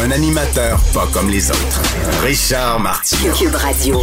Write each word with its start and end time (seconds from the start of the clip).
Un 0.00 0.10
animateur 0.10 0.80
pas 0.94 1.06
comme 1.12 1.28
les 1.28 1.50
autres. 1.50 1.82
Richard 2.22 2.80
Martineau. 2.80 3.32
Cube 3.34 3.54
Radio. 3.54 4.00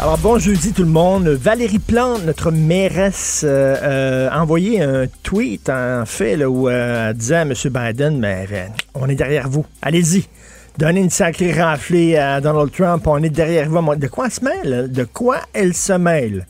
Alors 0.00 0.18
bon 0.18 0.38
jeudi 0.38 0.72
tout 0.72 0.82
le 0.82 0.88
monde. 0.88 1.28
Valérie 1.28 1.78
Plante, 1.78 2.24
notre 2.24 2.50
mairesse, 2.50 3.42
euh, 3.44 3.76
euh, 3.82 4.28
a 4.30 4.40
envoyé 4.40 4.82
un 4.82 5.06
tweet 5.22 5.68
en 5.68 6.04
fait 6.06 6.36
là, 6.36 6.48
où 6.48 6.68
euh, 6.68 7.10
elle 7.10 7.16
disait 7.16 7.36
à 7.36 7.42
M. 7.42 7.52
Biden, 7.64 8.18
mais 8.18 8.46
euh, 8.52 8.66
on 8.94 9.08
est 9.08 9.14
derrière 9.14 9.48
vous. 9.48 9.66
Allez-y. 9.80 10.26
Donnez 10.78 11.00
une 11.00 11.10
sacrée 11.10 11.52
raflée 11.52 12.16
à 12.16 12.40
Donald 12.40 12.72
Trump. 12.72 13.06
On 13.06 13.22
est 13.22 13.30
derrière 13.30 13.68
vous. 13.68 13.94
De 13.96 14.06
quoi 14.06 14.26
elle 14.26 14.32
se 14.32 14.44
mêle? 14.44 14.90
De 14.90 15.04
quoi 15.04 15.38
elle 15.52 15.74
se 15.74 15.92
mêle? 15.92 16.46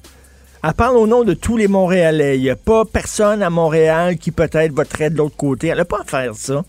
Elle 0.64 0.74
parle 0.74 0.96
au 0.96 1.08
nom 1.08 1.24
de 1.24 1.34
tous 1.34 1.56
les 1.56 1.66
Montréalais. 1.66 2.38
Il 2.38 2.42
n'y 2.42 2.50
a 2.50 2.56
pas 2.56 2.84
personne 2.84 3.42
à 3.42 3.50
Montréal 3.50 4.16
qui 4.16 4.30
peut-être 4.30 4.72
voterait 4.72 5.10
de 5.10 5.16
l'autre 5.16 5.36
côté. 5.36 5.68
Elle 5.68 5.78
n'a 5.78 5.84
pas 5.84 6.02
à 6.02 6.04
faire 6.04 6.34
ça. 6.36 6.62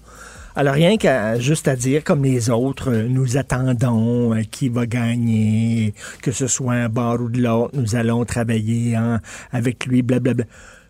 Alors 0.56 0.76
rien 0.76 0.98
qu'à 0.98 1.40
juste 1.40 1.68
à 1.68 1.76
dire, 1.76 2.04
comme 2.04 2.24
les 2.24 2.52
autres, 2.52 2.92
euh, 2.92 3.08
nous 3.08 3.38
attendons 3.38 4.36
euh, 4.36 4.44
qui 4.44 4.70
va 4.70 4.86
gagner, 4.86 5.96
que 6.22 6.32
ce 6.32 6.46
soit 6.46 6.74
un 6.74 6.90
bord 6.90 7.22
ou 7.22 7.30
de 7.30 7.42
l'autre, 7.42 7.72
nous 7.74 7.96
allons 7.96 8.24
travailler 8.24 8.96
hein, 8.96 9.20
avec 9.52 9.88
lui, 9.88 10.04
blablabla. 10.04 10.46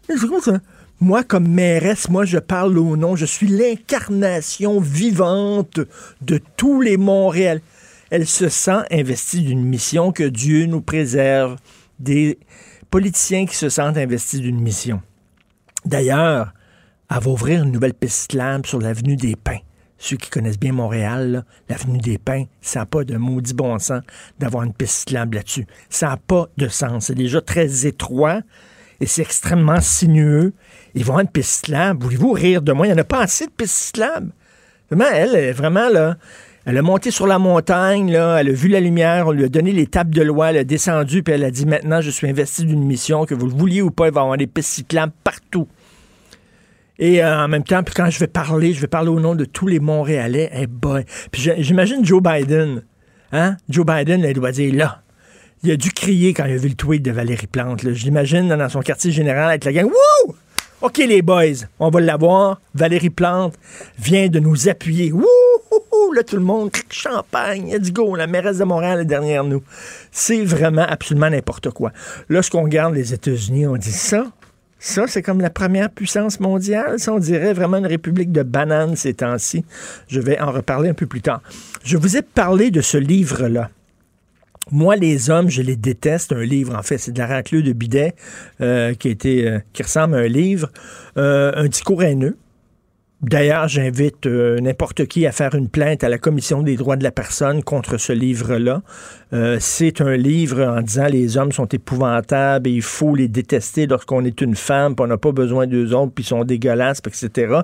Mais 0.09 0.17
c'est 0.17 0.27
quoi 0.27 0.41
ça? 0.41 0.59
Moi, 0.99 1.23
comme 1.23 1.47
mairesse, 1.47 2.09
moi, 2.09 2.25
je 2.25 2.39
parle 2.39 2.77
au 2.77 2.97
nom, 2.97 3.15
je 3.15 3.25
suis 3.25 3.47
l'incarnation 3.47 4.81
vivante 4.81 5.79
de 6.21 6.41
tous 6.57 6.81
les 6.81 6.97
Montréal. 6.97 7.61
Elle 8.09 8.27
se 8.27 8.49
sent 8.49 8.83
investie 8.91 9.41
d'une 9.43 9.63
mission 9.63 10.11
que 10.11 10.23
Dieu 10.23 10.65
nous 10.65 10.81
préserve 10.81 11.55
des 11.99 12.37
politiciens 12.89 13.45
qui 13.45 13.55
se 13.55 13.69
sentent 13.69 13.97
investis 13.97 14.41
d'une 14.41 14.59
mission. 14.59 15.01
D'ailleurs, 15.85 16.53
elle 17.09 17.19
va 17.19 17.31
ouvrir 17.31 17.63
une 17.63 17.71
nouvelle 17.71 17.93
piste 17.93 18.21
cyclable 18.21 18.65
sur 18.65 18.79
l'avenue 18.79 19.15
des 19.15 19.35
Pins. 19.35 19.59
Ceux 19.97 20.17
qui 20.17 20.29
connaissent 20.29 20.59
bien 20.59 20.73
Montréal, 20.73 21.45
l'avenue 21.69 21.99
des 21.99 22.17
Pins, 22.17 22.45
ça 22.61 22.79
n'a 22.79 22.85
pas 22.85 23.03
de 23.03 23.15
maudit 23.15 23.53
bon 23.53 23.79
sens 23.79 24.01
d'avoir 24.39 24.63
une 24.63 24.73
piste 24.73 24.99
cyclable 24.99 25.37
là-dessus. 25.37 25.65
Ça 25.89 26.09
n'a 26.09 26.17
pas 26.17 26.49
de 26.57 26.67
sens. 26.67 27.05
C'est 27.05 27.15
déjà 27.15 27.39
très 27.39 27.85
étroit 27.85 28.41
et 28.99 29.05
c'est 29.05 29.21
extrêmement 29.21 29.79
sinueux. 29.79 30.53
Ils 30.95 31.03
vont 31.05 31.13
avoir 31.13 31.21
une 31.21 31.31
piste 31.31 31.65
cyclable. 31.65 32.03
Voulez-vous 32.03 32.31
rire 32.31 32.61
de 32.61 32.73
moi? 32.73 32.87
Il 32.87 32.89
n'y 32.89 32.95
en 32.95 33.01
a 33.01 33.05
pas 33.05 33.21
assez 33.21 33.45
de 33.45 33.51
pistes 33.51 33.75
cyclables. 33.75 34.31
Vraiment, 34.89 35.09
elle, 35.13 35.35
est 35.35 35.53
vraiment, 35.53 35.89
là, 35.89 36.17
elle 36.65 36.77
a 36.77 36.81
monté 36.81 37.11
sur 37.11 37.27
la 37.27 37.39
montagne, 37.39 38.09
elle 38.09 38.17
a 38.17 38.43
vu 38.43 38.69
la 38.69 38.79
lumière, 38.79 39.27
on 39.27 39.31
lui 39.31 39.43
a 39.43 39.49
donné 39.49 39.71
les 39.71 39.87
tables 39.87 40.13
de 40.13 40.21
loi, 40.21 40.51
elle 40.51 40.57
a 40.57 40.63
descendu, 40.63 41.23
puis 41.23 41.33
elle 41.33 41.43
a 41.43 41.51
dit 41.51 41.65
maintenant, 41.65 41.99
je 41.99 42.09
suis 42.09 42.27
investi 42.29 42.65
d'une 42.65 42.83
mission, 42.83 43.25
que 43.25 43.33
vous 43.33 43.47
le 43.47 43.53
vouliez 43.53 43.81
ou 43.81 43.91
pas, 43.91 44.07
il 44.07 44.13
va 44.13 44.21
y 44.21 44.23
avoir 44.23 44.37
des 44.37 44.47
pistes 44.47 44.69
cyclables 44.69 45.13
partout. 45.23 45.67
Et 46.99 47.23
euh, 47.23 47.45
en 47.45 47.47
même 47.47 47.63
temps, 47.63 47.83
puis 47.83 47.93
quand 47.95 48.09
je 48.09 48.19
vais 48.19 48.27
parler, 48.27 48.73
je 48.73 48.81
vais 48.81 48.87
parler 48.87 49.09
au 49.09 49.19
nom 49.19 49.35
de 49.35 49.45
tous 49.45 49.67
les 49.67 49.79
Montréalais. 49.79 50.49
Eh 50.53 50.67
boy. 50.67 51.05
Puis 51.31 51.49
j'imagine 51.57 52.05
Joe 52.05 52.21
Biden. 52.21 52.83
Hein? 53.31 53.57
Joe 53.67 53.85
Biden, 53.85 54.21
il 54.21 54.33
doit 54.33 54.51
dire 54.51 54.73
là. 54.75 55.01
Il 55.63 55.71
a 55.71 55.75
dû 55.77 55.91
crier 55.91 56.33
quand 56.33 56.45
il 56.45 56.53
a 56.53 56.57
vu 56.57 56.69
le 56.69 56.75
tweet 56.75 57.01
de 57.03 57.11
Valérie 57.11 57.47
Plante. 57.47 57.81
Je 57.81 58.03
l'imagine 58.03 58.49
dans 58.49 58.69
son 58.69 58.81
quartier 58.81 59.11
général 59.11 59.49
avec 59.49 59.63
la 59.63 59.71
gang. 59.71 59.85
Wouh! 59.85 60.35
OK, 60.81 60.97
les 60.97 61.21
boys, 61.21 61.65
on 61.79 61.89
va 61.89 62.01
l'avoir. 62.01 62.59
Valérie 62.75 63.09
Plante 63.09 63.55
vient 63.97 64.27
de 64.27 64.39
nous 64.39 64.67
appuyer. 64.67 65.13
Wouh! 65.13 65.25
Là, 66.13 66.21
tout 66.21 66.35
le 66.35 66.43
monde, 66.43 66.69
champagne, 66.91 67.71
let's 67.71 67.91
go. 67.91 68.15
La 68.15 68.27
mairesse 68.27 68.59
de 68.59 68.65
Montréal 68.65 68.99
est 68.99 69.05
derrière 69.05 69.43
nous. 69.43 69.63
C'est 70.11 70.43
vraiment 70.43 70.85
absolument 70.87 71.29
n'importe 71.29 71.71
quoi. 71.71 71.91
Lorsqu'on 72.29 72.63
regarde 72.63 72.93
les 72.93 73.13
États-Unis, 73.13 73.65
on 73.65 73.77
dit 73.77 73.91
ça. 73.91 74.27
Ça, 74.85 75.07
c'est 75.07 75.21
comme 75.21 75.39
la 75.39 75.49
première 75.49 75.89
puissance 75.89 76.41
mondiale. 76.41 76.99
Ça, 76.99 77.13
on 77.13 77.17
dirait 77.17 77.53
vraiment 77.53 77.77
une 77.77 77.87
république 77.87 78.33
de 78.33 78.43
bananes 78.43 78.97
ces 78.97 79.13
temps-ci. 79.13 79.63
Je 80.09 80.19
vais 80.19 80.37
en 80.41 80.51
reparler 80.51 80.89
un 80.89 80.93
peu 80.93 81.05
plus 81.05 81.21
tard. 81.21 81.41
Je 81.85 81.95
vous 81.95 82.17
ai 82.17 82.21
parlé 82.21 82.69
de 82.69 82.81
ce 82.81 82.97
livre-là. 82.97 83.69
Moi, 84.71 84.97
les 84.97 85.29
hommes, 85.29 85.49
je 85.49 85.61
les 85.61 85.77
déteste. 85.77 86.33
Un 86.33 86.43
livre, 86.43 86.75
en 86.77 86.83
fait, 86.83 86.97
c'est 86.97 87.13
de 87.13 87.19
la 87.19 87.27
raclure 87.27 87.63
de 87.63 87.71
bidet 87.71 88.13
euh, 88.59 88.93
euh, 88.93 89.59
qui 89.71 89.83
ressemble 89.83 90.15
à 90.15 90.17
un 90.17 90.27
livre. 90.27 90.69
Euh, 91.15 91.53
un 91.55 91.69
discours 91.69 92.03
haineux. 92.03 92.35
D'ailleurs, 93.23 93.69
j'invite 93.69 94.25
euh, 94.25 94.59
n'importe 94.59 95.05
qui 95.05 95.25
à 95.25 95.31
faire 95.31 95.55
une 95.55 95.69
plainte 95.69 96.03
à 96.03 96.09
la 96.09 96.17
Commission 96.17 96.61
des 96.61 96.75
droits 96.75 96.97
de 96.97 97.05
la 97.05 97.11
personne 97.11 97.63
contre 97.63 97.97
ce 97.97 98.11
livre-là. 98.11 98.81
Euh, 99.31 99.57
c'est 99.61 100.01
un 100.01 100.17
livre 100.17 100.61
en 100.61 100.81
disant 100.81 101.05
les 101.05 101.37
hommes 101.37 101.53
sont 101.53 101.67
épouvantables 101.67 102.67
et 102.67 102.73
il 102.73 102.81
faut 102.81 103.15
les 103.15 103.29
détester 103.29 103.87
lorsqu'on 103.87 104.25
est 104.25 104.41
une 104.41 104.57
femme, 104.57 104.93
puis 104.93 105.05
on 105.05 105.07
n'a 105.07 105.17
pas 105.17 105.31
besoin 105.31 105.67
d'eux 105.67 105.93
autres, 105.93 106.11
puis 106.13 106.25
ils 106.25 106.27
sont 106.27 106.43
dégueulasses, 106.43 106.99
etc. 107.07 107.61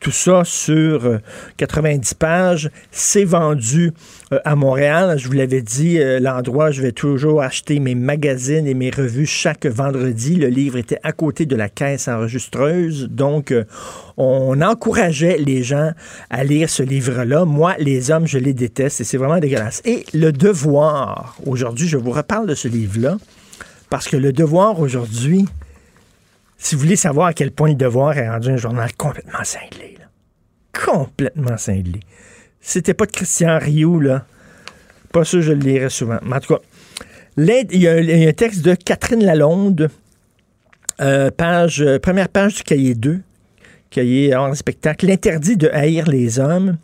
Tout 0.00 0.10
ça 0.10 0.44
sur 0.44 1.04
euh, 1.04 1.18
90 1.58 2.14
pages. 2.14 2.70
C'est 2.90 3.24
vendu 3.24 3.92
euh, 4.32 4.38
à 4.44 4.56
Montréal. 4.56 5.18
Je 5.18 5.26
vous 5.26 5.34
l'avais 5.34 5.62
dit, 5.62 5.98
euh, 5.98 6.18
l'endroit 6.18 6.68
où 6.68 6.72
je 6.72 6.82
vais 6.82 6.92
toujours 6.92 7.42
acheter 7.42 7.80
mes 7.80 7.94
magazines 7.94 8.66
et 8.66 8.74
mes 8.74 8.90
revues 8.90 9.26
chaque 9.26 9.66
vendredi. 9.66 10.36
Le 10.36 10.48
livre 10.48 10.78
était 10.78 10.98
à 11.02 11.12
côté 11.12 11.44
de 11.44 11.56
la 11.56 11.68
caisse 11.68 12.08
enregistreuse. 12.08 13.08
Donc, 13.10 13.50
euh, 13.52 13.64
on 14.16 14.60
encourageait 14.62 15.36
les 15.38 15.62
gens 15.62 15.92
à 16.30 16.44
lire 16.44 16.70
ce 16.70 16.82
livre-là. 16.82 17.44
Moi, 17.44 17.74
les 17.78 18.10
hommes, 18.10 18.26
je 18.26 18.38
les 18.38 18.54
déteste 18.54 19.00
et 19.00 19.04
c'est 19.04 19.18
vraiment 19.18 19.38
dégueulasse. 19.38 19.82
Et 19.84 20.06
le 20.14 20.32
devoir, 20.32 21.36
aujourd'hui, 21.44 21.88
je 21.88 21.96
vous 21.96 22.12
reparle 22.12 22.46
de 22.46 22.54
ce 22.54 22.68
livre-là 22.68 23.18
parce 23.90 24.08
que 24.08 24.16
le 24.16 24.32
devoir 24.32 24.80
aujourd'hui, 24.80 25.46
si 26.56 26.74
vous 26.74 26.80
voulez 26.80 26.96
savoir 26.96 27.26
à 27.26 27.32
quel 27.34 27.50
point 27.50 27.68
le 27.68 27.74
devoir 27.74 28.16
est 28.16 28.28
rendu 28.28 28.48
un 28.48 28.56
journal 28.56 28.90
complètement 28.96 29.44
cinglé, 29.44 29.98
complètement 30.72 31.58
cinglé. 31.58 32.00
C'était 32.62 32.94
pas 32.94 33.06
de 33.06 33.12
Christian 33.12 33.58
Rioux, 33.58 34.00
là. 34.00 34.24
Pas 35.12 35.24
sûr 35.24 35.42
je 35.42 35.52
le 35.52 35.58
lirais 35.58 35.90
souvent. 35.90 36.18
Mais 36.22 36.36
en 36.36 36.40
tout 36.40 36.54
cas, 36.54 36.60
il 37.36 37.82
y, 37.82 37.88
a 37.88 37.92
un- 38.28 38.32
texte 38.32 38.62
de 38.62 38.74
Catherine 38.74 39.24
Lalonde, 39.24 39.90
euh, 41.00 41.30
page, 41.30 41.82
euh, 41.82 41.98
première 41.98 42.28
page 42.28 42.54
du 42.54 42.62
cahier 42.62 42.94
2, 42.94 43.20
cahier 43.90 44.34
hors 44.34 44.56
spectacle, 44.56 45.06
l'interdit 45.06 45.56
de 45.56 45.68
haïr 45.68 46.08
les 46.08 46.38
hommes. 46.38 46.78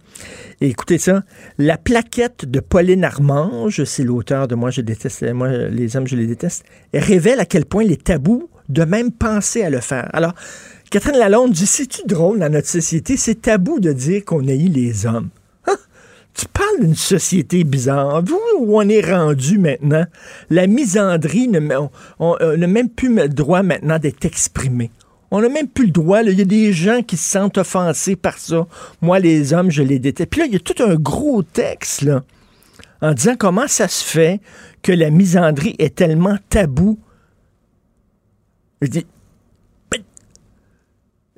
Écoutez 0.61 0.99
ça, 0.99 1.22
la 1.56 1.78
plaquette 1.78 2.45
de 2.45 2.59
Pauline 2.59 3.05
Armange, 3.05 3.84
c'est 3.84 4.03
l'auteur 4.03 4.49
de 4.49 4.56
Moi 4.56 4.71
je 4.71 4.81
déteste, 4.81 5.22
moi 5.33 5.49
les 5.49 5.97
hommes 5.97 6.09
je 6.09 6.16
les 6.16 6.27
déteste, 6.27 6.65
révèle 6.93 7.39
à 7.39 7.45
quel 7.45 7.65
point 7.65 7.84
les 7.84 7.97
tabous 7.97 8.50
de 8.69 8.84
même 8.84 9.12
penser 9.12 9.62
à 9.62 9.71
le 9.71 9.81
faire. 9.81 10.10
Alors, 10.12 10.34
Catherine 10.91 11.16
Lalonde 11.19 11.53
dit, 11.53 11.66
c'est-tu 11.66 12.03
drôle 12.06 12.41
dans 12.41 12.50
notre 12.50 12.66
société, 12.66 13.16
c'est 13.16 13.43
tabou 13.43 13.78
de 13.78 13.93
dire 13.93 14.25
qu'on 14.25 14.47
haït 14.49 14.69
les 14.69 15.06
hommes? 15.06 15.28
Tu 16.34 16.47
parles 16.47 16.81
d'une 16.81 16.94
société 16.94 17.65
bizarre. 17.65 18.22
Vous, 18.25 18.41
où 18.61 18.78
on 18.81 18.89
est 18.89 19.00
rendu 19.00 19.59
maintenant, 19.59 20.05
la 20.50 20.66
misandrie 20.69 21.49
ne- 21.49 21.77
on- 21.77 21.89
on 22.21 22.56
n'a 22.56 22.66
même 22.69 22.89
plus 22.89 23.12
le 23.12 23.28
droit 23.28 23.62
maintenant 23.62 23.99
d'être 23.99 24.25
exprimé. 24.25 24.91
On 25.31 25.41
n'a 25.41 25.49
même 25.49 25.66
plus 25.69 25.87
le 25.87 25.91
droit. 25.91 26.22
Il 26.22 26.39
y 26.39 26.43
a 26.43 26.44
des 26.44 26.72
gens 26.72 27.03
qui 27.03 27.16
se 27.16 27.28
sentent 27.31 27.59
offensés 27.59 28.15
par 28.16 28.39
ça. 28.39 28.66
Moi, 29.03 29.19
les 29.19 29.53
hommes, 29.53 29.71
je 29.71 29.83
les 29.83 29.98
déteste. 29.98 30.30
Puis 30.30 30.41
là, 30.41 30.47
il 30.47 30.53
y 30.53 30.57
a 30.57 30.60
tout 30.60 30.80
un 30.83 30.95
gros 30.95 31.42
texte 31.42 32.03
là, 32.03 32.22
en 33.03 33.13
disant 33.13 33.34
comment 33.36 33.66
ça 33.66 33.89
se 33.89 34.04
fait 34.04 34.41
que 34.83 34.92
la 34.92 35.10
misandrie 35.10 35.74
est 35.81 35.97
tellement 35.97 36.39
tabou. 36.48 36.98
Je 38.81 38.86
dis, 38.89 39.07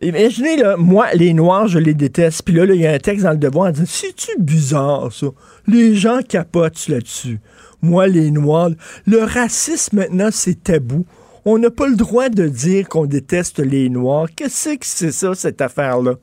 Imaginez, 0.03 0.57
là, 0.57 0.77
moi, 0.79 1.13
les 1.13 1.35
Noirs, 1.35 1.69
je 1.69 1.79
les 1.79 1.93
déteste. 1.93 2.43
Puis 2.43 2.55
là, 2.55 2.65
il 2.65 2.81
y 2.81 2.87
a 2.87 2.93
un 2.93 2.99
texte 2.99 3.25
dans 3.25 3.33
le 3.33 3.37
devoir 3.37 3.69
en 3.69 3.71
disant 3.71 3.85
C'est-tu 3.87 4.31
bizarre, 4.39 5.13
ça? 5.13 5.27
Les 5.67 5.95
gens 5.95 6.21
capotent 6.27 6.89
là-dessus. 6.89 7.39
Moi, 7.83 8.07
les 8.07 8.31
Noirs, 8.31 8.71
le 9.07 9.19
racisme, 9.19 9.99
maintenant, 9.99 10.31
c'est 10.33 10.63
tabou. 10.63 11.05
On 11.45 11.59
n'a 11.59 11.71
pas 11.71 11.89
le 11.89 11.97
droit 11.97 12.29
de 12.29 12.47
dire 12.49 12.89
qu'on 12.89 13.07
déteste 13.07 13.59
les 13.59 13.91
Noirs. 13.91 14.29
Qu'est-ce 14.35 14.71
que 14.71 14.87
c'est 14.87 15.13
ça, 15.13 15.35
cette 15.35 15.61
affaire-là? 15.61 16.15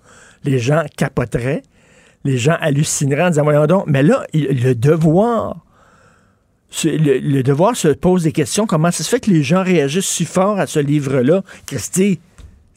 Les 0.44 0.60
gens 0.60 0.84
capoteraient? 0.96 1.64
Les 2.24 2.38
gens 2.38 2.58
hallucineraient 2.60 3.24
en 3.26 3.30
disant 3.30 3.44
Voyons 3.44 3.68
donc, 3.68 3.84
mais 3.88 4.02
là, 4.02 4.26
le 4.34 4.74
devoir. 4.74 5.64
Le, 6.84 7.20
le 7.20 7.44
devoir 7.44 7.76
se 7.76 7.88
pose 7.90 8.24
des 8.24 8.32
questions. 8.32 8.66
Comment 8.66 8.92
ça 8.92 9.04
se 9.04 9.10
fait 9.10 9.20
que 9.20 9.30
les 9.30 9.44
gens 9.44 9.64
réagissent 9.64 10.10
si 10.10 10.26
fort 10.26 10.60
à 10.60 10.68
ce 10.68 10.80
livre-là? 10.80 11.44
Christy, 11.66 12.20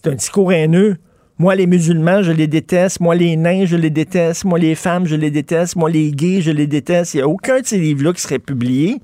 c'est 0.02 0.10
un 0.10 0.14
discours 0.14 0.52
haineux. 0.52 0.96
Moi, 1.38 1.54
les 1.54 1.66
musulmans, 1.66 2.22
je 2.22 2.32
les 2.32 2.46
déteste. 2.46 3.00
Moi, 3.00 3.14
les 3.14 3.36
nains, 3.36 3.64
je 3.66 3.76
les 3.76 3.90
déteste. 3.90 4.44
Moi, 4.44 4.58
les 4.58 4.74
femmes, 4.74 5.06
je 5.06 5.16
les 5.16 5.30
déteste. 5.30 5.76
Moi, 5.76 5.90
les 5.90 6.10
gays, 6.10 6.40
je 6.40 6.50
les 6.50 6.66
déteste. 6.66 7.14
Il 7.14 7.18
n'y 7.18 7.22
a 7.22 7.28
aucun 7.28 7.60
de 7.60 7.66
ces 7.66 7.78
livres-là 7.78 8.12
qui 8.12 8.20
serait 8.20 8.38
publié 8.38 9.00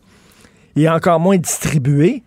et 0.76 0.88
encore 0.88 1.20
moins 1.20 1.36
distribué 1.36 2.22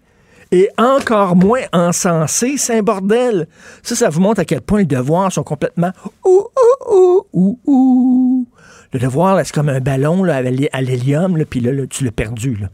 et 0.52 0.70
encore 0.78 1.36
moins 1.36 1.62
encensé. 1.74 2.58
C'est 2.58 2.78
un 2.78 2.84
bordel. 2.84 3.48
Ça, 3.82 3.96
ça 3.96 4.10
vous 4.10 4.20
montre 4.20 4.42
à 4.42 4.46
quel 4.46 4.62
point 4.62 4.80
les 4.80 4.86
devoirs 4.86 5.32
sont 5.32 5.44
complètement 5.44 5.92
ouh, 6.26 6.46
ouh, 6.92 7.22
ouh, 7.34 7.60
ouh. 7.66 8.48
Le 8.94 9.00
devoir, 9.00 9.40
c'est 9.46 9.54
comme 9.54 9.70
un 9.70 9.80
ballon 9.80 10.24
là, 10.24 10.38
à 10.38 10.82
l'hélium, 10.82 11.44
puis 11.46 11.60
là, 11.60 11.72
tu 11.88 12.04
l'as 12.04 12.12
perdu. 12.12 12.56
Là. 12.56 12.70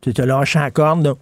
Tu 0.00 0.12
te 0.12 0.22
lâches 0.22 0.54
la 0.54 0.70
corde, 0.72 1.04
là. 1.04 1.14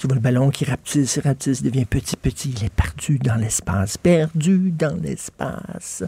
Tu 0.00 0.06
vois 0.06 0.14
le 0.14 0.22
ballon 0.22 0.48
qui 0.48 0.64
rapetisse, 0.64 1.18
rapetisse, 1.18 1.62
devient 1.62 1.84
petit, 1.84 2.16
petit. 2.16 2.54
Il 2.56 2.64
est 2.64 2.72
perdu 2.72 3.18
dans 3.18 3.34
l'espace. 3.34 3.98
Perdu 3.98 4.70
dans 4.70 4.98
l'espace. 4.98 6.04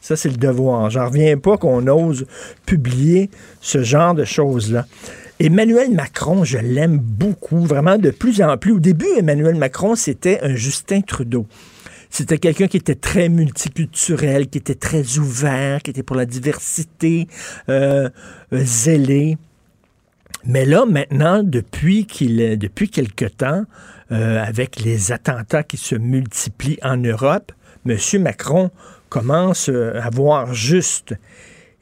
Ça, 0.00 0.16
c'est 0.16 0.30
le 0.30 0.38
devoir. 0.38 0.88
J'en 0.88 1.04
reviens 1.04 1.36
pas 1.36 1.58
qu'on 1.58 1.86
ose 1.88 2.24
publier 2.64 3.28
ce 3.60 3.82
genre 3.82 4.14
de 4.14 4.24
choses-là. 4.24 4.86
Emmanuel 5.38 5.90
Macron, 5.90 6.44
je 6.44 6.56
l'aime 6.56 6.96
beaucoup, 6.96 7.60
vraiment 7.66 7.98
de 7.98 8.08
plus 8.08 8.40
en 8.40 8.56
plus. 8.56 8.72
Au 8.72 8.78
début, 8.78 9.08
Emmanuel 9.18 9.56
Macron, 9.56 9.94
c'était 9.94 10.40
un 10.40 10.54
Justin 10.54 11.02
Trudeau. 11.02 11.46
C'était 12.08 12.38
quelqu'un 12.38 12.66
qui 12.66 12.78
était 12.78 12.94
très 12.94 13.28
multiculturel, 13.28 14.48
qui 14.48 14.56
était 14.56 14.74
très 14.74 15.18
ouvert, 15.18 15.82
qui 15.82 15.90
était 15.90 16.02
pour 16.02 16.16
la 16.16 16.24
diversité, 16.24 17.28
euh, 17.68 18.08
zélé. 18.54 19.36
Mais 20.46 20.64
là, 20.66 20.84
maintenant, 20.86 21.42
depuis 21.42 22.06
qu'il, 22.06 22.58
depuis 22.58 22.90
quelque 22.90 23.24
temps, 23.24 23.64
euh, 24.12 24.42
avec 24.44 24.80
les 24.80 25.12
attentats 25.12 25.62
qui 25.62 25.78
se 25.78 25.94
multiplient 25.94 26.78
en 26.82 26.98
Europe, 26.98 27.52
M. 27.86 27.98
Macron 28.20 28.70
commence 29.08 29.68
euh, 29.70 30.00
à 30.00 30.10
voir 30.10 30.52
juste. 30.52 31.14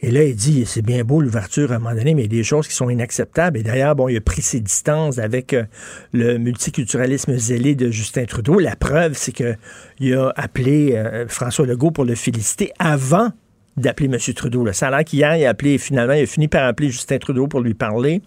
Et 0.05 0.11
là, 0.11 0.25
il 0.25 0.35
dit, 0.35 0.65
c'est 0.67 0.83
bien 0.83 1.05
beau 1.05 1.21
l'ouverture 1.21 1.71
à 1.71 1.77
un 1.77 1.79
moment 1.79 1.95
donné, 1.95 2.15
mais 2.15 2.23
il 2.23 2.33
y 2.33 2.37
a 2.37 2.39
des 2.39 2.45
choses 2.45 2.67
qui 2.67 2.75
sont 2.75 2.91
inacceptables. 2.91 3.59
Et 3.59 3.63
d'ailleurs, 3.63 3.95
bon, 3.95 4.09
il 4.09 4.17
a 4.17 4.21
pris 4.21 4.43
ses 4.43 4.61
distances 4.61 5.19
avec 5.19 5.53
euh, 5.53 5.65
le 6.13 6.39
multiculturalisme 6.39 7.37
zélé 7.37 7.77
de 7.77 7.91
Justin 7.91 8.25
Trudeau. 8.25 8.59
La 8.59 8.75
preuve, 8.75 9.13
c'est 9.15 9.33
qu'il 9.33 10.15
a 10.15 10.33
appelé 10.37 10.95
euh, 10.95 11.29
François 11.29 11.67
Legault 11.67 11.93
pour 11.93 12.05
le 12.05 12.17
féliciter 12.17 12.73
avant 12.81 13.31
d'appeler 13.77 14.07
M. 14.07 14.35
Trudeau. 14.35 14.71
Ça 14.73 14.89
a 14.89 14.91
l'air 14.91 15.05
qu'hier, 15.05 15.37
il 15.37 15.47
a 15.47 15.51
appelé, 15.51 15.79
finalement, 15.79 16.13
il 16.13 16.23
a 16.23 16.27
fini 16.27 16.49
par 16.49 16.67
appeler 16.67 16.91
Justin 16.91 17.19
Trudeau 17.19 17.47
pour 17.47 17.61
lui 17.61 17.75
parler 17.75 18.23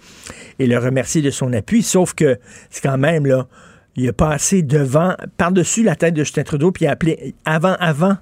et 0.59 0.65
le 0.65 0.77
remercier 0.77 1.21
de 1.21 1.29
son 1.29 1.53
appui. 1.53 1.83
Sauf 1.83 2.13
que 2.13 2.39
c'est 2.69 2.81
quand 2.81 2.97
même, 2.97 3.25
là, 3.25 3.47
il 3.95 4.09
a 4.09 4.13
passé 4.13 4.61
devant, 4.61 5.15
par-dessus 5.37 5.83
la 5.83 5.95
tête 5.95 6.13
de 6.13 6.23
Justin 6.23 6.43
Trudeau, 6.43 6.71
puis 6.71 6.85
il 6.85 6.87
a 6.87 6.91
appelé 6.91 7.35
avant, 7.45 7.75
avant 7.79 8.17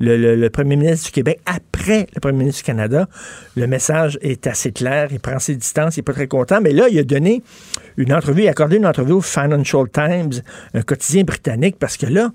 le, 0.00 0.48
premier 0.48 0.76
ministre 0.76 1.06
du 1.06 1.12
Québec 1.12 1.40
après 1.46 2.06
le 2.14 2.20
premier 2.20 2.38
ministre 2.38 2.62
du 2.62 2.66
Canada. 2.66 3.08
Le 3.56 3.66
message 3.66 4.18
est 4.22 4.46
assez 4.46 4.72
clair. 4.72 5.08
Il 5.10 5.20
prend 5.20 5.38
ses 5.38 5.56
distances. 5.56 5.96
Il 5.96 6.00
n'est 6.00 6.04
pas 6.04 6.12
très 6.12 6.28
content. 6.28 6.60
Mais 6.60 6.72
là, 6.72 6.88
il 6.88 6.98
a 6.98 7.04
donné 7.04 7.42
une 7.96 8.12
entrevue, 8.12 8.42
il 8.42 8.48
a 8.48 8.52
accordé 8.52 8.76
une 8.76 8.86
entrevue 8.86 9.12
au 9.12 9.20
Financial 9.20 9.88
Times, 9.90 10.42
un 10.74 10.82
quotidien 10.82 11.24
britannique, 11.24 11.76
parce 11.78 11.96
que 11.96 12.06
là, 12.06 12.30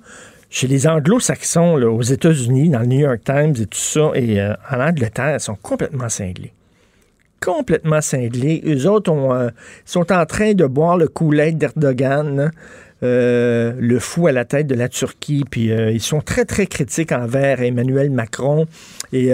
chez 0.54 0.68
les 0.68 0.86
anglo-saxons, 0.86 1.82
aux 1.82 2.04
États-Unis, 2.04 2.70
dans 2.70 2.82
le 2.82 2.86
New 2.86 3.00
York 3.00 3.22
Times 3.26 3.56
et 3.60 3.66
tout 3.66 3.80
ça, 3.80 4.12
et 4.14 4.40
euh, 4.40 4.54
en 4.70 4.80
Angleterre, 4.80 5.34
ils 5.34 5.40
sont 5.40 5.56
complètement 5.56 6.10
cinglés 6.10 6.54
complètement 7.42 8.00
cinglés. 8.00 8.64
Eux 8.66 8.88
autres 8.88 9.12
euh, 9.12 9.50
sont 9.84 10.14
en 10.14 10.26
train 10.26 10.54
de 10.54 10.66
boire 10.66 10.96
le 10.96 11.10
coulet 11.10 11.52
d'Erdogan. 11.52 12.52
Euh, 13.02 13.74
le 13.78 14.00
fou 14.00 14.28
à 14.28 14.32
la 14.32 14.46
tête 14.46 14.66
de 14.66 14.76
la 14.76 14.88
Turquie. 14.88 15.44
Puis 15.52 15.66
ils 15.66 16.00
sont 16.00 16.22
très, 16.22 16.46
très 16.46 16.68
critiques 16.68 17.12
envers 17.12 17.62
Emmanuel 17.62 18.12
Macron. 18.12 18.66
Et 19.12 19.34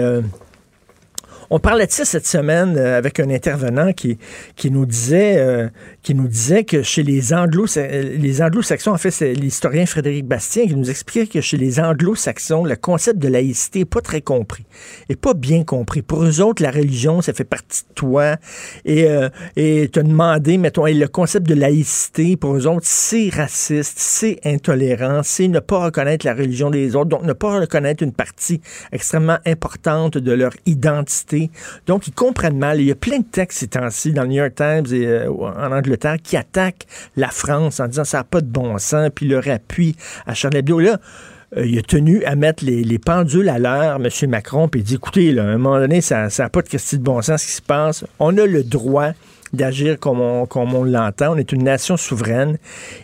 on 1.50 1.60
parlait 1.60 1.86
de 1.86 1.92
ça 1.92 2.04
cette 2.04 2.26
semaine 2.26 2.76
avec 2.76 3.20
un 3.20 3.30
intervenant 3.30 3.92
qui, 3.92 4.18
nous 4.64 4.86
disait, 4.86 5.70
qui 6.02 6.14
nous 6.14 6.28
disait 6.28 6.64
que 6.64 6.82
chez 6.82 7.02
les 7.02 7.32
anglo 7.34 7.66
les 7.76 8.42
anglo-saxons, 8.42 8.92
en 8.92 8.98
fait, 8.98 9.10
c'est 9.10 9.32
l'historien 9.32 9.86
Frédéric 9.86 10.26
Bastien 10.26 10.66
qui 10.66 10.74
nous 10.74 10.90
expliquait 10.90 11.26
que 11.26 11.40
chez 11.40 11.56
les 11.56 11.80
anglo-saxons, 11.80 12.64
le 12.64 12.76
concept 12.76 13.18
de 13.18 13.28
laïcité 13.28 13.80
n'est 13.80 13.84
pas 13.84 14.00
très 14.00 14.20
compris, 14.20 14.64
et 15.08 15.16
pas 15.16 15.34
bien 15.34 15.64
compris. 15.64 16.02
Pour 16.02 16.24
eux 16.24 16.40
autres, 16.40 16.62
la 16.62 16.70
religion, 16.70 17.20
ça 17.20 17.32
fait 17.32 17.44
partie 17.44 17.82
de 17.88 17.94
toi. 17.94 18.36
Et, 18.84 19.04
euh, 19.04 19.28
et 19.56 19.88
te 19.88 20.00
demander, 20.00 20.58
mettons, 20.58 20.86
le 20.86 21.06
concept 21.06 21.46
de 21.46 21.54
laïcité, 21.54 22.36
pour 22.36 22.56
eux 22.56 22.66
autres, 22.66 22.86
c'est 22.86 23.30
raciste, 23.30 23.98
c'est 23.98 24.40
intolérant, 24.44 25.20
c'est 25.22 25.48
ne 25.48 25.60
pas 25.60 25.84
reconnaître 25.84 26.26
la 26.26 26.34
religion 26.34 26.70
des 26.70 26.96
autres, 26.96 27.10
donc 27.10 27.24
ne 27.24 27.32
pas 27.32 27.60
reconnaître 27.60 28.02
une 28.02 28.12
partie 28.12 28.60
extrêmement 28.92 29.38
importante 29.46 30.18
de 30.18 30.32
leur 30.32 30.52
identité 30.66 31.50
donc, 31.86 32.08
ils 32.08 32.12
comprennent 32.12 32.58
mal. 32.58 32.80
Il 32.80 32.86
y 32.86 32.90
a 32.90 32.96
plein 32.96 33.18
de 33.18 33.24
textes 33.24 33.58
ces 33.60 33.68
temps-ci 33.68 34.12
dans 34.12 34.22
le 34.22 34.28
New 34.28 34.36
York 34.36 34.54
Times 34.54 34.86
et 34.92 35.06
euh, 35.06 35.30
en 35.30 35.72
Angleterre 35.90 36.16
qui 36.22 36.36
attaquent 36.36 36.86
la 37.16 37.28
France 37.28 37.80
en 37.80 37.88
disant 37.88 38.04
ça 38.04 38.18
n'a 38.18 38.24
pas 38.24 38.40
de 38.40 38.46
bon 38.46 38.78
sens, 38.78 39.10
puis 39.14 39.26
leur 39.26 39.48
appui 39.48 39.96
à 40.26 40.34
Charles 40.34 40.56
Hebdo. 40.56 40.78
Là, 40.78 41.00
euh, 41.56 41.66
il 41.66 41.78
a 41.78 41.82
tenu 41.82 42.24
à 42.24 42.36
mettre 42.36 42.64
les, 42.64 42.98
pendules 42.98 43.48
à 43.48 43.58
l'heure, 43.58 43.96
M. 43.96 44.30
Macron, 44.30 44.68
puis 44.68 44.80
il 44.80 44.84
dit, 44.84 44.94
écoutez, 44.94 45.36
à 45.38 45.44
un 45.44 45.58
moment 45.58 45.78
donné, 45.78 46.00
ça 46.00 46.28
n'a 46.38 46.48
pas 46.48 46.62
de 46.62 46.68
question 46.68 46.98
de 46.98 47.02
bon 47.02 47.20
sens 47.22 47.42
ce 47.42 47.46
qui 47.46 47.52
se 47.52 47.62
passe. 47.62 48.04
On 48.18 48.36
a 48.38 48.46
le 48.46 48.62
droit 48.62 49.12
d'agir 49.52 49.98
comme 49.98 50.20
on, 50.20 50.84
l'entend. 50.84 51.34
On 51.34 51.36
est 51.36 51.50
une 51.52 51.64
nation 51.64 51.96
souveraine. 51.96 52.58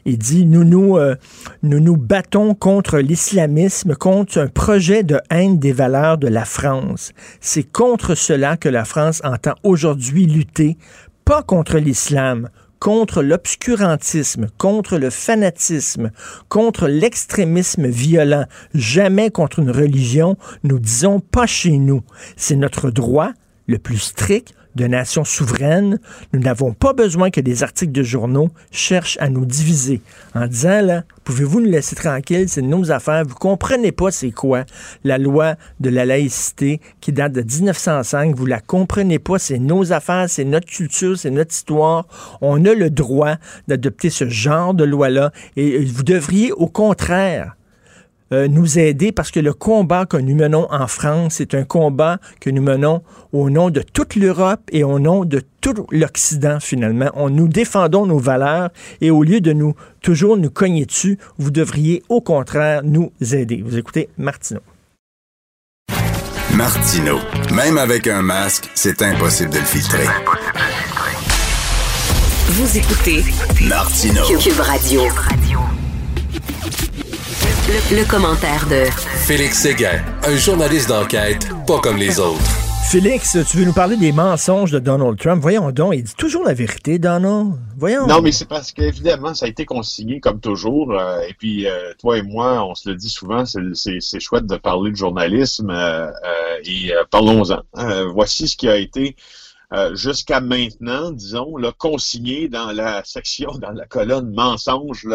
Il 0.05 0.19
dit, 0.19 0.47
nous 0.47 0.63
nous, 0.63 0.97
euh, 0.97 1.17
nous 1.65 1.81
nous 1.81 1.97
battons 1.97 2.55
contre 2.55 2.99
l'islamisme, 2.99 3.97
contre 3.97 4.39
un 4.39 4.47
projet 4.47 5.03
de 5.03 5.21
haine 5.31 5.59
des 5.59 5.73
valeurs 5.73 6.19
de 6.19 6.29
la 6.29 6.45
France. 6.45 7.13
C'est 7.41 7.65
contre 7.65 8.15
cela 8.15 8.57
que 8.57 8.69
la 8.69 8.85
France 8.85 9.21
entend 9.25 9.55
aujourd'hui 9.65 10.27
lutter, 10.27 10.77
pas 11.25 11.43
contre 11.43 11.79
l'islam, 11.79 12.49
contre 12.79 13.23
l'obscurantisme, 13.23 14.49
contre 14.59 14.99
le 14.99 15.11
fanatisme, 15.11 16.11
contre 16.49 16.89
l'extrémisme 16.89 17.87
violent, 17.87 18.47
jamais 18.75 19.31
contre 19.31 19.61
une 19.61 19.71
religion, 19.71 20.37
nous 20.63 20.79
disons 20.79 21.21
pas 21.21 21.47
chez 21.47 21.79
nous. 21.79 22.03
C'est 22.37 22.57
notre 22.57 22.91
droit 22.91 23.33
le 23.67 23.79
plus 23.79 23.99
strict, 23.99 24.55
de 24.77 24.87
nations 24.87 25.25
souveraines. 25.25 25.99
Nous 26.33 26.41
n'avons 26.41 26.73
pas 26.73 26.93
besoin 26.93 27.31
que 27.31 27.41
des 27.41 27.63
articles 27.63 27.93
de 27.93 28.03
journaux 28.03 28.51
cherchent 28.71 29.19
à 29.21 29.29
nous 29.29 29.45
diviser 29.45 30.01
en 30.35 30.47
disant, 30.47 30.83
là, 30.83 31.03
pouvez-vous 31.25 31.61
nous 31.61 31.71
laisser 31.71 31.97
tranquilles, 31.97 32.49
c'est 32.49 32.63
nos 32.63 32.93
affaires. 32.93 33.25
Vous 33.27 33.35
comprenez 33.35 33.91
pas 33.91 34.11
c'est 34.11 34.31
quoi 34.31 34.65
la 35.03 35.19
loi 35.19 35.57
de 35.81 35.91
la 35.91 36.05
laïcité 36.05 36.81
qui 37.01 37.13
date 37.13 37.33
de 37.33 37.43
1905. 37.43 38.37
Vous 38.37 38.47
la 38.47 38.61
comprenez 38.61 39.19
pas, 39.19 39.39
c'est 39.39 39.59
nos 39.59 39.93
affaires, 39.93 40.29
c'est 40.29 40.45
notre 40.45 40.67
culture, 40.67 41.19
c'est 41.19 41.31
notre 41.31 41.53
histoire. 41.53 42.07
On 42.41 42.65
a 42.65 42.75
le 42.75 42.91
droit 42.91 43.37
d'adopter 43.67 44.11
ce 44.11 44.29
genre 44.29 44.75
de 44.75 44.85
loi-là 44.85 45.33
et 45.57 45.85
vous 45.85 46.03
devriez, 46.03 46.53
au 46.53 46.69
contraire, 46.69 47.57
euh, 48.33 48.49
nous 48.49 48.79
aider 48.79 49.13
parce 49.13 49.31
que 49.31 49.41
le 49.41 49.53
combat 49.53 50.07
que 50.07 50.17
nous 50.17 50.35
menons 50.35 50.67
en 50.71 50.87
France, 50.87 51.35
c'est 51.37 51.55
un 51.55 51.65
combat 51.65 52.19
que 52.41 52.51
nous 52.51 52.63
menons 52.63 53.03
au 53.33 53.51
nom 53.51 53.71
de 53.71 53.83
toute 53.83 54.17
l'Europe 54.17 54.63
et 54.73 54.85
au 54.85 54.99
nom 54.99 55.25
de 55.25 55.43
tout 55.61 55.87
l'Occident 55.91 56.59
finalement. 56.61 57.11
On 57.15 57.31
nous 57.31 57.49
défendons 57.49 58.07
nos 58.07 58.19
valeurs 58.19 58.71
et 59.01 59.11
au 59.11 59.23
lieu 59.23 59.41
de 59.41 59.53
nous 59.53 59.75
toujours 60.01 60.37
nous 60.37 60.51
cogner 60.51 60.87
dessus, 60.87 61.19
vous 61.39 61.51
devriez 61.51 62.03
au 62.09 62.21
contraire 62.21 62.83
nous 62.85 63.13
aider. 63.33 63.63
Vous 63.65 63.79
écoutez 63.79 64.09
Martineau. 64.19 64.61
Martineau, 66.55 67.19
même 67.55 67.77
avec 67.77 68.07
un 68.07 68.23
masque, 68.23 68.71
c'est 68.75 69.03
impossible 69.03 69.51
de 69.51 69.59
le 69.59 69.65
filtrer. 69.65 70.07
Vous 72.49 72.79
écoutez 72.79 73.25
Martineau. 73.69 74.23
Cube 74.39 74.61
Radio. 74.61 75.03
Le, 77.69 78.09
commentaire 78.09 78.65
de 78.69 78.85
Félix 79.27 79.63
Séguin, 79.63 80.01
un 80.23 80.37
journaliste 80.37 80.89
d'enquête 80.89 81.49
pas 81.67 81.81
comme 81.81 81.97
les 81.97 82.21
autres. 82.21 82.41
Félix, 82.89 83.37
tu 83.51 83.57
veux 83.57 83.65
nous 83.65 83.73
parler 83.73 83.97
des 83.97 84.13
mensonges 84.13 84.71
de 84.71 84.79
Donald 84.79 85.19
Trump? 85.19 85.43
Voyons 85.43 85.73
donc, 85.73 85.95
il 85.97 86.05
dit 86.05 86.15
toujours 86.15 86.45
la 86.45 86.55
vérité, 86.55 87.01
Donald. 87.01 87.55
Voyons. 87.77 88.07
Non, 88.07 88.23
mais 88.23 88.31
c'est 88.31 88.45
parce 88.45 88.71
qu'évidemment, 88.71 89.35
ça 89.35 89.47
a 89.47 89.49
été 89.49 89.65
consigné 89.65 90.21
comme 90.21 90.39
toujours. 90.39 90.93
Euh, 90.93 91.19
et 91.29 91.35
puis, 91.35 91.67
euh, 91.67 91.93
toi 91.99 92.19
et 92.19 92.23
moi, 92.23 92.65
on 92.65 92.77
se 92.77 92.89
le 92.89 92.95
dit 92.95 93.09
souvent, 93.09 93.45
c'est 93.45 94.21
chouette 94.21 94.47
de 94.47 94.57
parler 94.57 94.93
de 94.93 94.97
journalisme. 94.97 95.71
Euh, 95.71 96.09
et 96.65 96.93
parlons-en. 97.11 97.63
voici 98.15 98.47
ce 98.47 98.57
qui 98.57 98.69
a 98.69 98.77
été 98.77 99.17
euh, 99.73 99.95
jusqu'à 99.95 100.41
maintenant, 100.41 101.11
disons, 101.11 101.57
là, 101.57 101.73
consigné 101.77 102.49
dans 102.49 102.73
la 102.73 103.03
section, 103.05 103.51
dans 103.59 103.73
la 103.73 103.87
colonne 103.87 104.33
mensonge 104.33 105.09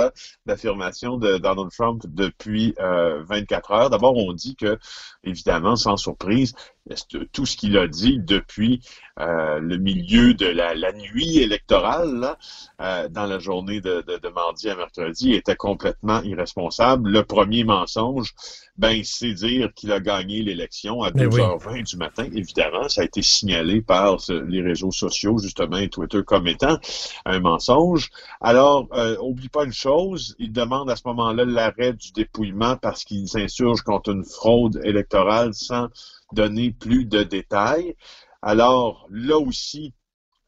d'affirmation 0.46 1.17
de 1.17 1.38
Donald 1.38 1.72
Trump 1.72 2.03
depuis 2.08 2.74
24 2.77 3.72
euh, 3.72 3.75
heures. 3.75 3.89
D'abord, 3.89 4.17
on 4.17 4.34
dit 4.34 4.55
que, 4.55 4.77
évidemment, 5.24 5.75
sans 5.75 5.98
surprise, 5.98 6.54
tout 7.32 7.46
ce 7.46 7.56
qu'il 7.56 7.78
a 7.78 7.88
dit 7.88 8.20
depuis 8.20 8.82
euh, 9.20 9.60
le 9.60 9.78
milieu 9.78 10.34
de 10.34 10.48
la, 10.48 10.92
nuit 10.94 11.38
électorale, 11.38 12.16
là, 12.16 12.38
euh, 12.82 13.08
dans 13.08 13.28
la 13.28 13.38
journée 13.38 13.82
de, 13.82 14.01
de, 14.01 14.30
mardi 14.30 14.70
à 14.70 14.75
mercredi, 14.75 15.34
était 15.34 15.56
complètement 15.56 16.22
irresponsable. 16.24 17.12
Le 17.12 17.24
premier 17.24 17.63
mensonge, 17.63 18.34
ben, 18.78 19.01
c'est 19.04 19.34
dire 19.34 19.72
qu'il 19.75 19.92
a 19.92 20.00
gagné 20.00 20.42
l'élection 20.42 21.04
à 21.04 21.12
2h20 21.12 21.66
ben 21.66 21.84
du 21.84 21.98
matin. 21.98 22.28
Évidemment, 22.34 22.90
ça 22.90 23.01
a 23.01 23.04
été 23.04 23.22
signalé 23.22 23.82
par 23.82 24.18
les 24.30 24.62
réseaux 24.62 24.92
sociaux, 24.92 25.38
justement, 25.38 25.78
et 25.78 25.90
Twitter 25.90 26.22
comme 26.25 26.48
étant 26.48 26.80
un 27.25 27.40
mensonge. 27.40 28.10
Alors, 28.40 28.88
euh, 28.94 29.16
oublie 29.22 29.50
pas 29.50 29.66
une 29.66 29.74
chose, 29.74 30.36
il 30.40 30.51
demande 30.51 30.90
à 30.90 30.96
ce 30.96 31.04
moment-là 31.06 31.46
l'arrêt 31.46 31.94
du 31.94 32.12
dépouillement 32.12 32.75
parce 32.75 33.04
qu'il 33.04 33.28
s'insurge 33.28 33.82
contre 33.82 34.10
une 34.10 34.25
fraude 34.25 34.82
électorale 34.84 35.11
sans 35.53 35.89
donner 36.34 36.72
plus 36.72 37.06
de 37.06 37.24
détails. 37.24 37.96
Alors, 38.41 39.08
là 39.10 39.38
aussi, 39.38 39.94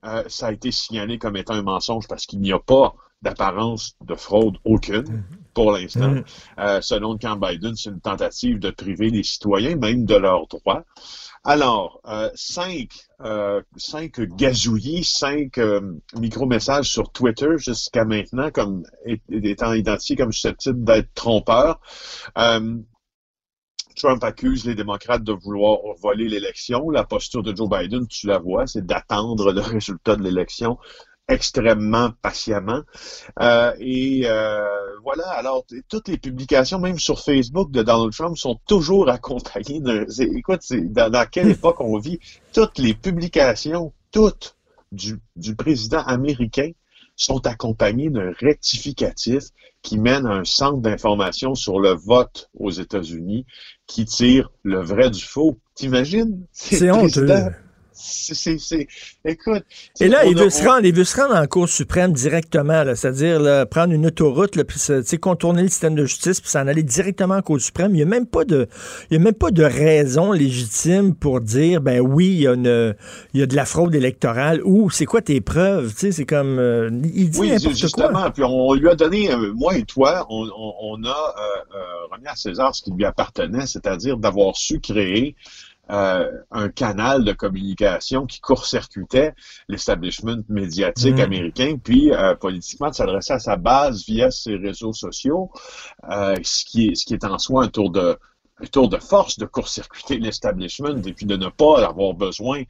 euh, 0.06 0.24
ça 0.28 0.48
a 0.48 0.52
été 0.52 0.72
signalé 0.72 1.18
comme 1.18 1.38
étant 1.38 1.54
un 1.54 1.62
mensonge 1.62 2.08
parce 2.08 2.26
qu'il 2.26 2.40
n'y 2.40 2.52
a 2.52 2.60
pas 2.60 2.96
d'apparence 3.24 3.96
de 4.06 4.16
fraude 4.16 4.58
aucune 4.66 5.02
mm-hmm. 5.02 5.54
pour 5.54 5.72
l'instant. 5.72 6.14
Mm-hmm. 6.14 6.26
Euh, 6.60 6.82
selon 6.82 7.14
le 7.14 7.18
camp 7.18 7.38
Biden, 7.38 7.76
c'est 7.76 7.90
une 7.90 8.02
tentative 8.02 8.60
de 8.60 8.70
priver 8.70 9.10
les 9.10 9.24
citoyens 9.24 9.76
même 9.78 10.06
de 10.06 10.16
leurs 10.16 10.48
droits. 10.48 10.84
Alors, 11.46 12.02
euh, 12.06 12.30
cinq, 12.36 12.90
euh, 13.22 13.62
cinq 13.76 14.20
gazouillis, 14.22 15.04
cinq 15.04 15.60
micro-messages 16.16 16.90
sur 16.90 17.12
Twitter 17.12 17.58
jusqu'à 17.58 18.06
maintenant 18.06 18.50
comme 18.52 18.84
étant 19.30 19.74
identifiés 19.74 20.16
comme 20.16 20.32
susceptibles 20.32 20.84
d'être 20.84 21.14
trompeurs. 21.14 21.80
Trump 23.96 24.24
accuse 24.24 24.66
les 24.66 24.76
démocrates 24.76 25.24
de 25.24 25.34
vouloir 25.34 25.80
voler 26.02 26.28
l'élection. 26.28 26.90
La 26.90 27.04
posture 27.04 27.44
de 27.44 27.56
Joe 27.56 27.70
Biden, 27.70 28.08
tu 28.08 28.28
la 28.28 28.40
vois, 28.40 28.68
c'est 28.68 28.86
d'attendre 28.86 29.52
le 29.52 29.62
résultat 29.62 30.16
de 30.16 30.24
l'élection 30.24 30.78
extrêmement 31.28 32.12
patiemment. 32.22 32.82
Euh, 33.40 33.74
et 33.80 34.24
euh, 34.26 34.66
voilà, 35.04 35.30
alors 35.30 35.66
toutes 35.88 36.08
les 36.10 36.18
publications, 36.18 36.80
même 36.80 37.00
sur 37.00 37.20
Facebook 37.20 37.72
de 37.72 37.82
Donald 37.82 38.12
Trump, 38.14 38.38
sont 38.38 38.60
toujours 38.68 39.10
accompagnées 39.10 39.80
d'un... 39.80 40.06
Écoute, 40.20 40.62
dans, 40.72 41.10
dans 41.10 41.26
quelle 41.30 41.50
époque 41.52 41.80
on 41.80 41.98
vit? 41.98 42.20
Toutes 42.54 42.78
les 42.78 42.94
publications, 42.94 43.94
toutes, 44.12 44.56
du, 44.92 45.20
du 45.36 45.56
président 45.56 46.04
américain 46.04 46.72
sont 47.16 47.46
accompagnées 47.46 48.10
d'un 48.10 48.32
rectificatif 48.40 49.44
qui 49.82 49.98
mène 49.98 50.26
à 50.26 50.32
un 50.32 50.46
centre 50.46 50.80
d'information 50.80 51.56
sur 51.56 51.80
le 51.80 51.92
vote 51.92 52.50
aux 52.58 52.72
États-Unis 52.72 53.46
qui 53.88 54.06
tire 54.06 54.52
le 54.64 54.82
vrai 54.82 55.10
du 55.10 55.24
faux. 55.24 55.60
T'imagines? 55.76 56.46
C'est 56.52 56.90
honteux 56.92 57.28
c'est, 58.04 58.88
écoute. 59.26 59.64
Et 60.00 60.08
là, 60.08 60.26
il 60.26 60.38
veut, 60.38 60.50
se 60.50 60.64
rendre, 60.64 60.86
il 60.86 60.94
veut 60.94 61.04
se 61.04 61.16
rendre 61.20 61.36
en 61.36 61.46
Cour 61.48 61.70
suprême 61.70 62.14
directement, 62.14 62.84
c'est-à-dire 62.96 63.68
prendre 63.70 63.94
une 63.94 64.06
autoroute, 64.08 64.56
là, 64.56 64.64
puis 64.64 65.18
contourner 65.20 65.64
le 65.64 65.70
système 65.70 65.96
de 65.96 66.06
justice, 66.06 66.42
puis 66.42 66.50
s'en 66.50 66.68
aller 66.68 66.84
directement 66.84 67.36
en 67.36 67.42
Cour 67.42 67.60
suprême. 67.60 67.92
Il 67.92 67.98
n'y 67.98 68.02
a 68.04 68.06
même 68.06 68.28
pas 68.28 68.46
de, 68.46 68.68
il 69.10 69.18
y 69.18 69.20
a 69.20 69.24
même 69.24 69.34
pas 69.34 69.52
de 69.52 69.64
raison 69.64 70.32
légitime 70.32 71.16
pour 71.16 71.42
dire, 71.42 71.82
ben 71.82 72.00
oui, 72.00 72.28
il 72.28 72.42
y 72.42 72.48
a 72.48 72.54
une, 72.54 72.96
il 73.34 73.40
y 73.40 73.44
a 73.44 73.46
de 73.46 73.56
la 73.56 73.66
fraude 73.66 73.94
électorale 73.96 74.62
ou 74.64 74.90
c'est 74.90 75.06
quoi 75.06 75.22
tes 75.22 75.42
preuves, 75.42 75.94
c'est 75.96 76.26
comme, 76.26 76.60
euh, 76.60 76.90
il 77.14 77.30
dit 77.30 77.40
oui, 77.40 77.54
justement, 77.76 78.30
puis 78.32 78.44
on 78.44 78.74
lui 78.74 78.90
a 78.90 78.96
donné, 78.96 79.32
euh, 79.32 79.54
moi 79.54 79.78
et 79.78 79.84
toi, 79.84 80.26
on, 80.30 80.48
on, 80.82 81.04
a 81.04 81.10
euh, 81.10 82.08
remis 82.12 82.28
à 82.28 82.36
César 82.36 82.76
ce 82.76 82.82
qui 82.84 82.92
lui 82.92 83.06
appartenait, 83.06 83.66
c'est-à-dire 83.66 84.18
d'avoir 84.18 84.56
su 84.56 84.80
créer 84.80 85.36
euh, 85.90 86.32
un 86.50 86.70
canal 86.70 87.26
de 87.26 87.34
communication 87.34 88.26
qui 88.26 88.40
court-circuitait 88.40 89.34
l'establishment 89.68 90.44
médiatique 90.48 91.18
mm. 91.18 91.20
américain, 91.20 91.76
puis 91.84 92.14
euh, 92.14 92.36
politiquement 92.36 92.90
de 92.90 92.96
s'adresser 92.96 93.34
à 93.34 93.40
sa 93.40 93.58
base 93.58 94.06
via 94.06 94.32
ses 94.32 94.56
réseaux 94.56 94.94
sociaux, 94.94 95.52
euh, 96.10 96.38
ce, 96.42 96.64
qui 96.64 96.88
est, 96.88 96.96
ce 96.96 97.06
qui 97.06 97.14
est 97.14 97.26
en 97.26 97.38
soi 97.38 97.66
un 97.66 97.68
tour 97.68 97.92
de 97.92 98.18
un 98.62 98.68
tour 98.68 98.88
de 98.88 98.98
force 98.98 99.38
de 99.40 99.46
court-circuiter 99.46 100.20
l'establishment 100.20 101.02
et 101.06 101.12
puis 101.12 101.26
de 101.26 101.36
ne 101.36 101.50
pas 101.50 101.86
avoir 101.86 102.14
besoin 102.14 102.62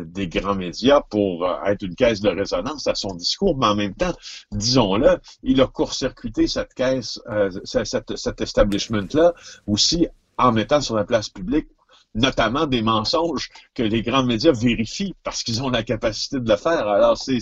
des 0.00 0.26
grands 0.26 0.56
médias 0.56 1.00
pour 1.02 1.48
être 1.64 1.82
une 1.82 1.94
caisse 1.94 2.20
de 2.20 2.28
résonance 2.28 2.88
à 2.88 2.96
son 2.96 3.14
discours, 3.14 3.56
mais 3.56 3.68
en 3.68 3.76
même 3.76 3.94
temps, 3.94 4.12
disons-le, 4.50 5.18
il 5.44 5.60
a 5.60 5.68
court-circuité 5.68 6.48
cette 6.48 6.74
caisse, 6.74 7.20
cette, 7.62 8.16
cet 8.16 8.40
establishment-là 8.40 9.32
aussi 9.68 10.08
en 10.36 10.50
mettant 10.50 10.80
sur 10.80 10.96
la 10.96 11.04
place 11.04 11.28
publique 11.28 11.68
notamment 12.14 12.66
des 12.66 12.82
mensonges 12.82 13.48
que 13.74 13.82
les 13.82 14.02
grands 14.02 14.24
médias 14.24 14.52
vérifient 14.52 15.14
parce 15.22 15.42
qu'ils 15.42 15.62
ont 15.62 15.70
la 15.70 15.82
capacité 15.82 16.40
de 16.40 16.48
le 16.48 16.56
faire. 16.56 16.88
Alors, 16.88 17.16
c'est, 17.16 17.38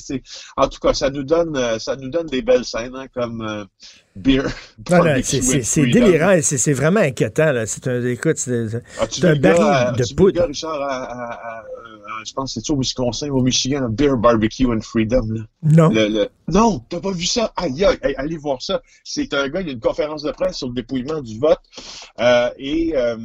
en 0.56 0.68
tout 0.68 0.78
cas, 0.78 0.94
ça 0.94 1.10
nous 1.10 1.24
donne, 1.24 1.56
euh, 1.56 1.78
ça 1.78 1.96
nous 1.96 2.10
donne 2.10 2.26
des 2.26 2.42
belles 2.42 2.64
scènes, 2.64 2.94
hein, 2.94 3.06
comme 3.14 3.40
euh, 3.42 3.64
Beer. 4.18 4.44
c'est, 5.22 5.86
délirant 5.86 6.30
et 6.30 6.42
c'est, 6.42 6.72
vraiment 6.72 7.00
inquiétant. 7.00 7.52
Là. 7.52 7.66
C'est 7.66 7.86
un, 7.88 8.04
écoute, 8.04 8.36
c'est, 8.36 8.74
un 9.24 9.36
baril 9.36 9.96
de 9.96 10.14
poudre. 10.14 10.44
Richard, 10.44 10.80
à, 10.80 11.64
je 12.24 12.32
pense 12.32 12.54
que 12.54 12.60
c'est 12.60 12.72
au 12.72 12.76
Wisconsin, 12.76 13.28
au 13.30 13.42
Michigan, 13.42 13.88
Beer 13.88 14.16
Barbecue 14.16 14.66
and 14.66 14.80
Freedom. 14.80 15.26
Là. 15.28 15.42
Non. 15.62 15.88
Le, 15.90 16.28
Non, 16.48 16.80
t'as 16.88 17.00
pas 17.00 17.12
vu 17.12 17.24
ça? 17.24 17.52
Aïe, 17.56 17.84
aïe, 17.84 18.14
allez 18.16 18.36
voir 18.36 18.60
ça. 18.62 18.82
C'est 19.04 19.32
un 19.34 19.48
gars, 19.48 19.60
il 19.60 19.68
y 19.68 19.70
a 19.70 19.72
une 19.72 19.80
conférence 19.80 20.22
de 20.22 20.30
presse 20.32 20.56
sur 20.56 20.68
le 20.68 20.74
dépouillement 20.74 21.20
du 21.20 21.38
vote. 21.38 21.60
Euh, 22.20 22.50
et, 22.58 22.96
euh, 22.96 23.16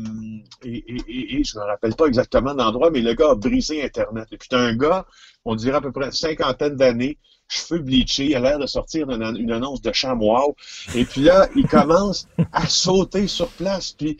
et, 0.63 0.83
et, 0.87 1.39
et, 1.39 1.43
je 1.43 1.57
me 1.57 1.63
rappelle 1.63 1.95
pas 1.95 2.05
exactement 2.05 2.53
l'endroit, 2.53 2.91
mais 2.91 3.01
le 3.01 3.13
gars 3.13 3.31
a 3.31 3.35
brisé 3.35 3.83
Internet. 3.83 4.27
Et 4.31 4.37
puis 4.37 4.49
t'as 4.49 4.59
un 4.59 4.75
gars, 4.75 5.05
on 5.45 5.55
dirait 5.55 5.77
à 5.77 5.81
peu 5.81 5.91
près 5.91 6.05
une 6.05 6.11
cinquantaine 6.11 6.75
d'années, 6.75 7.17
cheveux 7.53 7.79
bleachés, 7.79 8.25
il 8.25 8.35
a 8.35 8.39
l'air 8.39 8.59
de 8.59 8.67
sortir 8.67 9.07
d'une 9.07 9.51
annonce 9.51 9.81
de 9.81 9.91
chamois. 9.91 10.47
Et 10.95 11.05
puis 11.05 11.21
là, 11.21 11.47
il 11.55 11.67
commence 11.67 12.27
à 12.51 12.67
sauter 12.67 13.27
sur 13.27 13.47
place. 13.49 13.91
Puis 13.91 14.17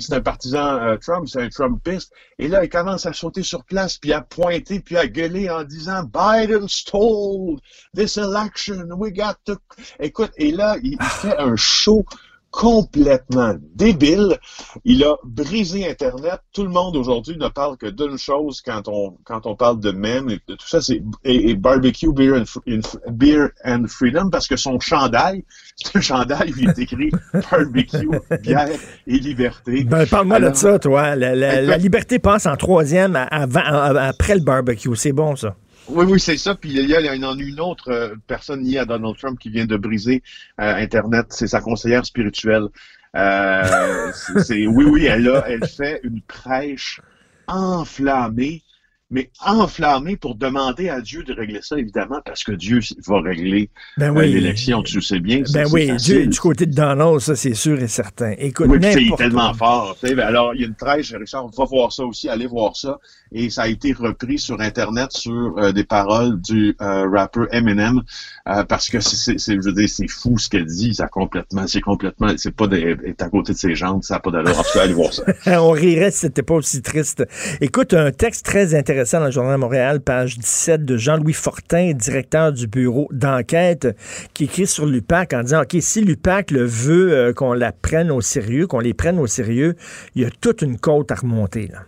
c'est 0.00 0.14
un 0.14 0.20
partisan 0.20 0.76
euh, 0.78 0.96
Trump, 0.96 1.28
c'est 1.28 1.42
un 1.42 1.48
Trumpiste. 1.48 2.12
Et 2.38 2.48
là, 2.48 2.64
il 2.64 2.68
commence 2.68 3.06
à 3.06 3.12
sauter 3.12 3.42
sur 3.42 3.64
place, 3.64 3.98
puis 3.98 4.12
à 4.12 4.20
pointer, 4.20 4.80
puis 4.80 4.96
à 4.96 5.06
gueuler 5.06 5.50
en 5.50 5.64
disant 5.64 6.02
Biden 6.04 6.68
stole 6.68 7.58
this 7.94 8.16
election. 8.16 8.88
We 8.96 9.12
got 9.12 9.34
to. 9.46 9.56
Écoute, 9.98 10.32
et 10.36 10.52
là, 10.52 10.76
il 10.82 10.96
fait 11.00 11.36
un 11.38 11.56
show 11.56 12.04
complètement 12.50 13.54
débile. 13.74 14.38
Il 14.84 15.04
a 15.04 15.16
brisé 15.24 15.88
Internet. 15.88 16.40
Tout 16.52 16.64
le 16.64 16.70
monde 16.70 16.96
aujourd'hui 16.96 17.36
ne 17.36 17.48
parle 17.48 17.76
que 17.76 17.86
d'une 17.86 18.18
chose 18.18 18.60
quand 18.60 18.88
on 18.88 19.16
quand 19.24 19.46
on 19.46 19.54
parle 19.54 19.80
de 19.80 19.92
même 19.92 20.30
et 20.30 20.38
tout 20.46 20.56
ça, 20.66 20.80
c'est 20.80 21.02
et, 21.24 21.54
barbecue 21.54 22.12
beer 22.12 22.34
and, 22.36 22.80
beer 23.12 23.48
and 23.64 23.84
freedom 23.88 24.30
parce 24.30 24.48
que 24.48 24.56
son 24.56 24.80
chandail, 24.80 25.44
un 25.94 26.00
chandail 26.00 26.52
où 26.52 26.58
il 26.58 26.70
est 26.70 26.78
écrit 26.78 27.10
barbecue, 27.50 28.10
bière 28.42 28.68
et 29.06 29.18
liberté. 29.18 29.84
Ben, 29.84 30.06
parle-moi 30.06 30.40
de 30.40 30.54
ça, 30.54 30.78
toi. 30.78 31.14
La, 31.14 31.34
la, 31.34 31.76
liberté 31.76 32.18
passe 32.18 32.46
en 32.46 32.56
troisième 32.56 33.16
avant, 33.30 33.60
après 33.64 34.34
le 34.34 34.40
barbecue. 34.40 34.94
C'est 34.96 35.12
bon, 35.12 35.36
ça. 35.36 35.56
Oui, 35.92 36.06
oui, 36.06 36.20
c'est 36.20 36.36
ça. 36.36 36.54
Puis 36.54 36.70
il 36.70 36.88
y 36.88 36.94
a 36.94 37.14
une, 37.14 37.24
une 37.24 37.60
autre 37.60 37.90
euh, 37.90 38.14
personne 38.26 38.64
liée 38.64 38.78
à 38.78 38.84
Donald 38.84 39.16
Trump 39.16 39.38
qui 39.38 39.50
vient 39.50 39.66
de 39.66 39.76
briser 39.76 40.22
euh, 40.60 40.74
Internet. 40.74 41.26
C'est 41.30 41.46
sa 41.46 41.60
conseillère 41.60 42.04
spirituelle. 42.06 42.68
Euh, 43.16 44.12
c'est, 44.44 44.66
oui, 44.66 44.84
oui, 44.84 45.06
elle 45.06 45.28
a, 45.28 45.44
elle 45.48 45.66
fait 45.66 46.00
une 46.04 46.20
prêche 46.22 47.00
enflammée 47.46 48.62
mais 49.10 49.30
enflammé 49.44 50.16
pour 50.16 50.36
demander 50.36 50.88
à 50.88 51.00
Dieu 51.00 51.24
de 51.24 51.32
régler 51.32 51.60
ça, 51.62 51.76
évidemment, 51.76 52.20
parce 52.24 52.44
que 52.44 52.52
Dieu 52.52 52.78
va 53.06 53.20
régler 53.20 53.68
ben 53.96 54.16
euh, 54.16 54.22
l'élection, 54.22 54.82
tu 54.82 55.02
sais 55.02 55.18
bien. 55.18 55.42
Ben 55.52 55.66
oui, 55.72 55.94
Dieu, 55.96 56.26
du 56.26 56.38
côté 56.38 56.66
de 56.66 56.74
Donald, 56.74 57.18
ça 57.18 57.34
c'est 57.34 57.54
sûr 57.54 57.80
et 57.80 57.88
certain. 57.88 58.34
Écoute, 58.38 58.68
oui, 58.70 58.78
c'est 58.80 59.16
tellement 59.16 59.52
fort. 59.52 59.96
Ben 60.02 60.18
alors, 60.20 60.54
il 60.54 60.60
y 60.60 60.64
a 60.64 60.68
une 60.68 60.76
trêche, 60.76 61.12
Richard, 61.12 61.48
va 61.48 61.64
voir 61.64 61.92
ça 61.92 62.04
aussi, 62.04 62.28
allez 62.28 62.46
voir 62.46 62.76
ça. 62.76 62.98
Et 63.32 63.50
ça 63.50 63.62
a 63.62 63.68
été 63.68 63.92
repris 63.92 64.38
sur 64.38 64.60
Internet 64.60 65.12
sur 65.12 65.56
euh, 65.58 65.72
des 65.72 65.84
paroles 65.84 66.40
du 66.40 66.76
euh, 66.80 67.08
rappeur 67.08 67.46
Eminem, 67.52 68.02
parce 68.68 68.88
que 68.88 69.00
c'est, 69.00 69.38
je 69.38 69.86
c'est 69.86 70.08
fou 70.08 70.38
ce 70.38 70.48
qu'elle 70.48 70.66
dit, 70.66 70.94
ça 70.94 71.06
complètement, 71.08 71.66
c'est 71.66 71.80
complètement, 71.80 72.28
c'est 72.36 72.54
pas 72.54 72.66
à 72.66 73.28
côté 73.28 73.52
de 73.52 73.58
ses 73.58 73.74
jambes, 73.74 74.02
ça 74.02 74.14
n'a 74.14 74.20
pas 74.20 74.30
d'allure. 74.30 74.62
Allez 74.80 74.92
voir 74.92 75.12
ça. 75.12 75.22
On 75.60 75.70
rirait 75.70 76.10
si 76.10 76.20
c'était 76.20 76.42
pas 76.42 76.54
aussi 76.54 76.82
triste. 76.82 77.24
Écoute, 77.60 77.94
un 77.94 78.10
texte 78.10 78.44
très 78.44 78.74
intéressant 78.74 79.20
dans 79.20 79.26
le 79.26 79.30
Journal 79.30 79.54
de 79.54 79.60
Montréal, 79.60 80.00
page 80.00 80.38
17, 80.38 80.84
de 80.84 80.96
Jean-Louis 80.96 81.32
Fortin, 81.32 81.92
directeur 81.92 82.52
du 82.52 82.66
bureau 82.66 83.08
d'enquête, 83.12 83.96
qui 84.34 84.44
écrit 84.44 84.66
sur 84.66 84.86
l'UPAC 84.86 85.32
en 85.32 85.42
disant, 85.42 85.62
OK, 85.62 85.76
si 85.80 86.00
l'UPAC 86.00 86.50
le 86.50 86.64
veut 86.64 87.12
euh, 87.12 87.32
qu'on 87.32 87.52
la 87.52 87.72
prenne 87.72 88.10
au 88.10 88.20
sérieux, 88.20 88.66
qu'on 88.66 88.80
les 88.80 88.94
prenne 88.94 89.18
au 89.18 89.26
sérieux, 89.26 89.76
il 90.14 90.22
y 90.22 90.24
a 90.24 90.30
toute 90.40 90.62
une 90.62 90.78
côte 90.78 91.10
à 91.10 91.14
remonter. 91.14 91.68
Là. 91.68 91.80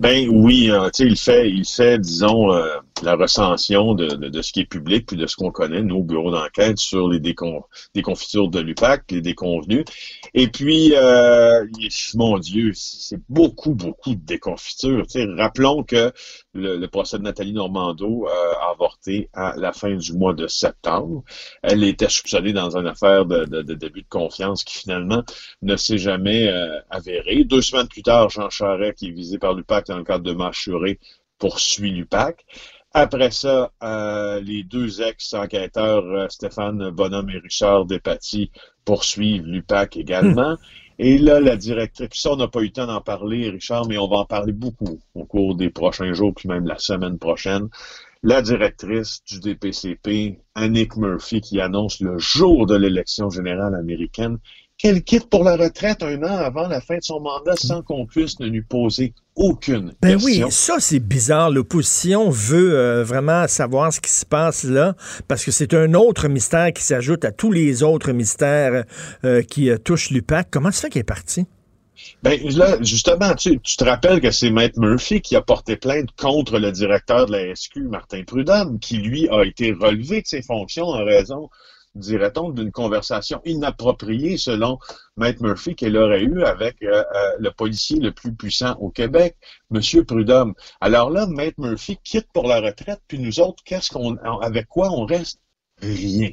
Ben 0.00 0.28
oui, 0.28 0.70
euh, 0.70 0.90
il 0.98 1.16
fait, 1.16 1.48
il 1.48 1.64
fait, 1.64 1.98
disons, 1.98 2.52
euh, 2.52 2.68
la 3.02 3.14
recension 3.14 3.94
de, 3.94 4.06
de, 4.06 4.42
ce 4.42 4.52
qui 4.52 4.60
est 4.60 4.64
public 4.64 5.06
puis 5.06 5.16
de 5.16 5.26
ce 5.26 5.36
qu'on 5.36 5.52
connaît, 5.52 5.82
nos 5.82 6.02
bureaux 6.02 6.32
d'enquête, 6.32 6.78
sur 6.78 7.08
les 7.08 7.20
déconfitures 7.20 8.48
de 8.48 8.60
l'UPAC, 8.60 9.10
les 9.12 9.20
déconvenus. 9.20 9.84
Et 10.34 10.48
puis, 10.48 10.94
euh, 10.96 11.64
mon 12.14 12.38
Dieu, 12.38 12.72
c'est 12.74 13.20
beaucoup, 13.28 13.74
beaucoup 13.74 14.14
de 14.14 14.24
déconfitures. 14.24 15.06
rappelons 15.36 15.84
que 15.84 16.12
le, 16.54 16.86
procès 16.86 17.18
de 17.18 17.24
Nathalie 17.24 17.52
Normando 17.52 18.26
euh, 18.26 18.52
a 18.60 18.70
avorté 18.70 19.28
à 19.32 19.54
la 19.56 19.72
fin 19.72 19.94
du 19.94 20.12
mois 20.12 20.34
de 20.34 20.46
septembre. 20.46 21.24
Elle 21.62 21.84
était 21.84 22.08
soupçonnée 22.08 22.52
dans 22.52 22.76
une 22.76 22.86
affaire 22.86 23.26
de, 23.26 23.44
de, 23.44 23.74
début 23.74 24.02
de 24.02 24.08
confiance 24.08 24.64
qui 24.64 24.78
finalement 24.78 25.22
ne 25.62 25.76
s'est 25.76 25.98
jamais 25.98 26.48
euh, 26.48 26.78
avérée. 26.90 27.44
Deux 27.44 27.62
semaines 27.62 27.88
plus 27.88 28.02
tard, 28.02 28.30
Jean 28.30 28.50
Charest, 28.50 28.98
qui 28.98 29.08
est 29.08 29.12
visé 29.12 29.38
par 29.38 29.54
l'UPAC 29.54 29.86
dans 29.88 29.98
le 29.98 30.04
cadre 30.04 30.24
de 30.24 30.32
Mâchuré, 30.32 30.98
poursuit 31.38 31.90
l'UPAC. 31.90 32.44
Après 32.96 33.32
ça, 33.32 33.72
euh, 33.82 34.40
les 34.40 34.62
deux 34.62 35.02
ex-enquêteurs, 35.02 36.04
euh, 36.04 36.28
Stéphane 36.28 36.90
Bonhomme 36.90 37.28
et 37.28 37.38
Richard 37.38 37.86
Despatie, 37.86 38.52
poursuivent 38.84 39.46
l'UPAC 39.46 39.96
également. 39.96 40.56
Et 40.98 41.18
là, 41.18 41.40
la 41.40 41.56
directrice, 41.56 42.08
ça, 42.12 42.32
on 42.32 42.36
n'a 42.36 42.48
pas 42.48 42.60
eu 42.60 42.66
le 42.66 42.72
temps 42.72 42.86
d'en 42.86 43.00
parler, 43.00 43.50
Richard, 43.50 43.86
mais 43.88 43.98
on 43.98 44.08
va 44.08 44.18
en 44.18 44.24
parler 44.24 44.52
beaucoup 44.52 45.00
au 45.14 45.24
cours 45.24 45.56
des 45.56 45.70
prochains 45.70 46.12
jours, 46.12 46.32
puis 46.34 46.48
même 46.48 46.66
la 46.66 46.78
semaine 46.78 47.18
prochaine. 47.18 47.68
La 48.22 48.42
directrice 48.42 49.22
du 49.24 49.40
DPCP, 49.40 50.38
Annick 50.54 50.96
Murphy, 50.96 51.40
qui 51.40 51.60
annonce 51.60 52.00
le 52.00 52.18
jour 52.18 52.66
de 52.66 52.76
l'élection 52.76 53.28
générale 53.28 53.74
américaine 53.74 54.38
qu'elle 54.78 55.04
quitte 55.04 55.28
pour 55.28 55.44
la 55.44 55.56
retraite 55.56 56.02
un 56.02 56.22
an 56.22 56.36
avant 56.36 56.68
la 56.68 56.80
fin 56.80 56.96
de 56.96 57.02
son 57.02 57.20
mandat 57.20 57.56
sans 57.56 57.82
qu'on 57.82 58.06
puisse 58.06 58.40
ne 58.40 58.46
lui 58.46 58.62
poser 58.62 59.14
aucune 59.36 59.92
ben 60.00 60.18
oui, 60.22 60.42
ça 60.50 60.76
c'est 60.78 61.00
bizarre. 61.00 61.50
L'opposition 61.50 62.30
veut 62.30 62.78
euh, 62.78 63.02
vraiment 63.02 63.48
savoir 63.48 63.92
ce 63.92 64.00
qui 64.00 64.10
se 64.10 64.24
passe 64.24 64.64
là 64.64 64.94
parce 65.26 65.44
que 65.44 65.50
c'est 65.50 65.74
un 65.74 65.94
autre 65.94 66.28
mystère 66.28 66.72
qui 66.72 66.82
s'ajoute 66.82 67.24
à 67.24 67.32
tous 67.32 67.50
les 67.50 67.82
autres 67.82 68.12
mystères 68.12 68.84
euh, 69.24 69.42
qui 69.42 69.70
euh, 69.70 69.78
touchent 69.78 70.10
l'UPAC. 70.10 70.48
Comment 70.50 70.70
ça 70.70 70.82
fait 70.82 70.90
qu'elle 70.90 71.00
est 71.00 71.04
partie? 71.04 71.46
Ben 72.22 72.38
là, 72.56 72.76
justement, 72.80 73.34
tu, 73.34 73.58
tu 73.60 73.76
te 73.76 73.84
rappelles 73.84 74.20
que 74.20 74.30
c'est 74.30 74.50
Maître 74.50 74.78
Murphy 74.78 75.20
qui 75.20 75.36
a 75.36 75.42
porté 75.42 75.76
plainte 75.76 76.10
contre 76.16 76.58
le 76.58 76.70
directeur 76.70 77.26
de 77.26 77.32
la 77.32 77.54
SQ, 77.54 77.78
Martin 77.88 78.22
Prudhomme, 78.24 78.78
qui 78.78 78.98
lui 78.98 79.28
a 79.30 79.42
été 79.42 79.72
relevé 79.72 80.22
de 80.22 80.26
ses 80.26 80.42
fonctions 80.42 80.86
en 80.86 81.04
raison 81.04 81.48
dirait-on, 81.94 82.50
d'une 82.50 82.72
conversation 82.72 83.40
inappropriée 83.44 84.36
selon 84.36 84.78
Maître 85.16 85.42
Murphy 85.42 85.74
qu'elle 85.74 85.96
aurait 85.96 86.22
eue 86.22 86.42
avec 86.42 86.82
euh, 86.82 87.02
euh, 87.14 87.32
le 87.38 87.50
policier 87.50 88.00
le 88.00 88.12
plus 88.12 88.34
puissant 88.34 88.74
au 88.80 88.90
Québec, 88.90 89.36
M. 89.72 89.80
Prudhomme. 90.04 90.54
Alors 90.80 91.10
là, 91.10 91.26
Maître 91.26 91.60
Murphy 91.60 91.98
quitte 92.02 92.28
pour 92.32 92.46
la 92.46 92.60
retraite, 92.60 93.00
puis 93.08 93.18
nous 93.18 93.40
autres, 93.40 93.62
qu'est-ce 93.64 93.90
qu'on, 93.90 94.16
avec 94.40 94.66
quoi 94.68 94.90
on 94.90 95.04
reste? 95.04 95.40
Rien. 95.80 96.30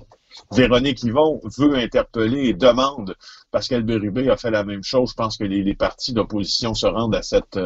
Véronique 0.51 1.03
Yvon 1.03 1.41
veut 1.57 1.75
interpeller 1.75 2.49
et 2.49 2.53
demande, 2.53 3.15
Pascal 3.51 3.83
Bérubé 3.83 4.29
a 4.29 4.37
fait 4.37 4.51
la 4.51 4.63
même 4.63 4.83
chose. 4.83 5.11
Je 5.11 5.15
pense 5.15 5.37
que 5.37 5.43
les, 5.43 5.73
partis 5.75 6.13
d'opposition 6.13 6.73
se 6.73 6.85
rendent 6.85 7.15
à, 7.15 7.21
cette, 7.21 7.59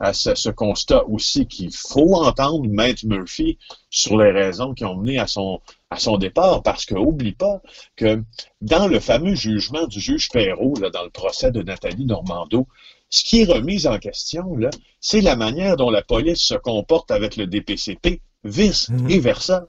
à 0.00 0.12
ce, 0.12 0.50
constat 0.50 1.04
aussi 1.06 1.46
qu'il 1.46 1.74
faut 1.74 2.14
entendre 2.14 2.68
Maître 2.68 3.06
Murphy 3.06 3.58
sur 3.90 4.18
les 4.18 4.30
raisons 4.30 4.74
qui 4.74 4.84
ont 4.84 4.96
mené 4.96 5.18
à 5.18 5.26
son, 5.26 5.60
à 5.90 5.98
son 5.98 6.16
départ. 6.16 6.62
Parce 6.62 6.84
que, 6.84 6.94
oublie 6.94 7.34
pas 7.34 7.60
que 7.96 8.22
dans 8.60 8.88
le 8.88 9.00
fameux 9.00 9.34
jugement 9.34 9.86
du 9.86 10.00
juge 10.00 10.28
Perrault, 10.30 10.74
là, 10.80 10.90
dans 10.90 11.04
le 11.04 11.10
procès 11.10 11.50
de 11.50 11.62
Nathalie 11.62 12.06
Normando, 12.06 12.66
ce 13.08 13.24
qui 13.24 13.42
est 13.42 13.52
remis 13.52 13.86
en 13.86 13.98
question, 13.98 14.56
là, 14.56 14.70
c'est 15.00 15.20
la 15.20 15.36
manière 15.36 15.76
dont 15.76 15.90
la 15.90 16.02
police 16.02 16.40
se 16.40 16.54
comporte 16.54 17.10
avec 17.10 17.36
le 17.36 17.46
DPCP, 17.46 18.20
vice 18.44 18.88
mhm. 18.88 19.10
et 19.10 19.20
versa. 19.20 19.66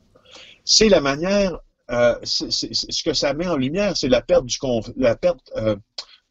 C'est 0.66 0.90
la 0.90 1.02
manière 1.02 1.60
euh, 1.90 2.16
ce 2.24 3.04
que 3.04 3.14
ça 3.14 3.34
met 3.34 3.48
en 3.48 3.56
lumière, 3.56 3.96
c'est 3.96 4.10
la 4.10 4.22
perte, 4.22 4.46
du 4.46 4.58
la 4.98 5.16
perte 5.16 5.52
euh, 5.56 5.76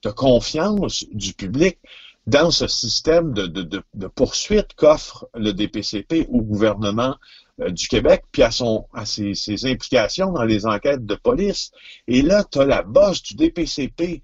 de 0.03 0.11
confiance 0.11 1.05
du 1.13 1.33
public 1.33 1.79
dans 2.27 2.51
ce 2.51 2.67
système 2.67 3.33
de, 3.33 3.47
de, 3.47 3.83
de, 3.95 4.07
poursuite 4.09 4.75
qu'offre 4.75 5.29
le 5.35 5.53
DPCP 5.53 6.27
au 6.29 6.43
gouvernement 6.43 7.17
euh, 7.61 7.71
du 7.71 7.89
Québec, 7.89 8.25
puis 8.33 8.43
à, 8.43 8.51
son, 8.51 8.87
à 8.93 9.07
ses, 9.07 9.35
ses, 9.35 9.65
implications 9.65 10.33
dans 10.33 10.43
les 10.43 10.67
enquêtes 10.67 11.07
de 11.07 11.15
police. 11.15 11.71
Et 12.09 12.23
là, 12.23 12.45
tu 12.45 12.59
as 12.59 12.65
la 12.65 12.83
bosse 12.83 13.23
du 13.23 13.35
DPCP 13.35 14.23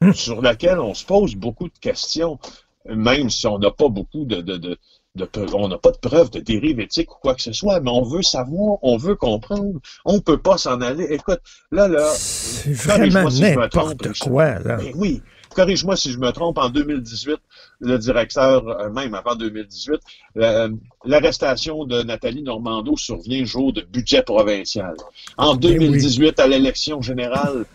hum. 0.00 0.14
sur 0.14 0.40
laquelle 0.40 0.78
on 0.78 0.94
se 0.94 1.04
pose 1.04 1.34
beaucoup 1.34 1.68
de 1.68 1.78
questions, 1.80 2.38
même 2.86 3.28
si 3.28 3.46
on 3.46 3.58
n'a 3.58 3.72
pas 3.72 3.88
beaucoup 3.88 4.24
de, 4.24 4.78
de, 5.14 5.28
on 5.54 5.68
n'a 5.68 5.78
pas 5.78 5.90
de 5.90 5.98
preuve 5.98 6.30
de 6.30 6.40
dérive 6.40 6.80
éthique 6.80 7.12
ou 7.12 7.18
quoi 7.20 7.34
que 7.34 7.42
ce 7.42 7.52
soit, 7.52 7.80
mais 7.80 7.90
on 7.90 8.02
veut 8.02 8.22
savoir, 8.22 8.78
on 8.82 8.96
veut 8.96 9.14
comprendre. 9.14 9.78
On 10.04 10.20
peut 10.20 10.38
pas 10.38 10.56
s'en 10.56 10.80
aller. 10.80 11.04
Écoute, 11.10 11.40
là, 11.70 11.88
là, 11.88 12.10
c'est 12.14 12.72
vraiment 12.72 13.28
n'importe 13.28 14.18
quoi, 14.18 14.58
là. 14.60 14.76
Ben 14.76 14.92
oui. 14.94 15.22
Corrige-moi 15.54 15.96
si 15.96 16.10
je 16.10 16.18
me 16.18 16.30
trompe, 16.30 16.56
en 16.56 16.70
2018, 16.70 17.36
le 17.80 17.98
directeur, 17.98 18.66
euh, 18.66 18.88
même 18.88 19.12
avant 19.12 19.34
2018, 19.34 20.00
euh, 20.38 20.70
l'arrestation 21.04 21.84
de 21.84 22.02
Nathalie 22.02 22.42
Normando 22.42 22.96
survient 22.96 23.44
jour 23.44 23.74
de 23.74 23.82
budget 23.82 24.22
provincial. 24.22 24.94
En 25.36 25.54
2018, 25.54 26.38
ben 26.38 26.44
à 26.44 26.46
l'élection 26.46 27.02
générale, 27.02 27.66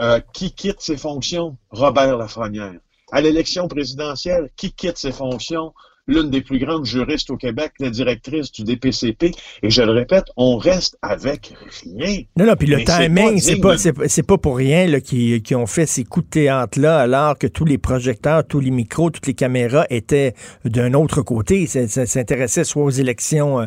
euh, 0.00 0.18
qui 0.32 0.50
quitte 0.52 0.80
ses 0.80 0.96
fonctions? 0.96 1.56
Robert 1.70 2.16
Lafrenière. 2.16 2.80
À 3.12 3.20
l'élection 3.20 3.68
présidentielle, 3.68 4.50
qui 4.56 4.72
quitte 4.72 4.98
ses 4.98 5.12
fonctions? 5.12 5.72
L'une 6.10 6.28
des 6.30 6.42
plus 6.42 6.58
grandes 6.58 6.84
juristes 6.84 7.30
au 7.30 7.36
Québec, 7.36 7.72
la 7.78 7.90
directrice 7.90 8.50
du 8.52 8.64
DPCP. 8.64 9.30
Et 9.62 9.70
je 9.70 9.82
le 9.82 9.92
répète, 9.92 10.24
on 10.36 10.56
reste 10.56 10.98
avec 11.02 11.54
rien. 11.84 12.22
Non, 12.36 12.46
non, 12.46 12.54
puis 12.58 12.66
le 12.66 12.84
timing, 12.84 13.38
c'est 13.40 13.60
pas, 13.60 13.76
c'est 13.78 14.22
pas, 14.22 14.38
pour 14.38 14.56
rien 14.56 15.00
qui, 15.00 15.40
qui 15.42 15.54
ont 15.54 15.66
fait 15.66 15.86
ces 15.86 16.04
coups 16.04 16.26
de 16.26 16.30
théâtre-là, 16.30 16.98
alors 16.98 17.38
que 17.38 17.46
tous 17.46 17.64
les 17.64 17.78
projecteurs, 17.78 18.44
tous 18.46 18.60
les 18.60 18.70
micros, 18.70 19.10
toutes 19.10 19.26
les 19.26 19.34
caméras 19.34 19.86
étaient 19.90 20.34
d'un 20.64 20.94
autre 20.94 21.22
côté. 21.22 21.66
Ça, 21.66 22.06
s'intéressait 22.06 22.64
soit 22.64 22.82
aux 22.82 22.90
élections 22.90 23.60
euh, 23.60 23.64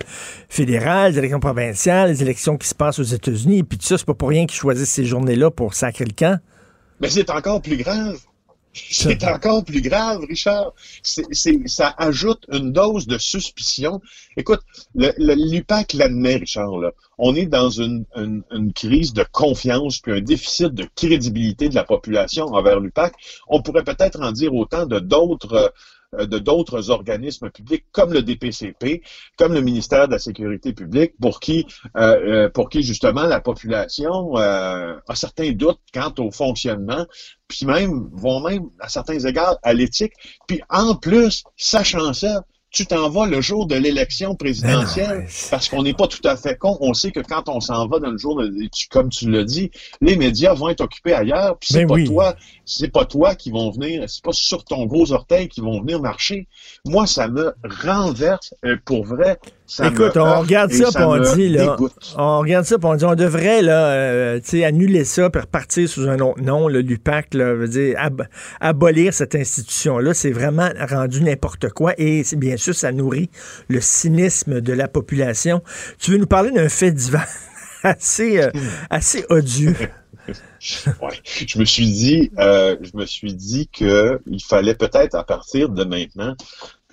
fédérales, 0.50 1.14
les 1.14 1.20
élections 1.20 1.40
provinciales, 1.40 2.10
les 2.10 2.22
élections 2.22 2.58
qui 2.58 2.68
se 2.68 2.76
passent 2.76 3.00
aux 3.00 3.04
États-Unis. 3.04 3.64
Puis 3.64 3.78
tout 3.78 3.86
ça, 3.86 3.98
c'est 3.98 4.06
pas 4.06 4.14
pour 4.14 4.30
rien 4.30 4.46
qu'ils 4.46 4.58
choisissent 4.58 4.92
ces 4.92 5.06
journées-là 5.06 5.50
pour 5.52 5.74
sacrer 5.74 6.06
le 6.06 6.14
camp. 6.14 6.40
Mais 7.00 7.10
c'est 7.10 7.30
encore 7.30 7.62
plus 7.62 7.78
grave. 7.78 8.18
C'est 8.74 9.24
encore 9.24 9.64
plus 9.64 9.82
grave, 9.82 10.22
Richard. 10.28 10.74
C'est, 11.04 11.68
ça 11.68 11.94
ajoute 11.98 12.46
une 12.52 12.72
dose 12.72 13.06
de 13.06 13.18
suspicion. 13.18 14.02
Écoute, 14.36 14.62
l'UPAC 14.96 15.94
l'admet, 15.94 16.38
Richard. 16.38 16.78
Là. 16.78 16.92
On 17.18 17.36
est 17.36 17.46
dans 17.46 17.70
une, 17.70 18.06
une, 18.16 18.74
crise 18.74 19.14
de 19.14 19.24
confiance 19.32 20.00
puis 20.00 20.14
un 20.14 20.22
déficit 20.22 20.74
de 20.74 20.88
crédibilité 20.96 21.70
de 21.70 21.76
la 21.76 21.84
population 21.84 22.46
envers 22.46 22.80
l'UPAC. 22.80 23.14
On 23.48 23.62
pourrait 23.62 23.84
peut-être 23.84 24.20
en 24.22 24.32
dire 24.32 24.54
autant 24.54 24.88
de 24.88 25.00
d'autres 25.00 25.54
euh, 25.54 25.70
de 26.20 26.40
d'autres 26.40 26.90
organismes 26.90 27.50
publics 27.50 27.86
comme 27.92 28.14
le 28.14 28.22
DPCP, 28.22 29.02
comme 29.38 29.54
le 29.54 29.62
ministère 29.62 30.08
de 30.08 30.14
la 30.14 30.20
Sécurité 30.20 30.74
publique, 30.74 31.14
pour 31.20 31.40
qui, 31.40 31.66
euh, 31.98 32.46
euh, 32.46 32.50
pour 32.50 32.70
qui 32.70 32.84
justement 32.84 33.24
la 33.24 33.40
population 33.40 34.36
a 34.36 35.16
certains 35.16 35.52
doutes 35.52 35.80
quant 35.94 36.14
au 36.20 36.32
fonctionnement, 36.32 37.06
puis 37.48 37.66
même 37.66 38.10
vont 38.14 38.42
même 38.42 38.70
à 38.80 38.90
certains 38.90 39.20
égards 39.20 39.58
à 39.64 39.74
l'éthique. 39.74 40.14
Puis 40.48 40.62
en 40.70 40.96
plus, 40.96 41.44
sachant 41.58 42.14
ça, 42.14 42.44
tu 42.74 42.88
t'en 42.88 43.08
vas 43.08 43.28
le 43.28 43.40
jour 43.40 43.68
de 43.68 43.76
l'élection 43.76 44.36
présidentielle 44.36 45.28
parce 45.52 45.70
qu'on 45.70 45.84
n'est 45.84 45.94
pas 45.94 46.08
tout 46.08 46.28
à 46.28 46.36
fait 46.36 46.58
con. 46.58 46.76
On 46.82 46.96
sait 46.96 47.12
que 47.12 47.20
quand 47.20 47.48
on 47.48 47.60
s'en 47.60 47.88
va 47.88 48.00
dans 48.00 48.10
le 48.10 48.18
jour, 48.18 48.42
de, 48.42 48.52
comme 48.90 49.10
tu 49.10 49.30
l'as 49.30 49.44
dit, 49.44 49.70
les 50.02 50.16
médias 50.16 50.56
vont 50.56 50.70
être 50.70 50.82
occupés 50.82 51.14
ailleurs. 51.14 51.58
Puis 51.60 51.70
c'est 51.72 51.86
ben 51.86 52.04
pas 52.04 52.04
toi, 52.04 52.36
c'est 52.66 52.92
pas 52.92 53.06
toi 53.06 53.36
qui 53.36 53.52
vont 53.52 53.70
venir, 53.70 54.10
c'est 54.10 54.24
pas 54.24 54.34
sur 54.34 54.66
ton 54.66 54.88
gros 54.88 55.12
orteil 55.12 55.50
qui 55.50 55.62
vont 55.62 55.82
venir 55.82 56.02
marcher. 56.02 56.48
Moi, 56.84 57.06
ça 57.06 57.28
me 57.28 57.54
renverse 57.64 58.56
euh, 58.66 58.76
pour 58.84 59.06
vrai. 59.06 59.38
Écoute, 59.84 60.18
on 60.18 60.42
regarde 60.42 60.72
ça, 60.72 60.90
et 61.00 61.04
on 61.04 61.36
dit 61.36 61.50
là, 61.50 61.78
on 62.18 62.40
regarde 62.40 62.66
ça, 62.66 62.76
on 62.82 62.96
dit 62.96 63.06
on 63.06 63.16
devrait 63.16 63.62
là, 63.62 63.88
euh, 63.92 64.40
annuler 64.64 65.06
ça, 65.06 65.30
puis 65.30 65.42
repartir 65.42 65.88
sous 65.88 66.08
un 66.10 66.20
autre 66.20 66.42
nom, 66.42 66.68
le 66.68 66.82
l'UPAC, 66.82 67.34
là, 67.34 67.54
veut 67.54 67.68
dire 67.68 67.98
abolir 68.60 69.14
cette 69.14 69.36
institution 69.36 70.00
là, 70.00 70.14
c'est 70.14 70.32
vraiment 70.32 70.70
rendu 70.90 71.24
n'importe 71.24 71.70
quoi 71.70 71.94
et 71.98 72.24
bien 72.36 72.58
sûr 72.58 72.76
ça 72.76 72.92
nourrit 72.92 73.30
le 73.70 73.80
cynisme 73.82 74.62
de 74.62 74.74
la 74.74 74.88
population. 74.88 75.62
Tu 76.00 76.12
veux 76.12 76.18
nous 76.18 76.28
parler 76.28 76.52
d'un 76.52 76.70
fait 76.70 76.94
assez 77.84 78.42
euh, 78.42 78.52
assez 78.90 79.26
odieux? 79.30 79.76
ouais. 81.02 81.20
Je 81.24 81.60
me 81.60 81.66
suis 81.66 81.86
dit, 81.86 82.32
euh, 82.38 82.78
je 82.82 82.98
me 82.98 83.06
suis 83.06 83.34
dit 83.34 83.68
que 83.68 84.22
il 84.28 84.44
fallait 84.44 84.76
peut-être 84.76 85.16
à 85.16 85.24
partir 85.24 85.70
de 85.70 85.84
maintenant, 85.84 86.36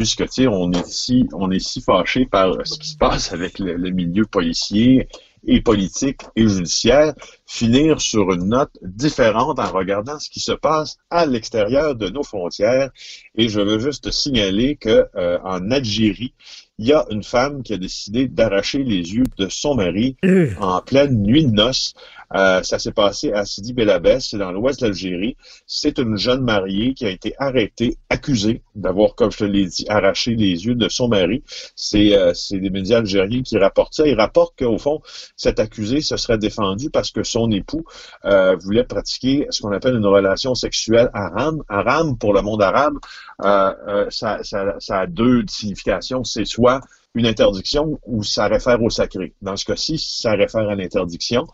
puisque 0.00 0.24
tu 0.28 0.44
sais, 0.44 0.46
on 0.46 0.72
est 0.72 0.86
si, 0.86 1.28
on 1.34 1.50
est 1.50 1.58
si 1.58 1.82
fâché 1.82 2.24
par 2.24 2.66
ce 2.66 2.78
qui 2.78 2.88
se 2.88 2.96
passe 2.96 3.34
avec 3.34 3.58
le, 3.58 3.90
milieu 3.90 4.24
policier 4.24 5.08
et 5.46 5.60
politique 5.60 6.22
et 6.36 6.48
judiciaire, 6.48 7.12
finir 7.46 8.00
sur 8.00 8.32
une 8.32 8.48
note 8.48 8.72
différente 8.80 9.58
en 9.58 9.70
regardant 9.70 10.18
ce 10.18 10.30
qui 10.30 10.40
se 10.40 10.52
passe 10.52 10.96
à 11.10 11.26
l'extérieur 11.26 11.96
de 11.96 12.08
nos 12.08 12.22
frontières. 12.22 12.88
Et 13.34 13.50
je 13.50 13.60
veux 13.60 13.78
juste 13.78 14.10
signaler 14.10 14.76
que 14.76 15.04
euh, 15.16 15.38
en 15.44 15.70
Algérie, 15.70 16.32
il 16.78 16.86
y 16.86 16.94
a 16.94 17.04
une 17.10 17.22
femme 17.22 17.62
qui 17.62 17.74
a 17.74 17.76
décidé 17.76 18.26
d'arracher 18.26 18.82
les 18.82 19.12
yeux 19.14 19.26
de 19.36 19.50
son 19.50 19.74
mari 19.74 20.16
Euh. 20.24 20.54
en 20.60 20.80
pleine 20.80 21.22
nuit 21.22 21.44
de 21.44 21.52
noces. 21.52 21.92
Euh, 22.34 22.62
ça 22.62 22.78
s'est 22.78 22.92
passé 22.92 23.32
à 23.32 23.44
Sidi 23.44 23.72
Belabès, 23.72 24.20
c'est 24.30 24.38
dans 24.38 24.52
l'ouest 24.52 24.80
de 24.80 24.86
l'Algérie. 24.86 25.36
C'est 25.66 25.98
une 25.98 26.16
jeune 26.16 26.42
mariée 26.42 26.94
qui 26.94 27.04
a 27.06 27.10
été 27.10 27.34
arrêtée, 27.38 27.96
accusée 28.08 28.62
d'avoir, 28.74 29.14
comme 29.14 29.30
je 29.30 29.38
te 29.38 29.44
l'ai 29.44 29.66
dit, 29.66 29.84
arraché 29.88 30.34
les 30.34 30.66
yeux 30.66 30.74
de 30.74 30.88
son 30.88 31.08
mari. 31.08 31.42
C'est 31.74 32.16
euh, 32.16 32.32
des 32.50 32.70
médias 32.70 32.98
algériens 32.98 33.42
qui 33.42 33.58
rapportent 33.58 33.94
ça. 33.94 34.06
Ils 34.06 34.14
rapportent 34.14 34.58
qu'au 34.58 34.78
fond, 34.78 35.00
cet 35.36 35.58
accusé 35.60 36.00
se 36.00 36.16
serait 36.16 36.38
défendu 36.38 36.90
parce 36.90 37.10
que 37.10 37.22
son 37.22 37.50
époux 37.50 37.84
euh, 38.24 38.56
voulait 38.56 38.84
pratiquer 38.84 39.46
ce 39.50 39.62
qu'on 39.62 39.72
appelle 39.72 39.96
une 39.96 40.06
relation 40.06 40.54
sexuelle 40.54 41.10
haram. 41.14 41.62
Haram, 41.68 42.16
pour 42.18 42.32
le 42.32 42.42
monde 42.42 42.62
arabe, 42.62 42.94
euh, 43.42 43.72
euh, 43.88 44.06
ça, 44.10 44.38
ça, 44.42 44.76
ça 44.78 45.00
a 45.00 45.06
deux 45.06 45.44
significations. 45.48 46.24
C'est 46.24 46.44
soit 46.44 46.80
une 47.14 47.26
interdiction 47.26 47.98
ou 48.06 48.22
ça 48.22 48.46
réfère 48.46 48.80
au 48.82 48.90
sacré. 48.90 49.34
Dans 49.42 49.56
ce 49.56 49.64
cas-ci, 49.64 49.98
ça 49.98 50.32
réfère 50.32 50.68
à 50.68 50.74
l'interdiction. 50.76 51.46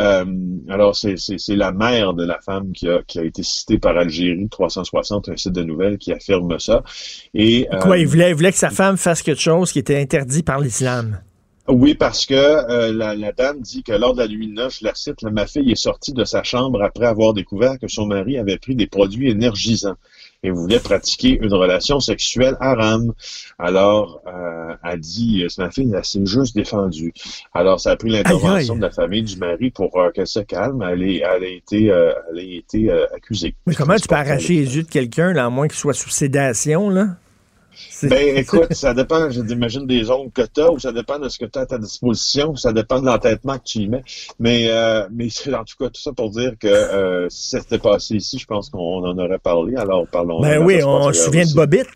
Euh, 0.00 0.24
alors, 0.68 0.96
c'est 0.96 1.16
la 1.48 1.72
mère 1.72 2.14
de 2.14 2.24
la 2.24 2.40
femme 2.40 2.72
qui 2.72 2.88
a, 2.88 3.02
qui 3.02 3.18
a 3.18 3.24
été 3.24 3.42
citée 3.42 3.78
par 3.78 3.96
Algérie 3.96 4.48
360, 4.48 5.28
un 5.28 5.36
site 5.36 5.52
de 5.52 5.62
nouvelles 5.62 5.98
qui 5.98 6.12
affirme 6.12 6.58
ça. 6.58 6.82
Et, 7.34 7.68
euh, 7.72 7.78
Quoi, 7.80 7.98
il 7.98 8.06
voulait, 8.06 8.30
il 8.30 8.34
voulait 8.34 8.52
que 8.52 8.58
sa 8.58 8.70
femme 8.70 8.96
fasse 8.96 9.22
quelque 9.22 9.40
chose 9.42 9.72
qui 9.72 9.78
était 9.78 10.00
interdit 10.00 10.42
par 10.42 10.60
l'islam? 10.60 11.20
Oui, 11.68 11.94
parce 11.94 12.26
que 12.26 12.34
euh, 12.34 12.92
la, 12.92 13.14
la 13.14 13.32
dame 13.32 13.60
dit 13.60 13.82
que 13.82 13.92
lors 13.92 14.14
de 14.14 14.20
la 14.20 14.28
nuit 14.28 14.48
de 14.48 14.52
noces, 14.52 14.80
je 14.80 14.84
la 14.84 14.94
cite, 14.94 15.22
ma 15.22 15.46
fille 15.46 15.70
est 15.72 15.76
sortie 15.76 16.12
de 16.12 16.24
sa 16.24 16.42
chambre 16.42 16.82
après 16.82 17.06
avoir 17.06 17.32
découvert 17.32 17.78
que 17.78 17.88
son 17.88 18.06
mari 18.06 18.36
avait 18.38 18.58
pris 18.58 18.74
des 18.74 18.86
produits 18.86 19.30
énergisants 19.30 19.96
et 20.44 20.50
voulait 20.50 20.78
pratiquer 20.78 21.38
une 21.40 21.54
relation 21.54 21.98
sexuelle 21.98 22.56
haram. 22.60 23.12
Alors, 23.58 24.20
euh, 24.26 24.74
elle 24.84 25.00
dit, 25.00 25.42
euh, 25.42 25.48
ma 25.58 25.70
fille, 25.70 25.92
elle 25.96 26.04
s'est 26.04 26.24
juste 26.26 26.54
défendue. 26.54 27.12
Alors, 27.54 27.80
ça 27.80 27.92
a 27.92 27.96
pris 27.96 28.10
l'intervention 28.10 28.76
de 28.76 28.82
la 28.82 28.90
famille 28.90 29.22
du 29.22 29.36
mari 29.38 29.70
pour 29.70 29.98
euh, 29.98 30.10
qu'elle 30.10 30.26
se 30.26 30.40
calme. 30.40 30.84
Elle, 30.88 31.02
est, 31.02 31.22
elle 31.22 31.44
a 31.44 31.48
été, 31.48 31.90
euh, 31.90 32.12
elle 32.30 32.38
a 32.38 32.42
été 32.42 32.90
accusée. 33.16 33.54
Mais 33.66 33.74
comment 33.74 33.96
tu 33.96 34.06
peux 34.06 34.14
arracher 34.14 34.54
les 34.54 34.76
yeux 34.76 34.82
de 34.82 34.88
quelqu'un, 34.88 35.32
là, 35.32 35.46
à 35.46 35.50
moins 35.50 35.66
qu'il 35.66 35.78
soit 35.78 35.94
sous 35.94 36.10
sédation, 36.10 36.90
là? 36.90 37.16
Ben 38.02 38.36
écoute, 38.36 38.72
ça 38.72 38.94
dépend, 38.94 39.30
je 39.30 39.42
j'imagine, 39.46 39.86
des 39.86 40.10
ongles 40.10 40.32
que 40.32 40.42
tu 40.42 40.60
as, 40.60 40.70
ou 40.70 40.78
ça 40.78 40.92
dépend 40.92 41.18
de 41.18 41.28
ce 41.28 41.38
que 41.38 41.44
tu 41.44 41.58
as 41.58 41.62
à 41.62 41.66
ta 41.66 41.78
disposition, 41.78 42.50
ou 42.50 42.56
ça 42.56 42.72
dépend 42.72 43.00
de 43.00 43.06
l'entêtement 43.06 43.58
que 43.58 43.64
tu 43.64 43.78
y 43.78 43.88
mets. 43.88 44.04
Mais, 44.38 44.68
euh, 44.70 45.06
mais 45.12 45.28
c'est 45.30 45.54
en 45.54 45.64
tout 45.64 45.76
cas 45.78 45.86
tout 45.86 46.00
ça 46.00 46.12
pour 46.12 46.30
dire 46.30 46.52
que 46.58 46.68
euh, 46.68 47.28
si 47.30 47.50
ça 47.50 47.60
s'était 47.60 47.78
passé 47.78 48.16
ici, 48.16 48.38
je 48.38 48.46
pense 48.46 48.70
qu'on 48.70 49.04
en 49.04 49.18
aurait 49.18 49.38
parlé. 49.38 49.76
Alors 49.76 50.06
parlons. 50.06 50.40
Ben 50.40 50.62
oui, 50.62 50.82
on 50.84 51.12
se 51.12 51.24
souvient 51.24 51.44
de 51.44 51.54
Bobbitt. 51.54 51.88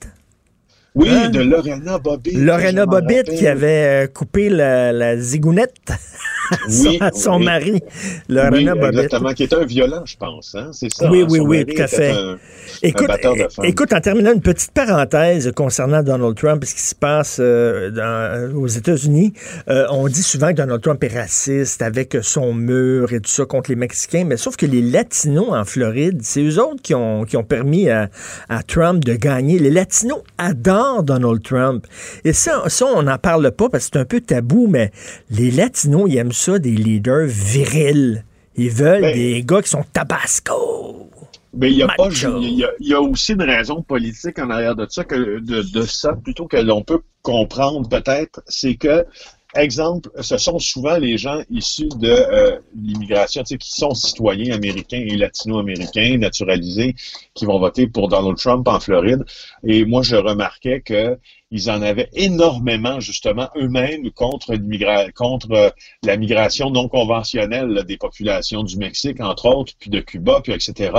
Oui, 0.99 1.09
Hein? 1.11 1.31
de 1.31 1.41
Lorena 1.41 1.99
Bobbitt. 1.99 2.37
Lorena 2.37 2.85
Bobbitt 2.87 3.29
qui 3.31 3.47
avait 3.47 4.05
euh, 4.05 4.07
coupé 4.09 4.49
la, 4.49 4.93
la 4.93 5.17
zigounette 5.17 5.75
à 6.51 6.57
son, 6.69 6.89
Oui, 6.89 6.99
son 7.15 7.39
oui. 7.39 7.45
mari. 7.45 7.83
Lorena 8.29 8.73
oui, 8.75 8.81
Bobbitt. 8.81 8.99
exactement, 9.05 9.33
qui 9.33 9.43
était 9.45 9.57
un 9.57 9.65
violent, 9.65 10.03
je 10.05 10.17
pense. 10.17 10.55
Hein? 10.55 10.71
C'est 10.73 10.93
ça. 10.93 11.11
Oui, 11.11 11.23
hein? 11.23 11.27
oui, 11.31 11.39
oui, 11.41 11.65
tout 11.67 11.81
à 11.83 11.87
fait. 11.87 12.11
un- 12.11 12.37
Écoute, 12.83 13.93
en 13.93 14.01
terminant 14.01 14.33
une 14.33 14.41
petite 14.41 14.73
parenthèse 14.73 15.51
concernant 15.55 16.03
Donald 16.03 16.37
Trump 16.37 16.63
et 16.63 16.67
ce 16.67 16.75
qui 16.75 16.83
se 16.83 16.95
passe 16.95 17.39
euh, 17.41 17.91
dans- 17.91 18.55
aux 18.57 18.67
États-Unis, 18.67 19.33
euh, 19.69 19.87
on 19.91 20.07
dit 20.09 20.23
souvent 20.23 20.49
que 20.49 20.55
Donald 20.55 20.81
Trump 20.83 21.03
est 21.05 21.17
raciste 21.17 21.83
avec 21.83 22.17
son 22.23 22.53
mur 22.55 23.13
et 23.13 23.21
tout 23.21 23.31
ça 23.31 23.45
contre 23.45 23.71
les 23.71 23.77
Mexicains, 23.77 24.25
mais 24.27 24.37
sauf 24.37 24.57
que 24.57 24.67
les 24.67 24.83
Latinos 24.83 25.51
en 25.53 25.65
Floride, 25.65 26.21
c'est 26.23 26.43
eux 26.43 26.59
autres 26.61 26.83
qui 26.83 26.95
ont, 26.95 27.25
qui 27.25 27.37
ont 27.37 27.45
permis 27.45 27.89
à, 27.89 28.09
à 28.49 28.63
Trump 28.63 29.05
de 29.05 29.15
gagner. 29.15 29.59
Les 29.59 29.71
Latinos 29.71 30.23
adorent 30.39 30.88
Donald 31.03 31.43
Trump. 31.43 31.87
Et 32.25 32.33
ça, 32.33 32.65
ça 32.69 32.87
on 32.87 33.03
n'en 33.03 33.19
parle 33.19 33.51
pas 33.53 33.69
parce 33.69 33.87
que 33.87 33.91
c'est 33.95 34.01
un 34.01 34.05
peu 34.05 34.21
tabou, 34.21 34.67
mais 34.69 34.91
les 35.31 35.51
Latinos, 35.51 36.07
ils 36.09 36.17
aiment 36.17 36.33
ça, 36.33 36.59
des 36.59 36.71
leaders 36.71 37.27
virils. 37.27 38.25
Ils 38.57 38.71
veulent 38.71 39.03
Ben, 39.03 39.15
des 39.15 39.43
gars 39.45 39.63
qui 39.63 39.69
sont 39.69 39.85
tabasco. 39.93 41.11
Mais 41.55 41.71
il 41.71 41.79
y 41.79 41.83
a 41.83 41.89
pas, 41.89 42.09
il 42.11 42.55
y 42.55 42.65
a, 42.65 42.71
il 42.79 42.89
y 42.89 42.95
a 42.95 43.01
aussi 43.01 43.33
une 43.33 43.43
raison 43.43 43.83
politique 43.83 44.39
en 44.39 44.51
arrière 44.51 44.77
de 44.77 44.87
ça 44.89 45.05
que 45.05 45.41
de, 45.41 45.63
de 45.63 45.83
ça 45.83 46.13
plutôt 46.13 46.47
que 46.47 46.57
l'on 46.57 46.83
peut 46.83 47.01
comprendre 47.23 47.89
peut-être, 47.89 48.43
c'est 48.47 48.75
que 48.75 49.05
exemple, 49.55 50.11
ce 50.21 50.37
sont 50.37 50.59
souvent 50.59 50.99
les 50.99 51.17
gens 51.19 51.43
issus 51.51 51.89
de 51.89 52.09
euh, 52.09 52.59
l'immigration, 52.75 53.43
tu 53.43 53.55
sais, 53.55 53.59
qui 53.59 53.73
sont 53.73 53.95
citoyens 53.95 54.55
américains 54.55 55.05
et 55.07 55.17
latino-américains 55.17 56.19
naturalisés, 56.19 56.95
qui 57.35 57.47
vont 57.47 57.59
voter 57.59 57.87
pour 57.87 58.09
Donald 58.09 58.37
Trump 58.37 58.69
en 58.69 58.79
Floride. 58.81 59.25
Et 59.67 59.85
moi, 59.85 60.03
je 60.03 60.17
remarquais 60.17 60.81
que 60.81 61.19
ils 61.51 61.71
en 61.71 61.81
avaient 61.81 62.11
énormément 62.13 63.01
justement 63.01 63.49
eux-mêmes 63.57 64.11
contre 64.11 64.55
contre 65.15 65.53
euh, 65.53 65.71
la 66.03 66.17
migration 66.19 66.71
non 66.71 66.89
conventionnelle 66.89 67.85
des 67.87 67.97
populations 67.97 68.63
du 68.63 68.77
Mexique, 68.77 69.21
entre 69.21 69.47
autres, 69.47 69.73
puis 69.79 69.89
de 69.89 70.01
Cuba, 70.01 70.41
puis 70.43 70.53
etc., 70.53 70.93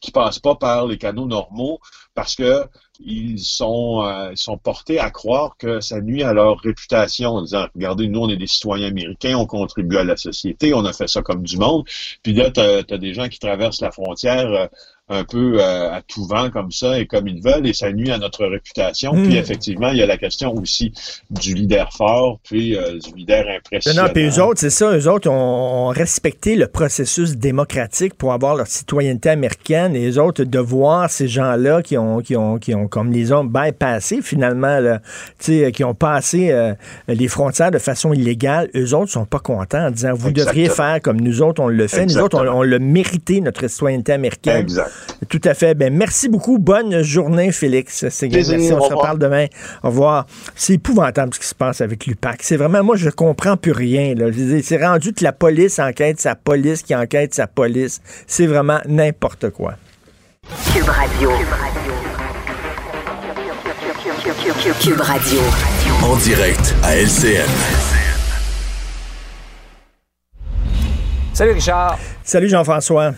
qui 0.00 0.10
passent 0.10 0.40
pas 0.40 0.56
par 0.56 0.86
les 0.86 0.98
canaux 0.98 1.26
normaux 1.26 1.80
parce 2.14 2.36
que 2.36 2.64
ils 3.00 3.40
sont, 3.40 4.02
euh, 4.04 4.30
ils 4.32 4.38
sont 4.38 4.56
portés 4.56 4.98
à 4.98 5.10
croire 5.10 5.56
que 5.58 5.80
ça 5.80 6.00
nuit 6.00 6.22
à 6.22 6.32
leur 6.32 6.58
réputation 6.60 7.30
en 7.30 7.42
disant 7.42 7.66
regardez 7.74 8.08
nous 8.08 8.20
on 8.20 8.28
est 8.28 8.36
des 8.36 8.46
citoyens 8.46 8.88
américains 8.88 9.36
on 9.36 9.46
contribue 9.46 9.96
à 9.96 10.04
la 10.04 10.16
société 10.16 10.74
on 10.74 10.84
a 10.84 10.92
fait 10.92 11.08
ça 11.08 11.22
comme 11.22 11.42
du 11.42 11.56
monde. 11.56 11.84
Puis 12.22 12.32
là 12.34 12.50
tu 12.50 12.60
as, 12.60 12.98
des 12.98 13.14
gens 13.14 13.28
qui 13.28 13.38
traversent 13.38 13.80
la 13.80 13.90
frontière 13.90 14.46
euh, 14.46 14.66
un 15.10 15.24
peu 15.24 15.60
euh, 15.60 15.92
à 15.92 16.00
tout 16.00 16.24
vent 16.26 16.48
comme 16.48 16.70
ça 16.72 16.98
et 16.98 17.04
comme 17.06 17.28
ils 17.28 17.42
veulent 17.42 17.66
et 17.66 17.74
ça 17.74 17.92
nuit 17.92 18.10
à 18.10 18.16
notre 18.16 18.46
réputation 18.46 19.12
Mm. 19.14 19.24
puis 19.24 19.36
effectivement 19.36 19.88
il 19.90 19.98
y 19.98 20.02
a 20.02 20.06
la 20.06 20.16
question 20.16 20.54
aussi 20.54 20.92
du 21.30 21.52
leader 21.54 21.92
fort 21.92 22.38
puis 22.42 22.74
euh, 22.74 22.98
du 22.98 23.14
leader 23.14 23.44
Non, 23.44 23.52
impressionnant 23.56 24.04
non, 24.04 24.08
puis 24.14 24.24
eux 24.26 24.42
autres, 24.42 24.60
c'est 24.60 24.70
ça, 24.70 24.96
eux 24.96 25.06
autres 25.08 25.28
ont, 25.28 25.88
ont 25.88 25.88
respecté 25.88 26.56
le 26.56 26.68
processus 26.68 27.36
démocratique 27.36 28.14
pour 28.14 28.32
avoir 28.32 28.54
leur 28.56 28.66
citoyenneté 28.66 29.28
américaine 29.28 29.94
et 29.94 30.08
eux 30.10 30.18
autres, 30.18 30.42
de 30.44 30.58
voir 30.58 31.10
ces 31.10 31.28
gens-là 31.28 31.82
qui 31.82 31.98
ont, 31.98 32.20
qui 32.20 32.34
ont, 32.36 32.56
qui 32.58 32.74
ont, 32.74 32.88
comme 32.88 33.12
les 33.12 33.30
ont 33.32 33.44
bypassé 33.44 34.22
finalement, 34.22 34.80
là, 34.80 35.00
tu 35.38 35.60
sais, 35.64 35.72
qui 35.72 35.84
ont 35.84 35.94
passé 35.94 36.50
euh, 36.50 36.72
les 37.08 37.28
frontières 37.28 37.70
de 37.70 37.78
façon 37.78 38.14
illégale, 38.14 38.70
eux 38.74 38.94
autres 38.94 39.12
sont 39.12 39.26
pas 39.26 39.38
contents 39.40 39.86
en 39.88 39.90
disant, 39.90 40.14
vous 40.14 40.28
Exactement. 40.28 40.46
devriez 40.52 40.68
faire 40.70 41.00
comme 41.02 41.20
nous 41.20 41.42
autres, 41.42 41.62
on 41.62 41.68
le 41.68 41.86
fait. 41.88 42.06
Nous 42.06 42.18
autres, 42.18 42.38
on, 42.42 42.48
on 42.60 42.62
l'a 42.62 42.78
mérité, 42.78 43.40
notre 43.42 43.68
citoyenneté 43.68 44.12
américaine. 44.12 44.62
exact 44.62 44.90
Tout 45.28 45.40
à 45.44 45.54
fait. 45.54 45.74
Ben, 45.74 45.92
merci 45.92 46.28
beaucoup. 46.28 46.58
Bonne 46.58 47.02
journée, 47.02 47.52
Félix. 47.52 48.08
C'est. 48.08 48.28
Merci. 48.28 48.72
On 48.72 48.88
se 48.88 48.94
reparle 48.94 49.18
demain. 49.18 49.46
Au 49.82 49.88
revoir. 49.88 50.26
C'est 50.54 50.74
épouvantable 50.74 51.34
ce 51.34 51.40
qui 51.40 51.46
se 51.46 51.54
passe 51.54 51.80
avec 51.80 52.06
l'UPAC. 52.06 52.42
C'est 52.42 52.56
vraiment, 52.56 52.82
moi, 52.82 52.96
je 52.96 53.10
comprends 53.10 53.56
plus 53.56 53.72
rien. 53.72 54.14
C'est 54.62 54.84
rendu 54.84 55.12
que 55.12 55.24
la 55.24 55.32
police 55.32 55.78
enquête 55.78 56.20
sa 56.20 56.34
police 56.34 56.82
qui 56.82 56.94
enquête 56.94 57.34
sa 57.34 57.46
police. 57.46 58.00
C'est 58.26 58.46
vraiment 58.46 58.78
n'importe 58.86 59.50
quoi. 59.50 59.74
Cube 60.72 60.88
Radio. 60.88 61.30
Cube 64.80 65.00
Radio. 65.00 65.40
En 66.02 66.16
direct 66.16 66.74
à 66.82 66.96
LCN. 66.96 67.48
Salut 71.32 71.52
Richard. 71.52 71.98
Salut 72.22 72.48
Jean-François. 72.48 73.12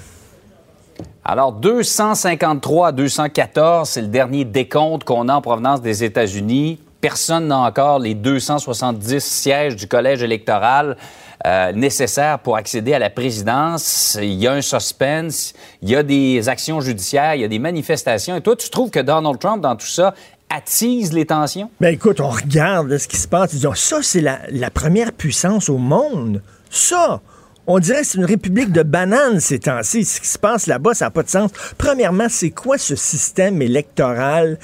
Alors, 1.29 1.51
253 1.51 2.87
à 2.87 2.93
214, 2.93 3.89
c'est 3.89 4.01
le 4.01 4.07
dernier 4.07 4.45
décompte 4.45 5.03
qu'on 5.03 5.29
a 5.29 5.35
en 5.35 5.41
provenance 5.41 5.83
des 5.83 6.05
États-Unis. 6.05 6.79
Personne 7.01 7.49
n'a 7.49 7.59
encore 7.59 7.99
les 7.99 8.15
270 8.15 9.19
sièges 9.19 9.75
du 9.75 9.89
collège 9.89 10.23
électoral 10.23 10.97
euh, 11.45 11.73
nécessaires 11.73 12.39
pour 12.39 12.57
accéder 12.57 12.95
à 12.95 13.01
la 13.01 13.11
présidence. 13.11 14.17
Il 14.23 14.35
y 14.35 14.47
a 14.47 14.53
un 14.53 14.61
suspense, 14.61 15.53
il 15.83 15.91
y 15.91 15.97
a 15.97 16.05
des 16.05 16.49
actions 16.49 16.81
judiciaires, 16.81 17.35
il 17.35 17.41
y 17.41 17.45
a 17.45 17.49
des 17.49 17.59
manifestations. 17.59 18.37
Et 18.37 18.41
toi, 18.41 18.55
tu 18.55 18.71
trouves 18.71 18.91
que 18.91 19.01
Donald 19.01 19.41
Trump, 19.41 19.61
dans 19.61 19.75
tout 19.75 19.85
ça, 19.85 20.15
attise 20.49 21.13
les 21.13 21.27
tensions? 21.27 21.71
Ben 21.81 21.93
écoute, 21.93 22.21
on 22.21 22.31
regarde 22.31 22.97
ce 22.99 23.09
qui 23.09 23.17
se 23.17 23.27
passe. 23.27 23.51
Disons, 23.51 23.75
ça, 23.75 23.99
c'est 24.01 24.21
la 24.23 24.71
première 24.71 25.11
puissance 25.11 25.69
au 25.69 25.79
monde. 25.79 26.41
Ça! 26.71 27.21
On 27.69 27.81
dirait 27.81 28.03
que 28.03 28.07
c'est 28.07 28.19
une 28.19 28.25
république 28.25 28.71
de 28.71 28.83
bananes 28.83 29.41
ces 29.41 29.59
temps-ci. 29.59 30.05
Ce 30.05 30.21
qui 30.21 30.29
se 30.29 30.39
passe 30.39 30.69
là-bas, 30.69 30.95
ça 30.95 31.07
n'a 31.07 31.11
pas 31.11 31.25
de 31.25 31.29
sens. 31.29 31.51
Premièrement, 31.77 32.29
c'est 32.29 32.51
quoi 32.51 32.79
ce 32.79 32.95
système 32.95 33.61
électoral 33.61 34.59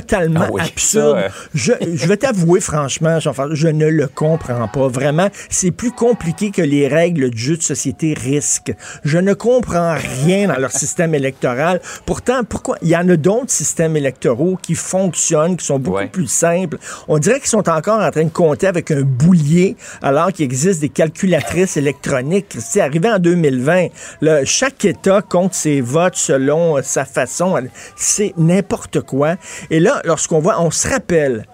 totalement 0.00 0.40
Ah 0.44 0.48
oui, 0.52 0.62
absurde. 0.62 1.18
ça. 1.18 1.28
Je, 1.54 1.72
je 1.94 2.06
vais 2.06 2.16
t'avouer, 2.16 2.60
franchement, 2.60 3.18
je 3.20 3.68
ne 3.68 3.86
le 3.86 4.06
comprends 4.08 4.68
pas. 4.68 4.88
Vraiment, 4.88 5.28
c'est 5.48 5.70
plus 5.70 5.90
compliqué 5.92 6.50
que 6.50 6.62
les 6.62 6.88
règles 6.88 7.30
du 7.30 7.38
jeu 7.40 7.56
de 7.56 7.62
société 7.62 8.14
risque. 8.14 8.72
Je 9.04 9.18
ne 9.18 9.34
comprends 9.34 9.96
rien 10.24 10.48
dans 10.48 10.56
leur 10.58 10.70
système 10.72 11.14
électoral. 11.14 11.80
Pourtant, 12.04 12.44
pourquoi? 12.44 12.76
Il 12.82 12.88
y 12.88 12.96
en 12.96 13.08
a 13.08 13.16
d'autres 13.16 13.50
systèmes 13.50 13.96
électoraux 13.96 14.58
qui 14.60 14.74
fonctionnent, 14.74 15.56
qui 15.56 15.64
sont 15.66 15.78
beaucoup 15.78 15.96
Ouais. 15.96 16.08
plus 16.08 16.26
simples. 16.26 16.76
On 17.08 17.18
dirait 17.18 17.38
qu'ils 17.40 17.48
sont 17.48 17.68
encore 17.68 18.00
en 18.00 18.10
train 18.10 18.24
de 18.24 18.30
compter 18.30 18.66
avec 18.66 18.90
un 18.90 19.02
boulier, 19.02 19.76
alors 20.02 20.32
qu'il 20.32 20.44
existe 20.44 20.80
des 20.80 20.88
calculatrices 20.90 21.76
électroniques. 21.76 22.56
C'est 22.58 22.80
arrivé 22.80 23.08
en 23.10 23.18
2020. 23.18 23.86
Là, 24.20 24.44
chaque 24.44 24.84
État 24.84 25.22
compte 25.22 25.54
ses 25.54 25.80
votes 25.80 26.16
selon 26.16 26.76
sa 26.82 27.04
façon. 27.04 27.56
C'est 27.96 28.34
n'importe 28.36 29.00
quoi. 29.00 29.36
Et 29.70 29.80
là, 29.80 29.85
lorsqu'on 30.04 30.40
voit, 30.40 30.60
on 30.60 30.70
se 30.70 30.88
rappelle. 30.88 31.46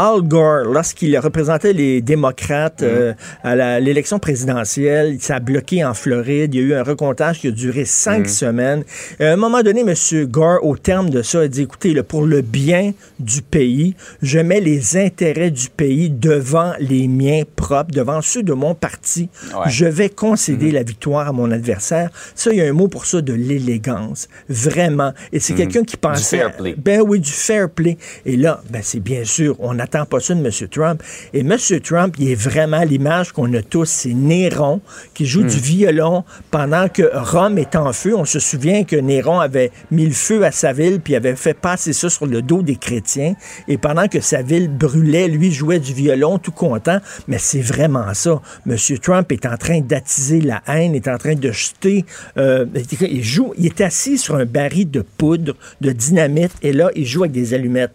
Al 0.00 0.22
Gore, 0.22 0.64
lorsqu'il 0.64 1.18
représentait 1.18 1.72
les 1.72 2.00
démocrates 2.00 2.84
euh, 2.84 3.14
à 3.42 3.80
l'élection 3.80 4.20
présidentielle, 4.20 5.16
ça 5.18 5.36
a 5.36 5.40
bloqué 5.40 5.84
en 5.84 5.92
Floride. 5.92 6.54
Il 6.54 6.60
y 6.60 6.62
a 6.62 6.66
eu 6.66 6.74
un 6.74 6.84
recomptage 6.84 7.40
qui 7.40 7.48
a 7.48 7.50
duré 7.50 7.84
cinq 7.84 8.28
semaines. 8.28 8.84
Et 9.18 9.24
à 9.24 9.32
un 9.32 9.36
moment 9.36 9.60
donné, 9.62 9.80
M. 9.80 9.94
Gore, 10.26 10.64
au 10.64 10.76
terme 10.76 11.10
de 11.10 11.22
ça, 11.22 11.40
a 11.40 11.48
dit, 11.48 11.62
écoutez, 11.62 11.94
là, 11.94 12.04
pour 12.04 12.22
le 12.22 12.42
bien 12.42 12.92
du 13.18 13.42
pays, 13.42 13.96
je 14.22 14.38
mets 14.38 14.60
les 14.60 14.96
intérêts 14.96 15.50
du 15.50 15.68
pays 15.68 16.10
devant 16.10 16.74
les 16.78 17.08
miens 17.08 17.42
propres, 17.56 17.90
devant 17.90 18.22
ceux 18.22 18.44
de 18.44 18.52
mon 18.52 18.76
parti. 18.76 19.28
Ouais. 19.52 19.68
Je 19.68 19.86
vais 19.86 20.10
concéder 20.10 20.70
la 20.70 20.84
victoire 20.84 21.26
à 21.26 21.32
mon 21.32 21.50
adversaire. 21.50 22.10
Ça, 22.36 22.52
il 22.52 22.58
y 22.58 22.60
a 22.60 22.66
un 22.66 22.72
mot 22.72 22.86
pour 22.86 23.04
ça 23.04 23.20
de 23.20 23.32
l'élégance. 23.32 24.28
Vraiment. 24.48 25.12
Et 25.32 25.40
c'est 25.40 25.54
quelqu'un 25.54 25.82
qui 25.82 25.96
pensait... 25.96 26.38
fair 26.38 26.56
play. 26.56 26.76
Ben 26.78 27.00
oui, 27.00 27.18
du 27.18 27.32
fair 27.32 27.68
play. 27.68 27.98
Et 28.24 28.36
là, 28.36 28.62
ben 28.70 28.80
c'est 28.80 29.00
bien 29.00 29.24
sûr, 29.24 29.56
on 29.58 29.80
n'attend 29.88 30.06
pas 30.06 30.20
ça 30.20 30.34
de 30.34 30.44
M. 30.44 30.68
Trump. 30.70 31.02
Et 31.32 31.40
M. 31.40 31.56
Trump, 31.82 32.14
il 32.18 32.30
est 32.30 32.34
vraiment 32.34 32.82
l'image 32.82 33.32
qu'on 33.32 33.52
a 33.54 33.62
tous, 33.62 33.86
c'est 33.86 34.12
Néron 34.12 34.80
qui 35.14 35.26
joue 35.26 35.42
du 35.42 35.58
violon 35.58 36.24
pendant 36.50 36.88
que 36.88 37.02
Rome 37.14 37.58
est 37.58 37.74
en 37.76 37.92
feu. 37.92 38.14
On 38.14 38.24
se 38.24 38.38
souvient 38.38 38.84
que 38.84 38.96
Néron 38.96 39.40
avait 39.40 39.70
mis 39.90 40.06
le 40.06 40.12
feu 40.12 40.44
à 40.44 40.52
sa 40.52 40.72
ville 40.72 41.00
puis 41.00 41.16
avait 41.16 41.36
fait 41.36 41.54
passer 41.54 41.92
ça 41.92 42.10
sur 42.10 42.26
le 42.26 42.42
dos 42.42 42.62
des 42.62 42.76
chrétiens. 42.76 43.34
Et 43.66 43.78
pendant 43.78 44.08
que 44.08 44.20
sa 44.20 44.42
ville 44.42 44.68
brûlait, 44.68 45.28
lui 45.28 45.52
jouait 45.52 45.80
du 45.80 45.92
violon 45.92 46.38
tout 46.38 46.52
content. 46.52 46.98
Mais 47.26 47.38
c'est 47.38 47.60
vraiment 47.60 48.12
ça. 48.14 48.40
M. 48.66 48.76
Trump 49.00 49.32
est 49.32 49.46
en 49.46 49.56
train 49.56 49.80
d'attiser 49.80 50.40
la 50.40 50.62
haine, 50.66 50.94
est 50.94 51.08
en 51.08 51.18
train 51.18 51.34
de 51.34 51.50
jeter. 51.50 52.04
euh, 52.36 52.66
il 53.00 53.22
joue, 53.22 53.54
il 53.56 53.66
est 53.66 53.80
assis 53.80 54.18
sur 54.18 54.36
un 54.36 54.44
baril 54.44 54.90
de 54.90 55.02
poudre, 55.02 55.54
de 55.80 55.92
dynamite, 55.92 56.52
et 56.62 56.72
là, 56.72 56.90
il 56.94 57.06
joue 57.06 57.22
avec 57.22 57.32
des 57.32 57.54
allumettes. 57.54 57.92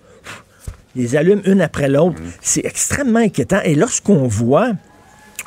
Les 0.95 1.15
allume 1.15 1.41
une 1.45 1.61
après 1.61 1.89
l'autre. 1.89 2.21
C'est 2.41 2.65
extrêmement 2.65 3.19
inquiétant. 3.19 3.61
Et 3.63 3.75
lorsqu'on 3.75 4.27
voit 4.27 4.71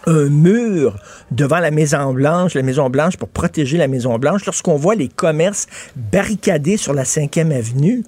un 0.06 0.28
mur 0.28 0.98
devant 1.30 1.58
la 1.58 1.70
Maison 1.70 2.12
Blanche, 2.12 2.54
la 2.54 2.62
Maison 2.62 2.90
Blanche 2.90 3.16
pour 3.16 3.28
protéger 3.28 3.76
la 3.76 3.88
Maison 3.88 4.18
Blanche, 4.18 4.44
lorsqu'on 4.46 4.76
voit 4.76 4.94
les 4.94 5.08
commerces 5.08 5.66
barricadés 5.96 6.76
sur 6.76 6.94
la 6.94 7.04
5e 7.04 7.52
avenue, 7.52 8.04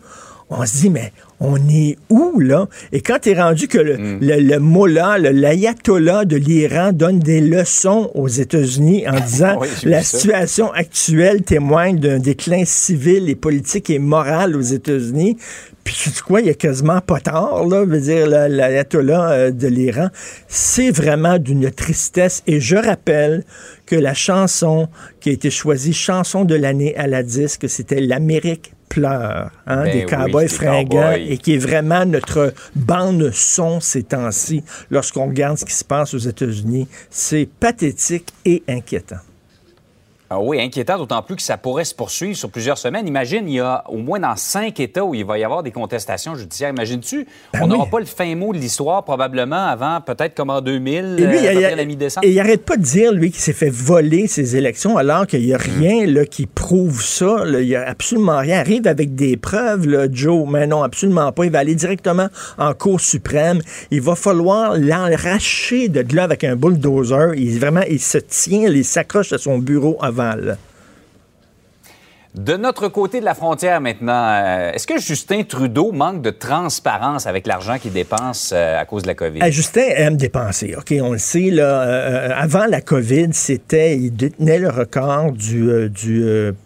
on 0.50 0.64
se 0.64 0.78
dit, 0.78 0.90
mais 0.90 1.12
on 1.40 1.56
est 1.68 1.96
où, 2.10 2.40
là? 2.40 2.66
Et 2.92 3.00
quand 3.00 3.18
tu 3.22 3.30
es 3.30 3.40
rendu 3.40 3.68
que 3.68 3.78
le, 3.78 3.96
le, 4.20 4.40
le 4.40 4.58
mollah, 4.58 5.18
le- 5.18 5.30
l'ayatollah 5.30 6.24
de 6.24 6.36
l'Iran 6.36 6.92
donne 6.92 7.20
des 7.20 7.40
leçons 7.40 8.10
aux 8.14 8.28
États-Unis 8.28 9.08
en 9.08 9.20
disant 9.24 9.56
Oui, 9.60 9.68
la 9.84 10.02
ça. 10.02 10.18
situation 10.18 10.72
actuelle 10.72 11.42
témoigne 11.42 11.98
d'un 12.00 12.18
déclin 12.18 12.64
civil 12.64 13.28
et 13.28 13.36
politique 13.36 13.88
et 13.90 13.98
moral 13.98 14.56
aux 14.56 14.60
États-Unis. 14.60 15.36
Puis 15.84 16.10
tu 16.14 16.22
quoi, 16.22 16.40
il 16.42 16.48
y 16.48 16.50
a 16.50 16.54
quasiment 16.54 17.00
pas 17.00 17.18
tard, 17.20 17.64
là, 17.66 17.82
je 17.86 17.90
veux 17.90 18.00
dire, 18.00 18.26
la- 18.26 18.48
l'ayatollah 18.48 19.30
euh, 19.30 19.50
de 19.50 19.68
l'Iran. 19.68 20.08
C'est 20.48 20.90
vraiment 20.90 21.38
d'une 21.38 21.70
tristesse. 21.70 22.42
Et 22.46 22.60
je 22.60 22.76
rappelle 22.76 23.44
que 23.86 23.96
la 23.96 24.12
chanson 24.12 24.88
qui 25.20 25.30
a 25.30 25.32
été 25.32 25.50
choisie 25.50 25.94
chanson 25.94 26.44
de 26.44 26.54
l'année 26.56 26.94
à 26.96 27.06
la 27.06 27.22
disque, 27.22 27.68
c'était 27.70 28.00
L'Amérique 28.00 28.72
pleure, 28.88 29.50
hein, 29.66 29.84
Ben 29.84 29.92
des 29.92 30.04
oui, 30.04 30.06
cowboys 30.06 30.42
des 30.42 30.48
fringants, 30.48 31.12
et 31.12 31.38
qui 31.38 31.54
est 31.54 31.58
vraiment 31.58 32.04
notre 32.04 32.52
bande 32.74 33.30
son 33.32 33.80
ces 33.80 34.02
temps-ci, 34.02 34.64
lorsqu'on 34.90 35.26
regarde 35.26 35.58
ce 35.58 35.64
qui 35.64 35.74
se 35.74 35.84
passe 35.84 36.14
aux 36.14 36.18
États-Unis. 36.18 36.88
C'est 37.10 37.48
pathétique 37.60 38.32
et 38.44 38.62
inquiétant. 38.68 39.18
Ah 40.30 40.40
oui, 40.40 40.60
inquiétant, 40.60 40.98
d'autant 40.98 41.22
plus 41.22 41.36
que 41.36 41.42
ça 41.42 41.56
pourrait 41.56 41.84
se 41.84 41.94
poursuivre 41.94 42.36
sur 42.36 42.50
plusieurs 42.50 42.76
semaines. 42.76 43.08
Imagine, 43.08 43.48
il 43.48 43.54
y 43.54 43.60
a 43.60 43.82
au 43.88 43.96
moins 43.96 44.20
dans 44.20 44.36
cinq 44.36 44.78
États 44.78 45.02
où 45.02 45.14
il 45.14 45.24
va 45.24 45.38
y 45.38 45.44
avoir 45.44 45.62
des 45.62 45.70
contestations 45.70 46.34
judiciaires. 46.34 46.68
Imagines-tu? 46.68 47.26
Ben 47.54 47.60
on 47.62 47.66
n'aura 47.68 47.84
oui. 47.84 47.90
pas 47.90 48.00
le 48.00 48.04
fin 48.04 48.34
mot 48.34 48.52
de 48.52 48.58
l'histoire 48.58 49.04
probablement 49.04 49.64
avant, 49.66 50.02
peut-être 50.02 50.34
comme 50.34 50.50
en 50.50 50.60
2000, 50.60 51.16
Et 51.18 51.26
lui, 51.26 51.38
euh, 51.38 51.52
il, 51.54 51.60
près 51.62 51.76
la 51.76 51.84
mi-décembre. 51.86 52.26
et 52.26 52.30
il 52.30 52.38
arrête 52.40 52.62
pas 52.66 52.76
de 52.76 52.82
dire, 52.82 53.10
lui, 53.12 53.30
qu'il 53.30 53.40
s'est 53.40 53.54
fait 53.54 53.70
voler 53.70 54.26
ses 54.26 54.54
élections, 54.56 54.98
alors 54.98 55.26
qu'il 55.26 55.46
n'y 55.46 55.54
a 55.54 55.56
rien 55.58 56.04
là, 56.06 56.26
qui 56.26 56.44
prouve 56.44 57.02
ça. 57.02 57.44
là. 57.46 57.60
Il 57.60 57.68
n'y 57.68 57.74
a 57.76 57.88
absolument 57.88 58.36
rien. 58.38 58.58
Arrive 58.58 58.86
avec 58.86 59.14
des 59.14 59.38
preuves, 59.38 59.86
là, 59.88 60.08
Joe. 60.12 60.46
Mais 60.46 60.66
non, 60.66 60.82
absolument 60.82 61.32
pas. 61.32 61.46
Il 61.46 61.52
va 61.52 61.60
aller 61.60 61.74
directement 61.74 62.28
en 62.58 62.74
Cour 62.74 63.00
suprême. 63.00 63.62
Il 63.90 64.02
va 64.02 64.14
falloir 64.14 64.76
l'arracher 64.76 65.88
de 65.88 66.04
là 66.14 66.24
avec 66.24 66.44
un 66.44 66.54
bulldozer. 66.54 67.32
Il, 67.34 67.58
vraiment, 67.58 67.82
il 67.88 68.00
se 68.00 68.18
tient, 68.18 68.68
il 68.68 68.84
s'accroche 68.84 69.32
à 69.32 69.38
son 69.38 69.58
bureau 69.58 69.96
avant. 70.02 70.17
Là. 70.18 70.56
De 72.38 72.56
notre 72.56 72.86
côté 72.86 73.18
de 73.18 73.24
la 73.24 73.34
frontière 73.34 73.80
maintenant, 73.80 74.28
euh, 74.30 74.70
est-ce 74.70 74.86
que 74.86 75.00
Justin 75.00 75.42
Trudeau 75.42 75.90
manque 75.90 76.22
de 76.22 76.30
transparence 76.30 77.26
avec 77.26 77.48
l'argent 77.48 77.78
qu'il 77.80 77.92
dépense 77.92 78.52
euh, 78.54 78.80
à 78.80 78.84
cause 78.84 79.02
de 79.02 79.08
la 79.08 79.14
COVID? 79.16 79.40
Eh, 79.44 79.50
Justin 79.50 79.82
aime 79.96 80.16
dépenser, 80.16 80.76
OK? 80.78 80.94
On 81.02 81.10
le 81.10 81.18
sait, 81.18 81.50
là. 81.50 81.82
euh, 81.82 82.30
avant 82.32 82.66
la 82.66 82.80
COVID, 82.80 83.30
c'était, 83.32 83.96
il 83.96 84.12
détenait 84.12 84.60
le 84.60 84.68
record 84.68 85.32
du, 85.32 85.68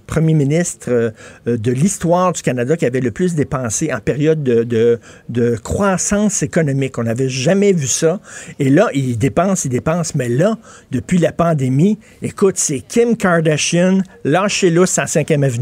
premier 0.07 0.35
ministre 0.35 1.15
de 1.47 1.73
l'histoire 1.73 2.35
du 2.35 2.43
Canada 2.43 2.77
qui 2.77 2.85
avait 2.85 3.01
le 3.01 3.11
plus 3.11 3.35
dépensé 3.35 3.91
en 3.95 4.01
période 4.01 4.43
de, 4.43 5.57
croissance 5.65 6.43
économique. 6.43 6.99
On 6.99 7.05
n'avait 7.05 7.31
jamais 7.31 7.73
vu 7.73 7.87
ça. 7.87 8.21
Et 8.59 8.69
là, 8.69 8.89
il 8.93 9.17
dépense, 9.17 9.65
il 9.65 9.71
dépense. 9.71 10.15
Mais 10.15 10.29
là, 10.29 10.59
depuis 10.91 11.17
la 11.17 11.33
pandémie, 11.33 11.99
écoute, 12.21 12.59
c'est 12.59 12.81
Kim 12.81 13.17
Kardashian, 13.17 14.03
lâchez-le 14.25 14.83
à 14.83 15.07
5e 15.07 15.43
Avenue. 15.43 15.62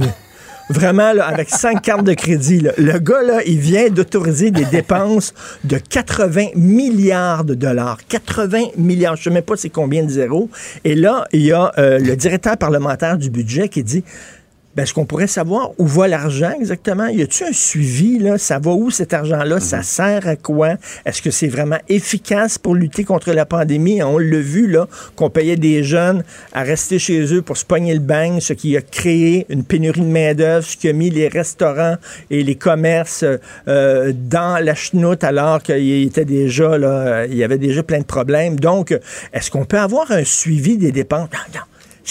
Vraiment, 0.70 1.10
avec 1.20 1.50
cinq 1.50 1.82
cartes 1.82 2.04
de 2.04 2.14
crédit. 2.14 2.64
Le 2.78 2.98
gars, 3.00 3.22
là, 3.22 3.40
il 3.44 3.58
vient 3.58 3.88
d'autoriser 3.88 4.52
des 4.52 4.64
dépenses 4.64 5.34
de 5.64 5.78
80 5.78 6.50
milliards 6.54 7.44
de 7.44 7.54
dollars. 7.54 7.98
80 8.08 8.66
milliards. 8.76 9.16
Je 9.16 9.22
ne 9.22 9.24
sais 9.24 9.30
même 9.30 9.42
pas 9.42 9.56
c'est 9.56 9.68
combien 9.68 10.04
de 10.04 10.10
zéros. 10.10 10.48
Et 10.84 10.94
là, 10.94 11.26
il 11.32 11.42
y 11.42 11.50
a 11.50 11.72
euh, 11.78 11.98
le 11.98 12.14
directeur 12.14 12.56
parlementaire 12.56 13.18
du 13.18 13.30
budget 13.30 13.68
qui 13.68 13.82
dit 13.82 14.04
est-ce 14.80 14.94
qu'on 14.94 15.04
pourrait 15.04 15.26
savoir 15.26 15.70
où 15.78 15.86
va 15.86 16.08
l'argent 16.08 16.52
exactement? 16.58 17.06
Y 17.06 17.22
a-t-il 17.22 17.48
un 17.48 17.52
suivi? 17.52 18.18
Là? 18.18 18.38
Ça 18.38 18.58
va 18.58 18.72
où 18.72 18.90
cet 18.90 19.12
argent-là? 19.14 19.60
Ça 19.60 19.82
sert 19.82 20.26
à 20.26 20.36
quoi? 20.36 20.74
Est-ce 21.04 21.22
que 21.22 21.30
c'est 21.30 21.48
vraiment 21.48 21.78
efficace 21.88 22.58
pour 22.58 22.74
lutter 22.74 23.04
contre 23.04 23.32
la 23.32 23.46
pandémie? 23.46 24.02
On 24.02 24.18
l'a 24.18 24.40
vu, 24.40 24.66
là, 24.66 24.88
qu'on 25.16 25.30
payait 25.30 25.56
des 25.56 25.84
jeunes 25.84 26.24
à 26.52 26.62
rester 26.62 26.98
chez 26.98 27.34
eux 27.34 27.42
pour 27.42 27.56
se 27.56 27.64
pogner 27.64 27.94
le 27.94 28.00
bain, 28.00 28.38
ce 28.40 28.52
qui 28.52 28.76
a 28.76 28.80
créé 28.80 29.46
une 29.48 29.64
pénurie 29.64 30.00
de 30.00 30.06
main-d'œuvre, 30.06 30.66
ce 30.66 30.76
qui 30.76 30.88
a 30.88 30.92
mis 30.92 31.10
les 31.10 31.28
restaurants 31.28 31.96
et 32.30 32.42
les 32.42 32.54
commerces 32.54 33.24
euh, 33.68 34.12
dans 34.14 34.62
la 34.62 34.74
chenoute 34.74 35.24
alors 35.24 35.62
qu'il 35.62 36.04
était 36.04 36.24
déjà, 36.24 36.78
là, 36.78 37.26
il 37.26 37.36
y 37.36 37.44
avait 37.44 37.58
déjà 37.58 37.82
plein 37.82 37.98
de 37.98 38.04
problèmes. 38.04 38.58
Donc, 38.58 38.98
est-ce 39.32 39.50
qu'on 39.50 39.64
peut 39.64 39.78
avoir 39.78 40.10
un 40.10 40.24
suivi 40.24 40.78
des 40.78 40.92
dépenses? 40.92 41.28
Non, 41.32 41.38
non. 41.54 41.60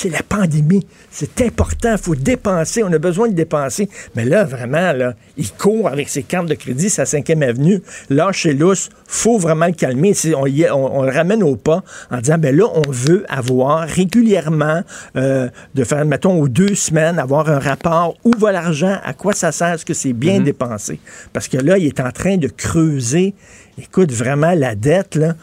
C'est 0.01 0.07
la 0.07 0.23
pandémie. 0.23 0.87
C'est 1.11 1.41
important. 1.41 1.91
Il 1.91 1.97
faut 1.97 2.15
dépenser. 2.15 2.83
On 2.85 2.93
a 2.93 2.97
besoin 2.97 3.27
de 3.27 3.33
dépenser. 3.33 3.89
Mais 4.15 4.23
là, 4.23 4.45
vraiment, 4.45 4.93
là, 4.93 5.13
il 5.35 5.51
court 5.51 5.89
avec 5.89 6.07
ses 6.07 6.23
cartes 6.23 6.47
de 6.47 6.53
crédit, 6.53 6.89
sa 6.89 7.03
5e 7.03 7.41
avenue. 7.41 7.81
Là, 8.09 8.31
chez 8.31 8.53
Lousse, 8.53 8.87
faut 9.05 9.37
vraiment 9.37 9.65
le 9.65 9.73
calmer. 9.73 10.13
On, 10.33 11.03
le 11.03 11.11
ramène 11.11 11.43
au 11.43 11.57
pas 11.57 11.83
en 12.11 12.19
disant, 12.19 12.37
ben 12.37 12.55
là, 12.55 12.67
on 12.73 12.89
veut 12.89 13.25
avoir 13.27 13.85
régulièrement, 13.89 14.83
euh, 15.17 15.49
de 15.75 15.83
faire, 15.83 16.05
mettons, 16.05 16.39
aux 16.39 16.47
deux 16.47 16.75
semaines, 16.75 17.19
avoir 17.19 17.49
un 17.49 17.59
rapport. 17.59 18.15
Où 18.23 18.31
va 18.37 18.53
l'argent? 18.53 18.95
À 19.03 19.11
quoi 19.11 19.33
ça 19.33 19.51
sert? 19.51 19.73
Est-ce 19.73 19.85
que 19.85 19.93
c'est 19.93 20.13
bien 20.13 20.39
dépensé? 20.39 21.01
Parce 21.33 21.49
que 21.49 21.57
là, 21.57 21.77
il 21.77 21.87
est 21.87 21.99
en 21.99 22.11
train 22.11 22.37
de 22.37 22.47
creuser, 22.47 23.33
écoute, 23.77 24.13
vraiment 24.13 24.53
la 24.53 24.75
dette, 24.75 25.15
là. 25.15 25.35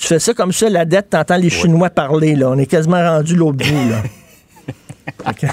Tu 0.00 0.06
fais 0.06 0.18
ça 0.18 0.32
comme 0.32 0.50
ça, 0.50 0.70
la 0.70 0.86
dette, 0.86 1.10
t'entends 1.10 1.36
les 1.36 1.50
Chinois 1.50 1.90
parler, 1.90 2.34
là. 2.34 2.48
On 2.48 2.58
est 2.58 2.64
quasiment 2.64 2.96
rendu 2.96 3.36
l'autre 3.36 3.58
bout, 3.58 3.90
là. 3.90 4.02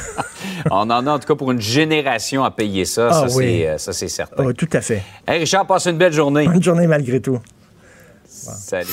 On 0.72 0.90
en 0.90 1.06
a 1.06 1.12
en 1.12 1.20
tout 1.20 1.28
cas 1.28 1.36
pour 1.36 1.52
une 1.52 1.60
génération 1.60 2.46
à 2.46 2.52
payer 2.52 2.86
ça. 2.86 3.10
Ah 3.12 3.28
ça, 3.28 3.36
oui. 3.36 3.60
c'est, 3.60 3.68
euh, 3.68 3.78
ça, 3.78 3.92
c'est 3.92 4.08
certain. 4.08 4.46
Ah, 4.48 4.54
tout 4.54 4.70
à 4.72 4.80
fait. 4.80 5.04
Hey, 5.28 5.40
Richard, 5.40 5.68
passe 5.68 5.88
une 5.88 5.98
belle 5.98 6.14
journée. 6.14 6.48
Bonne 6.48 6.64
journée 6.64 6.88
malgré 6.88 7.20
tout. 7.20 7.40
Salut. 8.26 8.88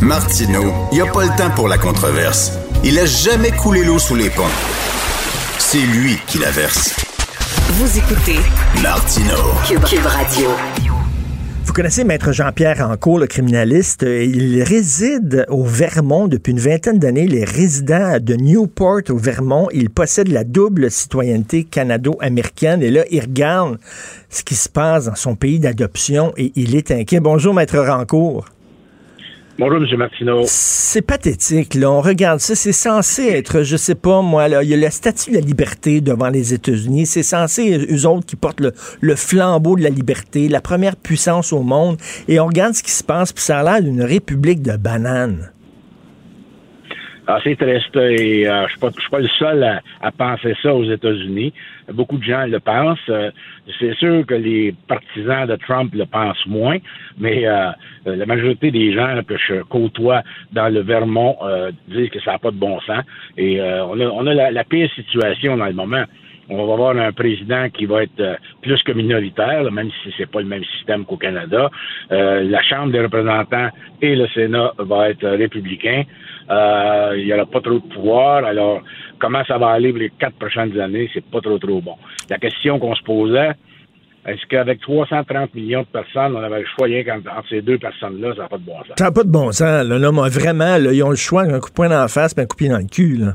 Martineau, 0.00 0.72
il 0.92 1.02
n'y 1.02 1.06
a 1.06 1.12
pas 1.12 1.24
le 1.24 1.36
temps 1.36 1.50
pour 1.54 1.68
la 1.68 1.76
controverse. 1.76 2.52
Il 2.82 2.98
a 2.98 3.04
jamais 3.04 3.50
coulé 3.50 3.84
l'eau 3.84 3.98
sous 3.98 4.14
les 4.14 4.30
ponts. 4.30 4.44
C'est 5.58 5.78
lui 5.78 6.16
qui 6.26 6.38
la 6.38 6.50
verse. 6.50 6.96
Vous 7.72 7.98
écoutez 7.98 8.38
Martineau. 8.82 9.52
Cube, 9.66 9.84
Cube 9.84 10.06
Radio. 10.06 10.48
Vous 11.68 11.74
connaissez 11.74 12.02
Maître 12.02 12.32
Jean-Pierre 12.32 12.88
Rancourt, 12.88 13.18
le 13.18 13.26
criminaliste. 13.26 14.02
Il 14.02 14.62
réside 14.62 15.44
au 15.50 15.64
Vermont 15.64 16.26
depuis 16.26 16.52
une 16.52 16.58
vingtaine 16.58 16.98
d'années. 16.98 17.26
Les 17.26 17.44
résidents 17.44 18.16
de 18.18 18.36
Newport 18.36 19.02
au 19.10 19.18
Vermont, 19.18 19.68
il 19.74 19.90
possède 19.90 20.28
la 20.28 20.44
double 20.44 20.90
citoyenneté 20.90 21.64
canado-américaine. 21.64 22.82
Et 22.82 22.90
là, 22.90 23.04
il 23.10 23.20
regarde 23.20 23.78
ce 24.30 24.42
qui 24.42 24.54
se 24.54 24.70
passe 24.70 25.04
dans 25.04 25.14
son 25.14 25.36
pays 25.36 25.60
d'adoption 25.60 26.32
et 26.38 26.52
il 26.56 26.74
est 26.74 26.90
inquiet. 26.90 27.20
Bonjour, 27.20 27.52
Maître 27.52 27.78
Rancourt. 27.78 28.46
Bonjour. 29.58 29.80
Martineau. 29.98 30.42
C'est 30.46 31.02
pathétique, 31.02 31.74
là. 31.74 31.90
On 31.90 32.00
regarde 32.00 32.38
ça. 32.38 32.54
C'est 32.54 32.70
censé 32.70 33.26
être, 33.26 33.64
je 33.64 33.76
sais 33.76 33.96
pas, 33.96 34.22
moi, 34.22 34.46
là, 34.46 34.62
il 34.62 34.68
y 34.68 34.74
a 34.74 34.76
le 34.76 34.88
statut 34.88 35.30
de 35.30 35.34
la 35.34 35.40
liberté 35.40 36.00
devant 36.00 36.28
les 36.28 36.54
États-Unis. 36.54 37.06
C'est 37.06 37.24
censé, 37.24 37.76
eux 37.90 38.06
autres, 38.06 38.24
qui 38.24 38.36
portent 38.36 38.60
le, 38.60 38.72
le, 39.00 39.16
flambeau 39.16 39.74
de 39.74 39.82
la 39.82 39.88
liberté, 39.88 40.48
la 40.48 40.60
première 40.60 40.94
puissance 40.94 41.52
au 41.52 41.62
monde. 41.62 41.96
Et 42.28 42.38
on 42.38 42.46
regarde 42.46 42.74
ce 42.74 42.84
qui 42.84 42.92
se 42.92 43.02
passe, 43.02 43.32
puis 43.32 43.42
ça 43.42 43.58
a 43.58 43.64
l'air 43.64 43.82
d'une 43.82 44.02
république 44.02 44.62
de 44.62 44.76
bananes. 44.76 45.50
C'est 47.44 47.56
triste 47.56 47.94
et 47.96 48.48
euh, 48.48 48.64
je 48.66 48.70
suis 48.70 48.80
pas, 48.80 48.90
suis 48.90 49.10
pas 49.10 49.18
le 49.18 49.28
seul 49.28 49.62
à, 49.62 49.80
à 50.00 50.10
penser 50.10 50.54
ça 50.62 50.74
aux 50.74 50.84
États-Unis. 50.84 51.52
Beaucoup 51.92 52.16
de 52.16 52.24
gens 52.24 52.46
le 52.46 52.58
pensent. 52.58 52.98
Euh, 53.10 53.30
c'est 53.78 53.94
sûr 53.96 54.24
que 54.24 54.34
les 54.34 54.74
partisans 54.88 55.46
de 55.46 55.56
Trump 55.56 55.94
le 55.94 56.06
pensent 56.06 56.46
moins, 56.46 56.78
mais 57.18 57.46
euh, 57.46 57.70
la 58.06 58.24
majorité 58.24 58.70
des 58.70 58.94
gens 58.94 59.20
que 59.26 59.36
je 59.36 59.62
côtoie 59.64 60.22
dans 60.52 60.72
le 60.72 60.80
Vermont 60.80 61.36
euh, 61.42 61.70
disent 61.88 62.08
que 62.08 62.20
ça 62.20 62.32
n'a 62.32 62.38
pas 62.38 62.50
de 62.50 62.56
bon 62.56 62.80
sens. 62.80 63.04
Et 63.36 63.60
euh, 63.60 63.84
on 63.84 64.00
a, 64.00 64.06
on 64.06 64.26
a 64.26 64.32
la, 64.32 64.50
la, 64.50 64.64
pire 64.64 64.90
situation 64.94 65.58
dans 65.58 65.66
le 65.66 65.74
moment. 65.74 66.04
On 66.50 66.66
va 66.66 66.72
avoir 66.72 66.96
un 66.96 67.12
président 67.12 67.68
qui 67.68 67.84
va 67.84 68.04
être 68.04 68.20
euh, 68.20 68.34
plus 68.62 68.82
que 68.82 68.92
minoritaire, 68.92 69.70
même 69.70 69.90
si 70.02 70.14
c'est 70.16 70.30
pas 70.30 70.40
le 70.40 70.46
même 70.46 70.64
système 70.76 71.04
qu'au 71.04 71.18
Canada. 71.18 71.70
Euh, 72.10 72.42
la 72.42 72.62
Chambre 72.62 72.90
des 72.90 73.00
représentants 73.00 73.68
et 74.00 74.16
le 74.16 74.26
Sénat 74.28 74.72
va 74.78 75.10
être 75.10 75.28
républicain. 75.28 76.04
Euh, 76.50 77.14
il 77.16 77.26
n'y 77.26 77.32
aura 77.32 77.46
pas 77.46 77.60
trop 77.60 77.74
de 77.74 77.94
pouvoir. 77.94 78.44
Alors, 78.44 78.82
comment 79.18 79.44
ça 79.44 79.58
va 79.58 79.70
aller 79.70 79.90
pour 79.90 79.98
les 79.98 80.10
quatre 80.10 80.38
prochaines 80.38 80.78
années, 80.80 81.10
c'est 81.12 81.24
pas 81.24 81.40
trop 81.40 81.58
trop 81.58 81.80
bon. 81.80 81.96
La 82.30 82.38
question 82.38 82.78
qu'on 82.78 82.94
se 82.94 83.02
posait, 83.02 83.52
est-ce 84.26 84.46
qu'avec 84.48 84.80
330 84.80 85.54
millions 85.54 85.82
de 85.82 85.86
personnes, 85.86 86.36
on 86.36 86.42
avait 86.42 86.60
le 86.60 86.66
choix 86.74 86.86
rien 86.86 87.02
entre 87.16 87.48
ces 87.48 87.62
deux 87.62 87.78
personnes-là, 87.78 88.34
ça 88.34 88.42
n'a 88.42 88.48
pas 88.48 88.58
de 88.58 88.64
bon 88.64 88.76
sens? 88.78 88.94
Ça 88.98 89.04
n'a 89.04 89.12
pas 89.12 89.24
de 89.24 89.30
bon 89.30 89.52
sens. 89.52 89.60
Là, 89.60 89.84
là 89.84 90.10
vraiment, 90.10 90.76
là, 90.78 90.92
ils 90.92 91.02
ont 91.02 91.10
le 91.10 91.16
choix 91.16 91.46
d'un 91.46 91.60
coup 91.60 91.70
de 91.70 91.74
poing 91.74 91.88
dans 91.88 92.00
la 92.00 92.08
face 92.08 92.34
et 92.36 92.40
un 92.40 92.46
coup 92.46 92.56
de 92.56 92.58
pied 92.58 92.68
dans 92.68 92.78
le 92.78 92.86
cul. 92.86 93.16
Là. 93.16 93.34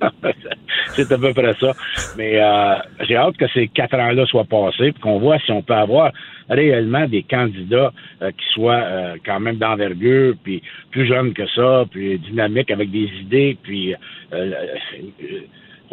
c'est 0.96 1.12
à 1.12 1.18
peu 1.18 1.32
près 1.32 1.54
ça. 1.60 1.72
Mais 2.16 2.40
euh, 2.40 2.74
j'ai 3.06 3.16
hâte 3.16 3.36
que 3.36 3.48
ces 3.48 3.68
quatre 3.68 3.94
ans-là 3.94 4.26
soient 4.26 4.44
passés, 4.44 4.88
et 4.88 4.92
qu'on 4.92 5.18
voit 5.18 5.38
si 5.40 5.52
on 5.52 5.62
peut 5.62 5.74
avoir 5.74 6.12
réellement 6.48 7.06
des 7.06 7.22
candidats 7.22 7.92
euh, 8.22 8.30
qui 8.30 8.52
soient 8.52 8.82
euh, 8.82 9.16
quand 9.24 9.40
même 9.40 9.56
d'envergure, 9.56 10.34
puis 10.42 10.62
plus 10.90 11.06
jeunes 11.06 11.32
que 11.32 11.46
ça, 11.48 11.84
puis 11.90 12.18
dynamiques 12.18 12.70
avec 12.70 12.90
des 12.90 13.08
idées, 13.20 13.56
puis 13.62 13.94
euh, 14.32 14.66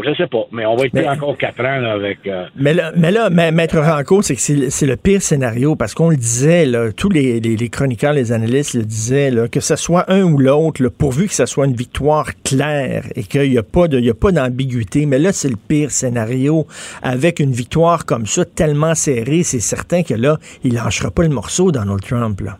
je 0.04 0.14
sais 0.14 0.28
pas, 0.28 0.46
mais 0.52 0.66
on 0.66 0.76
va 0.76 0.86
être 0.86 0.94
mais, 0.94 1.08
encore 1.08 1.38
quatre 1.38 1.60
ans 1.62 1.80
là, 1.80 1.94
avec. 1.94 2.20
Euh... 2.28 2.46
Mais 2.56 2.74
là, 2.74 2.92
mais 2.96 3.12
là, 3.12 3.30
Maître 3.30 3.80
Ranco, 3.80 4.22
c'est 4.22 4.36
que 4.36 4.70
c'est 4.70 4.86
le 4.86 4.96
pire 4.96 5.22
scénario 5.22 5.76
parce 5.76 5.94
qu'on 5.94 6.10
le 6.10 6.16
disait, 6.16 6.66
là, 6.66 6.92
tous 6.92 7.10
les, 7.10 7.40
les, 7.40 7.56
les, 7.56 7.70
chroniqueurs, 7.70 8.14
les 8.14 8.32
analystes 8.32 8.76
le 8.76 8.84
disaient, 8.84 9.32
là, 9.32 9.48
que 9.48 9.60
ce 9.60 9.76
soit 9.76 10.06
un 10.12 10.24
ou 10.24 10.38
l'autre, 10.38 10.88
pourvu 10.90 11.28
que 11.28 11.34
ce 11.34 11.46
soit 11.46 11.66
une 11.66 11.76
victoire 11.76 12.30
claire 12.44 13.06
et 13.16 13.24
qu'il 13.24 13.50
n'y 13.50 13.58
a 13.58 13.64
pas 13.64 13.88
de, 13.88 13.98
il 13.98 14.06
y 14.06 14.10
a 14.10 14.14
pas 14.14 14.32
d'ambiguïté. 14.32 15.06
Mais 15.06 15.20
là, 15.20 15.34
c'est 15.34 15.50
le 15.50 15.58
pire 15.58 15.92
scénario 15.92 16.68
avec 17.02 17.40
une 17.40 17.52
victoire 17.52 18.06
comme 18.06 18.26
ça 18.26 18.46
tellement 18.46 18.96
serrée, 18.96 19.44
c'est 19.44 19.60
certain 19.60 20.04
que 20.04 20.14
là, 20.14 20.38
il 20.64 20.74
lâchera 20.76 21.12
pas 21.12 21.24
le 21.24 21.30
morceau, 21.30 21.72
Donald 21.72 22.02
Trump. 22.02 22.42
Là. 22.42 22.58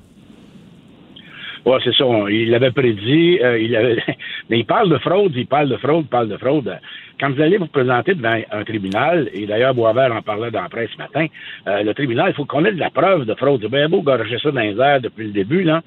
Ouais, 1.67 1.80
c'est 1.84 1.93
ça. 1.93 2.06
Il 2.30 2.49
l'avait 2.51 2.71
prédit. 2.71 3.39
Euh, 3.43 3.60
il 3.60 3.75
avait... 3.75 4.01
Mais 4.49 4.60
il 4.60 4.65
parle 4.65 4.89
de 4.89 4.97
fraude, 4.99 5.34
il 5.36 5.47
parle 5.47 5.67
de 5.67 5.75
fraude, 5.75 6.06
il 6.06 6.08
parle 6.08 6.30
de 6.30 6.38
fraude. 6.38 6.80
Quand 7.19 7.30
vous 7.30 7.41
allez 7.41 7.58
vous 7.58 7.67
présenter 7.67 8.15
devant 8.15 8.39
un 8.51 8.63
tribunal, 8.63 9.30
et 9.34 9.45
d'ailleurs 9.45 9.73
Boisvert 9.75 10.15
en 10.15 10.21
parlait 10.21 10.49
dans 10.49 10.62
la 10.62 10.69
presse 10.69 10.89
ce 10.93 10.97
matin, 10.97 11.25
euh, 11.67 11.84
le 11.84 11.93
tribunal, 11.93 12.30
il 12.30 12.36
faut 12.36 12.45
qu'on 12.45 12.63
ait 12.63 12.71
de 12.71 12.80
la 12.80 12.89
preuve 12.89 13.25
de 13.25 13.34
fraude. 13.34 13.60
C'est 13.62 13.69
bien 13.69 13.89
beau 13.89 14.01
gorger 14.01 14.39
ça 14.39 14.49
dans 14.49 14.62
les 14.62 14.80
airs 14.80 15.01
depuis 15.01 15.25
le 15.25 15.34
début, 15.34 15.63
là, 15.63 15.82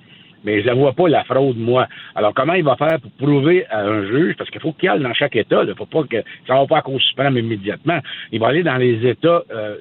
mais 0.45 0.61
je 0.61 0.69
ne 0.69 0.75
vois 0.75 0.93
pas 0.93 1.09
la 1.09 1.25
fraude, 1.25 1.57
moi. 1.57 1.88
Alors, 2.14 2.35
comment 2.35 2.53
il 2.53 2.64
va 2.64 2.77
faire 2.77 3.01
pour 3.01 3.12
prouver 3.12 3.64
à 3.71 3.81
un 3.81 4.05
juge, 4.05 4.37
parce 4.37 4.51
qu'il 4.51 4.61
faut 4.61 4.75
qu'il 4.75 4.90
aille 4.90 5.01
dans 5.01 5.14
chaque 5.14 5.37
État, 5.37 5.62
il 5.66 5.75
faut 5.77 5.87
pas 5.87 6.03
que 6.03 6.23
ça 6.47 6.57
ne 6.57 6.59
va 6.59 6.66
pas 6.66 6.79
à 6.79 6.83
cause 6.83 7.01
suprême 7.01 7.38
immédiatement. 7.38 8.01
Il 8.33 8.40
va 8.40 8.49
aller 8.49 8.62
dans 8.62 8.77
les 8.77 9.09
États 9.09 9.45
euh, 9.51 9.77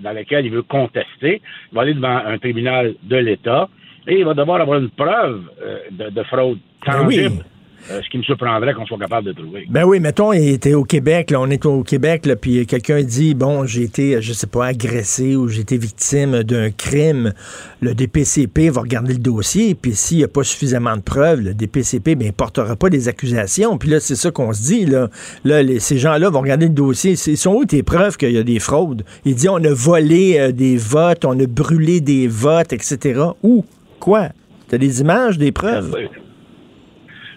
dans 0.00 0.12
lesquels 0.12 0.46
il 0.46 0.52
veut 0.52 0.62
contester. 0.62 1.42
Il 1.72 1.74
va 1.74 1.82
aller 1.82 1.92
devant 1.92 2.16
un 2.24 2.38
tribunal 2.38 2.94
de 3.02 3.16
l'État 3.16 3.68
et 4.06 4.18
il 4.18 4.24
va 4.24 4.34
devoir 4.34 4.60
avoir 4.60 4.78
une 4.78 4.90
preuve 4.90 5.42
euh, 5.62 5.78
de, 5.90 6.10
de, 6.10 6.22
fraude 6.24 6.58
tangible. 6.84 7.36
Oui. 7.38 7.42
Euh, 7.90 8.00
ce 8.02 8.10
qui 8.10 8.18
me 8.18 8.24
surprendrait 8.24 8.74
qu'on 8.74 8.84
soit 8.84 8.98
capable 8.98 9.28
de 9.28 9.32
trouver. 9.32 9.64
Ben 9.68 9.84
oui, 9.84 10.00
mettons, 10.00 10.32
il 10.32 10.48
était 10.48 10.74
au 10.74 10.82
Québec, 10.82 11.30
là, 11.30 11.40
on 11.40 11.48
est 11.50 11.64
au 11.66 11.84
Québec, 11.84 12.26
là, 12.26 12.34
puis 12.34 12.66
quelqu'un 12.66 13.00
dit, 13.02 13.34
bon, 13.34 13.64
j'ai 13.64 13.82
été, 13.82 14.20
je 14.20 14.32
sais 14.32 14.48
pas, 14.48 14.66
agressé 14.66 15.36
ou 15.36 15.46
j'ai 15.46 15.60
été 15.60 15.78
victime 15.78 16.42
d'un 16.42 16.72
crime. 16.72 17.32
Le 17.80 17.94
DPCP 17.94 18.70
va 18.70 18.80
regarder 18.80 19.12
le 19.12 19.20
dossier, 19.20 19.76
puis 19.76 19.94
s'il 19.94 20.18
n'y 20.18 20.24
a 20.24 20.28
pas 20.28 20.42
suffisamment 20.42 20.96
de 20.96 21.02
preuves, 21.02 21.42
le 21.42 21.54
DPCP, 21.54 22.16
ben, 22.16 22.32
portera 22.32 22.74
pas 22.74 22.90
des 22.90 23.06
accusations. 23.06 23.78
Puis 23.78 23.90
là, 23.90 24.00
c'est 24.00 24.16
ça 24.16 24.32
qu'on 24.32 24.52
se 24.52 24.62
dit, 24.62 24.86
là. 24.86 25.08
Là, 25.44 25.62
les, 25.62 25.78
ces 25.78 25.98
gens-là 25.98 26.28
vont 26.28 26.40
regarder 26.40 26.66
le 26.66 26.74
dossier. 26.74 27.12
Ils 27.12 27.36
sont 27.36 27.54
où 27.54 27.64
tes 27.66 27.84
preuves 27.84 28.16
qu'il 28.16 28.32
y 28.32 28.38
a 28.38 28.42
des 28.42 28.58
fraudes? 28.58 29.04
Il 29.24 29.36
dit, 29.36 29.48
on 29.48 29.62
a 29.62 29.72
volé 29.72 30.40
euh, 30.40 30.50
des 30.50 30.76
votes, 30.76 31.24
on 31.24 31.38
a 31.38 31.46
brûlé 31.46 32.00
des 32.00 32.26
votes, 32.26 32.72
etc. 32.72 33.20
Où? 33.44 33.64
Quoi? 34.00 34.28
T'as 34.68 34.78
des 34.78 35.00
images, 35.00 35.38
des 35.38 35.52
preuves? 35.52 35.94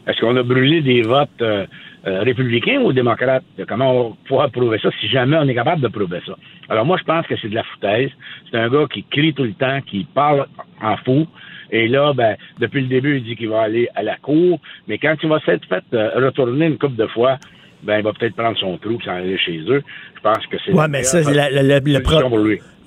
Est-ce 0.07 0.19
qu'on 0.21 0.35
a 0.35 0.43
brûlé 0.43 0.81
des 0.81 1.03
votes 1.03 1.29
euh, 1.41 1.67
euh, 2.07 2.21
républicains 2.23 2.81
ou 2.81 2.93
démocrates? 2.93 3.43
Comment 3.67 4.07
on 4.07 4.17
pourra 4.27 4.49
prouver 4.49 4.79
ça 4.79 4.89
si 4.99 5.07
jamais 5.07 5.37
on 5.37 5.47
est 5.47 5.53
capable 5.53 5.81
de 5.81 5.87
prouver 5.87 6.19
ça? 6.25 6.35
Alors 6.69 6.85
moi, 6.85 6.97
je 6.97 7.03
pense 7.03 7.27
que 7.27 7.35
c'est 7.39 7.49
de 7.49 7.55
la 7.55 7.63
foutaise. 7.63 8.09
C'est 8.49 8.57
un 8.57 8.69
gars 8.69 8.87
qui 8.91 9.03
crie 9.03 9.33
tout 9.33 9.43
le 9.43 9.53
temps, 9.53 9.79
qui 9.81 10.07
parle 10.15 10.47
en 10.81 10.97
fou. 10.97 11.27
Et 11.71 11.87
là, 11.87 12.13
ben, 12.13 12.35
depuis 12.59 12.81
le 12.81 12.87
début, 12.87 13.17
il 13.17 13.23
dit 13.23 13.35
qu'il 13.35 13.49
va 13.49 13.61
aller 13.61 13.87
à 13.95 14.01
la 14.01 14.15
cour. 14.17 14.59
Mais 14.87 14.97
quand 14.97 15.15
il 15.21 15.29
va 15.29 15.39
s'être 15.41 15.67
fait 15.67 15.83
euh, 15.93 16.09
retourner 16.15 16.65
une 16.65 16.79
couple 16.79 16.95
de 16.95 17.05
fois, 17.07 17.37
ben, 17.83 17.99
il 17.99 18.03
va 18.03 18.13
peut-être 18.13 18.35
prendre 18.35 18.57
son 18.57 18.77
trou 18.77 18.97
et 18.99 19.05
s'en 19.05 19.11
aller 19.11 19.37
chez 19.37 19.59
eux. 19.67 19.83
Je 20.15 20.21
pense 20.21 20.45
que 20.47 20.57
c'est... 20.65 20.73
Ouais, 20.73 20.87
mais 20.87 21.03
ça, 21.03 21.21
la, 21.31 21.51
la, 21.51 21.61
la, 21.61 21.79
le, 21.79 21.99
pro 22.01 22.19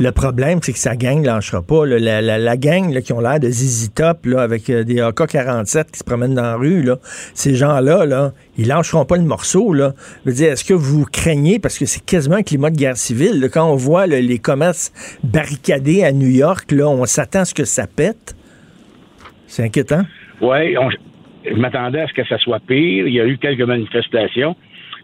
le 0.02 0.12
problème, 0.12 0.58
c'est 0.62 0.72
que 0.72 0.78
sa 0.78 0.96
gang 0.96 1.20
ne 1.20 1.26
lâchera 1.26 1.62
pas. 1.62 1.86
La, 1.86 2.56
gang 2.56 3.00
qui 3.00 3.12
ont 3.12 3.20
l'air 3.20 3.38
de 3.38 3.48
ZZ 3.48 3.94
Top 3.94 4.26
avec 4.36 4.68
euh, 4.68 4.84
des 4.84 5.00
AK-47 5.00 5.92
qui 5.92 5.98
se 5.98 6.04
promènent 6.04 6.34
dans 6.34 6.42
la 6.42 6.56
rue, 6.56 6.88
ces 7.34 7.54
gens-là, 7.54 8.04
là, 8.04 8.32
ils 8.58 8.66
lâcheront 8.66 9.04
pas 9.04 9.16
le 9.16 9.22
morceau. 9.22 9.74
Je 9.74 9.90
veux 10.24 10.32
dire, 10.32 10.52
est-ce 10.52 10.64
que 10.64 10.74
vous 10.74 11.04
craignez, 11.04 11.58
parce 11.58 11.78
que 11.78 11.86
c'est 11.86 12.04
quasiment 12.04 12.36
un 12.36 12.42
climat 12.42 12.70
de 12.70 12.76
guerre 12.76 12.96
civile, 12.96 13.48
quand 13.52 13.70
on 13.70 13.76
voit 13.76 14.06
les 14.06 14.38
commerces 14.38 14.92
barricadés 15.22 16.02
à 16.02 16.12
New 16.12 16.28
York, 16.28 16.72
on 16.80 17.04
s'attend 17.06 17.40
à 17.40 17.44
ce 17.44 17.54
que 17.54 17.64
ça 17.64 17.86
pète? 17.86 18.34
C'est 19.46 19.64
inquiétant. 19.64 20.02
Oui, 20.40 20.74
je 21.44 21.54
m'attendais 21.54 22.00
à 22.00 22.08
ce 22.08 22.12
que 22.12 22.24
ça 22.26 22.38
soit 22.38 22.60
pire. 22.60 23.06
Il 23.06 23.14
y 23.14 23.20
a 23.20 23.26
eu 23.26 23.38
quelques 23.38 23.62
manifestations. 23.62 24.56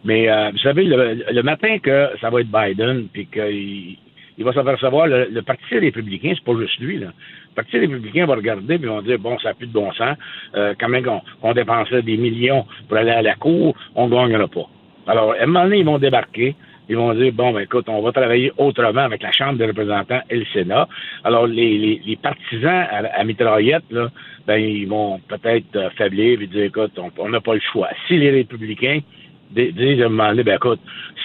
Mais 0.04 0.28
euh, 0.28 0.50
vous 0.50 0.58
savez, 0.58 0.84
le, 0.84 1.24
le, 1.30 1.42
matin 1.42 1.78
que 1.78 2.10
ça 2.20 2.30
va 2.30 2.40
être 2.40 2.50
Biden, 2.50 3.08
puis 3.12 3.26
qu'il 3.26 3.98
il 4.38 4.44
va 4.44 4.52
s'apercevoir, 4.52 5.08
le, 5.08 5.28
le 5.30 5.42
Parti 5.42 5.78
républicain, 5.78 6.32
c'est 6.34 6.44
pas 6.44 6.58
juste 6.58 6.78
lui, 6.78 6.98
là. 6.98 7.08
Le 7.08 7.54
Parti 7.56 7.78
républicain 7.78 8.24
va 8.24 8.36
regarder, 8.36 8.78
puis 8.78 8.86
vont 8.86 9.02
dire, 9.02 9.18
bon, 9.18 9.36
ça 9.40 9.48
n'a 9.48 9.54
plus 9.54 9.66
de 9.66 9.72
bon 9.72 9.92
sens. 9.92 10.16
Euh, 10.54 10.74
quand 10.78 10.88
même 10.88 11.04
qu'on 11.04 11.20
on 11.42 11.52
dépensait 11.52 12.02
des 12.02 12.16
millions 12.16 12.64
pour 12.86 12.96
aller 12.96 13.10
à 13.10 13.20
la 13.20 13.34
cour, 13.34 13.74
on 13.96 14.06
ne 14.06 14.14
gagnera 14.14 14.46
pas. 14.46 14.68
Alors, 15.08 15.32
à 15.32 15.42
un 15.42 15.46
moment 15.46 15.64
donné, 15.64 15.78
ils 15.78 15.84
vont 15.84 15.98
débarquer. 15.98 16.54
Ils 16.88 16.96
vont 16.96 17.12
dire, 17.14 17.32
bon, 17.32 17.52
ben, 17.52 17.60
écoute, 17.60 17.86
on 17.88 18.00
va 18.00 18.12
travailler 18.12 18.52
autrement 18.56 19.02
avec 19.02 19.22
la 19.22 19.32
Chambre 19.32 19.58
des 19.58 19.66
représentants 19.66 20.20
et 20.30 20.36
le 20.36 20.44
Sénat. 20.52 20.88
Alors, 21.24 21.46
les, 21.48 22.18
partisans 22.22 22.86
à, 22.90 23.20
à, 23.20 23.24
mitraillette, 23.24 23.84
là, 23.90 24.08
ben, 24.46 24.56
ils 24.56 24.86
vont 24.86 25.18
peut-être 25.28 25.74
euh, 25.74 25.90
faiblir 25.90 26.40
et 26.40 26.46
dire, 26.46 26.64
écoute, 26.64 26.92
on 27.18 27.28
n'a 27.28 27.40
pas 27.40 27.54
le 27.54 27.60
choix. 27.60 27.88
Si 28.06 28.16
les 28.16 28.30
républicains 28.30 29.00
disent 29.50 30.02
à 30.02 30.06
un 30.06 30.08
moment 30.08 30.30
donné, 30.30 30.42
ben 30.42 30.56
écoute, 30.56 30.80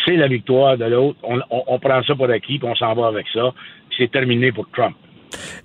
c'est 0.06 0.16
la 0.16 0.28
victoire 0.28 0.78
de 0.78 0.86
l'autre, 0.86 1.18
on, 1.24 1.40
on, 1.50 1.64
on, 1.68 1.80
prend 1.80 2.02
ça 2.04 2.16
pour 2.16 2.30
acquis, 2.30 2.60
puis 2.60 2.68
on 2.68 2.76
s'en 2.76 2.94
va 2.94 3.08
avec 3.08 3.26
ça, 3.34 3.54
c'est 3.98 4.12
terminé 4.12 4.52
pour 4.52 4.70
Trump. 4.72 4.96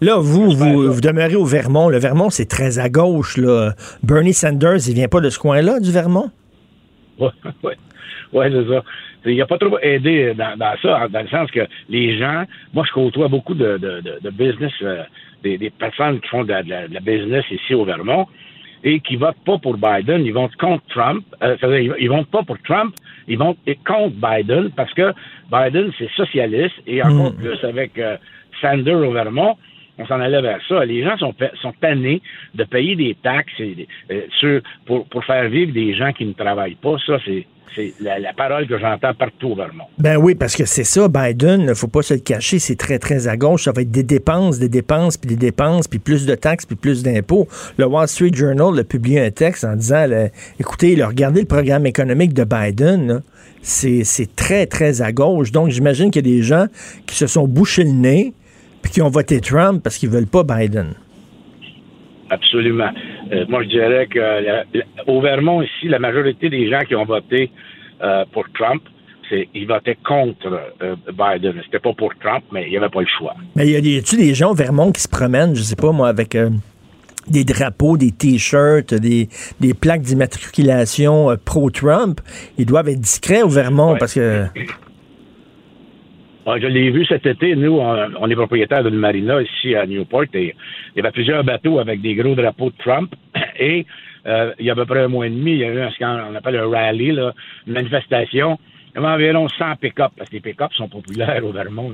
Là, 0.01 0.17
vous, 0.19 0.51
vous, 0.51 0.93
vous, 0.93 1.01
demeurez 1.01 1.37
au 1.37 1.45
Vermont. 1.45 1.89
Le 1.89 1.99
Vermont, 1.99 2.31
c'est 2.31 2.47
très 2.47 2.79
à 2.79 2.89
gauche. 2.89 3.37
Là. 3.37 3.73
Bernie 4.03 4.33
Sanders, 4.33 4.89
il 4.89 4.95
vient 4.95 5.09
pas 5.09 5.21
de 5.21 5.29
ce 5.29 5.39
coin-là, 5.39 5.81
du 5.81 5.93
Vermont? 5.93 6.31
Oui, 7.21 7.31
ouais. 7.65 7.77
ouais, 8.33 8.51
c'est 8.51 8.73
ça. 8.73 8.85
Il 9.27 9.37
n'a 9.37 9.47
pas 9.47 9.59
trop 9.59 9.77
aidé 9.81 10.35
dans, 10.35 10.57
dans, 10.57 10.75
ça, 10.81 11.09
dans 11.09 11.23
le 11.23 11.29
sens 11.29 11.51
que 11.51 11.67
les 11.89 12.17
gens, 12.17 12.45
moi, 12.73 12.85
je 12.87 12.93
côtoie 12.93 13.27
beaucoup 13.27 13.55
de, 13.55 13.77
de, 13.77 14.01
de, 14.01 14.19
de 14.23 14.31
business, 14.31 14.73
euh, 14.83 15.03
des, 15.43 15.59
des, 15.59 15.71
personnes 15.71 16.21
qui 16.21 16.29
font 16.29 16.45
de 16.45 16.53
la, 16.53 17.01
business 17.01 17.45
ici 17.51 17.75
au 17.75 17.85
Vermont 17.85 18.27
et 18.85 19.01
qui 19.01 19.17
votent 19.17 19.45
pas 19.45 19.59
pour 19.59 19.77
Biden, 19.77 20.25
ils 20.25 20.33
votent 20.33 20.57
contre 20.57 20.85
Trump. 20.89 21.25
Euh, 21.43 21.57
ils, 21.99 22.09
votent 22.09 22.31
pas 22.31 22.43
pour 22.43 22.59
Trump, 22.63 22.95
ils 23.27 23.39
votent 23.39 23.59
contre 23.85 24.15
Biden 24.15 24.71
parce 24.77 24.93
que 24.95 25.13
Biden, 25.51 25.93
c'est 25.99 26.11
socialiste 26.11 26.77
et 26.87 27.03
encore 27.03 27.33
mmh. 27.33 27.37
plus 27.37 27.65
avec 27.65 27.99
euh, 27.99 28.17
Sanders 28.61 29.09
au 29.09 29.13
Vermont. 29.13 29.57
on 29.99 30.07
s'en 30.07 30.21
allait 30.21 30.43
vers 30.43 30.61
ça. 30.69 30.85
Les 30.85 31.03
gens 31.03 31.17
sont, 31.19 31.35
sont 31.61 31.73
tannés 31.81 32.23
de 32.55 32.65
payer 32.65 32.97
des 32.97 33.17
taxes 33.23 33.61
euh, 34.11 34.61
pour, 34.87 35.07
pour 35.09 35.25
faire 35.25 35.49
vivre 35.49 35.73
des 35.73 35.95
gens 35.95 36.13
qui 36.13 36.25
ne 36.27 36.33
travaillent 36.33 36.77
pas. 36.77 36.97
Ça, 37.07 37.19
c'est 37.25 37.47
c'est 37.75 37.95
la, 38.01 38.33
parole 38.33 38.67
que 38.67 38.79
j'entends 38.79 39.15
partout 39.15 39.49
au 39.49 39.55
Vermont. 39.55 39.85
Ben 39.99 40.17
oui, 40.17 40.35
parce 40.35 40.55
que 40.55 40.65
c'est 40.65 40.85
ça, 40.85 41.09
Biden, 41.09 41.61
il 41.61 41.67
ne 41.67 41.75
faut 41.75 41.89
pas 41.89 42.03
se 42.03 42.15
le 42.15 42.21
cacher, 42.21 42.59
c'est 42.59 42.77
très, 42.77 42.99
très 42.99 43.29
à 43.29 43.37
gauche. 43.37 43.65
Ça 43.65 43.73
va 43.73 43.83
être 43.83 43.91
des 43.91 44.03
dépenses, 44.03 44.59
des 44.59 44.69
dépenses, 44.69 45.17
puis 45.17 45.29
des 45.29 45.37
dépenses, 45.37 45.89
puis 45.89 45.99
plus 45.99 46.27
de 46.27 46.35
taxes, 46.35 46.67
puis 46.67 46.77
plus 46.77 47.03
d'impôts. 47.03 47.49
Le 47.77 47.87
Wall 47.87 48.09
Street 48.09 48.31
Journal 48.33 48.79
a 48.79 48.85
publié 48.85 49.21
un 49.21 49.31
texte 49.31 49.65
en 49.65 49.77
disant, 49.77 50.07
écoutez, 50.59 51.03
regardez 51.03 51.41
le 51.41 51.47
programme 51.47 51.87
économique 51.87 52.35
de 52.35 52.45
Biden, 52.45 53.23
c'est 53.63 54.37
très, 54.37 54.67
très 54.67 55.03
à 55.03 55.13
gauche. 55.13 55.53
Donc, 55.53 55.71
j'imagine 55.71 56.11
qu'il 56.11 56.27
y 56.27 56.31
a 56.31 56.37
des 56.37 56.43
gens 56.43 56.67
qui 57.07 57.17
se 57.17 57.27
sont 57.27 57.47
bouchés 57.47 57.85
le 57.85 57.91
nez, 57.91 58.33
puis 58.83 58.93
qui 58.93 59.03
ont 59.03 59.11
voté 59.11 59.41
Trump 59.41 59.83
parce 59.83 59.99
qu'ils 59.99 60.11
veulent 60.11 60.27
pas 60.27 60.45
Biden. 60.45 60.95
Absolument. 62.31 62.91
Euh, 63.33 63.45
moi, 63.49 63.63
je 63.63 63.69
dirais 63.69 64.07
que 64.07 64.21
au 65.07 65.21
Vermont, 65.21 65.63
ici, 65.63 65.89
la 65.89 65.99
majorité 65.99 66.49
des 66.51 66.69
gens 66.71 66.81
qui 66.81 66.95
ont 66.95 67.05
voté 67.05 67.51
euh, 68.03 68.25
pour 68.33 68.45
Trump, 68.55 68.83
ils 69.55 69.67
votaient 69.67 69.99
contre 70.07 70.61
euh, 70.83 70.97
Biden. 71.13 71.61
C'était 71.65 71.81
pas 71.81 71.93
pour 71.93 72.15
Trump, 72.19 72.45
mais 72.51 72.65
il 72.65 72.71
n'y 72.71 72.77
avait 72.79 72.89
pas 72.89 73.01
le 73.01 73.07
choix. 73.07 73.35
Mais 73.57 73.69
y 73.69 73.99
a-tu 73.99 74.17
des 74.17 74.35
gens 74.35 74.53
au 74.53 74.55
Vermont 74.55 74.91
qui 74.91 75.03
se 75.03 75.09
promènent, 75.09 75.55
je 75.55 75.63
sais 75.63 75.77
pas 75.77 75.93
moi, 75.93 76.09
avec 76.09 76.37
des 77.29 77.45
drapeaux, 77.45 77.99
des 77.99 78.11
t-shirts, 78.11 78.95
des, 78.95 79.29
plaques 79.79 80.01
d'immatriculation 80.01 81.37
pro-Trump? 81.45 82.21
Ils 82.57 82.65
doivent 82.65 82.89
être 82.89 83.01
discrets 83.01 83.43
au 83.43 83.49
Vermont 83.49 83.97
parce 83.99 84.15
que 84.15 84.47
je 86.57 86.67
l'ai 86.67 86.91
vu 86.91 87.05
cet 87.05 87.27
été. 87.27 87.55
Nous, 87.57 87.79
on, 87.79 88.29
est 88.29 88.35
propriétaire 88.35 88.83
d'une 88.83 88.97
marina 88.97 89.43
ici 89.43 89.75
à 89.75 89.87
Newport 89.87 90.25
et 90.35 90.55
il 90.95 90.97
y 90.97 91.01
avait 91.01 91.11
plusieurs 91.11 91.45
bateaux 91.45 91.79
avec 91.79 92.01
des 92.01 92.15
gros 92.15 92.35
drapeaux 92.35 92.71
de 92.71 92.77
Trump. 92.79 93.15
Et 93.59 93.87
euh, 94.27 94.53
il 94.59 94.67
y 94.67 94.71
a 94.71 94.73
à 94.73 94.77
peu 94.77 94.87
près 94.87 95.01
un 95.01 95.09
mois 95.09 95.27
et 95.27 95.31
demi, 95.31 95.53
il 95.53 95.59
y 95.59 95.65
a 95.65 95.73
eu 95.73 95.91
ce 95.91 95.99
qu'on 95.99 96.35
appelle 96.35 96.57
un 96.57 96.69
rally, 96.69 97.09
une 97.09 97.33
manifestation. 97.67 98.59
Il 98.95 99.03
y 99.03 99.05
avait 99.05 99.15
environ 99.15 99.49
100 99.49 99.77
pick-up, 99.77 100.13
parce 100.17 100.31
que 100.31 100.37
les 100.37 100.41
pick-up 100.41 100.73
sont 100.75 100.89
populaires 100.89 101.45
au 101.45 101.53
Vermont, 101.53 101.93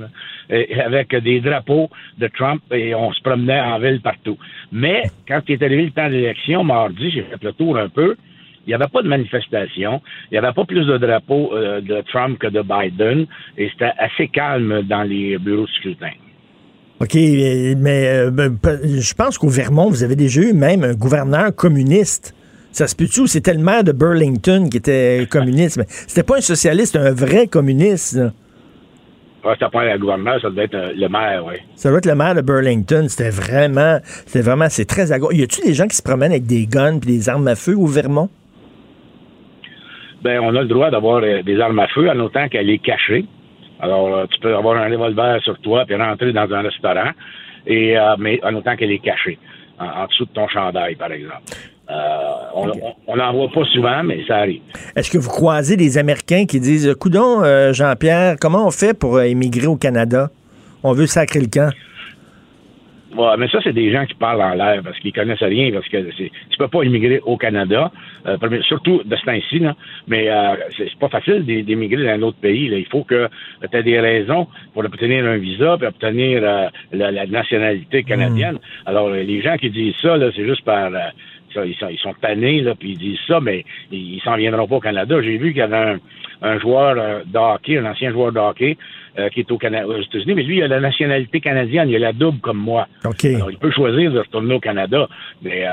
avec 0.49 1.15
des 1.15 1.39
drapeaux 1.39 1.89
de 2.17 2.27
Trump 2.27 2.61
et 2.71 2.95
on 2.95 3.11
se 3.13 3.21
promenait 3.21 3.59
en 3.59 3.79
ville 3.79 4.01
partout. 4.01 4.37
Mais 4.71 5.03
quand 5.27 5.41
il 5.47 5.53
est 5.53 5.63
arrivé 5.63 5.85
le 5.85 5.91
temps 5.91 6.07
de 6.07 6.13
l'élection, 6.13 6.63
mardi, 6.63 7.11
j'ai 7.11 7.23
fait 7.23 7.43
le 7.43 7.53
tour 7.53 7.77
un 7.77 7.89
peu, 7.89 8.15
il 8.65 8.69
n'y 8.69 8.73
avait 8.73 8.87
pas 8.87 9.01
de 9.01 9.07
manifestation. 9.07 10.01
Il 10.31 10.33
n'y 10.33 10.37
avait 10.37 10.53
pas 10.53 10.65
plus 10.65 10.85
de 10.85 10.97
drapeaux 10.97 11.53
euh, 11.53 11.81
de 11.81 12.01
Trump 12.11 12.39
que 12.39 12.47
de 12.47 12.61
Biden. 12.61 13.27
Et 13.57 13.69
c'était 13.69 13.91
assez 13.97 14.27
calme 14.27 14.81
dans 14.83 15.03
les 15.03 15.37
bureaux 15.37 15.65
de 15.65 15.71
scrutin. 15.71 16.11
OK, 16.99 17.13
mais 17.13 18.07
euh, 18.07 18.31
ben, 18.31 18.57
je 18.63 19.13
pense 19.13 19.37
qu'au 19.37 19.49
Vermont, 19.49 19.89
vous 19.89 20.03
avez 20.03 20.15
déjà 20.15 20.41
eu 20.41 20.53
même 20.53 20.83
un 20.83 20.93
gouverneur 20.93 21.53
communiste. 21.53 22.33
Ça 22.71 22.87
se 22.87 22.95
peut-tu? 22.95 23.27
C'était 23.27 23.53
le 23.53 23.63
maire 23.63 23.83
de 23.83 23.91
Burlington 23.91 24.67
qui 24.69 24.77
était 24.77 25.27
communiste. 25.29 25.77
Mais 25.77 25.85
c'était 25.87 26.23
pas 26.23 26.37
un 26.37 26.41
socialiste, 26.41 26.95
un 26.95 27.13
vrai 27.13 27.47
communiste. 27.47 28.17
Ouais, 29.45 29.53
c'était 29.53 29.69
pas 29.71 29.81
un 29.81 29.97
gouverneur, 29.99 30.41
ça 30.41 30.49
devait 30.49 30.63
être 30.63 30.73
euh, 30.73 30.91
le 30.95 31.07
maire, 31.07 31.45
oui. 31.45 31.55
Ça 31.75 31.89
doit 31.89 31.99
être 31.99 32.07
le 32.07 32.15
maire 32.15 32.33
de 32.33 32.41
Burlington. 32.41 33.05
C'était 33.07 33.29
vraiment, 33.29 33.99
c'était 34.25 34.41
vraiment, 34.41 34.67
c'est 34.69 34.85
très 34.85 35.11
à 35.11 35.17
Y 35.17 35.43
a-tu 35.43 35.61
des 35.61 35.73
gens 35.73 35.87
qui 35.87 35.95
se 35.95 36.01
promènent 36.01 36.31
avec 36.31 36.47
des 36.47 36.65
guns 36.65 36.95
et 36.95 37.05
des 37.05 37.29
armes 37.29 37.47
à 37.47 37.55
feu 37.55 37.77
au 37.77 37.85
Vermont? 37.85 38.29
Ben, 40.25 40.39
on 40.39 40.55
a 40.55 40.61
le 40.63 40.67
droit 40.67 40.89
d'avoir 40.89 41.21
euh, 41.23 41.43
des 41.43 41.59
armes 41.59 41.77
à 41.77 41.87
feu 41.87 42.09
en 42.09 42.19
autant 42.19 42.49
qu'elle 42.49 42.67
est 42.71 42.79
cachée. 42.79 43.25
Alors, 43.79 44.07
euh, 44.07 44.25
tu 44.31 44.39
peux 44.39 44.55
avoir 44.55 44.75
un 44.75 44.89
revolver 44.89 45.39
sur 45.43 45.55
toi 45.59 45.85
puis 45.85 45.95
rentrer 45.95 46.33
dans 46.33 46.51
un 46.51 46.61
restaurant, 46.63 47.11
et 47.67 47.95
euh, 47.95 48.15
mais 48.17 48.39
en 48.43 48.55
autant 48.55 48.75
qu'elle 48.75 48.91
est 48.91 49.03
cachée, 49.03 49.37
en, 49.77 50.07
dessous 50.07 50.25
de 50.25 50.31
ton 50.31 50.47
chandail, 50.47 50.95
par 50.95 51.11
exemple. 51.11 51.43
on 52.55 53.15
n'en 53.15 53.33
voit 53.33 53.51
pas 53.53 53.65
souvent, 53.65 54.01
mais 54.03 54.25
ça 54.27 54.37
arrive. 54.37 54.61
Est-ce 54.95 55.11
que 55.11 55.19
vous 55.19 55.29
croisez 55.29 55.77
des 55.77 55.99
Américains 55.99 56.45
qui 56.47 56.59
disent 56.59 56.95
Coudon, 56.99 57.43
Jean-Pierre, 57.71 58.37
comment 58.41 58.65
on 58.65 58.71
fait 58.71 58.97
pour 58.97 59.21
émigrer 59.21 59.67
au 59.67 59.77
Canada? 59.77 60.29
On 60.81 60.93
veut 60.93 61.05
sacrer 61.05 61.41
le 61.41 61.47
camp. 61.53 61.69
Ouais, 63.15 63.37
mais 63.37 63.47
ça, 63.47 63.59
c'est 63.63 63.73
des 63.73 63.91
gens 63.91 64.05
qui 64.05 64.13
parlent 64.15 64.41
en 64.41 64.53
l'air 64.53 64.81
parce 64.83 64.99
qu'ils 64.99 65.13
connaissent 65.13 65.41
rien, 65.41 65.71
parce 65.71 65.87
que 65.87 66.11
c'est, 66.17 66.31
tu 66.49 66.57
peux 66.57 66.67
pas 66.67 66.83
immigrer 66.83 67.21
au 67.23 67.37
Canada, 67.37 67.91
euh, 68.27 68.37
surtout 68.63 69.01
de 69.05 69.15
ce 69.15 69.25
temps-ci, 69.25 69.59
là, 69.59 69.75
mais 70.07 70.29
euh, 70.29 70.55
c'est, 70.77 70.93
pas 70.95 71.07
facile 71.07 71.45
d'immigrer 71.45 72.03
dans 72.03 72.11
un 72.11 72.21
autre 72.23 72.37
pays. 72.37 72.67
Là. 72.67 72.77
Il 72.77 72.87
faut 72.87 73.03
que 73.03 73.29
tu 73.71 73.77
aies 73.77 73.83
des 73.83 73.99
raisons 73.99 74.47
pour 74.73 74.83
obtenir 74.83 75.25
un 75.25 75.37
visa 75.37 75.77
et 75.81 75.85
obtenir 75.85 76.41
euh, 76.43 76.67
la, 76.91 77.25
nationalité 77.25 78.03
canadienne. 78.03 78.55
Hmm. 78.55 78.87
Alors, 78.87 79.09
les 79.09 79.41
gens 79.41 79.55
qui 79.57 79.69
disent 79.69 79.95
ça, 80.01 80.17
là, 80.17 80.29
c'est 80.35 80.45
juste 80.45 80.63
par... 80.65 80.91
ils, 81.55 81.75
sont, 81.75 81.87
ils 81.89 81.99
sont 81.99 82.13
tannés, 82.21 82.61
là, 82.61 82.75
puis 82.75 82.91
ils 82.91 82.97
disent 82.97 83.19
ça, 83.27 83.39
mais 83.39 83.63
ils, 83.91 84.21
s'en 84.21 84.35
viendront 84.35 84.67
pas 84.67 84.75
au 84.75 84.81
Canada. 84.81 85.21
J'ai 85.21 85.37
vu 85.37 85.49
qu'il 85.49 85.59
y 85.59 85.61
avait 85.61 85.77
un, 85.77 85.99
un 86.41 86.59
joueur 86.59 86.95
de 87.25 87.37
hockey, 87.37 87.77
un 87.77 87.85
ancien 87.85 88.11
joueur 88.11 88.31
de 88.31 88.39
hockey, 88.39 88.77
euh, 89.17 89.29
qui 89.29 89.39
est 89.39 89.49
au 89.49 89.57
Canada, 89.57 89.87
aux 89.87 89.97
États-Unis, 89.97 90.33
mais 90.35 90.43
lui, 90.43 90.57
il 90.57 90.63
a 90.63 90.67
la 90.67 90.81
nationalité 90.81 91.39
canadienne, 91.39 91.87
il 91.87 91.95
a 91.95 91.99
la 91.99 92.11
double 92.11 92.39
comme 92.39 92.57
moi. 92.57 92.85
Alors, 93.01 93.49
il 93.49 93.57
peut 93.57 93.71
choisir 93.71 94.11
de 94.11 94.19
retourner 94.19 94.55
au 94.55 94.59
Canada, 94.59 95.07
mais 95.41 95.65
euh, 95.65 95.69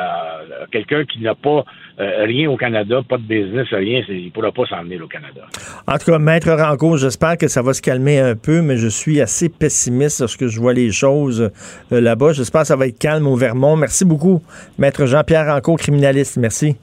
quelqu'un 0.70 1.04
qui 1.04 1.18
n'a 1.18 1.34
pas 1.34 1.64
euh, 1.98 2.24
rien 2.24 2.48
au 2.48 2.56
Canada, 2.56 3.00
pas 3.02 3.16
de 3.16 3.24
business, 3.24 3.66
rien, 3.72 4.00
il 4.08 4.26
ne 4.26 4.30
pourra 4.30 4.52
pas 4.52 4.64
s'en 4.66 4.84
venir 4.84 5.02
au 5.02 5.08
Canada. 5.08 5.40
En 5.88 5.98
tout 5.98 6.12
cas, 6.12 6.20
Maître 6.20 6.52
Ranco, 6.52 6.96
j'espère 6.96 7.36
que 7.36 7.48
ça 7.48 7.62
va 7.62 7.72
se 7.72 7.82
calmer 7.82 8.20
un 8.20 8.36
peu, 8.36 8.62
mais 8.62 8.76
je 8.76 8.86
suis 8.86 9.20
assez 9.20 9.48
pessimiste 9.48 10.20
lorsque 10.20 10.46
je 10.46 10.60
vois 10.60 10.72
les 10.72 10.92
choses 10.92 11.50
là-bas. 11.90 12.34
J'espère 12.34 12.60
que 12.60 12.68
ça 12.68 12.76
va 12.76 12.86
être 12.86 12.98
calme 13.00 13.26
au 13.26 13.34
Vermont. 13.34 13.74
Merci 13.74 14.04
beaucoup, 14.04 14.40
Maître 14.78 15.04
Jean-Pierre 15.06 15.52
Ranco, 15.52 15.74
criminaliste. 15.74 16.36
Merci. 16.36 16.76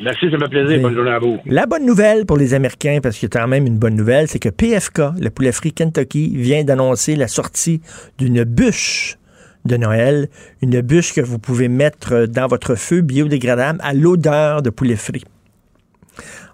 Merci, 0.00 0.30
ça 0.30 0.38
fait 0.38 0.48
plaisir. 0.48 0.80
Bonne 0.80 0.94
journée 0.94 1.10
à 1.10 1.18
vous. 1.18 1.38
La 1.46 1.66
bonne 1.66 1.84
nouvelle 1.84 2.24
pour 2.24 2.36
les 2.36 2.54
Américains, 2.54 3.00
parce 3.02 3.18
qu'il 3.18 3.28
y 3.28 3.36
a 3.36 3.40
quand 3.40 3.48
même 3.48 3.66
une 3.66 3.78
bonne 3.78 3.96
nouvelle, 3.96 4.28
c'est 4.28 4.38
que 4.38 4.48
PFK, 4.48 5.00
le 5.20 5.30
poulet 5.30 5.52
frit 5.52 5.72
Kentucky, 5.72 6.36
vient 6.36 6.62
d'annoncer 6.62 7.16
la 7.16 7.26
sortie 7.26 7.80
d'une 8.16 8.44
bûche 8.44 9.18
de 9.64 9.76
Noël, 9.76 10.28
une 10.62 10.80
bûche 10.80 11.12
que 11.12 11.20
vous 11.20 11.38
pouvez 11.38 11.68
mettre 11.68 12.26
dans 12.26 12.46
votre 12.46 12.76
feu 12.76 13.00
biodégradable 13.00 13.80
à 13.82 13.92
l'odeur 13.92 14.62
de 14.62 14.70
poulet 14.70 14.96
frit. 14.96 15.24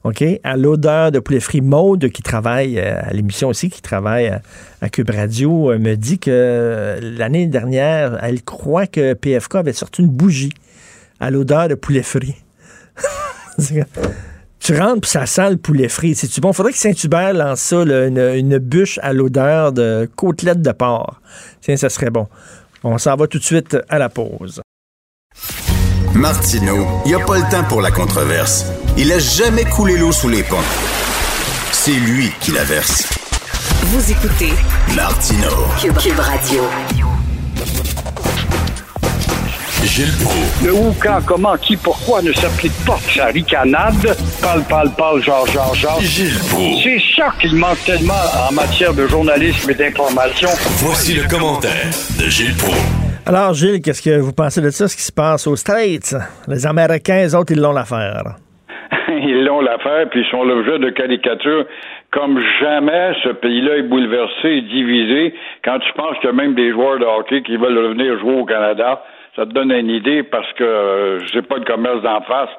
OK? 0.05 0.23
À 0.43 0.57
l'odeur 0.57 1.13
de 1.13 1.19
poulet 1.19 1.41
frit. 1.41 1.61
Maude, 1.63 2.11
qui 2.11 2.23
travaille 2.23 2.79
euh, 2.79 3.01
à 3.03 3.13
l'émission 3.13 3.49
aussi, 3.49 3.71
qui 3.71 3.81
travaille 3.81 4.39
à, 4.81 4.89
Cube 4.91 5.11
Radio, 5.11 5.71
euh, 5.71 5.79
me 5.79 5.97
dit 5.97 6.19
que 6.19 6.99
l'année 7.01 7.47
dernière, 7.47 8.23
elle 8.23 8.43
croit 8.43 8.87
que 8.87 9.15
PFK 9.15 9.57
avait 9.57 9.73
sorti 9.73 10.03
une 10.03 10.09
bougie 10.09 10.53
à 11.21 11.31
l'odeur 11.31 11.69
de 11.69 11.75
poulet 11.75 12.03
frit. 12.03 12.35
Tu 14.61 14.79
rentres 14.79 15.03
puis 15.03 15.11
ça 15.11 15.27
sent 15.27 15.51
le 15.51 15.57
poulet 15.57 15.89
frit. 15.89 16.15
C'est-tu 16.15 16.41
bon? 16.41 16.53
Faudrait 16.53 16.73
que 16.73 16.79
Saint-Hubert 16.79 17.35
lance 17.35 17.61
ça, 17.61 17.83
une, 17.83 18.59
bûche 18.59 18.99
à 19.03 19.13
l'odeur 19.13 19.73
de 19.73 20.09
côtelette 20.17 20.63
de 20.63 20.73
porc. 20.73 21.21
Tiens, 21.61 21.77
ça 21.77 21.89
serait 21.89 22.11
bon. 22.11 22.29
On 22.83 22.99
s'en 22.99 23.17
va 23.17 23.27
tout 23.27 23.39
de 23.39 23.45
suite 23.45 23.77
à 23.89 23.99
la 23.99 24.09
pause. 24.09 24.61
Martineau, 26.15 26.87
il 27.05 27.09
n'y 27.09 27.15
a 27.15 27.25
pas 27.25 27.39
le 27.39 27.51
temps 27.51 27.65
pour 27.65 27.83
la 27.83 27.91
controverse. 27.91 28.67
Il 28.97 29.13
a 29.13 29.19
jamais 29.19 29.65
coulé 29.65 29.97
l'eau 29.99 30.13
sous 30.13 30.29
les 30.29 30.45
ponts. 30.45 30.57
C'est 31.73 31.93
lui 31.93 32.31
qui 32.41 32.53
la 32.53 32.65
verse. 32.65 33.09
Vous 33.83 34.11
écoutez 34.11 34.53
Martino. 34.95 35.51
Cube 35.81 36.19
Radio. 36.19 37.04
Gilles 39.87 40.07
Le 40.65 40.73
où, 40.73 40.95
quand, 41.03 41.19
comment, 41.27 41.57
qui, 41.57 41.77
pourquoi 41.77 42.23
ne 42.23 42.33
s'applique 42.33 42.73
pas 42.87 42.97
sa 42.97 43.27
ricanade? 43.27 44.17
Parle, 44.41 44.63
parle, 44.69 44.91
parle, 44.97 45.23
genre, 45.23 45.47
genre, 45.47 45.75
genre. 45.75 46.01
Gilles 46.01 46.33
C'est 46.83 46.99
ça 47.15 47.29
qu'il 47.41 47.55
manque 47.55 47.83
tellement 47.85 48.15
en 48.49 48.53
matière 48.53 48.95
de 48.95 49.07
journalisme 49.07 49.71
et 49.71 49.75
d'information. 49.75 50.49
Voici 50.83 51.15
le 51.15 51.29
commentaire 51.29 51.91
de 52.19 52.31
Gilles 52.31 52.57
Proulx. 52.57 52.79
Alors, 53.27 53.55
Gilles, 53.55 53.81
qu'est-ce 53.83 54.03
que 54.03 54.19
vous 54.19 54.33
pensez 54.33 54.61
de 54.61 54.71
ça, 54.71 54.89
ce 54.89 54.97
qui 54.97 55.03
se 55.03 55.13
passe 55.13 55.47
aux 55.47 55.57
States? 55.57 56.15
Les 56.49 56.67
Américains, 56.67 57.27
eux 57.27 57.37
autres, 57.37 57.53
ils 57.53 57.61
l'ont 57.61 57.73
l'affaire. 57.73 58.37
ils 59.09 59.45
l'ont 59.45 59.61
l'affaire, 59.61 60.09
puis 60.11 60.21
ils 60.21 60.31
sont 60.31 60.45
l'objet 60.45 60.79
de 60.79 60.91
caricatures 60.91 61.67
comme 62.11 62.41
jamais. 62.61 63.13
Ce 63.25 63.31
pays-là 63.31 63.77
est 63.79 63.83
bouleversé 63.83 64.49
et 64.49 64.63
divisé. 64.63 65.35
Quand 65.65 65.79
tu 65.81 65.93
penses 65.95 66.17
qu'il 66.21 66.31
y 66.31 66.33
a 66.33 66.37
même 66.37 66.55
des 66.55 66.71
joueurs 66.71 66.99
de 66.99 67.05
hockey 67.05 67.43
qui 67.43 67.57
veulent 67.57 67.79
revenir 67.79 68.19
jouer 68.21 68.35
au 68.35 68.45
Canada, 68.45 69.03
ça 69.37 69.47
te 69.47 69.53
donne 69.53 69.73
une 69.73 69.91
idée 69.91 70.23
parce 70.23 70.51
que 70.53 70.65
euh, 70.65 71.21
je 71.21 71.33
sais 71.33 71.43
pas 71.43 71.59
de 71.59 71.65
commerce 71.65 72.03
d'en 72.03 72.21
face 72.23 72.51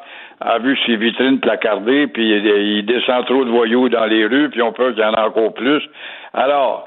a 0.41 0.59
vu 0.59 0.78
ses 0.86 0.97
vitrines 0.97 1.39
placardées, 1.39 2.07
puis 2.07 2.30
il, 2.30 2.86
descend 2.86 3.26
trop 3.26 3.45
de 3.45 3.49
voyous 3.49 3.89
dans 3.89 4.05
les 4.05 4.26
rues, 4.26 4.49
puis 4.49 4.61
on 4.61 4.73
peut 4.73 4.91
qu'il 4.91 5.01
y 5.01 5.05
en 5.05 5.13
a 5.13 5.28
encore 5.28 5.53
plus. 5.53 5.82
Alors, 6.34 6.86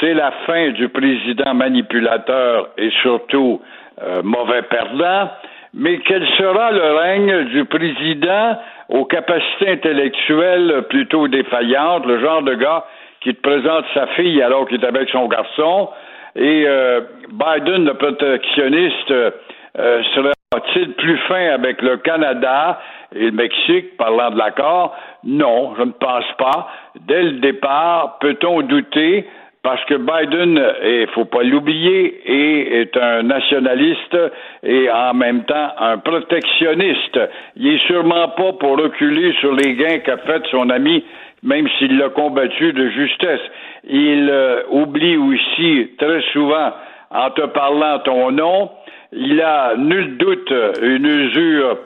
c'est 0.00 0.14
la 0.14 0.32
fin 0.46 0.70
du 0.70 0.88
président 0.88 1.54
manipulateur 1.54 2.70
et 2.76 2.90
surtout 3.02 3.62
euh, 4.02 4.22
mauvais 4.24 4.62
perdant, 4.62 5.30
mais 5.72 5.98
quel 6.00 6.26
sera 6.36 6.72
le 6.72 6.92
règne 6.96 7.44
du 7.44 7.64
président 7.64 8.58
aux 8.88 9.04
capacités 9.04 9.70
intellectuelles 9.70 10.82
plutôt 10.88 11.28
défaillantes, 11.28 12.06
le 12.06 12.18
genre 12.18 12.42
de 12.42 12.54
gars 12.54 12.84
qui 13.20 13.34
te 13.34 13.40
présente 13.40 13.84
sa 13.94 14.08
fille 14.08 14.42
alors 14.42 14.66
qu'il 14.66 14.82
est 14.82 14.86
avec 14.86 15.08
son 15.10 15.28
garçon, 15.28 15.90
Et 16.36 16.64
euh, 16.66 17.00
Biden, 17.30 17.84
le 17.84 17.94
protectionniste, 17.94 19.10
euh, 19.10 20.02
serait-il 20.14 20.92
plus 20.92 21.18
fin 21.28 21.50
avec 21.50 21.82
le 21.82 21.96
Canada 21.98 22.80
et 23.14 23.26
le 23.26 23.32
Mexique, 23.32 23.96
parlant 23.96 24.30
de 24.30 24.38
l'accord? 24.38 24.96
Non, 25.24 25.74
je 25.76 25.82
ne 25.82 25.92
pense 25.92 26.30
pas. 26.38 26.68
Dès 27.06 27.22
le 27.22 27.32
départ, 27.40 28.18
peut-on 28.20 28.62
douter? 28.62 29.26
Parce 29.62 29.84
que 29.84 29.94
Biden, 29.94 30.58
il 30.82 31.06
faut 31.08 31.26
pas 31.26 31.42
l'oublier, 31.42 32.80
est 32.80 32.96
un 32.96 33.22
nationaliste 33.24 34.16
et 34.62 34.90
en 34.90 35.12
même 35.12 35.44
temps 35.44 35.72
un 35.78 35.98
protectionniste. 35.98 37.20
Il 37.56 37.74
est 37.74 37.86
sûrement 37.86 38.28
pas 38.28 38.54
pour 38.54 38.78
reculer 38.78 39.34
sur 39.34 39.52
les 39.52 39.74
gains 39.74 39.98
qu'a 39.98 40.16
fait 40.16 40.42
son 40.50 40.70
ami, 40.70 41.04
même 41.42 41.68
s'il 41.78 41.98
l'a 41.98 42.08
combattu 42.08 42.72
de 42.72 42.88
justesse. 42.88 43.42
Il 43.84 44.28
euh, 44.30 44.62
oublie 44.70 45.16
aussi 45.16 45.90
très 45.98 46.20
souvent, 46.32 46.72
en 47.10 47.30
te 47.30 47.46
parlant 47.46 47.98
ton 48.00 48.30
nom, 48.30 48.70
il 49.12 49.40
a 49.40 49.74
nul 49.76 50.16
doute 50.16 50.52
une 50.82 51.06
usure 51.06 51.78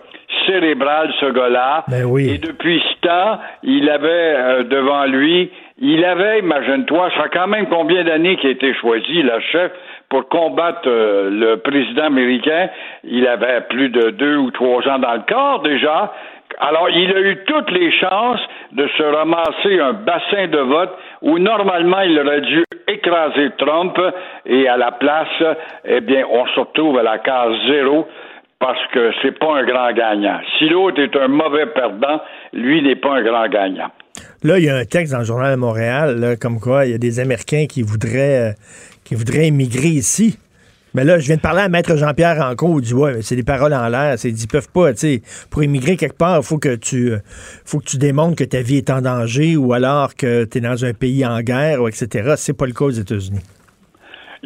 cérébrale, 0.47 1.13
ce 1.21 1.27
gars-là. 1.27 1.85
Ben 1.89 2.05
oui. 2.05 2.31
Et 2.31 2.39
depuis 2.39 2.81
ce 2.81 3.09
temps, 3.09 3.39
il 3.63 3.89
avait 3.89 4.35
euh, 4.37 4.63
devant 4.65 5.05
lui 5.05 5.51
il 5.79 6.05
avait, 6.05 6.39
imagine-toi, 6.39 7.11
ça 7.17 7.25
fait 7.25 7.31
quand 7.33 7.49
même 7.49 7.67
combien 7.67 8.05
d'années 8.05 8.37
qu'il 8.37 8.49
a 8.49 8.53
été 8.53 8.73
choisi, 8.75 9.23
le 9.23 9.41
chef, 9.51 9.73
pour 10.09 10.29
combattre 10.29 10.87
euh, 10.87 11.31
le 11.31 11.57
président 11.57 12.05
américain? 12.05 12.69
Il 13.03 13.27
avait 13.27 13.61
plus 13.63 13.89
de 13.89 14.11
deux 14.11 14.37
ou 14.37 14.53
trois 14.53 14.87
ans 14.89 15.01
dans 15.01 15.15
le 15.15 15.23
corps 15.29 15.63
déjà. 15.63 16.13
Alors, 16.59 16.89
il 16.91 17.13
a 17.13 17.21
eu 17.21 17.45
toutes 17.47 17.71
les 17.71 17.91
chances 17.93 18.41
de 18.73 18.87
se 18.97 19.03
ramasser 19.03 19.81
un 19.81 19.93
bassin 19.93 20.47
de 20.49 20.59
vote 20.59 20.91
où 21.23 21.39
normalement 21.39 22.01
il 22.01 22.19
aurait 22.19 22.41
dû 22.43 22.65
écraser 22.89 23.51
Trump 23.59 23.99
et 24.47 24.69
à 24.69 24.77
la 24.77 24.93
place, 24.93 25.57
eh 25.85 26.01
bien, 26.01 26.25
on 26.31 26.47
se 26.47 26.61
retrouve 26.61 26.99
à 26.99 27.03
la 27.03 27.19
case 27.19 27.55
zéro 27.69 28.07
parce 28.59 28.81
que 28.93 29.13
c'est 29.21 29.39
pas 29.39 29.59
un 29.59 29.65
grand 29.65 29.93
gagnant. 29.93 30.41
Si 30.59 30.69
l'autre 30.69 31.01
est 31.01 31.17
un 31.17 31.29
mauvais 31.29 31.67
perdant, 31.67 32.21
lui 32.53 32.83
n'est 32.83 32.97
pas 32.97 33.17
un 33.17 33.23
grand 33.23 33.49
gagnant. 33.49 33.91
Là, 34.43 34.59
il 34.59 34.65
y 34.65 34.71
a 34.71 34.77
un 34.77 34.85
texte 34.85 35.13
dans 35.13 35.19
le 35.19 35.25
Journal 35.25 35.55
de 35.55 35.61
Montréal, 35.61 36.37
comme 36.41 36.61
quoi 36.61 36.87
il 36.87 36.93
y 36.93 36.95
a 36.95 36.99
des 36.99 37.21
Américains 37.21 37.67
qui 37.69 37.83
voudraient, 37.83 38.51
euh, 38.51 38.53
qui 39.05 39.15
voudraient 39.15 39.49
immigrer 39.49 39.89
ici. 39.89 40.39
Mais 40.95 41.03
là, 41.03 41.19
je 41.19 41.27
viens 41.27 41.37
de 41.37 41.41
parler 41.41 41.63
à 41.63 41.69
Maître 41.69 41.97
Jean-Pierre 41.97 42.39
Ranco, 42.39 42.79
il 42.79 42.85
dit 42.85 42.95
Ouais, 42.95 43.21
c'est 43.23 43.35
des 43.35 43.43
paroles 43.43 43.75
en 43.75 43.89
l'air. 43.89 44.15
C'est 44.17 44.31
dit, 44.31 44.45
ils 44.45 44.49
peuvent 44.49 44.69
pas, 44.69 44.93
tu 44.93 45.01
sais, 45.01 45.23
pour 45.51 45.65
immigrer 45.65 45.97
quelque 45.97 46.17
part, 46.17 46.39
il 46.39 46.45
faut 46.45 46.59
que 46.59 46.77
tu 46.77 47.11
euh, 47.11 47.19
faut 47.65 47.81
que 47.81 47.85
tu 47.87 47.99
démontres 47.99 48.37
que 48.37 48.45
ta 48.45 48.63
vie 48.63 48.77
est 48.77 48.91
en 48.91 49.03
danger 49.03 49.57
ou 49.57 49.73
alors 49.73 50.15
que 50.15 50.45
tu 50.45 50.59
es 50.59 50.61
dans 50.61 50.85
un 50.85 50.93
pays 50.93 51.27
en 51.27 51.41
guerre, 51.41 51.83
ou 51.83 51.89
etc. 51.89 52.35
C'est 52.37 52.53
pas 52.53 52.67
le 52.67 52.73
cas 52.73 52.85
aux 52.85 52.91
États-Unis. 52.91 53.41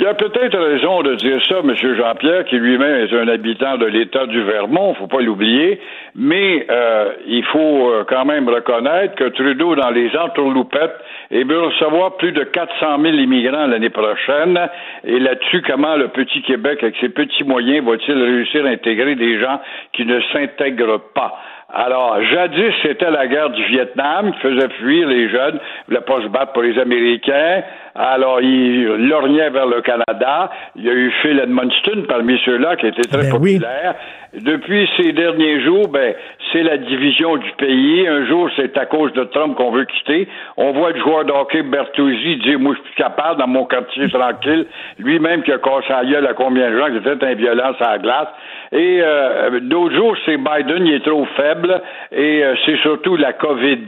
Il 0.01 0.05
y 0.05 0.07
a 0.07 0.15
peut-être 0.15 0.57
raison 0.57 1.03
de 1.03 1.17
dire 1.17 1.45
ça, 1.49 1.57
M. 1.59 1.75
Jean-Pierre, 1.75 2.45
qui 2.45 2.57
lui-même 2.57 3.05
est 3.05 3.13
un 3.13 3.27
habitant 3.27 3.79
de 3.79 3.87
l'État 3.87 4.27
du 4.27 4.41
Vermont, 4.45 4.95
faut 4.95 5.09
pas 5.09 5.21
l'oublier, 5.21 5.81
mais 6.15 6.65
euh, 6.71 7.15
il 7.27 7.43
faut 7.47 7.91
euh, 7.91 8.05
quand 8.09 8.25
même 8.25 8.49
reconnaître 8.49 9.17
que 9.17 9.25
Trudeau, 9.25 9.75
dans 9.75 9.91
les 9.91 10.17
entourloupettes, 10.17 10.95
eh 11.33 11.43
veut 11.43 11.63
recevoir 11.63 12.17
plus 12.17 12.31
de 12.31 12.45
400 12.45 13.01
000 13.03 13.17
immigrants 13.17 13.67
l'année 13.67 13.91
prochaine. 13.91 14.69
Et 15.03 15.19
là-dessus, 15.19 15.63
comment 15.63 15.97
le 15.97 16.07
petit 16.07 16.43
Québec, 16.43 16.79
avec 16.81 16.95
ses 17.01 17.09
petits 17.09 17.43
moyens, 17.43 17.85
va-t-il 17.85 18.23
réussir 18.23 18.67
à 18.67 18.69
intégrer 18.69 19.17
des 19.17 19.41
gens 19.41 19.61
qui 19.95 20.07
ne 20.07 20.21
s'intègrent 20.33 21.01
pas? 21.13 21.41
Alors, 21.71 22.23
jadis, 22.23 22.73
c'était 22.83 23.11
la 23.11 23.27
guerre 23.27 23.51
du 23.51 23.63
Vietnam 23.65 24.33
qui 24.33 24.41
faisait 24.41 24.71
fuir 24.81 25.07
les 25.07 25.29
jeunes, 25.29 25.57
ne 25.57 25.95
voulaient 25.95 26.07
pas 26.07 26.23
se 26.23 26.29
battre 26.29 26.53
pour 26.53 26.63
les 26.63 26.79
Américains. 26.79 27.63
Alors, 27.99 28.41
il 28.41 28.85
lorgnait 29.09 29.51
vers 29.51 29.67
le 29.67 29.81
Canada. 29.81 30.51
Il 30.77 30.85
y 30.85 30.89
a 30.89 30.93
eu 30.93 31.11
Phil 31.21 31.41
Edmundston 31.41 32.05
parmi 32.09 32.41
ceux-là 32.45 32.77
qui 32.77 32.87
était 32.87 33.03
très 33.03 33.23
Ben 33.23 33.31
populaire. 33.33 33.95
Depuis 34.35 34.89
ces 34.97 35.13
derniers 35.13 35.61
jours, 35.65 35.89
ben, 35.89 36.15
c'est 36.53 36.63
la 36.63 36.77
division 36.77 37.39
du 37.39 37.51
pays. 37.53 38.07
Un 38.07 38.25
jour, 38.27 38.49
c'est 38.55 38.77
à 38.79 38.87
cause 38.87 39.13
de 39.15 39.25
Trump 39.25 39.57
qu'on 39.57 39.73
veut 39.73 39.87
quitter. 39.87 40.29
On 40.57 40.73
voit 40.73 40.93
le 40.93 41.01
joueur 41.01 41.25
de 41.25 41.33
hockey 41.33 41.63
Bertuzzi 41.63 42.37
dire, 42.37 42.61
moi, 42.61 42.75
je 42.77 42.87
suis 42.87 43.03
capable 43.03 43.41
dans 43.41 43.49
mon 43.49 43.65
quartier 43.65 44.09
tranquille. 44.13 44.67
Lui-même 45.01 45.43
qui 45.43 45.51
a 45.51 45.59
cassé 45.59 45.89
la 45.89 46.05
gueule 46.05 46.27
à 46.27 46.35
combien 46.35 46.71
de 46.71 46.79
gens 46.79 46.91
qui 46.91 46.99
étaient 46.99 47.25
un 47.25 47.35
violence 47.35 47.77
à 47.81 47.93
la 47.93 47.99
glace. 47.99 48.29
Et 48.71 49.01
euh, 49.03 49.61
d'autres 49.61 49.97
jours, 49.97 50.15
c'est 50.27 50.37
Biden, 50.37 50.87
il 50.87 50.95
est 50.95 51.05
trop 51.05 51.27
faible. 51.37 51.81
Et 52.13 52.45
euh, 52.45 52.55
c'est 52.65 52.77
surtout 52.77 53.17
la 53.17 53.33
COVID, 53.33 53.87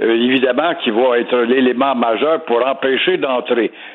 euh, 0.00 0.14
évidemment, 0.14 0.72
qui 0.82 0.90
va 0.90 1.18
être 1.18 1.36
l'élément 1.40 1.96
majeur 1.96 2.44
pour 2.44 2.64
empêcher 2.64 3.18
d'entrer. 3.18 3.49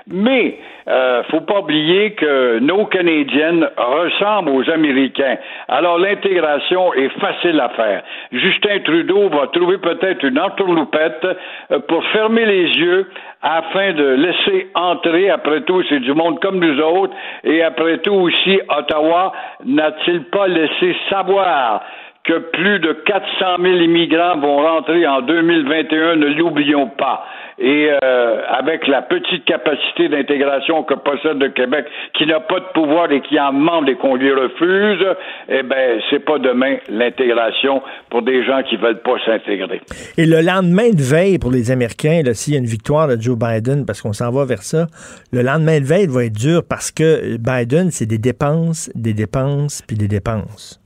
Mais, 0.08 0.58
euh, 0.88 1.24
faut 1.32 1.41
pas 1.41 1.60
oublier 1.60 2.12
que 2.12 2.60
nos 2.60 2.86
Canadiennes 2.86 3.68
ressemblent 3.78 4.51
aux 4.51 4.70
Américains. 4.70 5.38
Alors, 5.68 5.97
l'intégration 5.97 6.93
est 6.93 7.10
facile 7.20 7.60
à 7.60 7.70
faire. 7.70 8.03
Justin 8.32 8.80
Trudeau 8.80 9.30
va 9.30 9.47
trouver 9.47 9.78
peut-être 9.78 10.24
une 10.24 10.39
entourloupette 10.39 11.26
euh, 11.72 11.80
pour 11.88 12.03
fermer 12.08 12.45
les 12.45 12.68
yeux 12.78 13.08
afin 13.41 13.93
de 13.93 14.03
laisser 14.03 14.70
entrer, 14.74 15.30
après 15.30 15.62
tout, 15.62 15.84
c'est 15.88 15.99
du 15.99 16.14
monde 16.14 16.39
comme 16.39 16.60
nous 16.60 16.82
autres, 16.82 17.14
et 17.43 17.62
après 17.62 17.99
tout 17.99 18.14
aussi, 18.14 18.60
Ottawa 18.70 19.34
n'a-t-il 19.64 20.24
pas 20.26 20.47
laissé 20.47 20.95
savoir 21.10 21.84
que 22.24 22.39
plus 22.39 22.80
de 22.80 22.91
400 22.93 23.58
000 23.62 23.76
immigrants 23.76 24.38
vont 24.38 24.58
rentrer 24.58 25.06
en 25.08 25.22
2021, 25.22 26.16
ne 26.16 26.28
l'oublions 26.28 26.88
pas. 26.88 27.24
Et 27.58 27.89
euh, 27.89 28.41
avec 28.49 28.86
la 28.88 29.01
petite 29.01 29.45
capacité 29.45 30.10
d'intégration 30.10 30.84
que 30.84 30.93
possède 30.93 31.39
le 31.39 31.49
Québec, 31.49 31.86
qui 32.14 32.26
n'a 32.26 32.41
pas 32.41 32.60
de 32.60 32.66
pouvoir 32.74 33.10
et 33.12 33.22
qui 33.22 33.39
en 33.39 33.53
demande 33.53 33.88
et 33.88 33.95
qu'on 33.95 34.16
lui 34.16 34.32
refuse, 34.34 35.06
eh 35.47 35.64
ben 35.64 36.01
c'est 36.10 36.20
pas 36.20 36.38
demain 36.38 36.78
l'intégration 36.89 37.82
pour 38.10 38.24
des 38.24 38.43
gens 38.43 38.62
qui 38.64 38.76
veulent 38.76 39.01
pas 39.01 39.16
s'intégrer. 39.26 39.82
Et 40.18 40.26
le 40.26 40.41
lendemain 40.41 40.89
de 40.89 41.01
veille 41.01 41.39
pour 41.39 41.51
les 41.51 41.72
Américains, 41.72 42.22
là, 42.26 42.34
s'il 42.34 42.53
y 42.53 42.58
a 42.58 42.60
une 42.60 42.66
victoire 42.66 43.08
de 43.08 43.16
Joe 43.20 43.38
Biden, 43.38 43.86
parce 43.86 44.01
qu'on 44.01 44.14
s'en 44.14 44.32
va 44.32 44.43
vers 44.43 44.64
ça, 44.64 44.88
le 45.32 45.41
lendemain 45.41 45.80
de 45.80 45.86
veille 45.86 46.08
va 46.08 46.26
être 46.26 46.38
dur 46.38 46.62
parce 46.68 46.91
que 46.91 47.38
Biden, 47.38 47.89
c'est 47.89 48.06
des 48.06 48.18
dépenses, 48.18 48.91
des 48.95 49.14
dépenses, 49.14 49.82
puis 49.88 49.95
des 49.95 50.10
dépenses. 50.10 50.82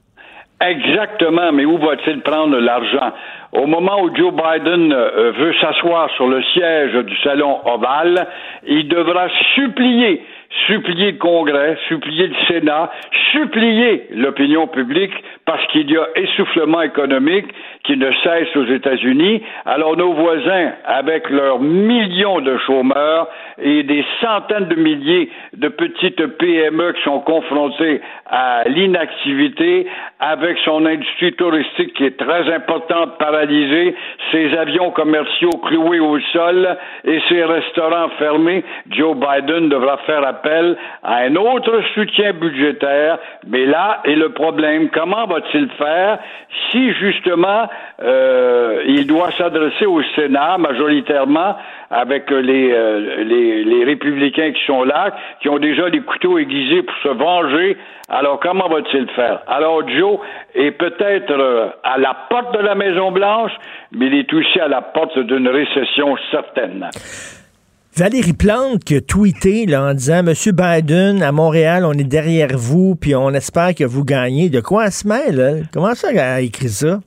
Exactement, 0.61 1.53
mais 1.53 1.63
où 1.63 1.77
va-t-il 1.77 2.21
prendre 2.21 2.57
l'argent? 2.59 3.13
Au 3.51 3.65
moment 3.65 4.01
où 4.03 4.15
Joe 4.15 4.31
Biden 4.31 4.93
euh, 4.93 5.31
veut 5.31 5.53
s'asseoir 5.59 6.09
sur 6.11 6.27
le 6.27 6.41
siège 6.53 6.93
du 6.93 7.17
salon 7.17 7.57
ovale, 7.65 8.27
il 8.67 8.87
devra 8.87 9.27
supplier, 9.55 10.21
supplier 10.67 11.13
le 11.13 11.17
Congrès, 11.17 11.75
supplier 11.87 12.27
le 12.27 12.35
Sénat, 12.47 12.91
supplier 13.31 14.05
l'opinion 14.11 14.67
publique 14.67 15.13
parce 15.45 15.65
qu'il 15.67 15.89
y 15.89 15.97
a 15.97 16.07
essoufflement 16.15 16.83
économique 16.83 17.47
qui 17.85 17.97
ne 17.97 18.11
cesse 18.23 18.55
aux 18.55 18.65
États-Unis. 18.65 19.41
Alors 19.65 19.97
nos 19.97 20.13
voisins, 20.13 20.73
avec 20.85 21.27
leurs 21.31 21.59
millions 21.59 22.41
de 22.41 22.55
chômeurs 22.67 23.29
et 23.61 23.83
des 23.83 24.05
centaines 24.21 24.67
de 24.67 24.75
milliers 24.75 25.29
de 25.53 25.67
petites 25.67 26.25
PME 26.37 26.93
qui 26.93 27.03
sont 27.03 27.19
confrontées 27.19 28.01
à 28.25 28.63
l'inactivité, 28.67 29.87
avec 30.19 30.57
son 30.65 30.85
industrie 30.85 31.33
touristique 31.33 31.93
qui 31.93 32.05
est 32.05 32.17
très 32.17 32.53
importante, 32.53 33.17
paralysée, 33.17 33.95
ses 34.31 34.55
avions 34.57 34.91
commerciaux 34.91 35.57
cloués 35.65 35.99
au 35.99 36.19
sol 36.33 36.77
et 37.05 37.19
ses 37.29 37.43
restaurants 37.43 38.09
fermés, 38.17 38.63
Joe 38.89 39.15
Biden 39.15 39.69
devra 39.69 39.97
faire 39.99 40.25
appel 40.25 40.77
à 41.03 41.19
un 41.19 41.35
autre 41.35 41.81
soutien 41.93 42.33
budgétaire. 42.33 43.17
Mais 43.47 43.65
là 43.65 44.01
est 44.05 44.15
le 44.15 44.29
problème. 44.29 44.89
Comment 44.89 45.25
va-t-il 45.25 45.69
faire 45.77 46.19
si 46.69 46.93
justement 46.93 47.69
euh, 48.01 48.81
il 48.87 49.05
doit 49.07 49.31
s'adresser 49.37 49.85
au 49.85 50.01
Sénat 50.15 50.57
majoritairement 50.57 51.55
avec 51.89 52.29
les, 52.31 52.71
euh, 52.71 53.23
les, 53.23 53.63
les 53.65 53.83
républicains 53.83 54.51
qui 54.53 54.65
sont 54.65 54.83
là, 54.83 55.13
qui 55.41 55.49
ont 55.49 55.59
déjà 55.59 55.89
des 55.89 55.99
couteaux 56.01 56.37
aiguisés 56.37 56.83
pour 56.83 56.95
se 57.03 57.09
venger. 57.09 57.77
Alors 58.07 58.39
comment 58.39 58.69
va-t-il 58.69 59.07
faire? 59.09 59.41
Alors 59.47 59.87
Joe 59.89 60.19
est 60.55 60.71
peut-être 60.71 61.31
euh, 61.31 61.67
à 61.83 61.97
la 61.97 62.15
porte 62.29 62.57
de 62.57 62.63
la 62.63 62.75
Maison 62.75 63.11
Blanche, 63.11 63.51
mais 63.91 64.07
il 64.07 64.15
est 64.15 64.33
aussi 64.33 64.59
à 64.59 64.67
la 64.67 64.81
porte 64.81 65.19
d'une 65.19 65.49
récession 65.49 66.15
certaine. 66.31 66.89
Valérie 67.97 68.33
Plante 68.33 68.85
qui 68.85 68.95
a 68.95 69.01
tweeté 69.01 69.65
là, 69.65 69.89
en 69.89 69.93
disant 69.93 70.23
Monsieur 70.23 70.53
Biden, 70.53 71.21
à 71.21 71.33
Montréal, 71.33 71.83
on 71.85 71.91
est 71.91 72.07
derrière 72.09 72.55
vous, 72.55 72.95
puis 72.95 73.13
on 73.13 73.31
espère 73.31 73.75
que 73.75 73.83
vous 73.83 74.05
gagnez. 74.05 74.49
De 74.49 74.61
quoi 74.61 74.85
elle 74.85 74.91
se 74.93 75.05
mêle? 75.05 75.39
elle? 75.39 75.63
Comment 75.73 75.93
ça 75.95 76.09
qu'elle 76.13 76.19
a 76.19 76.39
écrit 76.39 76.69
ça? 76.69 76.99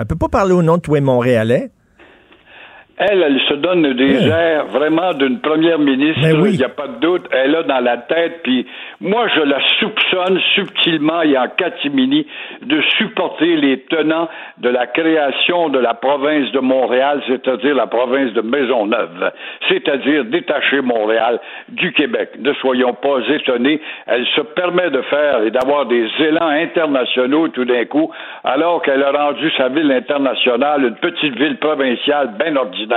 Elle 0.00 0.06
peut 0.06 0.16
pas 0.16 0.30
parler 0.30 0.54
au 0.54 0.62
nom 0.62 0.78
de 0.78 0.80
tous 0.80 0.94
les 0.94 1.02
Montréalais. 1.02 1.70
Elle, 3.02 3.22
elle 3.22 3.40
se 3.48 3.54
donne 3.54 3.94
des 3.94 4.28
airs 4.28 4.66
vraiment 4.66 5.14
d'une 5.14 5.40
première 5.40 5.78
ministre. 5.78 6.20
Ben 6.20 6.38
oui. 6.38 6.50
Il 6.52 6.58
n'y 6.58 6.64
a 6.64 6.68
pas 6.68 6.86
de 6.86 7.00
doute. 7.00 7.22
Elle 7.32 7.56
a 7.56 7.62
dans 7.62 7.80
la 7.80 7.96
tête. 7.96 8.42
Puis 8.42 8.66
moi, 9.00 9.26
je 9.34 9.40
la 9.40 9.58
soupçonne 9.78 10.38
subtilement 10.54 11.22
et 11.22 11.38
en 11.38 11.48
catimini 11.48 12.26
de 12.60 12.82
supporter 12.98 13.56
les 13.56 13.80
tenants 13.84 14.28
de 14.58 14.68
la 14.68 14.86
création 14.86 15.70
de 15.70 15.78
la 15.78 15.94
province 15.94 16.52
de 16.52 16.58
Montréal, 16.58 17.22
c'est-à-dire 17.26 17.74
la 17.74 17.86
province 17.86 18.34
de 18.34 18.42
Maisonneuve, 18.42 19.32
c'est-à-dire 19.70 20.26
détacher 20.26 20.82
Montréal 20.82 21.40
du 21.70 21.94
Québec. 21.94 22.32
Ne 22.38 22.52
soyons 22.54 22.92
pas 22.92 23.20
étonnés. 23.30 23.80
Elle 24.08 24.26
se 24.36 24.42
permet 24.42 24.90
de 24.90 25.00
faire 25.02 25.42
et 25.42 25.50
d'avoir 25.50 25.86
des 25.86 26.06
élans 26.18 26.48
internationaux 26.48 27.48
tout 27.48 27.64
d'un 27.64 27.86
coup, 27.86 28.10
alors 28.44 28.82
qu'elle 28.82 29.02
a 29.02 29.10
rendu 29.10 29.50
sa 29.56 29.68
ville 29.68 29.90
internationale 29.90 30.84
une 30.84 30.96
petite 30.96 31.38
ville 31.38 31.56
provinciale 31.56 32.32
bien 32.38 32.56
ordinaire 32.56 32.89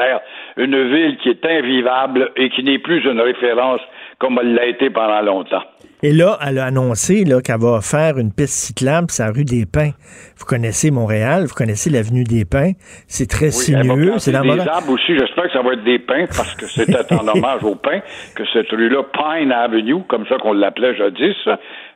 une 0.58 0.90
ville 0.90 1.18
qui 1.18 1.30
est 1.30 1.46
invivable 1.46 2.32
et 2.36 2.50
qui 2.50 2.64
n'est 2.64 2.80
plus 2.80 3.04
une 3.06 3.22
référence 3.22 3.82
comme 4.20 4.40
elle 4.42 4.54
l'a 4.54 4.66
été 4.68 4.90
pendant 4.90 5.22
longtemps. 5.22 5.64
Et 6.06 6.12
là, 6.12 6.38
elle 6.46 6.60
a 6.60 6.66
annoncé 6.66 7.24
qu'elle 7.46 7.60
va 7.62 7.80
faire 7.80 8.18
une 8.18 8.34
piste 8.34 8.56
cyclable 8.56 9.10
sur 9.10 9.24
la 9.24 9.32
rue 9.32 9.46
des 9.46 9.66
Pins. 9.66 9.92
Vous 10.38 10.46
connaissez 10.46 10.92
Montréal, 10.92 11.46
vous 11.46 11.54
connaissez 11.54 11.90
l'avenue 11.90 12.26
des 12.26 12.44
Pins. 12.44 12.74
C'est 13.08 13.30
très 13.30 13.52
sinueux. 13.52 14.16
C'est 14.18 14.34
dans 14.34 14.42
des 14.42 14.60
arbres 14.68 14.92
aussi. 14.92 15.18
J'espère 15.18 15.46
que 15.46 15.54
ça 15.54 15.62
va 15.62 15.74
être 15.74 15.84
des 15.86 16.00
pins 16.00 16.26
parce 16.26 16.56
que 16.56 16.66
c'était 16.68 17.14
en 17.14 17.26
hommage 17.26 17.64
aux 17.64 17.76
pins 17.76 18.02
que 18.36 18.44
cette 18.52 18.70
rue-là, 18.70 19.04
Pine 19.14 19.54
Avenue, 19.54 20.04
comme 20.10 20.26
ça 20.28 20.36
qu'on 20.40 20.52
l'appelait 20.52 20.94
jadis, 20.98 21.36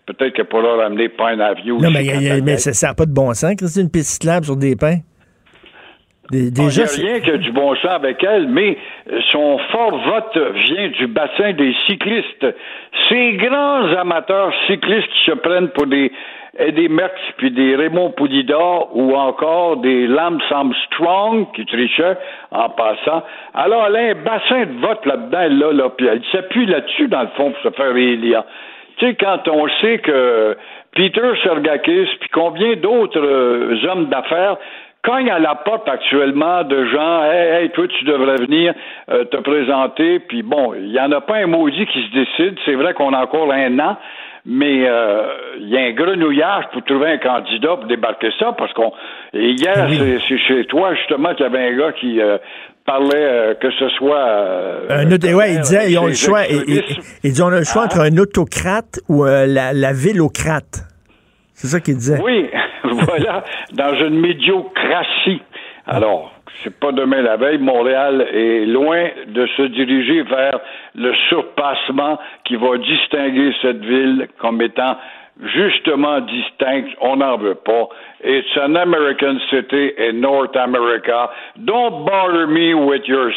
peut-être 0.06 0.34
qu'elle 0.34 0.46
pourra 0.46 0.78
ramener 0.78 1.10
Pine 1.10 1.42
Avenue. 1.42 1.74
Non, 1.74 1.92
mais, 1.92 2.42
mais 2.42 2.58
ça 2.58 2.88
n'a 2.88 2.94
pas 2.94 3.06
de 3.06 3.14
bon 3.14 3.34
sens, 3.34 3.56
c'est 3.60 3.82
une 3.82 3.92
piste 3.92 4.12
cyclable 4.12 4.46
sur 4.46 4.56
des 4.56 4.78
pins. 4.78 5.00
Il 6.32 6.52
n'y 6.52 6.66
a 6.66 6.86
rien 6.86 7.20
que 7.22 7.38
du 7.38 7.52
bon 7.52 7.76
sens 7.76 7.92
avec 7.92 8.24
elle, 8.24 8.48
mais 8.50 8.78
son 9.32 9.58
fort 9.72 9.98
vote 9.98 10.38
vient 10.56 10.90
du 10.90 11.08
bassin 11.08 11.54
des 11.54 11.74
cyclistes. 11.88 12.46
Ces 13.10 13.34
grands 13.34 13.94
amateurs 13.96 14.54
cyclistes 14.68 15.08
qui 15.08 15.32
se 15.32 15.36
prennent 15.38 15.70
pour 15.70 15.88
des 15.88 16.12
Eddie 16.60 16.90
Merckx 16.90 17.16
puis 17.38 17.52
des 17.52 17.76
Raymond 17.76 18.12
Poulidor 18.12 18.90
ou 18.94 19.16
encore 19.16 19.78
des 19.78 20.08
Lance 20.08 20.42
Armstrong 20.50 21.46
qui 21.54 21.66
trichaient 21.66 22.18
en 22.52 22.70
passant. 22.70 23.24
Alors, 23.54 23.88
elle 23.88 23.96
a 23.96 24.00
un 24.10 24.16
bassin 24.16 24.66
de 24.66 24.80
vote 24.82 25.06
là-dedans, 25.06 25.68
là, 25.68 25.74
là, 25.74 25.90
puis 25.90 26.08
elle 26.08 26.22
s'appuie 26.32 26.66
là-dessus, 26.66 27.08
dans 27.08 27.22
le 27.22 27.30
fond, 27.38 27.52
pour 27.52 27.62
se 27.62 27.76
faire 27.76 27.96
élire. 27.96 28.44
Tu 28.98 29.06
sais, 29.06 29.16
quand 29.16 29.48
on 29.48 29.68
sait 29.82 30.00
que 30.00 30.58
Peter 30.96 31.30
Sergakis, 31.44 32.10
puis 32.20 32.30
combien 32.34 32.76
d'autres 32.76 33.20
euh, 33.20 33.78
hommes 33.88 34.08
d'affaires 34.08 34.58
cogne 35.04 35.30
à 35.30 35.40
la 35.40 35.56
porte 35.56 35.88
actuellement 35.88 36.64
de 36.64 36.86
gens, 36.86 37.24
hey, 37.24 37.64
hey, 37.64 37.70
toi, 37.72 37.88
tu 37.88 38.06
devrais 38.06 38.36
venir 38.36 38.74
euh, 39.10 39.24
te 39.26 39.38
présenter. 39.38 40.20
Puis 40.20 40.44
bon, 40.44 40.74
il 40.74 40.92
n'y 40.92 41.00
en 41.00 41.12
a 41.12 41.22
pas 41.22 41.38
un 41.38 41.48
maudit 41.48 41.86
qui 41.86 42.04
se 42.08 42.14
décide. 42.14 42.58
C'est 42.66 42.76
vrai 42.76 42.94
qu'on 42.94 43.14
a 43.14 43.20
encore 43.20 43.52
un 43.52 43.80
an, 43.80 43.98
mais 44.46 44.88
euh, 44.88 45.24
il 45.60 45.70
y 45.70 45.78
a 45.78 45.82
un 45.82 45.92
grenouillage 45.92 46.66
pour 46.74 46.84
trouver 46.84 47.12
un 47.12 47.18
candidat 47.18 47.76
pour 47.78 47.86
débarquer 47.86 48.32
ça, 48.40 48.54
parce 48.58 48.74
qu'on 48.74 48.92
hier, 49.34 49.88
c'est 50.28 50.38
chez 50.40 50.66
toi 50.66 50.94
justement 50.96 51.34
qu'il 51.36 51.46
y 51.46 51.50
avait 51.50 51.70
un 51.70 51.78
gars 51.78 51.92
qui 51.94 52.22
euh, 52.22 52.38
parlait 52.86 53.58
que 53.60 53.70
ce 53.72 53.90
soit 53.90 54.26
un 54.90 55.12
autre, 55.12 55.34
ouais, 55.34 55.54
il 55.54 55.60
disait 55.60 55.92
ils 55.92 55.98
ont 55.98 56.08
le 56.08 56.14
choix. 56.14 56.44
Il, 57.24 57.34
dit 57.34 57.42
on 57.42 57.48
a 57.48 57.60
le 57.60 57.66
choix 57.66 57.84
entre 57.84 58.00
un 58.00 58.18
autocrate 58.18 59.00
ou 59.10 59.26
la, 59.26 59.74
la 59.74 59.94
villocrate. 59.94 60.86
C'est 61.54 61.68
ça 61.68 61.80
qu'il 61.80 61.96
disait. 61.96 62.22
Oui, 62.24 62.50
voilà, 63.08 63.44
dans 63.74 63.96
une 63.96 64.20
médiocratie. 64.20 65.42
Alors, 65.86 66.32
c'est 66.64 66.80
pas 66.80 66.92
demain 66.92 67.22
la 67.22 67.38
veille, 67.38 67.60
Montréal 67.60 68.28
est 68.34 68.66
loin 68.66 69.10
de 69.28 69.48
se 69.56 69.62
diriger 69.64 70.24
vers 70.24 70.60
le 70.96 71.14
surpassement 71.30 72.20
qui 72.46 72.56
va 72.56 72.78
distinguer 72.78 73.54
cette 73.62 73.84
ville 73.84 74.28
comme 74.40 74.62
étant 74.62 74.98
justement 75.54 76.22
distincte. 76.22 76.90
On 77.02 77.18
n'en 77.18 77.38
veut 77.38 77.56
pas. 77.56 77.90
It's 78.24 78.58
an 78.58 78.76
American 78.76 79.40
city 79.50 79.92
in 79.98 80.20
North 80.20 80.56
America. 80.56 81.30
Don't 81.64 82.06
bother 82.06 82.48
me 82.48 82.74
with 82.74 83.04
your 83.08 83.32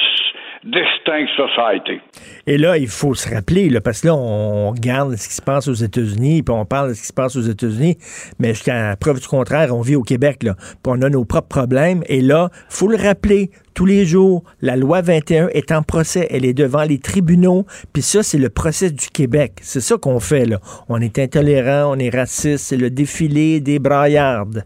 distinct 0.65 1.29
society. 1.37 2.01
Et 2.47 2.59
là, 2.59 2.77
il 2.77 2.89
faut 2.89 3.15
se 3.15 3.33
rappeler, 3.33 3.71
là, 3.71 3.81
parce 3.81 4.03
que 4.03 4.09
là, 4.09 4.15
on 4.15 4.71
regarde 4.71 5.15
ce 5.17 5.29
qui 5.29 5.35
se 5.35 5.43
passe 5.43 5.69
aux 5.69 5.75
États-Unis, 5.75 6.43
puis 6.43 6.55
on 6.55 6.67
parle 6.67 6.91
de 6.91 6.95
ce 6.95 7.01
qui 7.01 7.07
se 7.07 7.13
passe 7.13 7.37
aux 7.37 7.41
États-Unis, 7.41 7.97
mais 8.39 8.49
jusqu'à 8.49 8.95
preuve 9.01 9.21
du 9.21 9.27
contraire, 9.27 9.75
on 9.75 9.81
vit 9.81 9.97
au 9.97 10.03
Québec, 10.03 10.43
là, 10.43 10.55
puis 10.59 10.89
on 10.89 11.01
a 11.03 11.09
nos 11.09 11.25
propres 11.25 11.49
problèmes. 11.49 12.03
Et 12.09 12.21
là, 12.21 12.51
faut 12.69 12.89
le 12.89 12.97
rappeler, 12.97 13.51
tous 13.75 13.87
les 13.87 14.05
jours, 14.05 14.43
la 14.61 14.77
loi 14.77 15.01
21 15.01 15.49
est 15.49 15.73
en 15.73 15.83
procès, 15.83 16.29
elle 16.31 16.45
est 16.45 16.55
devant 16.55 16.83
les 16.83 16.99
tribunaux, 16.99 17.65
puis 17.95 18.03
ça, 18.03 18.23
c'est 18.23 18.39
le 18.39 18.51
procès 18.51 18.91
du 18.91 19.09
Québec. 19.09 19.53
C'est 19.63 19.81
ça 19.81 19.97
qu'on 19.97 20.21
fait, 20.21 20.45
là. 20.45 20.59
On 20.89 21.01
est 21.01 21.19
intolérant, 21.19 21.95
on 21.95 21.99
est 21.99 22.15
raciste, 22.15 22.67
c'est 22.69 22.77
le 22.77 22.91
défilé 22.91 23.61
des 23.61 23.79
braillardes. 23.79 24.65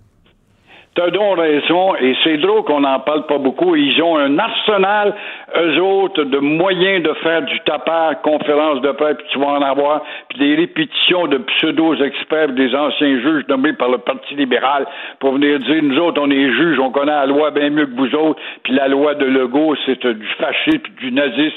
T'as 0.94 1.10
donc 1.10 1.38
raison, 1.38 1.96
et 1.96 2.14
c'est 2.22 2.36
drôle 2.36 2.62
qu'on 2.64 2.82
n'en 2.82 3.00
parle 3.00 3.26
pas 3.26 3.38
beaucoup. 3.38 3.74
Ils 3.74 4.00
ont 4.00 4.16
un 4.16 4.38
arsenal, 4.38 5.12
eux 5.56 5.80
autres, 5.80 6.24
de 6.24 6.38
moyens 6.38 7.02
de 7.02 7.12
faire 7.22 7.42
du 7.42 7.58
tapage, 7.60 8.16
conférences 8.22 8.80
de 8.80 8.90
presse, 8.92 9.16
puis 9.18 9.26
tu 9.32 9.38
vas 9.38 9.52
en 9.52 9.62
avoir, 9.62 10.02
puis 10.28 10.38
des 10.38 10.54
répétitions 10.54 11.26
de 11.26 11.38
pseudo-experts, 11.38 12.48
des 12.50 12.74
anciens 12.74 13.20
juges 13.20 13.44
nommés 13.48 13.72
par 13.72 13.88
le 13.88 13.98
Parti 13.98 14.34
libéral 14.34 14.86
pour 15.20 15.34
venir 15.34 15.58
dire, 15.60 15.82
nous 15.82 15.98
autres, 15.98 16.20
on 16.20 16.30
est 16.30 16.52
juges, 16.52 16.78
on 16.78 16.90
connaît 16.90 17.12
la 17.12 17.26
loi 17.26 17.50
bien 17.50 17.70
mieux 17.70 17.86
que 17.86 17.96
vous 17.96 18.14
autres, 18.14 18.40
puis 18.62 18.74
la 18.74 18.88
loi 18.88 19.14
de 19.14 19.24
Legault, 19.24 19.76
c'est 19.86 20.04
du 20.06 20.26
fascisme, 20.38 20.82
du 20.98 21.12
nazisme. 21.12 21.56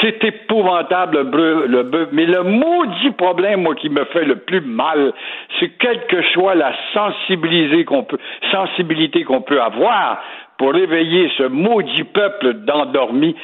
C'est 0.00 0.22
épouvantable, 0.24 1.18
le, 1.32 1.66
le, 1.66 2.08
mais 2.12 2.26
le 2.26 2.42
maudit 2.42 3.10
problème, 3.12 3.62
moi, 3.62 3.74
qui 3.74 3.88
me 3.88 4.04
fait 4.06 4.24
le 4.24 4.36
plus 4.36 4.60
mal, 4.60 5.12
c'est 5.58 5.68
quelle 5.78 6.06
que 6.06 6.22
soit 6.32 6.54
la 6.54 6.72
sensibilité 6.92 7.84
qu'on 7.84 8.02
peut, 8.02 8.18
sensibilité 8.50 9.24
qu'on 9.24 9.42
peut 9.42 9.60
avoir 9.60 10.18
pour 10.58 10.72
réveiller 10.72 11.30
ce 11.36 11.44
maudit 11.48 12.04
peuple 12.04 12.64
d'endormis, 12.64 13.36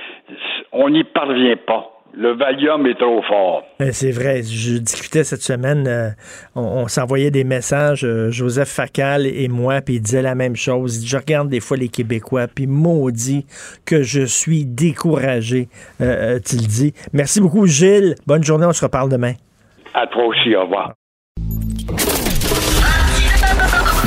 on 0.73 0.91
n'y 0.91 1.05
parvient 1.05 1.57
pas. 1.67 1.89
Le 2.15 2.35
Valium 2.35 2.87
est 2.87 2.99
trop 2.99 3.23
fort. 3.23 3.65
Ben, 3.81 3.91
c'est 3.91 4.11
vrai. 4.11 4.43
Je 4.43 4.77
discutais 4.77 5.25
cette 5.25 5.41
semaine, 5.41 5.87
euh, 5.89 6.11
on, 6.55 6.87
s'envoyait 6.87 7.31
des 7.31 7.45
messages, 7.45 8.05
euh, 8.05 8.31
Joseph 8.31 8.69
Facal 8.69 9.27
et 9.27 9.49
moi, 9.49 9.81
puis 9.81 9.95
il 9.95 10.01
disait 10.01 10.21
la 10.21 10.35
même 10.35 10.55
chose. 10.55 11.03
Je 11.07 11.17
regarde 11.17 11.49
des 11.49 11.61
fois 11.61 11.79
les 11.79 11.89
Québécois, 11.89 12.49
puis 12.55 12.67
maudit 12.67 13.47
que 13.87 14.03
je 14.03 14.23
suis 14.23 14.67
découragé, 14.67 15.69
euh, 16.03 16.39
tu 16.39 16.57
le 16.57 16.67
dis. 16.67 16.93
Merci 17.15 17.41
beaucoup, 17.41 17.67
Gilles. 17.67 18.15
Bonne 18.27 18.45
journée, 18.45 18.67
on 18.67 18.73
se 18.75 18.85
reparle 18.85 19.09
demain. 19.09 19.33
À 19.95 20.07
toi 20.07 20.27
aussi, 20.27 20.55
au 20.55 20.63
revoir. 20.63 20.93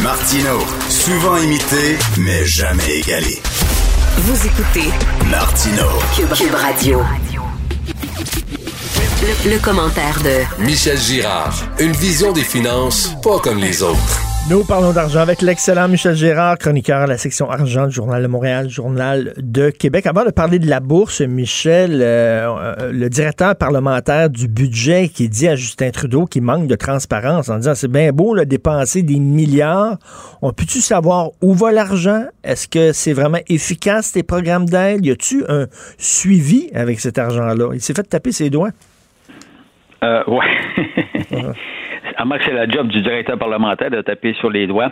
Martino, 0.04 0.85
souvent 1.06 1.38
imité, 1.38 2.00
mais 2.18 2.44
jamais 2.46 2.98
égalé. 2.98 3.40
Vous 4.18 4.48
écoutez 4.48 4.90
Martino, 5.30 5.84
Cube, 6.16 6.56
Radio. 6.56 7.00
le 9.46 9.60
commentaire 9.60 10.20
de 10.24 10.64
Michel 10.64 10.98
Girard. 10.98 11.54
Une 11.78 11.92
vision 11.92 12.32
des 12.32 12.44
finances 12.44 13.12
pas 13.22 13.38
comme 13.38 13.60
les 13.60 13.84
autres. 13.84 14.35
Nous 14.48 14.64
parlons 14.64 14.94
d'argent 14.94 15.22
avec 15.22 15.42
l'excellent 15.42 15.88
Michel 15.88 16.14
Gérard, 16.14 16.60
chroniqueur 16.60 17.02
à 17.02 17.08
la 17.08 17.18
section 17.18 17.50
argent 17.50 17.88
du 17.88 17.96
Journal 17.96 18.22
de 18.22 18.28
Montréal, 18.28 18.70
Journal 18.70 19.34
de 19.38 19.72
Québec. 19.72 20.06
Avant 20.06 20.24
de 20.24 20.30
parler 20.30 20.60
de 20.60 20.70
la 20.70 20.80
bourse, 20.80 21.22
Michel, 21.22 22.00
euh, 22.00 22.56
euh, 22.56 22.92
le 22.92 23.10
directeur 23.10 23.56
parlementaire 23.56 24.30
du 24.30 24.48
budget 24.48 25.10
qui 25.10 25.30
dit 25.30 25.48
à 25.48 25.56
Justin 25.56 25.90
Trudeau 25.90 26.28
qu'il 26.28 26.44
manque 26.44 26.68
de 26.68 26.76
transparence 26.76 27.50
en 27.50 27.58
disant 27.58 27.74
c'est 27.74 27.92
bien 27.92 28.12
beau 28.12 28.38
de 28.38 28.44
dépenser 28.44 29.02
des 29.02 29.18
milliards. 29.18 29.98
On 30.44 30.54
peut-tu 30.54 30.80
savoir 30.80 31.32
où 31.42 31.56
va 31.56 31.72
l'argent? 31.72 32.26
Est-ce 32.44 32.68
que 32.68 32.94
c'est 32.94 33.14
vraiment 33.14 33.40
efficace 33.50 34.12
tes 34.12 34.22
programmes 34.22 34.70
d'aide? 34.70 35.04
Y 35.04 35.10
a-tu 35.10 35.44
un 35.50 35.66
suivi 35.98 36.70
avec 36.76 37.00
cet 37.00 37.18
argent-là? 37.18 37.72
Il 37.74 37.82
s'est 37.82 37.96
fait 37.96 38.04
taper 38.04 38.32
ses 38.32 38.52
doigts. 38.52 38.70
Euh, 40.04 40.24
ouais. 40.28 40.46
à 42.26 42.28
moins 42.28 42.38
que 42.40 42.46
c'est 42.46 42.54
la 42.54 42.68
job 42.68 42.88
du 42.88 43.02
directeur 43.02 43.38
parlementaire 43.38 43.92
de 43.92 44.02
taper 44.02 44.34
sur 44.40 44.50
les 44.50 44.66
doigts 44.66 44.92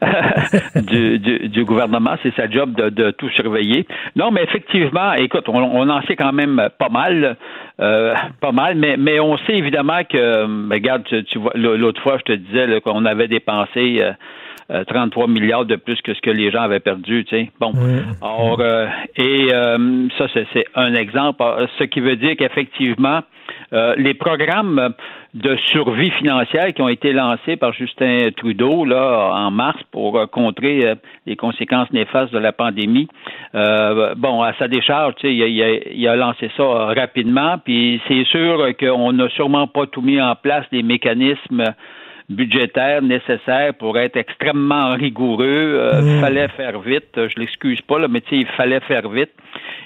du, 0.74 1.64
gouvernement. 1.64 2.16
C'est 2.24 2.34
sa 2.34 2.50
job 2.50 2.74
de, 2.74 3.10
tout 3.12 3.28
surveiller. 3.30 3.86
Non, 4.16 4.32
mais 4.32 4.42
effectivement, 4.42 5.12
écoute, 5.12 5.48
on, 5.48 5.88
en 5.88 6.02
sait 6.02 6.16
quand 6.16 6.32
même 6.32 6.68
pas 6.78 6.88
mal. 6.88 7.36
Euh, 7.80 8.14
pas 8.40 8.52
mal, 8.52 8.76
mais, 8.76 8.96
mais 8.96 9.20
on 9.20 9.36
sait 9.38 9.54
évidemment 9.54 10.02
que, 10.04 10.70
regarde, 10.70 11.04
tu, 11.04 11.38
vois, 11.38 11.52
l'autre 11.54 12.02
fois, 12.02 12.18
je 12.18 12.32
te 12.32 12.38
disais 12.38 12.80
qu'on 12.80 13.04
avait 13.04 13.28
dépensé 13.28 14.02
33 14.68 15.24
euh, 15.24 15.26
euh, 15.26 15.30
milliards 15.30 15.64
de 15.64 15.76
plus 15.76 16.00
que 16.02 16.14
ce 16.14 16.20
que 16.20 16.30
les 16.30 16.50
gens 16.50 16.62
avaient 16.62 16.80
perdu, 16.80 17.24
tu 17.24 17.36
sais. 17.36 17.50
Bon. 17.60 17.72
Or, 18.20 18.60
et 19.16 19.48
ça, 20.18 20.26
c'est 20.52 20.66
un 20.74 20.94
exemple. 20.94 21.44
Ce 21.78 21.84
qui 21.84 22.00
veut 22.00 22.16
dire 22.16 22.36
qu'effectivement, 22.36 23.20
euh, 23.72 23.94
les 23.96 24.14
programmes 24.14 24.92
de 25.34 25.56
survie 25.66 26.10
financière 26.10 26.74
qui 26.74 26.82
ont 26.82 26.88
été 26.88 27.12
lancés 27.12 27.56
par 27.56 27.72
Justin 27.72 28.30
Trudeau 28.36 28.84
là 28.84 29.32
en 29.34 29.50
mars 29.50 29.78
pour 29.90 30.18
euh, 30.18 30.26
contrer 30.26 30.84
euh, 30.84 30.94
les 31.26 31.36
conséquences 31.36 31.90
néfastes 31.92 32.32
de 32.32 32.38
la 32.38 32.52
pandémie. 32.52 33.08
bon, 33.54 34.42
à 34.42 34.52
sa 34.58 34.68
décharge, 34.68 35.14
tu 35.16 35.28
sais, 35.28 35.34
il, 35.34 35.62
a, 35.62 35.70
il 35.90 36.08
a 36.08 36.16
lancé 36.16 36.50
ça 36.56 36.64
rapidement, 36.64 37.56
puis 37.64 38.00
c'est 38.08 38.24
sûr 38.24 38.76
qu'on 38.78 39.12
n'a 39.12 39.28
sûrement 39.30 39.66
pas 39.66 39.86
tout 39.86 40.02
mis 40.02 40.20
en 40.20 40.34
place 40.34 40.66
les 40.72 40.82
mécanismes 40.82 41.64
budgétaire 42.32 43.02
nécessaire 43.02 43.74
pour 43.74 43.98
être 43.98 44.16
extrêmement 44.16 44.94
rigoureux. 44.94 45.44
Euh, 45.46 46.02
mmh. 46.02 46.20
Fallait 46.20 46.48
faire 46.48 46.80
vite. 46.80 47.14
Je 47.14 47.38
l'excuse 47.38 47.80
pas, 47.82 47.98
là, 47.98 48.08
mais 48.08 48.22
il 48.30 48.46
fallait 48.46 48.80
faire 48.80 49.08
vite. 49.08 49.30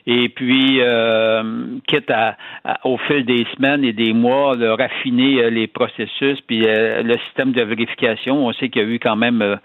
Et 0.06 0.28
puis, 0.28 0.80
euh, 0.80 1.78
quitte 1.88 2.10
à, 2.10 2.36
au 2.84 2.96
fil 2.96 3.24
des 3.24 3.44
semaines 3.56 3.84
et 3.84 3.92
des 3.92 4.12
mois, 4.12 4.56
de 4.56 4.68
raffiner 4.68 5.42
euh, 5.42 5.50
les 5.50 5.66
processus, 5.66 6.40
puis 6.46 6.62
euh, 6.64 7.02
le 7.02 7.14
système 7.26 7.50
de 7.52 7.62
vérification. 7.62 8.46
On 8.46 8.52
sait 8.52 8.68
qu'il 8.68 8.82
y 8.82 8.84
a 8.84 8.88
eu 8.88 9.00
quand 9.00 9.16
même 9.16 9.58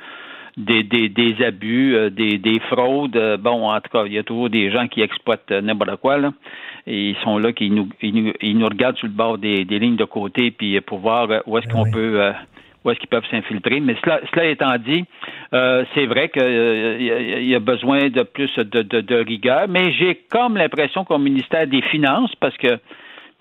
des, 0.58 0.82
des, 0.82 1.10
des, 1.10 1.44
abus, 1.46 1.96
des, 2.10 2.40
des 2.40 2.60
fraudes. 2.72 3.40
Bon, 3.40 3.70
en 3.70 3.80
tout 3.82 3.90
cas, 3.92 4.06
il 4.08 4.14
y 4.14 4.18
a 4.18 4.24
toujours 4.24 4.50
des 4.50 4.72
gens 4.72 4.88
qui 4.88 5.02
exploitent 5.02 5.52
n'importe 5.52 5.98
quoi. 5.98 6.18
Là. 6.18 6.34
Et 6.88 7.10
ils 7.10 7.18
sont 7.18 7.38
là, 7.38 7.54
qui 7.54 7.70
nous, 7.70 7.88
ils 8.02 8.14
nous, 8.14 8.34
ils 8.42 8.58
nous 8.58 8.68
regardent 8.68 8.98
sur 8.98 9.08
le 9.08 9.14
bord 9.14 9.38
des, 9.38 9.64
des 9.64 9.78
lignes 9.78 9.96
de 9.96 10.06
côté, 10.06 10.50
puis 10.50 10.82
pour 10.82 10.98
voir 11.00 11.30
où 11.46 11.58
est-ce 11.60 11.68
qu'on 11.68 11.90
peut 11.92 12.32
où 12.84 12.90
est-ce 12.90 13.00
qu'ils 13.00 13.10
peuvent 13.10 13.28
s'infiltrer. 13.30 13.80
Mais 13.80 13.96
cela, 14.04 14.20
cela 14.34 14.46
étant 14.46 14.76
dit, 14.78 15.06
euh, 15.54 15.86
c'est 15.94 16.06
vrai 16.06 16.30
qu'il 16.30 16.42
euh, 16.42 17.42
y, 17.42 17.56
a 17.56 17.60
besoin 17.60 18.10
de 18.10 18.24
plus 18.24 18.54
de, 18.58 18.82
de, 18.82 19.02
de 19.02 19.16
rigueur, 19.16 19.68
mais 19.70 19.92
j'ai 19.94 20.22
comme 20.30 20.58
l'impression 20.58 21.06
qu'au 21.06 21.20
ministère 21.20 21.68
des 21.68 21.82
Finances, 21.84 22.34
parce 22.40 22.58
que 22.58 22.80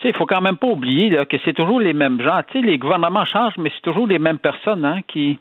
tu 0.01 0.07
sais, 0.07 0.13
il 0.15 0.17
faut 0.17 0.27
quand 0.27 0.41
même 0.41 0.57
pas 0.57 0.67
oublier 0.67 1.11
là, 1.11 1.27
que 1.27 1.37
c'est 1.45 1.53
toujours 1.53 1.79
les 1.79 1.93
mêmes 1.93 2.23
gens. 2.23 2.41
Tu 2.51 2.61
sais, 2.61 2.67
les 2.67 2.79
gouvernements 2.79 3.27
changent, 3.27 3.59
mais 3.59 3.71
c'est 3.75 3.83
toujours 3.83 4.07
les 4.07 4.19
mêmes 4.19 4.39
personnes 4.39 4.85
hein, 4.85 5.01
qui, 5.07 5.39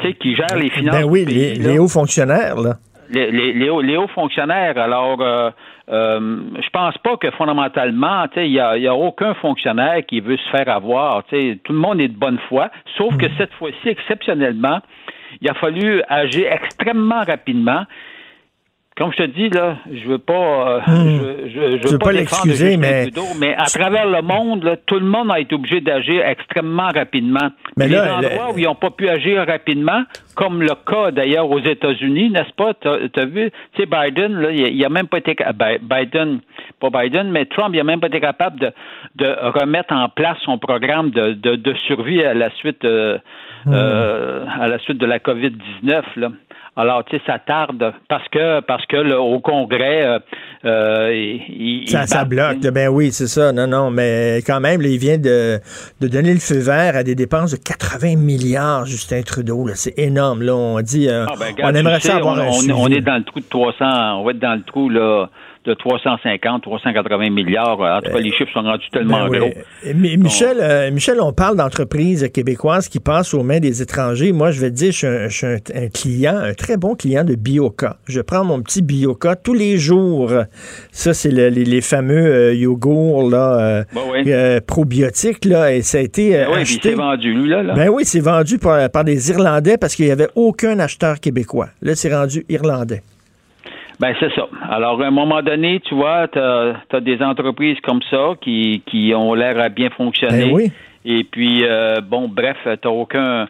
tu 0.00 0.06
sais, 0.06 0.14
qui 0.14 0.34
gèrent 0.34 0.58
les 0.58 0.70
finances. 0.70 0.96
Ben 0.96 1.04
oui, 1.04 1.24
les, 1.24 1.78
hauts 1.78 1.88
fonctionnaires, 1.88 2.56
là. 2.56 2.74
Les, 3.12 3.30
les, 3.30 3.52
les, 3.52 3.96
hauts, 3.96 4.08
fonctionnaires. 4.08 4.78
Alors, 4.78 5.20
euh, 5.20 5.50
euh, 5.90 6.40
je 6.62 6.70
pense 6.70 6.96
pas 6.98 7.16
que 7.16 7.30
fondamentalement, 7.32 8.26
il 8.36 8.50
n'y 8.50 8.60
a, 8.60 8.78
y 8.78 8.86
a, 8.86 8.94
aucun 8.94 9.34
fonctionnaire 9.34 10.04
qui 10.06 10.20
veut 10.20 10.36
se 10.36 10.48
faire 10.50 10.68
avoir. 10.68 11.24
Tout 11.24 11.72
le 11.72 11.78
monde 11.78 12.00
est 12.00 12.08
de 12.08 12.18
bonne 12.18 12.38
foi, 12.48 12.70
sauf 12.96 13.16
que 13.16 13.26
hmm. 13.26 13.32
cette 13.38 13.52
fois-ci, 13.54 13.88
exceptionnellement, 13.88 14.80
il 15.40 15.50
a 15.50 15.54
fallu 15.54 16.02
agir 16.08 16.52
extrêmement 16.52 17.22
rapidement 17.24 17.84
comme 19.00 19.12
je 19.12 19.16
te 19.16 19.28
dis, 19.28 19.48
là, 19.48 19.78
je 19.90 20.06
veux 20.06 20.18
pas, 20.18 20.34
euh, 20.34 20.80
hmm. 20.86 21.20
je, 21.46 21.78
je, 21.82 21.88
veux 21.88 21.98
pas, 21.98 22.12
l'excuser, 22.12 22.76
mais... 22.76 23.08
mais 23.40 23.54
à 23.54 23.64
travers 23.64 24.06
le 24.06 24.20
monde, 24.20 24.76
tout 24.84 25.00
le 25.00 25.06
monde 25.06 25.30
a 25.30 25.40
été 25.40 25.54
obligé 25.54 25.80
d'agir 25.80 26.22
extrêmement 26.26 26.90
rapidement. 26.94 27.48
Mais 27.78 27.88
les 27.88 27.98
endroits 27.98 28.52
où 28.52 28.58
ils 28.58 28.64
n'ont 28.64 28.74
pas 28.74 28.90
pu 28.90 29.08
agir 29.08 29.46
rapidement, 29.46 30.02
comme 30.34 30.60
le 30.60 30.74
cas 30.86 31.12
d'ailleurs 31.12 31.50
aux 31.50 31.60
États-Unis, 31.60 32.28
n'est-ce 32.28 32.52
pas? 32.52 32.74
Tu 32.74 32.88
as, 32.88 33.24
vu, 33.24 33.50
tu 33.72 33.82
sais, 33.82 33.86
Biden, 33.86 34.34
là, 34.34 34.50
il, 34.50 34.84
a 34.84 34.90
même 34.90 35.08
pas 35.08 35.16
été, 35.16 35.34
Biden, 35.80 36.40
pas 36.78 36.90
Biden, 36.90 37.30
mais 37.30 37.46
Trump, 37.46 37.70
il 37.72 37.80
a 37.80 37.84
même 37.84 38.00
pas 38.00 38.08
été 38.08 38.20
capable 38.20 38.60
de, 38.60 38.70
de 39.14 39.34
remettre 39.58 39.94
en 39.94 40.10
place 40.10 40.36
son 40.44 40.58
programme 40.58 41.08
de, 41.08 41.32
de, 41.32 41.56
de 41.56 41.72
survie 41.86 42.22
à 42.22 42.34
la 42.34 42.50
suite, 42.50 42.84
euh, 42.84 43.16
hmm. 43.64 43.72
euh, 43.72 44.44
à 44.60 44.68
la 44.68 44.78
suite 44.80 44.98
de 44.98 45.06
la 45.06 45.20
COVID-19, 45.20 46.02
là. 46.16 46.28
Alors, 46.76 47.04
tu 47.04 47.16
sais, 47.16 47.22
ça 47.26 47.38
tarde 47.38 47.92
parce 48.08 48.28
que 48.28 48.60
parce 48.60 48.86
que 48.86 48.96
le, 48.96 49.18
au 49.18 49.40
Congrès, 49.40 50.04
euh, 50.06 50.18
euh 50.64 51.12
il, 51.12 51.88
ça, 51.88 52.06
ça 52.06 52.24
bloque. 52.24 52.60
Ben 52.60 52.88
oui, 52.88 53.10
c'est 53.10 53.26
ça. 53.26 53.52
Non, 53.52 53.66
non, 53.66 53.90
mais 53.90 54.38
quand 54.46 54.60
même, 54.60 54.80
il 54.82 54.98
vient 54.98 55.18
de, 55.18 55.58
de 56.00 56.08
donner 56.08 56.32
le 56.32 56.38
feu 56.38 56.58
vert 56.58 56.96
à 56.96 57.02
des 57.02 57.14
dépenses 57.14 57.52
de 57.52 57.56
80 57.56 58.16
milliards, 58.16 58.86
Justin 58.86 59.22
Trudeau. 59.22 59.66
C'est 59.74 59.98
énorme. 59.98 60.42
Là, 60.42 60.54
on 60.54 60.80
dit, 60.80 61.08
euh, 61.08 61.26
ah, 61.28 61.34
ben, 61.38 61.54
on 61.62 61.74
aimerait 61.74 62.00
ça 62.00 62.16
avoir 62.16 62.38
on, 62.38 62.70
on, 62.70 62.88
est 62.88 63.00
dans 63.00 63.16
le 63.16 63.24
trou 63.24 63.40
de 63.40 63.48
300. 63.48 64.20
On 64.20 64.24
va 64.24 64.30
être 64.30 64.38
dans 64.38 64.54
le 64.54 64.62
trou 64.62 64.88
là 64.88 65.28
de 65.66 65.74
350, 65.74 66.62
380 66.62 67.30
milliards. 67.30 67.80
En 67.80 68.00
tout 68.00 68.10
cas, 68.10 68.18
les 68.18 68.32
chiffres 68.32 68.52
sont 68.52 68.62
rendus 68.62 68.88
tellement 68.90 69.28
ben 69.28 69.38
gros. 69.38 69.50
Mais 69.94 70.16
Michel, 70.16 70.56
euh, 70.60 70.90
Michel, 70.90 71.20
on 71.20 71.32
parle 71.32 71.56
d'entreprises 71.56 72.28
québécoises 72.32 72.88
qui 72.88 72.98
passent 72.98 73.34
aux 73.34 73.42
mains 73.42 73.60
des 73.60 73.82
étrangers. 73.82 74.32
Moi, 74.32 74.52
je 74.52 74.60
vais 74.60 74.70
te 74.70 74.76
dire, 74.76 74.92
je 74.92 75.28
suis, 75.28 75.46
un, 75.46 75.88
client, 75.88 76.36
un 76.36 76.54
très 76.54 76.78
bon 76.78 76.94
client 76.94 77.24
de 77.24 77.34
Bioca. 77.34 77.96
Je 78.08 78.20
prends 78.20 78.44
mon 78.44 78.62
petit 78.62 78.80
Bioca 78.80 79.36
tous 79.36 79.52
les 79.52 79.76
jours. 79.76 80.32
Ça, 80.92 81.12
c'est 81.12 81.30
les, 81.30 81.80
fameux 81.82 82.26
euh, 82.26 82.54
yogourts 82.54 83.28
là, 83.30 83.84
euh, 84.26 84.60
probiotiques. 84.66 85.44
Là, 85.44 85.74
et 85.74 85.82
ça 85.82 85.98
a 85.98 86.00
été 86.00 86.30
ben 86.30 86.48
oui, 86.52 86.60
acheté. 86.60 86.90
c'est 86.90 86.94
vendu, 86.94 87.34
lui, 87.34 87.50
là. 87.50 87.62
Ben 87.74 87.88
oui, 87.88 88.04
c'est 88.04 88.20
vendu 88.20 88.58
par, 88.58 88.90
par 88.90 89.04
des 89.04 89.30
Irlandais 89.30 89.76
parce 89.76 89.94
qu'il 89.94 90.06
n'y 90.06 90.10
avait 90.10 90.28
aucun 90.34 90.78
acheteur 90.78 91.20
québécois. 91.20 91.68
Là, 91.82 91.94
c'est 91.94 92.14
rendu 92.14 92.44
irlandais. 92.48 93.02
Ben 94.00 94.14
c'est 94.18 94.32
ça. 94.34 94.48
Alors 94.70 95.00
à 95.02 95.06
un 95.06 95.10
moment 95.10 95.42
donné, 95.42 95.78
tu 95.80 95.94
vois, 95.94 96.26
tu 96.26 96.38
as, 96.38 97.00
des 97.00 97.22
entreprises 97.22 97.78
comme 97.82 98.00
ça 98.10 98.32
qui, 98.40 98.82
qui 98.86 99.12
ont 99.14 99.34
l'air 99.34 99.60
à 99.60 99.68
bien 99.68 99.90
fonctionner. 99.90 100.46
Ben 100.46 100.54
oui. 100.54 100.72
Et 101.04 101.24
puis 101.24 101.64
euh, 101.64 102.00
bon, 102.00 102.26
bref, 102.26 102.56
tu 102.80 102.88
aucun 102.88 103.46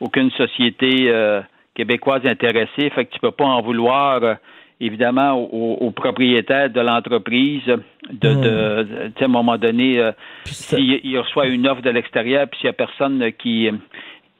aucune 0.00 0.30
société 0.32 1.06
euh, 1.08 1.40
québécoise 1.74 2.26
intéressée, 2.26 2.90
fait 2.90 3.06
que 3.06 3.14
tu 3.14 3.20
peux 3.20 3.30
pas 3.30 3.46
en 3.46 3.62
vouloir 3.62 4.22
euh, 4.22 4.34
évidemment 4.78 5.32
aux, 5.32 5.90
propriétaires 5.92 6.68
de 6.68 6.80
l'entreprise 6.80 7.62
de, 7.64 8.34
de, 8.34 8.82
hmm. 8.82 9.12
à 9.18 9.24
un 9.24 9.28
moment 9.28 9.56
donné 9.56 10.10
s'il 10.44 11.18
reçoit 11.18 11.46
une 11.46 11.66
offre 11.66 11.80
de 11.80 11.90
l'extérieur 11.90 12.46
puis 12.48 12.58
s'il 12.58 12.66
y 12.66 12.70
a 12.70 12.74
personne 12.74 13.32
qui 13.38 13.70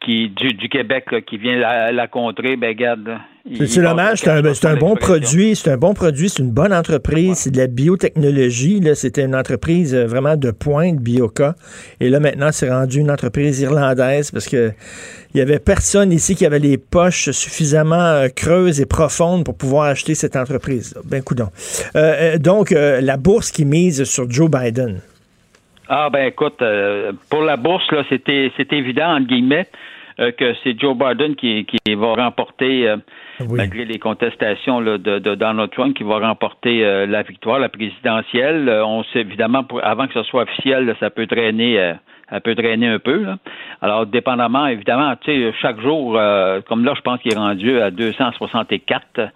qui 0.05 0.29
du, 0.29 0.53
du 0.55 0.69
Québec 0.69 1.07
qui 1.27 1.39
vient 1.39 1.57
la, 1.57 1.93
la 1.93 2.07
contrer, 2.07 2.57
ben 2.57 2.75
garde. 2.75 3.19
C'est 3.67 3.83
dommage, 3.83 4.21
c'est 4.21 4.31
un, 4.31 4.43
un 4.43 4.77
bon 4.77 4.97
produit, 4.97 5.55
c'est 5.55 5.71
un 5.71 5.77
bon 5.77 5.93
produit, 5.93 6.31
c'est 6.31 6.43
une 6.43 6.51
bonne 6.51 6.73
entreprise, 6.73 7.41
c'est 7.41 7.51
de 7.51 7.59
la 7.59 7.67
biotechnologie, 7.67 8.81
là, 8.81 8.95
c'était 8.95 9.23
une 9.23 9.37
entreprise 9.37 9.95
euh, 9.95 10.07
vraiment 10.07 10.37
de 10.37 10.51
pointe, 10.51 10.97
Bioca, 10.97 11.55
et 12.01 12.09
là 12.09 12.21
maintenant 12.21 12.49
c'est 12.53 12.71
rendu 12.71 13.01
une 13.01 13.11
entreprise 13.11 13.61
irlandaise 13.61 14.31
parce 14.31 14.49
que 14.49 14.73
il 15.35 15.39
y 15.39 15.41
avait 15.43 15.59
personne 15.59 16.11
ici 16.11 16.37
qui 16.37 16.47
avait 16.47 16.59
les 16.59 16.79
poches 16.79 17.33
suffisamment 17.33 17.97
euh, 17.97 18.29
creuses 18.35 18.81
et 18.81 18.87
profondes 18.87 19.45
pour 19.45 19.59
pouvoir 19.59 19.89
acheter 19.89 20.15
cette 20.15 20.37
entreprise. 20.37 20.99
Ben 21.05 21.23
coudon. 21.23 21.49
Euh, 21.97 22.39
donc 22.39 22.71
la 22.71 23.17
bourse 23.19 23.51
qui 23.51 23.67
mise 23.67 24.05
sur 24.05 24.31
Joe 24.31 24.51
Biden. 24.51 25.01
Ah 25.89 26.09
ben 26.11 26.29
écoute, 26.29 26.63
pour 27.29 27.43
la 27.43 27.57
bourse 27.59 27.91
là, 27.93 28.05
c'était 28.09 28.51
c'est 28.57 28.73
évident 28.73 29.17
entre 29.17 29.27
guillemets. 29.27 29.67
Euh, 30.21 30.31
que 30.31 30.55
c'est 30.63 30.79
Joe 30.79 30.97
Biden 30.97 31.35
qui, 31.35 31.65
qui 31.65 31.95
va 31.95 32.15
remporter, 32.15 32.89
euh, 32.89 32.97
malgré 33.51 33.85
les 33.85 33.99
contestations 33.99 34.81
de, 34.81 34.97
de, 34.97 35.35
Donald 35.35 35.71
Trump, 35.73 35.97
qui 35.97 36.05
va 36.05 36.21
remporter 36.21 36.85
euh, 36.85 37.05
la 37.05 37.23
victoire, 37.23 37.59
la 37.59 37.69
présidentielle. 37.69 38.69
on 38.85 39.03
sait 39.05 39.21
évidemment, 39.23 39.65
pour, 39.65 39.85
avant 39.85 40.07
que 40.07 40.15
ce 40.15 40.23
soit 40.23 40.43
officiel, 40.43 40.95
ça 41.01 41.11
peut 41.11 41.27
traîner. 41.27 41.95
ça 42.31 42.41
peut 42.41 42.55
traîner 42.55 42.87
un 42.87 43.01
peu. 43.01 43.27
Alors, 43.83 44.07
dépendamment, 44.07 44.69
évidemment, 44.69 45.15
tu 45.21 45.33
sais, 45.33 45.53
chaque 45.61 45.81
jour, 45.81 46.13
comme 46.69 46.85
là, 46.85 46.95
je 46.97 47.01
pense 47.01 47.19
qu'il 47.21 47.33
est 47.33 47.37
rendu 47.37 47.81
à 47.81 47.91
264 47.91 49.33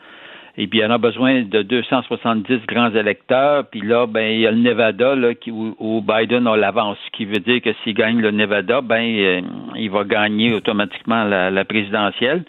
et 0.61 0.67
puis, 0.67 0.81
il 0.81 0.85
en 0.85 0.91
a 0.91 0.99
besoin 0.99 1.43
de 1.43 1.63
270 1.63 2.67
grands 2.67 2.91
électeurs. 2.91 3.65
Puis 3.71 3.81
là, 3.81 4.09
ben, 4.09 4.29
il 4.29 4.41
y 4.41 4.47
a 4.47 4.51
le 4.51 4.59
Nevada 4.59 5.15
là, 5.15 5.33
qui, 5.33 5.53
où, 5.53 6.03
Biden 6.03 6.49
a 6.49 6.57
l'avance, 6.57 6.99
ce 7.07 7.11
qui 7.17 7.27
veut 7.27 7.39
dire 7.39 7.63
que 7.63 7.71
s'il 7.85 7.95
gagne 7.95 8.21
le 8.21 8.33
Nevada, 8.33 8.81
ben, 8.81 9.01
euh, 9.01 9.41
il 9.77 9.89
va 9.89 10.03
gagner 10.03 10.53
automatiquement 10.53 11.23
la, 11.23 11.65
présidentielle. 11.65 12.43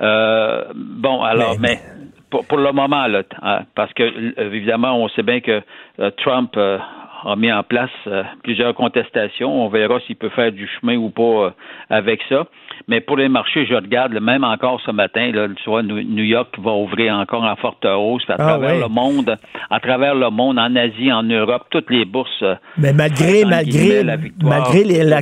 Euh, 0.00 0.64
bon, 0.74 1.22
alors, 1.22 1.58
mais, 1.58 1.78
pour, 2.28 2.46
pour, 2.46 2.58
le 2.58 2.72
moment, 2.72 3.06
là, 3.06 3.22
hein, 3.40 3.60
parce 3.74 3.92
que 3.94 4.38
évidemment, 4.38 5.02
on 5.02 5.08
sait 5.08 5.22
bien 5.22 5.40
que 5.40 5.62
euh, 5.98 6.10
Trump 6.18 6.58
a 6.58 7.36
mis 7.36 7.50
en 7.50 7.62
place 7.62 7.90
plusieurs 8.42 8.74
contestations. 8.74 9.64
On 9.64 9.68
verra 9.68 9.98
s'il 10.00 10.16
peut 10.16 10.28
faire 10.28 10.52
du 10.52 10.68
chemin 10.78 10.96
ou 10.96 11.08
pas 11.08 11.54
avec 11.88 12.20
ça. 12.28 12.46
Mais 12.88 13.00
pour 13.00 13.16
les 13.16 13.28
marchés, 13.28 13.66
je 13.66 13.74
regarde, 13.74 14.12
même 14.20 14.44
encore 14.44 14.80
ce 14.84 14.90
matin, 14.90 15.30
là, 15.32 15.48
tu 15.48 15.68
vois, 15.68 15.82
New 15.82 16.24
York 16.24 16.54
va 16.58 16.72
ouvrir 16.72 17.14
encore 17.14 17.42
en 17.42 17.56
forte 17.56 17.84
hausse 17.84 18.22
à 18.28 18.34
ah 18.34 18.36
travers 18.36 18.78
le 18.78 18.88
monde, 18.88 19.36
à 19.70 19.80
travers 19.80 20.14
le 20.14 20.30
monde, 20.30 20.58
en 20.58 20.74
Asie, 20.76 21.12
en 21.12 21.22
Europe, 21.22 21.64
toutes 21.70 21.90
les 21.90 22.04
bourses. 22.04 22.42
Euh, 22.42 22.54
Mais 22.78 22.92
malgré, 22.92 23.44
malgré, 23.44 24.04
malgré, 24.42 24.84
la, 25.02 25.20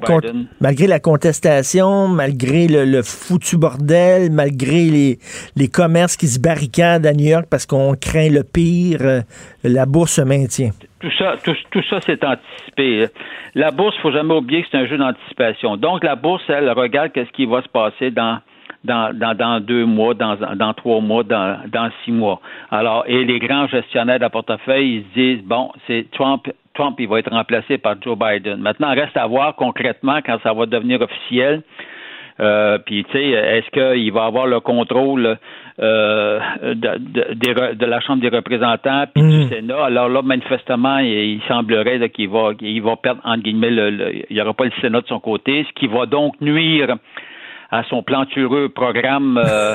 malgré 0.61 0.87
la 0.87 1.01
contestation, 1.01 2.09
malgré 2.09 2.67
le, 2.69 3.03
foutu 3.03 3.57
bordel, 3.57 4.31
malgré 4.31 4.91
les, 4.91 5.19
les 5.57 5.69
commerces 5.69 6.17
qui 6.17 6.27
se 6.27 6.41
barricadent 6.41 7.07
à 7.07 7.13
New 7.13 7.27
York 7.27 7.47
parce 7.51 7.67
qu'on 7.67 7.95
craint 7.95 8.31
le 8.31 8.43
pire, 8.45 8.99
euh, 9.03 9.21
la 9.63 9.87
bourse 9.87 10.15
se 10.15 10.23
maintient. 10.23 10.71
Tout 11.01 11.11
ça, 11.19 11.35
tout, 11.45 11.55
tout 11.71 11.83
ça, 11.91 11.99
c'est 12.07 12.25
anticipé. 12.25 13.09
La 13.55 13.71
bourse, 13.71 13.95
il 13.99 14.01
faut 14.01 14.11
jamais 14.11 14.33
oublier 14.33 14.63
que 14.63 14.69
c'est 14.71 14.79
un 14.79 14.87
jeu 14.87 14.97
d'anticipation. 14.97 15.77
Donc, 15.77 16.03
la 16.03 16.17
bourse, 16.17 16.43
elle 16.49 16.71
regarde 16.71 17.13
qu'est-ce 17.13 17.31
qui 17.33 17.44
va 17.47 17.63
se 17.63 17.69
passer 17.69 18.11
dans 18.11 18.39
dans, 18.85 19.17
dans, 19.17 19.35
dans, 19.35 19.61
deux 19.61 19.87
mois, 19.87 20.13
dans, 20.13 20.37
dans 20.57 20.75
trois 20.75 21.01
mois, 21.01 21.23
dans, 21.23 21.59
dans 21.73 21.89
six 22.05 22.13
mois. 22.13 22.41
Alors, 22.71 23.05
et 23.07 23.25
les 23.25 23.39
grands 23.39 23.67
gestionnaires 23.67 24.21
de 24.21 24.29
portefeuille, 24.29 24.97
ils 24.97 25.05
se 25.05 25.15
disent, 25.15 25.45
bon, 25.45 25.73
c'est 25.87 26.07
Trump 26.13 26.47
Trump 26.75 26.97
il 26.99 27.09
va 27.09 27.21
être 27.21 27.31
remplacé 27.31 27.79
par 27.79 27.95
Joe 28.03 28.19
Biden. 28.19 28.57
Maintenant, 28.57 28.93
reste 28.95 29.17
à 29.17 29.27
voir 29.27 29.55
concrètement 29.55 30.19
quand 30.27 30.39
ça 30.43 30.53
va 30.53 30.67
devenir 30.67 31.01
officiel. 31.01 31.63
Euh, 32.41 32.79
puis, 32.79 33.05
tu 33.05 33.13
sais, 33.13 33.31
est-ce 33.31 33.71
qu'il 33.71 34.13
va 34.13 34.25
avoir 34.25 34.49
le 34.49 34.59
contrôle 34.59 35.39
euh, 35.79 36.41
de, 36.63 37.75
de, 37.75 37.87
la 37.87 38.01
Chambre 38.01 38.23
des 38.23 38.29
représentants 38.29 39.05
puis 39.15 39.23
du 39.23 39.45
mm. 39.45 39.49
Sénat? 39.51 39.85
Alors 39.85 40.09
là, 40.09 40.21
manifestement, 40.21 40.99
il, 40.99 41.41
semblerait 41.47 42.09
qu'il 42.11 42.29
va, 42.29 42.51
il 42.61 42.83
va 42.83 42.97
perdre, 42.97 43.21
entre 43.25 43.45
guillemets, 43.45 43.71
il 44.29 44.35
n'y 44.35 44.41
aura 44.41 44.53
pas 44.53 44.65
le 44.65 44.73
Sénat 44.81 45.03
de 45.03 45.07
son 45.07 45.21
côté, 45.21 45.65
ce 45.69 45.73
qui 45.79 45.87
va 45.87 46.07
donc 46.07 46.41
nuire 46.41 46.97
à 47.75 47.83
son 47.91 48.05
plantureux 48.05 48.69
programme. 48.69 49.37
Euh, 49.37 49.75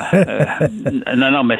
non, 1.18 1.32
non, 1.32 1.43
mais 1.43 1.60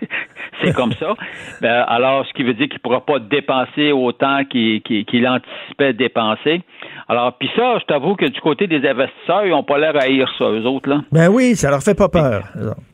c'est 0.62 0.74
comme 0.74 0.92
ça. 0.92 1.14
Ben, 1.62 1.84
alors, 1.88 2.26
ce 2.26 2.32
qui 2.34 2.42
veut 2.42 2.52
dire 2.52 2.66
qu'il 2.66 2.76
ne 2.76 2.82
pourra 2.82 3.00
pas 3.00 3.18
dépenser 3.18 3.90
autant 3.92 4.44
qu'il 4.44 5.26
anticipait 5.26 5.94
dépenser. 5.94 6.60
Alors, 7.08 7.32
puis 7.38 7.50
ça, 7.56 7.78
je 7.78 7.84
t'avoue 7.86 8.14
que 8.14 8.26
du 8.26 8.40
côté 8.42 8.66
des 8.66 8.86
investisseurs, 8.86 9.46
ils 9.46 9.50
n'ont 9.50 9.62
pas 9.62 9.78
l'air 9.78 9.96
à 9.96 10.02
haïr 10.02 10.30
ça, 10.38 10.44
eux 10.44 10.66
autres. 10.66 10.90
Là. 10.90 11.00
Ben 11.12 11.28
oui, 11.28 11.56
ça 11.56 11.70
leur 11.70 11.82
fait 11.82 11.96
pas 11.96 12.10
peur. 12.10 12.42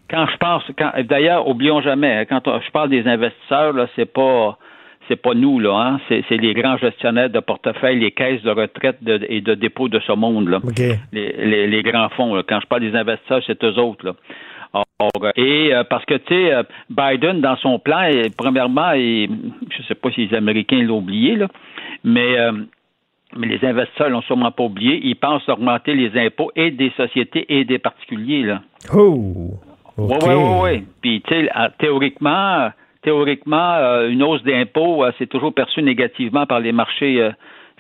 Quand 0.09 0.27
je 0.33 0.37
pense, 0.37 0.63
quand, 0.79 0.93
d'ailleurs, 1.09 1.49
oublions 1.49 1.81
jamais, 1.81 2.19
hein, 2.19 2.25
quand 2.25 2.61
je 2.65 2.71
parle 2.71 2.91
des 2.91 3.05
investisseurs, 3.09 3.73
là, 3.73 3.89
c'est 3.97 4.13
pas 4.13 4.57
c'est 5.09 5.21
pas 5.21 5.35
nous, 5.35 5.59
là, 5.59 5.75
hein? 5.75 6.01
c'est, 6.09 6.31
les 6.31 6.55
grands 6.55 6.77
gestionnaires 6.77 7.31
de 7.31 7.41
portefeuille, 7.41 8.01
les 8.01 8.13
caisses 8.13 8.43
de 8.43 8.51
retraite 8.51 8.99
et 9.29 9.41
de 9.41 9.55
dépôt 9.55 9.89
de 9.89 10.01
ce 10.01 10.13
monde, 10.13 10.49
là. 10.49 10.61
Les, 11.13 11.67
les, 11.67 11.83
grands 11.83 12.09
fonds. 12.11 12.43
Quand 12.49 12.61
je 12.61 12.67
parle 12.67 12.83
des 12.83 12.97
investisseurs, 12.97 13.43
c'est 13.47 13.63
eux 13.65 13.79
autres. 13.79 14.07
Là. 14.07 14.83
et 15.37 15.75
euh, 15.75 15.85
parce 15.85 16.05
que, 16.05 16.15
tu 16.15 16.35
sais, 16.35 16.53
euh, 16.53 16.63
Biden, 16.91 17.41
dans 17.41 17.57
son 17.57 17.79
plan, 17.79 18.09
premièrement, 18.37 18.93
et, 18.93 19.29
je 19.71 19.83
ne 19.83 19.87
sais 19.87 19.95
pas 19.95 20.11
si 20.11 20.27
les 20.27 20.37
Américains 20.37 20.83
l'ont 20.83 20.99
oublié, 20.99 21.37
là, 21.37 21.49
mais 22.05 22.39
euh, 22.39 22.53
mais 23.37 23.49
les 23.49 23.65
investisseurs 23.67 24.09
l'ont 24.09 24.23
sûrement 24.23 24.53
pas 24.53 24.65
oublié, 24.65 25.01
ils 25.03 25.17
pensent 25.17 25.49
augmenter 25.49 25.95
les 25.95 26.19
impôts 26.19 26.51
et 26.57 26.71
des 26.71 26.91
sociétés 26.97 27.45
et 27.49 27.65
des 27.65 27.79
particuliers. 27.79 28.43
Là. 28.43 28.63
Oh! 28.95 29.51
Oui, 29.99 30.17
oui, 30.27 30.35
oui. 30.63 30.85
Puis, 31.01 31.23
tu 31.27 31.35
sais, 31.35 31.51
théoriquement, 31.79 32.71
théoriquement, 33.07 33.75
euh, 33.75 34.09
une 34.09 34.25
hausse 34.25 34.43
d'impôts, 34.43 35.05
euh, 35.05 35.13
c'est 35.17 35.29
toujours 35.29 35.55
perçu 35.55 35.81
négativement 35.81 36.45
par 36.45 36.59
les 36.59 36.73
marchés 36.73 37.23
euh, 37.23 37.31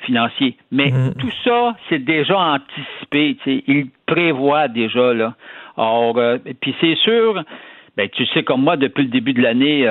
financiers. 0.02 0.56
Mais 0.70 0.92
mm. 0.92 1.14
tout 1.18 1.32
ça, 1.42 1.74
c'est 1.88 1.98
déjà 1.98 2.38
anticipé. 2.38 3.36
Ils 3.66 3.88
prévoient 4.06 4.68
déjà. 4.68 5.12
Là. 5.12 5.34
Or, 5.76 6.16
puis 6.60 6.74
c'est 6.80 6.94
sûr, 6.98 7.42
ben, 7.96 8.08
tu 8.08 8.24
sais 8.26 8.44
comme 8.44 8.62
moi, 8.62 8.76
depuis 8.76 9.02
le 9.02 9.08
début 9.08 9.32
de 9.32 9.42
l'année, 9.42 9.86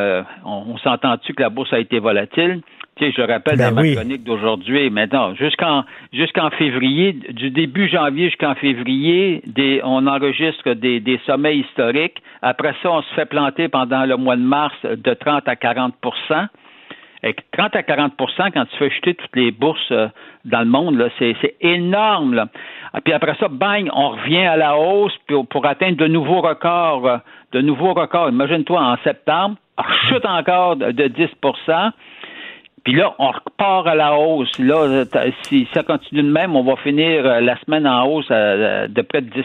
on, 0.46 0.74
on 0.74 0.78
s'entend-tu 0.78 1.34
que 1.34 1.44
la 1.44 1.50
bourse 1.50 1.74
a 1.74 1.80
été 1.80 2.00
volatile? 2.00 2.62
Tu 2.98 3.06
sais, 3.06 3.12
je 3.12 3.22
rappelle 3.22 3.58
ben 3.58 3.72
dans 3.72 3.82
ma 3.82 3.94
chronique 3.94 4.24
d'aujourd'hui, 4.24 4.90
maintenant, 4.90 5.36
jusqu'en 5.36 5.84
jusqu'en 6.14 6.50
février, 6.52 7.12
du 7.12 7.50
début 7.50 7.90
janvier 7.90 8.30
jusqu'en 8.30 8.56
février, 8.56 9.42
des, 9.46 9.82
on 9.84 10.08
enregistre 10.08 10.74
des, 10.74 11.02
des 11.02 11.20
sommets 11.26 11.58
historiques. 11.58 12.22
Après 12.42 12.74
ça, 12.82 12.92
on 12.92 13.02
se 13.02 13.14
fait 13.14 13.26
planter 13.26 13.68
pendant 13.68 14.06
le 14.06 14.16
mois 14.16 14.38
de 14.38 14.44
mars 14.44 14.76
de 14.84 15.14
30 15.14 15.46
à 15.48 15.56
40% 15.56 16.48
et 17.26 17.36
30 17.58 17.76
à 17.76 17.82
40% 17.82 18.52
quand 18.54 18.66
tu 18.66 18.78
fais 18.78 18.90
chuter 18.92 19.16
toutes 19.16 19.36
les 19.36 19.52
bourses 19.52 19.92
euh, 19.92 20.08
dans 20.46 20.60
le 20.60 20.66
monde, 20.66 21.12
c'est, 21.18 21.36
énorme. 21.60 22.36
Là. 22.36 22.48
Ah, 22.94 23.02
puis 23.02 23.14
après 23.14 23.36
ça, 23.40 23.48
bang, 23.48 23.90
on 23.94 24.10
revient 24.12 24.46
à 24.46 24.56
la 24.56 24.78
hausse 24.78 25.18
pour, 25.28 25.48
pour 25.48 25.66
atteindre 25.66 25.98
de 25.98 26.08
nouveaux 26.08 26.42
records. 26.42 27.08
Euh, 27.08 27.18
de 27.52 27.62
nouveaux 27.62 27.94
records. 27.94 28.30
Imagine-toi, 28.30 28.80
en 28.80 28.98
septembre, 29.04 29.56
chute 30.10 30.26
encore 30.26 30.76
de 30.76 31.08
10 31.08 31.30
puis 32.86 32.94
là, 32.94 33.16
on 33.18 33.32
repart 33.32 33.88
à 33.88 33.96
la 33.96 34.14
hausse. 34.14 34.60
Là, 34.60 35.06
si 35.48 35.68
ça 35.74 35.82
continue 35.82 36.22
de 36.22 36.32
même, 36.32 36.56
on 36.56 36.64
va 36.64 36.76
finir 36.84 37.26
euh, 37.26 37.42
la 37.42 37.60
semaine 37.62 37.88
en 37.88 38.06
hausse 38.06 38.28
euh, 38.30 38.88
de 38.88 39.02
près 39.02 39.22
de 39.22 39.30
10% 39.32 39.42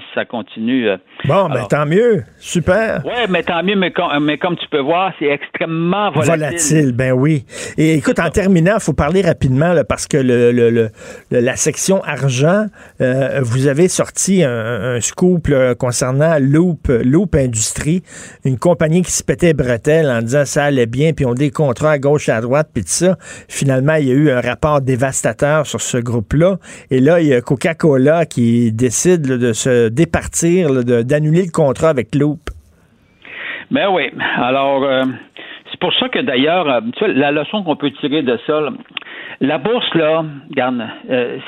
si 0.00 0.06
ça 0.14 0.24
continue. 0.24 0.88
Euh. 0.88 0.96
Bon, 1.26 1.50
ben 1.50 1.66
tant 1.68 1.84
mieux. 1.84 2.24
Super. 2.38 3.02
Oui, 3.04 3.12
mais 3.28 3.42
tant 3.42 3.62
mieux, 3.62 3.76
mais, 3.76 3.90
comme 3.92 4.56
tu 4.56 4.66
peux 4.70 4.80
voir, 4.80 5.12
c'est 5.18 5.26
extrêmement 5.26 6.10
volatile. 6.12 6.38
Volatile, 6.38 6.92
ben 6.92 7.12
oui. 7.12 7.44
Et 7.76 7.92
écoute, 7.92 8.18
en 8.20 8.30
terminant, 8.30 8.76
il 8.76 8.82
faut 8.82 8.94
parler 8.94 9.20
rapidement 9.20 9.74
parce 9.86 10.06
que 10.06 10.16
le, 10.16 10.88
la 11.30 11.56
section 11.56 12.02
argent, 12.04 12.66
vous 13.00 13.66
avez 13.66 13.88
sorti 13.88 14.42
un, 14.42 14.98
scoop 15.00 15.48
concernant 15.78 16.36
Loop, 16.40 16.88
Loop 16.88 17.34
Industrie, 17.34 18.02
une 18.46 18.58
compagnie 18.58 19.02
qui 19.02 19.12
se 19.12 19.22
pétait 19.22 19.52
bretelles 19.52 20.08
en 20.08 20.22
disant 20.22 20.46
ça 20.46 20.64
allait 20.64 20.86
bien, 20.86 21.12
puis 21.12 21.26
on 21.26 21.34
des 21.34 21.50
contrats 21.50 21.92
à 21.92 21.98
gauche 21.98 22.28
et 22.28 22.32
à 22.32 22.40
droite 22.40 22.70
ça. 22.86 23.16
Finalement, 23.48 23.94
il 23.94 24.08
y 24.08 24.10
a 24.10 24.14
eu 24.14 24.30
un 24.30 24.40
rapport 24.40 24.80
dévastateur 24.80 25.66
sur 25.66 25.80
ce 25.80 25.98
groupe-là. 25.98 26.56
Et 26.90 27.00
là, 27.00 27.20
il 27.20 27.28
y 27.28 27.34
a 27.34 27.40
Coca-Cola 27.40 28.26
qui 28.26 28.72
décide 28.72 29.22
de 29.22 29.52
se 29.52 29.88
départir, 29.88 30.84
d'annuler 30.84 31.42
le 31.44 31.52
contrat 31.52 31.88
avec 31.88 32.14
Loop. 32.14 32.40
Ben 33.70 33.88
oui. 33.90 34.10
Alors, 34.36 34.84
euh, 34.84 35.04
c'est 35.70 35.80
pour 35.80 35.92
ça 35.94 36.08
que 36.08 36.20
d'ailleurs, 36.20 36.68
euh, 36.68 36.80
la 37.08 37.30
leçon 37.32 37.62
qu'on 37.62 37.76
peut 37.76 37.90
tirer 37.90 38.22
de 38.22 38.38
ça, 38.46 38.60
la 39.40 39.58
bourse, 39.58 39.94
là, 39.94 40.24
regarde, 40.50 40.86
euh, 41.10 41.38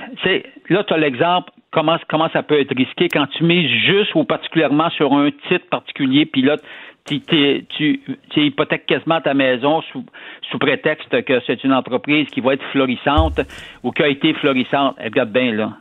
là, 0.69 0.85
tu 0.85 0.95
as 0.95 0.99
l'exemple, 0.99 1.51
comment, 1.73 1.97
comment 2.09 2.29
ça 2.33 2.43
peut 2.43 2.61
être 2.61 2.77
risqué 2.77 3.09
quand 3.09 3.27
tu 3.27 3.45
mets 3.45 3.67
juste 3.69 4.15
ou 4.15 4.25
particulièrement 4.25 4.91
sur 4.91 5.13
un 5.13 5.31
titre 5.49 5.67
particulier, 5.71 6.27
puis 6.27 6.43
là, 6.43 6.57
tu, 7.05 7.21
tu, 7.69 8.01
tu 8.31 8.41
hypothèques 8.41 8.87
quasiment 8.87 9.21
ta 9.21 9.35
maison 9.35 9.83
sous, 9.93 10.05
sous 10.51 10.59
prétexte 10.59 11.25
que 11.25 11.41
c'est 11.47 11.65
une 11.65 11.73
entreprise 11.73 12.29
qui 12.29 12.41
va 12.41 12.55
être 12.55 12.65
florissante 12.73 13.41
ou 13.83 13.91
qui 13.91 14.03
a 14.03 14.09
été 14.09 14.35
florissante. 14.35 14.97
Regarde 15.03 15.31
bien 15.31 15.53
là. 15.53 15.73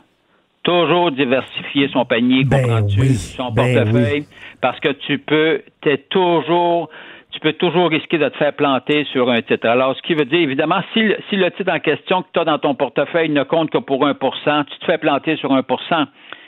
Toujours 0.62 1.10
diversifier 1.10 1.88
son 1.88 2.04
panier, 2.04 2.44
ben 2.44 2.62
comprends-tu, 2.62 3.14
son 3.14 3.50
ben 3.50 3.74
portefeuille, 3.74 4.26
parce 4.60 4.78
que 4.80 4.90
tu 4.90 5.18
peux, 5.18 5.62
t'es 5.80 5.96
toujours, 6.10 6.90
tu 7.30 7.40
peux 7.40 7.54
toujours 7.54 7.88
risquer 7.88 8.18
de 8.18 8.28
te 8.28 8.36
faire 8.36 8.52
planter 8.52 9.04
sur 9.04 9.30
un 9.30 9.40
titre. 9.40 9.66
Alors, 9.66 9.96
ce 9.96 10.02
qui 10.02 10.12
veut 10.12 10.26
dire, 10.26 10.40
évidemment, 10.40 10.82
si, 10.92 11.00
le, 11.00 11.16
si 11.30 11.36
le 11.36 11.50
titre 11.52 11.72
en 11.72 11.78
question 11.78 12.22
que 12.22 12.28
tu 12.34 12.40
as 12.40 12.44
dans 12.44 12.58
ton 12.58 12.74
portefeuille 12.74 13.30
ne 13.30 13.42
compte 13.42 13.70
que 13.70 13.78
pour 13.78 14.06
1% 14.06 14.64
tu 14.66 14.78
te 14.80 14.84
fais 14.84 14.98
planter 14.98 15.36
sur 15.36 15.50
1% 15.50 16.06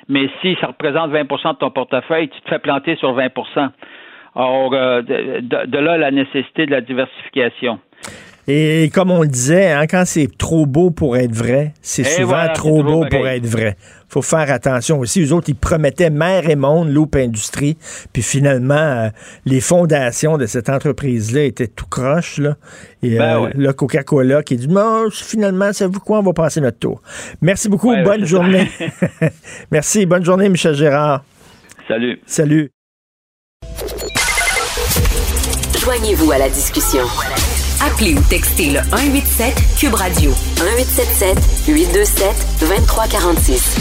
Mais 0.09 0.29
si 0.43 0.59
ça 0.61 0.67
représente 0.67 1.11
20% 1.11 1.55
de 1.55 1.59
ton 1.59 1.71
portefeuille, 1.71 2.29
tu 2.29 2.41
te 2.43 2.51
fais 2.51 2.59
planter 2.59 2.97
sur 2.97 3.15
20 3.15 3.31
Or, 4.35 4.73
euh, 4.73 5.03
de, 5.03 5.79
là 5.79 5.99
la 5.99 6.11
nécessité 6.11 6.67
de 6.67 6.71
la 6.71 6.81
diversification. 6.81 7.79
Et 8.49 8.91
comme 8.93 9.13
on 9.13 9.23
le 9.23 9.29
disait, 9.29 9.71
hein, 9.71 9.87
quand 9.87 10.03
c'est 10.05 10.27
trop 10.37 10.67
beau 10.67 10.91
pour 10.91 11.17
être 11.17 11.33
vrai, 11.33 11.75
c'est 11.81 12.03
souvent 12.03 12.49
trop 12.53 12.83
beau 12.83 13.05
pour 13.09 13.29
être 13.29 13.47
vrai. 13.47 13.77
faut 14.09 14.21
faire 14.21 14.51
attention 14.51 14.99
aussi. 14.99 15.21
Les 15.21 15.33
autres, 15.33 15.49
ils 15.49 15.55
promettaient 15.55 16.11
mer 16.11 16.51
et 16.51 16.57
monde, 16.57 16.89
Loop 16.89 17.15
Industrie, 17.15 17.77
puis 18.13 18.23
finalement, 18.23 18.75
euh, 18.75 19.09
les 19.47 19.61
fondations 19.61 20.39
de 20.39 20.47
cette 20.47 20.69
entreprise-là 20.71 21.45
étaient 21.45 21.69
tout 21.69 21.87
croches. 21.87 22.39
Là. 22.39 22.57
Et 23.05 23.17
ben 23.17 23.45
euh, 23.45 23.51
le 23.55 23.73
Coca-Cola 23.73 24.43
qui 24.43 24.57
dit, 24.57 24.69
non, 24.69 25.07
finalement, 25.13 25.73
savez-vous 25.73 26.01
quoi, 26.01 26.19
on 26.19 26.23
va 26.23 26.33
passer 26.33 26.61
notre 26.61 26.81
tour. 26.81 27.01
Merci 27.43 27.69
beaucoup, 27.69 27.95
bonne 28.03 28.25
journée. 28.25 28.69
Merci, 29.71 30.05
bonne 30.05 30.25
journée, 30.25 30.49
Michel 30.49 30.75
Gérard. 30.75 31.23
Salut. 31.87 32.21
Salut. 32.27 32.71
Joignez-vous 35.83 36.31
à 36.31 36.39
la 36.39 36.49
discussion. 36.49 37.03
Appelez 37.85 38.15
ou 38.15 38.21
textez 38.31 38.67
le 38.71 38.79
187 38.89 39.53
Cube 39.77 39.95
Radio 39.95 40.31
1877 40.31 41.67
827 41.67 42.47
2346. 42.61 43.77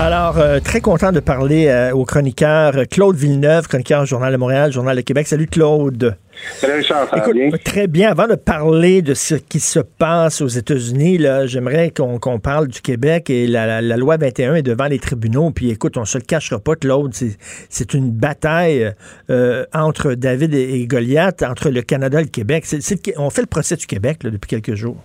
Alors, 0.00 0.38
euh, 0.38 0.58
très 0.58 0.80
content 0.80 1.12
de 1.12 1.20
parler 1.20 1.68
euh, 1.68 1.92
au 1.92 2.04
chroniqueur 2.04 2.74
Claude 2.90 3.14
Villeneuve, 3.14 3.68
chroniqueur 3.68 4.04
Journal 4.04 4.32
de 4.32 4.36
Montréal, 4.36 4.72
Journal 4.72 4.96
de 4.96 5.02
Québec. 5.02 5.28
Salut 5.28 5.46
Claude. 5.46 6.16
Très 7.64 7.86
bien. 7.86 8.10
Avant 8.10 8.26
de 8.26 8.34
parler 8.34 9.02
de 9.02 9.14
ce 9.14 9.34
qui 9.34 9.60
se 9.60 9.80
passe 9.80 10.40
aux 10.40 10.48
États-Unis, 10.48 11.18
j'aimerais 11.44 11.90
qu'on 11.90 12.38
parle 12.38 12.68
du 12.68 12.80
Québec 12.80 13.30
et 13.30 13.46
la, 13.46 13.80
loi 13.96 14.16
21 14.16 14.56
est 14.56 14.62
devant 14.62 14.86
les 14.86 14.98
tribunaux. 14.98 15.50
Puis 15.50 15.70
écoute, 15.70 15.96
on 15.96 16.04
se 16.04 16.18
le 16.18 16.24
cachera 16.24 16.58
pas, 16.58 16.74
Claude, 16.74 17.12
c'est 17.12 17.94
une 17.94 18.10
bataille 18.10 18.92
euh, 19.30 19.64
entre 19.74 20.14
David 20.14 20.54
et, 20.54 20.86
Goliath, 20.86 21.42
entre 21.42 21.70
le 21.70 21.82
Canada 21.82 22.20
et 22.20 22.24
le 22.24 22.28
Québec. 22.28 22.64
on 23.18 23.30
fait 23.30 23.42
le 23.42 23.46
procès 23.46 23.76
du 23.76 23.86
Québec 23.86 24.18
depuis 24.22 24.48
quelques 24.48 24.74
jours. 24.74 24.96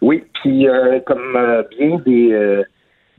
Oui, 0.00 0.24
puis 0.42 0.68
euh, 0.68 1.00
comme 1.06 1.36
euh, 1.36 1.62
bien 1.78 1.98
des 2.04 2.62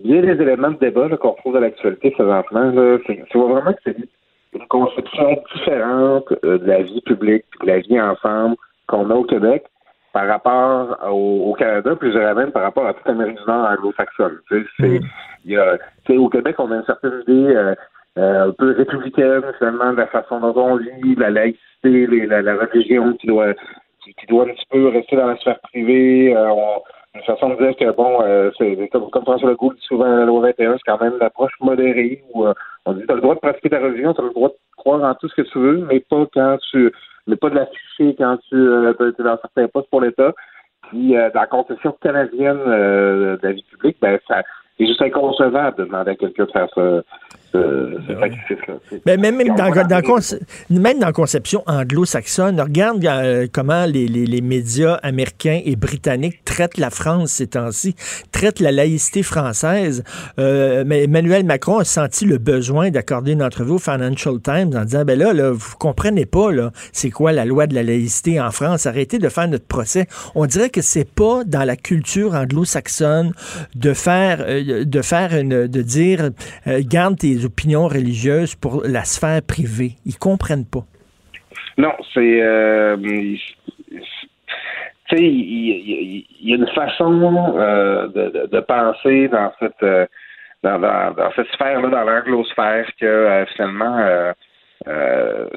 bien 0.04 0.22
des 0.22 0.42
éléments 0.42 0.72
de 0.72 0.80
débat 0.80 1.08
qu'on 1.18 1.34
trouve 1.34 1.54
dans 1.54 1.62
l'actualité 1.62 2.12
présentement, 2.12 2.74
c'est 3.08 3.24
vraiment 3.34 3.72
que 3.72 3.80
c'est 3.86 3.96
une 4.56 4.68
conception 4.68 5.38
différente 5.56 6.26
euh, 6.44 6.58
de 6.58 6.66
la 6.66 6.82
vie 6.84 7.02
publique, 7.02 7.46
de 7.62 7.68
la 7.68 7.80
vie 7.80 8.00
ensemble 8.00 8.56
qu'on 8.88 9.10
a 9.10 9.16
au 9.16 9.24
Québec 9.24 9.66
par 10.14 10.28
rapport 10.28 10.98
au, 11.12 11.56
Canada, 11.58 11.96
puis 11.96 12.12
je 12.12 12.18
dirais 12.20 12.36
même 12.36 12.52
par 12.52 12.62
rapport 12.62 12.86
à 12.86 12.94
toute 12.94 13.08
l'Amérique 13.08 13.38
du 13.38 13.46
Nord 13.48 13.68
anglo-saxonne. 13.72 14.38
Mm. 14.80 16.20
au 16.20 16.30
Québec, 16.30 16.56
on 16.60 16.72
a 16.72 16.76
une 16.76 16.86
certaine 16.86 17.24
idée 17.28 17.56
euh, 17.56 17.74
euh, 18.20 18.50
un 18.50 18.52
peu 18.52 18.76
républicaine, 18.76 19.42
finalement, 19.58 19.92
de 19.92 19.98
la 19.98 20.08
façon 20.08 20.40
dont 20.40 20.54
on 20.56 20.76
vit, 20.78 21.16
la 21.18 21.32
laïcité, 21.32 22.06
la, 22.28 22.56
religion 22.56 23.14
qui 23.14 23.26
doit 23.26 23.54
qui, 24.04 24.28
doit 24.28 24.44
un 24.44 24.54
petit 24.54 24.68
peu 24.70 24.88
rester 24.90 25.16
dans 25.16 25.28
la 25.28 25.38
sphère 25.38 25.60
privée. 25.62 26.36
On, 26.38 26.82
une 27.16 27.22
façon 27.24 27.50
de 27.50 27.56
dire 27.56 27.76
que, 27.76 27.92
bon, 27.96 28.20
c'est 28.58 28.90
comme, 28.90 29.10
comme 29.10 29.24
François 29.24 29.52
Legault 29.52 29.74
dit 29.74 29.82
souvent, 29.84 30.06
la 30.06 30.26
loi 30.26 30.42
21, 30.42 30.74
c'est 30.74 30.92
quand 30.92 31.02
même 31.02 31.14
une 31.16 31.26
approche 31.26 31.54
modérée 31.62 32.24
où 32.34 32.46
on 32.86 32.94
dit, 32.94 33.04
tu 33.06 33.12
as 33.12 33.16
le 33.16 33.22
droit 33.22 33.36
de 33.36 33.40
pratiquer 33.40 33.70
ta 33.70 33.80
religion, 33.80 34.14
tu 34.14 34.22
as 34.22 34.26
le 34.26 34.34
droit 34.34 34.50
de 34.50 34.56
croire 34.78 35.04
en 35.04 35.14
tout 35.16 35.30
ce 35.30 35.36
que 35.36 35.42
tu 35.44 35.60
veux, 35.60 35.86
mais 35.86 36.00
pas 36.00 36.26
quand 36.34 36.58
tu 36.72 36.92
mais 37.28 37.36
pas 37.36 37.50
de 37.50 37.56
l'afficher 37.56 38.16
quand 38.18 38.38
tu 38.50 38.56
euh, 38.56 38.94
es 39.18 39.24
dans 39.24 39.38
certains 39.38 39.68
postes 39.68 39.90
pour 39.90 40.02
l'État. 40.02 40.34
Puis 40.90 41.16
euh, 41.16 41.30
dans 41.34 41.42
la 41.42 41.48
conception 41.48 41.96
canadienne 42.02 42.60
euh, 42.68 43.38
de 43.38 43.48
la 43.48 43.54
vie 43.54 43.64
publique, 43.64 43.98
ben 44.02 44.20
ça 44.28 44.42
c'est 44.78 44.88
juste 44.88 45.02
inconcevable 45.02 45.78
de 45.78 45.86
demander 45.86 46.12
à 46.12 46.16
quelqu'un 46.16 46.46
de 46.46 46.52
faire 46.52 46.68
ça 46.74 47.02
mais 49.06 49.18
même, 49.18 49.38
même, 49.38 49.56
dans, 49.56 49.70
dans, 49.70 50.20
même 50.70 51.00
dans 51.00 51.08
la 51.08 51.14
conception 51.14 51.64
anglo-saxonne, 51.68 52.60
regarde 52.60 53.06
euh, 53.06 53.48
comment 53.52 53.86
les, 53.86 54.08
les, 54.08 54.26
les, 54.26 54.42
médias 54.42 54.96
américains 55.04 55.62
et 55.64 55.76
britanniques 55.76 56.44
traitent 56.46 56.78
la 56.78 56.90
France 56.90 57.34
ces 57.34 57.48
temps-ci, 57.48 57.96
traitent 58.32 58.60
la 58.60 58.72
laïcité 58.72 59.22
française. 59.22 60.04
Euh, 60.40 60.84
mais 60.86 61.04
Emmanuel 61.04 61.46
Macron 61.46 61.78
a 61.78 61.84
senti 61.84 62.26
le 62.26 62.40
besoin 62.40 62.90
d'accorder 62.90 63.34
une 63.34 63.44
entrevue 63.44 63.74
au 63.74 63.80
Financial 63.80 64.40
Times 64.42 64.76
en 64.76 64.86
disant, 64.86 65.06
ben 65.06 65.18
là, 65.18 65.34
là 65.34 65.52
vous 65.52 65.76
comprenez 65.78 66.26
pas, 66.26 66.52
là, 66.52 66.72
c'est 66.92 67.12
quoi 67.12 67.34
la 67.34 67.46
loi 67.46 67.68
de 67.68 67.76
la 67.76 67.84
laïcité 67.84 68.42
en 68.42 68.52
France, 68.52 68.88
arrêtez 68.88 69.20
de 69.20 69.30
faire 69.30 69.48
notre 69.48 69.68
procès. 69.68 70.08
On 70.34 70.48
dirait 70.48 70.70
que 70.70 70.82
c'est 70.82 71.10
pas 71.10 71.44
dans 71.46 71.64
la 71.64 71.76
culture 71.76 72.34
anglo-saxonne 72.34 73.34
de 73.76 73.94
faire, 73.94 74.44
euh, 74.48 74.86
de 74.86 75.02
faire 75.02 75.36
une, 75.36 75.68
de 75.68 75.82
dire, 75.82 76.32
garde 76.66 77.18
tes 77.18 77.43
opinions 77.46 77.88
religieuses 77.88 78.56
pour 78.56 78.84
la 78.86 79.04
sphère 79.04 79.42
privée. 79.42 79.94
Ils 80.06 80.18
comprennent 80.18 80.66
pas. 80.66 80.84
Non, 81.78 81.94
c'est... 82.14 82.42
Euh, 82.42 82.96
tu 85.10 85.18
sais, 85.18 85.22
il, 85.22 86.26
y, 86.42 86.54
a 86.54 86.56
une 86.56 86.68
façon 86.68 87.56
euh, 87.58 88.08
de, 88.08 88.60
penser 88.62 89.28
dans 89.28 89.52
cette 89.60 89.84
euh, 89.84 90.06
dans, 90.64 91.32
cette 91.36 91.48
sphère-là, 91.54 91.90
dans 91.90 92.04
l'anglosphère, 92.04 92.88
que 93.00 93.46
finalement 93.54 94.34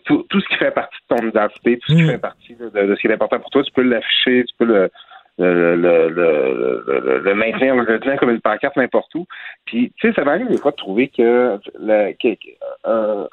tout, 0.04 0.26
ce 0.32 0.48
qui 0.48 0.56
fait 0.56 0.72
partie 0.72 0.98
de 1.08 1.16
ton 1.16 1.28
identité, 1.28 1.78
tout 1.78 1.92
ce 1.92 1.96
qui 1.96 2.02
mm. 2.02 2.10
fait 2.10 2.18
partie 2.18 2.56
de, 2.56 2.94
ce 2.94 3.00
qui 3.00 3.06
est 3.06 3.12
important 3.12 3.38
pour 3.38 3.50
toi, 3.50 3.62
tu 3.62 3.72
peux 3.72 3.82
l'afficher, 3.82 4.44
tu 4.44 4.54
peux 4.58 4.64
le, 4.64 4.90
le, 5.38 5.76
le, 5.76 7.20
le, 7.22 7.34
maintenir, 7.34 7.74
le 7.74 8.16
comme 8.16 8.30
une 8.30 8.40
pancarte 8.40 8.76
n'importe 8.76 9.14
où. 9.14 9.26
Puis, 9.66 9.92
tu 9.96 10.08
sais, 10.08 10.14
ça 10.14 10.24
m'arrive 10.24 10.48
des 10.48 10.58
fois 10.58 10.70
de 10.70 10.76
trouver 10.76 11.08
que, 11.08 11.58
euh, 12.86 13.26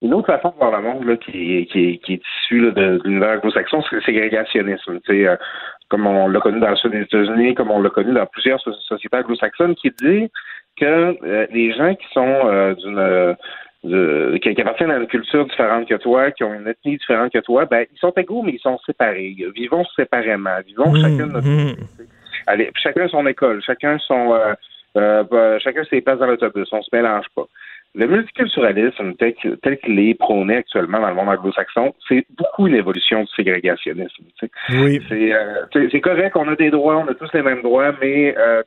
une 0.00 0.14
autre 0.14 0.26
façon 0.26 0.50
de 0.50 0.56
voir 0.56 0.72
le 0.72 0.82
monde 0.82 1.04
là, 1.04 1.16
qui, 1.16 1.66
qui, 1.70 2.00
qui 2.00 2.14
est 2.14 2.22
issue 2.44 2.72
de, 2.72 3.00
l'univers 3.04 3.38
anglo-saxon, 3.38 3.82
c'est 3.88 3.96
le 3.96 4.02
ségrégationnisme. 4.02 4.98
Euh, 5.10 5.36
comme 5.88 6.06
on 6.06 6.26
l'a 6.26 6.40
connu 6.40 6.58
dans 6.58 6.70
le 6.70 6.76
sud 6.76 6.90
des 6.90 7.02
États-Unis, 7.02 7.54
comme 7.54 7.70
on 7.70 7.80
l'a 7.80 7.90
connu 7.90 8.12
dans 8.12 8.26
plusieurs 8.26 8.60
sociétés 8.60 9.16
anglo-saxonnes, 9.16 9.76
qui 9.76 9.90
dit 9.90 10.28
que 10.76 11.16
euh, 11.24 11.46
les 11.50 11.72
gens 11.72 11.94
qui 11.94 12.06
sont 12.12 12.74
d'une 12.78 13.36
qui, 13.82 14.60
appartiennent 14.60 14.90
à 14.90 14.96
une 14.96 15.06
culture 15.06 15.44
différente 15.46 15.88
que 15.88 15.94
toi, 15.94 16.30
qui 16.30 16.44
ont 16.44 16.54
une 16.54 16.68
ethnie 16.68 16.98
différente 16.98 17.32
que 17.32 17.40
toi, 17.40 17.64
ben 17.66 17.84
ils 17.92 17.98
sont 17.98 18.12
égaux, 18.12 18.42
mais 18.42 18.52
ils 18.52 18.60
sont 18.60 18.78
séparés. 18.86 19.36
Vivons 19.54 19.84
séparément. 19.96 20.60
Vivons 20.64 20.92
mmh, 20.92 21.00
chacun 21.00 21.26
notre 21.26 21.48
mmh. 21.48 21.76
Allez, 22.46 22.70
chacun 22.74 23.08
son 23.08 23.26
école, 23.26 23.62
chacun 23.62 23.98
son 23.98 24.34
euh, 24.34 24.54
euh, 24.96 25.24
bah, 25.24 25.58
chacun 25.58 25.84
ses 25.84 26.00
places 26.00 26.18
dans 26.18 26.26
l'autobus. 26.26 26.68
On 26.72 26.82
se 26.82 26.90
mélange 26.92 27.26
pas. 27.34 27.46
Le 27.94 28.06
multiculturalisme 28.06 29.12
tel, 29.18 29.34
qu'il 29.34 29.98
est 29.98 30.14
prôné 30.14 30.56
actuellement 30.56 30.98
dans 31.00 31.10
le 31.10 31.14
monde 31.14 31.28
anglo-saxon, 31.28 31.92
c'est 32.08 32.24
beaucoup 32.38 32.66
une 32.66 32.74
évolution 32.74 33.20
du 33.20 33.28
ségrégationnisme. 33.36 34.24
Oui. 34.70 34.98
Euh, 35.10 35.66
c'est 35.90 36.00
correct, 36.00 36.34
on 36.34 36.48
a 36.48 36.56
des 36.56 36.70
droits, 36.70 36.96
on 36.96 37.08
a 37.08 37.14
tous 37.14 37.28
les 37.34 37.42
mêmes 37.42 37.60
droits, 37.60 37.92
mais 38.00 38.34
euh, 38.38 38.62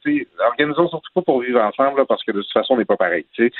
organisons 0.47 0.89
surtout 0.89 1.09
pas 1.15 1.23
pour 1.23 1.41
vivre 1.41 1.59
ensemble 1.59 2.05
parce 2.07 2.23
que 2.23 2.33
de 2.33 2.41
toute 2.41 2.51
façon, 2.51 2.75
on 2.75 2.77
n'est 2.77 2.85
pas 2.85 2.97
pareil. 2.97 3.25
C'est, 3.35 3.51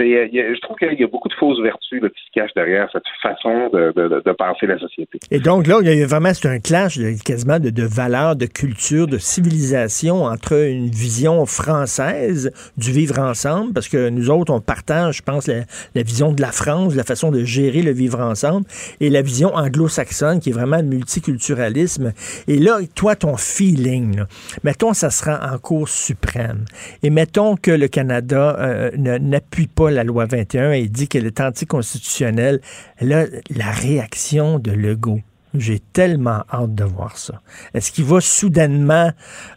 euh, 0.00 0.26
je 0.32 0.60
trouve 0.62 0.76
qu'il 0.78 0.98
y 0.98 1.04
a 1.04 1.06
beaucoup 1.06 1.28
de 1.28 1.34
fausses 1.34 1.60
vertus 1.60 2.00
qui 2.00 2.24
se 2.24 2.30
cachent 2.34 2.54
derrière 2.54 2.88
cette 2.90 3.04
façon 3.22 3.68
de, 3.72 3.92
de, 3.92 4.32
penser 4.32 4.66
la 4.66 4.78
société. 4.78 5.20
Et 5.30 5.38
donc 5.38 5.68
là, 5.68 5.78
il 5.80 5.96
y 5.96 6.02
a 6.02 6.06
vraiment 6.06 6.34
c'est 6.34 6.48
un 6.48 6.58
clash 6.58 6.98
quasiment 7.24 7.60
de, 7.60 7.70
de 7.70 7.84
valeurs, 7.84 8.34
de 8.34 8.46
culture, 8.46 9.06
de 9.06 9.18
civilisation 9.18 10.24
entre 10.24 10.54
une 10.54 10.88
vision 10.88 11.46
française 11.46 12.50
du 12.76 12.90
vivre 12.90 13.20
ensemble, 13.20 13.72
parce 13.72 13.88
que 13.88 14.08
nous 14.08 14.28
autres, 14.28 14.52
on 14.52 14.60
partage 14.60 15.03
je 15.12 15.22
pense, 15.22 15.48
la, 15.48 16.02
vision 16.02 16.32
de 16.32 16.40
la 16.40 16.52
France, 16.52 16.94
la 16.94 17.04
façon 17.04 17.30
de 17.30 17.44
gérer 17.44 17.82
le 17.82 17.92
vivre 17.92 18.20
ensemble, 18.20 18.66
et 19.00 19.10
la 19.10 19.22
vision 19.22 19.54
anglo-saxonne, 19.54 20.40
qui 20.40 20.50
est 20.50 20.52
vraiment 20.52 20.78
le 20.78 20.84
multiculturalisme. 20.84 22.12
Et 22.48 22.58
là, 22.58 22.78
toi, 22.94 23.16
ton 23.16 23.36
feeling, 23.36 24.22
mettons, 24.62 24.94
ça 24.94 25.10
sera 25.10 25.52
en 25.52 25.58
cours 25.58 25.88
suprême, 25.88 26.64
et 27.02 27.10
mettons 27.10 27.56
que 27.56 27.70
le 27.70 27.88
Canada 27.88 28.56
euh, 28.58 28.90
n'appuie 28.96 29.66
pas 29.66 29.90
la 29.90 30.04
loi 30.04 30.26
21 30.26 30.72
et 30.72 30.88
dit 30.88 31.08
qu'elle 31.08 31.26
est 31.26 31.40
anticonstitutionnelle, 31.40 32.60
là, 33.00 33.26
la 33.54 33.70
réaction 33.70 34.58
de 34.58 34.70
Legault, 34.70 35.20
j'ai 35.54 35.78
tellement 35.78 36.42
hâte 36.52 36.74
de 36.74 36.84
voir 36.84 37.16
ça. 37.16 37.34
Est-ce 37.74 37.92
qu'il 37.92 38.04
va 38.04 38.20
soudainement 38.20 39.10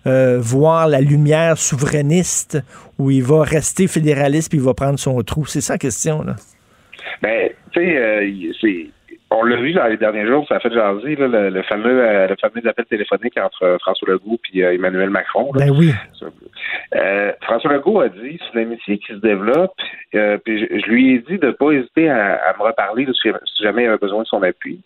euh, 0.06 0.38
voir 0.40 0.88
la 0.88 1.02
lumière 1.02 1.58
souverainiste 1.58 2.60
ou 3.00 3.12
il 3.12 3.24
va 3.24 3.44
rester 3.44 3.88
fédéraliste 3.88 4.50
puis 4.50 4.60
il 4.60 4.64
va 4.64 4.74
prendre 4.74 5.00
son 5.00 5.22
trou? 5.24 5.46
C'est 5.46 5.62
ça 5.62 5.74
la 5.74 5.80
question, 5.80 6.22
là. 6.22 6.36
Ben, 7.22 7.50
tu 7.72 7.80
sais, 7.80 7.98
euh, 7.98 8.84
on 9.32 9.44
l'a 9.44 9.58
vu 9.58 9.74
dans 9.74 9.88
les 9.88 9.98
derniers 9.98 10.26
jours, 10.26 10.46
ça 10.48 10.56
a 10.56 10.60
fait 10.60 10.72
jaser 10.72 11.16
le, 11.16 11.62
fameux 11.64 12.02
euh, 12.02 12.28
le 12.28 12.36
fameux 12.40 12.66
appel 12.68 12.86
téléphonique 12.86 13.38
entre 13.38 13.78
François 13.82 14.10
Legault 14.10 14.40
et 14.54 14.62
Emmanuel 14.62 15.10
Macron. 15.10 15.52
Ben 15.54 15.72
oui. 15.72 15.92
François 17.42 17.74
Legault 17.74 18.02
a 18.02 18.10
dit 18.10 18.40
c'est 18.40 18.60
une 18.60 18.68
amitié 18.68 19.00
qui 19.00 19.14
se 19.14 19.18
développe. 19.20 19.74
puis 20.12 20.60
je, 20.60 20.90
lui 20.90 21.16
ai 21.16 21.20
dit 21.20 21.40
de 21.40 21.48
ne 21.48 21.52
pas 21.52 21.72
hésiter 21.72 22.10
à, 22.10 22.56
me 22.58 22.64
reparler 22.64 23.08
si, 23.22 23.30
jamais 23.64 23.84
il 23.84 23.88
avait 23.88 23.98
besoin 23.98 24.24
de 24.24 24.28
son 24.28 24.44
appui. 24.44 24.80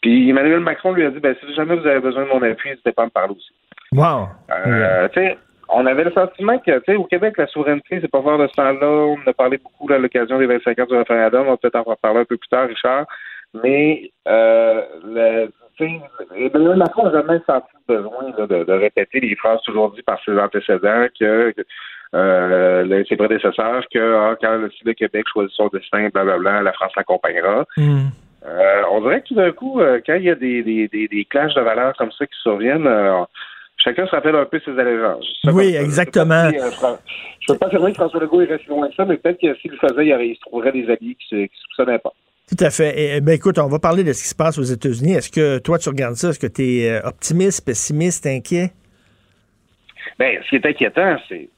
Puis 0.00 0.30
Emmanuel 0.30 0.60
Macron 0.60 0.92
lui 0.92 1.04
a 1.04 1.10
dit 1.10 1.20
ben, 1.20 1.34
si 1.40 1.54
jamais 1.54 1.76
vous 1.76 1.86
avez 1.86 2.00
besoin 2.00 2.24
de 2.24 2.28
mon 2.28 2.42
appui, 2.42 2.70
n'hésitez 2.70 2.92
pas 2.92 3.02
à 3.02 3.06
me 3.06 3.10
parler 3.10 3.34
aussi. 3.34 3.52
Wow. 3.92 4.28
Euh, 4.50 5.08
on 5.70 5.86
avait 5.86 6.04
le 6.04 6.12
sentiment 6.12 6.58
que, 6.58 6.78
tu 6.78 6.84
sais, 6.86 6.96
au 6.96 7.04
Québec, 7.04 7.34
la 7.36 7.46
souveraineté, 7.46 7.98
c'est 8.00 8.10
pas 8.10 8.22
fort 8.22 8.38
de 8.38 8.46
ce 8.46 8.54
temps-là. 8.54 8.86
On 8.86 9.18
en 9.18 9.30
a 9.30 9.32
parlé 9.32 9.58
beaucoup 9.58 9.92
à 9.92 9.98
l'occasion 9.98 10.38
des 10.38 10.46
25 10.46 10.78
ans 10.78 10.86
du 10.86 10.96
référendum. 10.96 11.46
On 11.46 11.50
va 11.50 11.56
peut-être 11.56 11.76
en 11.76 11.82
reparler 11.82 12.20
un 12.20 12.24
peu 12.24 12.36
plus 12.36 12.48
tard, 12.48 12.68
Richard. 12.68 13.06
Mais, 13.62 14.10
euh, 14.26 14.82
le, 15.04 15.48
Emmanuel 15.80 16.76
Macron 16.76 17.04
n'a 17.04 17.12
jamais 17.12 17.40
senti 17.46 17.68
le 17.88 17.96
besoin 17.96 18.46
de, 18.46 18.72
répéter 18.72 19.20
les 19.20 19.36
phrases 19.36 19.62
toujours 19.62 19.92
dites 19.92 20.04
par 20.04 20.18
ses 20.24 20.36
antécédents 20.36 21.06
que, 21.18 21.54
euh, 22.14 23.04
ses 23.08 23.16
prédécesseurs 23.16 23.84
que 23.92 24.14
ah, 24.16 24.36
quand 24.40 24.56
le, 24.56 24.70
le 24.84 24.92
Québec 24.94 25.26
choisit 25.32 25.54
son 25.54 25.68
destin, 25.68 26.08
blablabla, 26.12 26.62
la 26.62 26.72
France 26.72 26.92
l'accompagnera. 26.96 27.64
Hmm. 27.76 28.08
Euh, 28.48 28.82
on 28.90 29.00
dirait 29.02 29.20
que 29.20 29.28
tout 29.28 29.34
d'un 29.34 29.52
coup, 29.52 29.80
euh, 29.80 30.00
quand 30.04 30.14
il 30.14 30.24
y 30.24 30.30
a 30.30 30.34
des, 30.34 30.62
des, 30.62 30.88
des, 30.88 31.08
des, 31.08 31.24
clashs 31.24 31.54
de 31.54 31.60
valeurs 31.60 31.94
comme 31.96 32.10
ça 32.12 32.26
qui 32.26 32.38
surviennent, 32.42 32.86
euh, 32.86 33.24
chacun 33.76 34.06
se 34.06 34.10
rappelle 34.10 34.36
un 34.36 34.44
peu 34.44 34.60
ses 34.64 34.78
allégeances. 34.78 35.26
Oui, 35.44 35.76
exactement. 35.76 36.50
Je 36.50 36.56
ne 36.56 37.46
peux 37.48 37.58
pas 37.58 37.66
affirmer 37.66 37.90
que 37.90 37.96
François 37.96 38.20
Legault 38.20 38.42
est 38.42 38.46
resté 38.46 38.68
loin 38.68 38.88
de 38.88 38.94
ça, 38.94 39.04
mais 39.04 39.16
peut-être 39.16 39.40
que 39.40 39.54
s'il 39.56 39.72
le 39.72 39.76
faisait, 39.78 40.06
il, 40.06 40.34
se 40.34 40.40
trouverait 40.40 40.72
des 40.72 40.84
alliés 40.84 41.16
qui 41.16 41.34
ne 41.34 41.46
soupçonnaient 41.46 41.98
pas. 41.98 42.12
Tout 42.48 42.64
à 42.64 42.70
fait. 42.70 43.16
Et, 43.16 43.20
ben, 43.20 43.32
écoute, 43.32 43.58
on 43.58 43.68
va 43.68 43.78
parler 43.78 44.04
de 44.04 44.12
ce 44.12 44.22
qui 44.22 44.28
se 44.28 44.34
passe 44.34 44.58
aux 44.58 44.62
États-Unis. 44.62 45.14
Est-ce 45.14 45.30
que 45.30 45.58
toi, 45.58 45.78
tu 45.78 45.88
regardes 45.90 46.14
ça? 46.14 46.30
Est-ce 46.30 46.38
que 46.38 46.46
tu 46.46 46.62
es 46.62 47.04
optimiste, 47.04 47.64
pessimiste, 47.64 48.26
inquiet? 48.26 48.70
Bien, 50.18 50.40
ce 50.42 50.48
qui 50.48 50.56
est 50.56 50.66
inquiétant, 50.66 51.16
c'est 51.28 51.50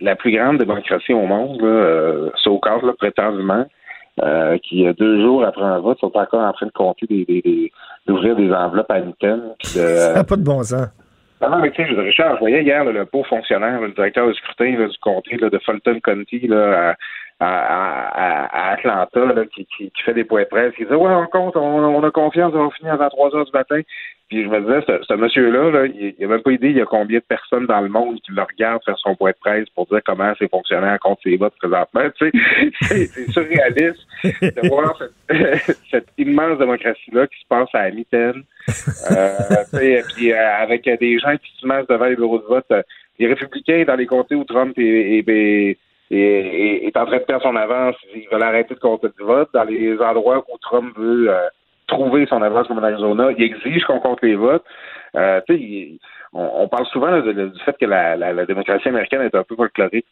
la 0.00 0.14
plus 0.14 0.32
grande 0.32 0.58
démocratie 0.58 1.12
au 1.12 1.26
monde, 1.26 1.60
là, 1.60 2.30
là, 2.82 2.92
prétendument, 2.96 3.66
euh, 4.22 4.58
qui, 4.58 4.84
deux 4.94 5.20
jours 5.20 5.44
après 5.44 5.64
un 5.64 5.80
vote, 5.80 5.98
sont 5.98 6.16
encore 6.16 6.42
en 6.42 6.52
train 6.52 6.66
de 6.66 6.72
compter 6.72 7.06
des, 7.06 7.24
des, 7.24 7.72
d'ouvrir 8.06 8.36
des 8.36 8.52
enveloppes 8.52 8.90
à 8.90 9.00
Newton. 9.00 9.54
De, 9.62 9.66
ça 9.68 10.14
n'a 10.14 10.24
pas 10.24 10.36
de 10.36 10.42
bon 10.42 10.62
sens. 10.62 10.88
Non, 11.40 11.50
non, 11.50 11.58
mais 11.58 11.70
tu 11.70 11.84
sais, 11.84 11.92
Richard, 11.92 12.34
je 12.34 12.40
voyais 12.40 12.64
hier 12.64 12.84
le 12.84 13.04
beau 13.12 13.22
fonctionnaire, 13.22 13.80
le 13.80 13.92
directeur 13.92 14.26
du 14.26 14.34
scrutin 14.34 14.72
du 14.72 14.98
comté 15.00 15.36
de 15.36 15.58
Fulton 15.58 16.00
County 16.02 16.48
là, 16.48 16.96
à, 17.40 18.72
Atlanta 18.72 19.24
là, 19.26 19.44
qui, 19.46 19.66
qui, 19.76 19.90
fait 20.04 20.14
des 20.14 20.24
points 20.24 20.42
de 20.42 20.48
presse. 20.48 20.72
Il 20.78 20.84
disait 20.84 20.96
Ouais, 20.96 21.12
on 21.12 21.26
compte, 21.26 21.56
on, 21.56 21.60
on 21.60 22.02
a 22.02 22.10
confiance, 22.10 22.52
on 22.54 22.64
va 22.64 22.70
finir 22.70 22.94
avant 22.94 23.08
3 23.08 23.36
heures 23.36 23.44
du 23.44 23.52
matin. 23.52 23.80
Puis 24.28 24.44
je 24.44 24.48
me 24.48 24.60
disais, 24.60 24.84
ce, 25.08 25.14
monsieur-là, 25.14 25.70
là, 25.70 25.86
il 25.86 26.14
n'a 26.20 26.26
même 26.26 26.42
pas 26.42 26.52
idée 26.52 26.68
il 26.68 26.76
y 26.76 26.82
a 26.82 26.84
combien 26.84 27.18
de 27.18 27.24
personnes 27.24 27.64
dans 27.64 27.80
le 27.80 27.88
monde 27.88 28.20
qui 28.20 28.32
le 28.32 28.42
regardent 28.42 28.84
faire 28.84 28.98
son 28.98 29.14
point 29.14 29.30
de 29.30 29.36
presse 29.40 29.68
pour 29.70 29.86
dire 29.86 30.00
comment 30.04 30.34
ses 30.38 30.48
fonctionnaires 30.48 30.98
comptent 31.00 31.20
ses 31.24 31.38
votes 31.38 31.54
présentement. 31.58 32.02
Tu 32.18 32.30
sais, 32.30 33.06
c'est 33.08 33.30
surréaliste 33.30 34.06
de 34.24 34.68
voir 34.68 35.00
cette, 35.90 36.08
immense 36.18 36.58
démocratie-là 36.58 37.26
qui 37.26 37.40
se 37.40 37.46
passe 37.48 37.70
à 37.72 37.90
mitaine. 37.90 38.42
Euh, 39.12 40.04
puis 40.14 40.32
euh, 40.32 40.56
avec 40.58 40.84
des 40.84 41.18
gens 41.18 41.34
qui 41.38 41.50
se 41.58 41.66
mettent 41.66 41.88
devant 41.88 42.04
les 42.04 42.16
bureaux 42.16 42.38
de 42.38 42.44
vote. 42.44 42.66
Euh, 42.70 42.82
les 43.18 43.28
républicains 43.28 43.84
dans 43.86 43.96
les 43.96 44.06
comtés 44.06 44.34
où 44.34 44.44
Trump 44.44 44.78
est, 44.78 44.82
est, 44.82 45.28
est, 45.28 45.78
en 46.10 47.06
train 47.06 47.18
de 47.18 47.24
perdre 47.24 47.42
son 47.42 47.56
avance, 47.56 47.96
ils 48.14 48.28
veulent 48.30 48.42
arrêter 48.42 48.74
de 48.74 48.80
compter 48.80 49.08
du 49.18 49.24
vote. 49.24 49.50
Dans 49.52 49.64
les 49.64 49.98
endroits 50.00 50.44
où 50.48 50.58
Trump 50.58 50.96
veut... 50.96 51.30
Euh, 51.30 51.48
trouver 51.88 52.26
son 52.26 52.42
avance 52.42 52.68
comme 52.68 52.78
en 52.78 52.82
Arizona. 52.82 53.30
Il 53.36 53.42
exige 53.42 53.84
qu'on 53.84 53.98
compte 53.98 54.22
les 54.22 54.36
votes. 54.36 54.64
Euh, 55.16 55.40
on, 56.32 56.68
parle 56.68 56.86
souvent 56.86 57.20
du 57.20 57.50
fait 57.64 57.76
que 57.80 57.86
la, 57.86 58.14
la, 58.16 58.44
démocratie 58.44 58.88
américaine 58.88 59.22
est 59.22 59.34
un 59.34 59.44
peu 59.44 59.56
folklorique, 59.56 60.06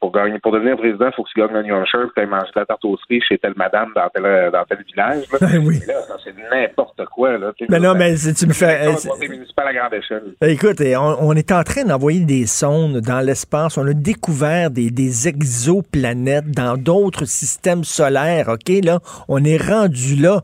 pour 0.00 0.12
gagner, 0.12 0.38
pour 0.38 0.52
devenir 0.52 0.76
président, 0.76 1.06
il 1.06 1.12
faut 1.14 1.24
que 1.24 1.28
tu 1.34 1.40
gagnes 1.40 1.54
un 1.54 1.62
New 1.62 1.74
Hampshire, 1.74 2.08
que 2.14 2.20
tu 2.20 2.26
manger 2.26 2.50
la 2.56 2.64
tarte 2.64 2.84
aux 2.86 2.96
cerises 2.96 3.22
chez 3.28 3.38
telle 3.38 3.52
madame 3.54 3.92
dans 3.94 4.08
tel, 4.08 4.50
dans 4.50 4.64
tel 4.64 4.78
village. 4.86 5.24
Là. 5.30 5.48
oui. 5.62 5.80
là, 5.86 5.94
c'est 6.24 6.34
n'importe 6.50 7.04
quoi. 7.14 7.36
Là, 7.36 7.52
mais 7.68 7.80
non, 7.80 7.94
mais 7.94 8.14
tu 8.16 8.46
me 8.46 8.54
fais. 8.54 8.86
municipal 9.28 9.68
à 9.68 9.74
grande 9.74 9.94
échelle. 9.94 10.22
Écoute, 10.42 10.80
on, 10.80 11.16
on, 11.20 11.32
est 11.34 11.52
en 11.52 11.62
train 11.62 11.84
d'envoyer 11.84 12.24
des 12.24 12.46
sondes 12.46 13.00
dans 13.00 13.20
l'espace. 13.20 13.76
On 13.76 13.86
a 13.86 13.92
découvert 13.92 14.70
des, 14.70 14.90
des 14.90 15.28
exoplanètes 15.28 16.50
dans 16.50 16.76
d'autres 16.78 17.26
systèmes 17.26 17.84
solaires. 17.84 18.48
OK, 18.48 18.72
là, 18.82 19.00
on 19.28 19.44
est 19.44 19.62
rendu 19.62 20.16
là 20.16 20.40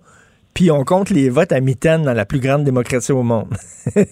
puis 0.54 0.70
on 0.70 0.84
compte 0.84 1.10
les 1.10 1.28
votes 1.28 1.52
à 1.52 1.60
mitaine 1.60 2.02
dans 2.02 2.12
la 2.12 2.24
plus 2.24 2.40
grande 2.40 2.64
démocratie 2.64 3.12
au 3.12 3.22
monde. 3.22 3.48
c'est 3.90 4.06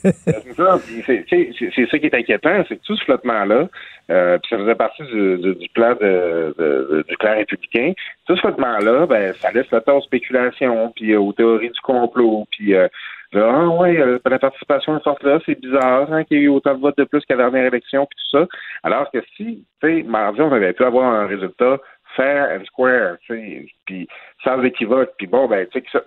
ça, 0.56 0.78
c'est 1.06 1.24
qui 1.24 2.06
est 2.06 2.14
inquiétant, 2.14 2.64
c'est 2.68 2.76
que 2.76 2.82
tout 2.84 2.96
ce 2.96 3.04
flottement-là, 3.04 3.68
euh, 4.10 4.38
puis 4.38 4.48
ça 4.50 4.58
faisait 4.58 4.74
partie 4.74 5.02
du, 5.04 5.54
du, 5.54 5.68
plan 5.72 5.94
de, 6.00 7.04
du 7.08 7.16
plan 7.16 7.34
républicain, 7.34 7.92
tout 8.26 8.36
ce 8.36 8.40
flottement-là, 8.40 9.06
ben, 9.06 9.32
ça 9.34 9.52
laisse 9.52 9.70
le 9.70 9.80
temps 9.80 9.98
aux 9.98 10.02
spéculations, 10.02 10.92
puis 10.94 11.12
euh, 11.12 11.20
aux 11.20 11.32
théories 11.32 11.70
du 11.70 11.80
complot, 11.80 12.46
puis 12.50 12.74
euh, 12.74 12.88
ah 13.34 13.66
ouais, 13.66 13.98
euh, 13.98 14.18
la 14.26 14.38
participation 14.38 14.98
est 14.98 15.02
forte 15.02 15.22
là, 15.22 15.38
c'est 15.46 15.58
bizarre 15.58 16.12
hein, 16.12 16.24
qu'il 16.24 16.36
y 16.36 16.40
ait 16.40 16.44
eu 16.44 16.48
autant 16.48 16.74
de 16.74 16.80
votes 16.80 16.98
de 16.98 17.04
plus 17.04 17.24
qu'à 17.24 17.34
la 17.34 17.44
dernière 17.44 17.66
élection, 17.66 18.06
puis 18.06 18.18
tout 18.18 18.38
ça. 18.38 18.46
Alors 18.82 19.10
que 19.10 19.22
si, 19.36 19.64
tu 19.82 19.88
sais, 19.88 20.02
mardi, 20.02 20.40
on 20.42 20.52
avait 20.52 20.74
pu 20.74 20.84
avoir 20.84 21.06
un 21.06 21.26
résultat 21.26 21.78
fair 22.16 22.58
and 22.58 22.64
square, 22.64 23.16
puis 23.26 24.08
sans 24.44 24.62
équivoque. 24.62 25.12
Puis 25.18 25.26
bon, 25.26 25.46
ben, 25.48 25.66
tu 25.68 25.80
sais, 25.80 26.00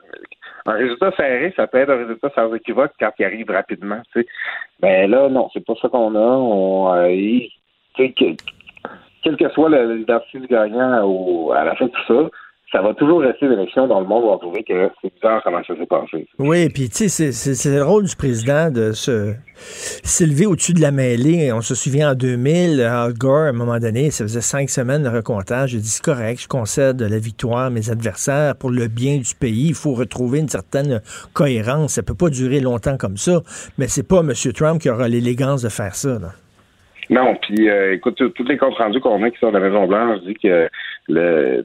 un 0.65 0.73
résultat 0.73 1.11
serré, 1.17 1.53
ça 1.55 1.67
peut 1.67 1.79
être 1.79 1.91
un 1.91 1.97
résultat 1.97 2.29
sans 2.35 2.53
équivoque 2.53 2.93
quand 2.99 3.11
il 3.19 3.25
arrive 3.25 3.49
rapidement, 3.49 4.01
tu 4.13 4.21
sais. 4.21 4.27
Ben 4.79 5.09
là, 5.09 5.29
non, 5.29 5.49
c'est 5.53 5.65
pas 5.65 5.75
ça 5.81 5.89
qu'on 5.89 6.15
a. 6.15 6.19
On, 6.19 6.93
euh, 6.93 7.39
tu 7.95 8.13
sais, 8.13 8.35
quel 9.23 9.37
que 9.37 9.49
soit 9.49 9.69
l'identité 9.69 10.39
du 10.39 10.47
gagnant 10.47 11.03
au, 11.03 11.51
à 11.51 11.63
la 11.63 11.75
fin 11.75 11.85
de 11.85 11.91
tout 11.91 12.05
ça, 12.07 12.29
ça 12.71 12.81
va 12.81 12.93
toujours 12.93 13.21
rester 13.21 13.47
l'élection 13.47 13.87
dans 13.87 13.99
le 14.01 14.07
monde 14.07 14.23
où 14.23 14.27
on 14.27 14.37
trouver 14.37 14.63
que 14.63 14.89
c'est 15.01 15.13
bizarre 15.13 15.41
comment 15.43 15.61
ça 15.65 15.75
s'est 15.75 15.85
passé. 15.85 16.27
Oui, 16.39 16.67
puis 16.69 16.89
tu 16.89 17.09
sais, 17.09 17.31
c'est 17.31 17.75
le 17.75 17.83
rôle 17.83 18.05
du 18.05 18.15
président 18.15 18.71
de 18.71 18.91
se 18.91 19.33
s'élever 19.55 20.45
au-dessus 20.45 20.73
de 20.73 20.81
la 20.81 20.91
mêlée. 20.91 21.53
On 21.53 21.61
se 21.61 21.75
souvient 21.75 22.11
en 22.11 22.15
2000, 22.15 22.81
Al 22.81 23.13
Gore, 23.13 23.45
à 23.45 23.49
un 23.49 23.51
moment 23.53 23.79
donné, 23.79 24.11
ça 24.11 24.25
faisait 24.25 24.41
cinq 24.41 24.69
semaines 24.69 25.03
de 25.03 25.09
recomptage. 25.09 25.73
Il 25.73 25.81
dit 25.81 25.87
c'est 25.87 26.03
correct, 26.03 26.41
je 26.41 26.47
concède 26.47 27.01
la 27.01 27.19
victoire 27.19 27.65
à 27.65 27.69
mes 27.69 27.89
adversaires 27.89 28.55
pour 28.55 28.71
le 28.71 28.87
bien 28.87 29.17
du 29.17 29.35
pays. 29.35 29.67
Il 29.69 29.75
faut 29.75 29.93
retrouver 29.93 30.39
une 30.39 30.49
certaine 30.49 31.01
cohérence. 31.33 31.93
Ça 31.93 32.03
peut 32.03 32.15
pas 32.15 32.29
durer 32.29 32.59
longtemps 32.59 32.97
comme 32.97 33.17
ça. 33.17 33.41
Mais 33.77 33.87
c'est 33.87 34.07
pas 34.07 34.19
M. 34.19 34.33
Trump 34.53 34.81
qui 34.81 34.89
aura 34.89 35.07
l'élégance 35.07 35.61
de 35.61 35.69
faire 35.69 35.95
ça. 35.95 36.19
Là. 36.19 36.31
Non, 37.09 37.35
puis 37.35 37.69
euh, 37.69 37.93
écoute, 37.93 38.15
toutes 38.15 38.49
les 38.49 38.57
comptes 38.57 38.77
rendus 38.77 38.99
qu'on 38.99 39.21
a 39.23 39.29
qui 39.29 39.37
sont 39.39 39.51
de 39.51 39.57
la 39.57 39.69
Maison 39.69 39.85
Blanche 39.85 40.21
dit 40.21 40.35
que 40.35 40.69
le, 41.07 41.63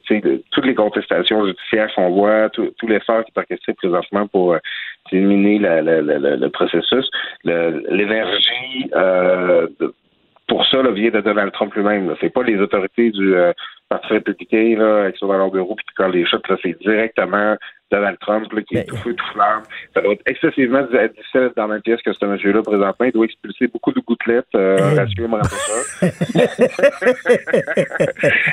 toutes 0.51 0.67
les 0.67 0.75
contestations 0.75 1.47
judiciaires 1.47 1.91
qu'on 1.95 2.11
voit, 2.11 2.51
tout, 2.51 2.71
tout 2.79 2.87
l'effort 2.87 3.25
qui 3.25 3.33
est 3.35 3.39
orchestré 3.39 3.73
présentement 3.75 4.27
pour 4.27 4.55
euh, 4.55 4.59
éliminer 5.13 5.59
la, 5.59 5.81
le 5.83 6.49
processus, 6.49 7.11
l'énergie 7.45 8.91
euh, 8.95 9.67
pour 10.51 10.67
ça 10.67 10.83
là, 10.83 10.91
vient 10.91 11.11
de 11.11 11.21
Donald 11.21 11.53
Trump 11.53 11.73
lui-même. 11.77 12.13
C'est 12.21 12.29
pas 12.29 12.43
les 12.43 12.59
autorités 12.59 13.13
du 13.13 13.37
euh, 13.37 13.53
Parti 13.89 14.15
républicain 14.15 14.75
là, 14.77 15.13
qui 15.13 15.19
sont 15.19 15.29
dans 15.29 15.39
leur 15.39 15.51
bureau 15.51 15.77
et 15.79 15.83
qui 15.83 15.95
collent 15.95 16.11
les 16.11 16.27
chutes. 16.27 16.43
C'est 16.61 16.77
directement 16.81 17.57
Donald 17.93 18.19
Trump 18.19 18.49
qui 18.69 18.77
est 18.77 18.85
tout 18.85 18.97
feu, 18.97 19.15
tout 19.15 19.27
flamme. 19.33 19.63
Ça 19.95 20.01
doit 20.01 20.15
être 20.15 20.23
excessivement 20.27 20.83
difficile 20.83 21.53
dans 21.57 21.69
la 21.69 21.75
même 21.75 21.83
pièce 21.83 22.03
que 22.03 22.13
ce 22.13 22.27
monsieur-là 22.27 22.63
présentement. 22.63 23.07
Il 23.07 23.13
doit 23.13 23.27
expulser 23.27 23.69
beaucoup 23.69 23.93
de 23.93 24.01
gouttelettes. 24.01 24.53
Euh, 24.57 24.77
Ratio 24.97 25.29
me 25.29 25.41
ça. 25.41 26.03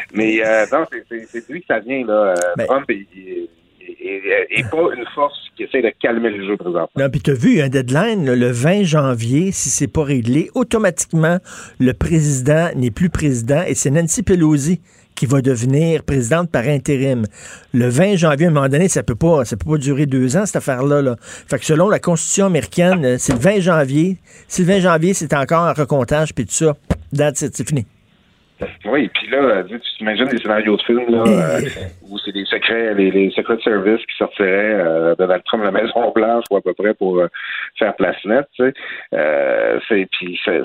Mais 0.14 0.45
euh, 0.45 0.66
non, 0.72 0.86
c'est 0.91 1.50
lui 1.50 1.62
que 1.62 1.68
ça 1.68 1.80
vient. 1.80 2.06
Là. 2.06 2.36
Ben 2.58 2.68
Trump, 2.68 2.86
il, 2.89 3.50
et, 3.88 4.64
pas 4.72 4.90
une 4.96 5.06
force 5.16 5.38
qui 5.56 5.64
essaie 5.64 5.82
de 5.82 5.92
calmer 6.00 6.30
le 6.30 6.46
jeu 6.46 6.58
présentement. 6.58 6.90
Non, 6.98 7.10
puis 7.10 7.22
tu 7.22 7.32
as 7.32 7.34
vu 7.34 7.62
un 7.62 7.70
deadline 7.70 8.32
le 8.34 8.52
20 8.52 8.84
janvier, 8.84 9.52
si 9.52 9.70
c'est 9.70 9.88
pas 9.88 10.04
réglé, 10.04 10.50
automatiquement, 10.56 11.38
le 11.80 11.94
président 11.94 12.70
n'est 12.76 12.92
plus 12.92 13.10
président 13.10 13.64
et 13.66 13.76
c'est 13.76 13.90
Nancy 13.90 14.24
Pelosi 14.24 14.82
qui 15.16 15.26
va 15.26 15.42
devenir 15.42 16.04
présidente 16.04 16.52
par 16.52 16.68
intérim. 16.68 17.26
Le 17.74 17.90
20 17.90 18.18
janvier, 18.18 18.46
à 18.46 18.50
un 18.50 18.54
moment 18.54 18.70
donné, 18.70 18.88
ça 18.88 19.02
peut 19.02 19.16
pas, 19.16 19.46
ça 19.46 19.58
peut 19.58 19.72
pas 19.72 19.78
durer 19.78 20.06
deux 20.06 20.38
ans, 20.38 20.46
cette 20.46 20.58
affaire-là. 20.58 21.02
Là. 21.02 21.16
Fait 21.20 21.58
que 21.58 21.66
selon 21.66 21.90
la 21.90 22.00
Constitution 22.00 22.46
américaine, 22.46 23.18
c'est 23.18 23.34
le 23.34 23.40
20 23.40 23.60
janvier. 23.62 24.18
Si 24.48 24.62
le 24.62 24.68
20 24.68 24.82
janvier, 24.82 25.14
c'est 25.16 25.34
encore 25.34 25.64
un 25.64 25.74
recomptage, 25.74 26.36
puis 26.36 26.46
tout 26.46 26.54
ça, 26.54 26.78
it, 27.14 27.36
c'est 27.36 27.68
fini. 27.68 27.88
Oui, 28.86 29.10
puis 29.14 29.28
là, 29.30 29.64
tu 29.64 29.80
t'imagines 29.97 30.26
des 30.26 30.38
scénarios 30.38 30.78
de 30.78 30.82
film 30.82 31.05
là, 31.10 31.24
euh, 31.28 31.62
où 32.10 32.18
c'est 32.18 32.32
des 32.32 32.45
secrets, 32.45 32.93
les, 32.95 33.30
secrets 33.32 33.58
de 33.58 33.62
service 33.62 34.03
qui 34.05 34.16
sortiraient 34.18 34.74
euh, 34.80 35.16
de 35.16 35.41
Trump 35.45 35.64
la 35.64 35.72
Maison 35.72 36.12
Blanche 36.12 36.45
ou 36.49 36.58
à 36.58 36.62
peu 36.62 36.74
près 36.74 36.93
pour 36.95 37.20
euh, 37.20 37.28
faire 37.78 37.95
place 37.95 38.18
nette, 38.26 38.47
tu 38.55 38.64
sais. 38.64 38.74
Euh, 39.14 39.80
c'est 39.88 40.08
puis 40.12 40.39
c'est 40.43 40.64